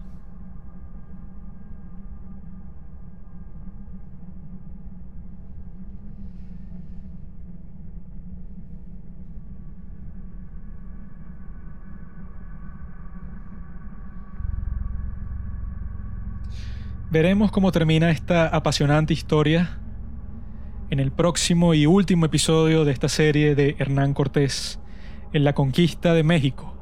Veremos 17.10 17.50
cómo 17.50 17.72
termina 17.72 18.10
esta 18.10 18.48
apasionante 18.48 19.14
historia 19.14 19.78
en 20.90 21.00
el 21.00 21.10
próximo 21.10 21.72
y 21.72 21.86
último 21.86 22.26
episodio 22.26 22.84
de 22.84 22.92
esta 22.92 23.08
serie 23.08 23.54
de 23.54 23.76
Hernán 23.78 24.12
Cortés 24.12 24.78
en 25.32 25.44
la 25.44 25.54
conquista 25.54 26.14
de 26.14 26.22
México. 26.22 26.81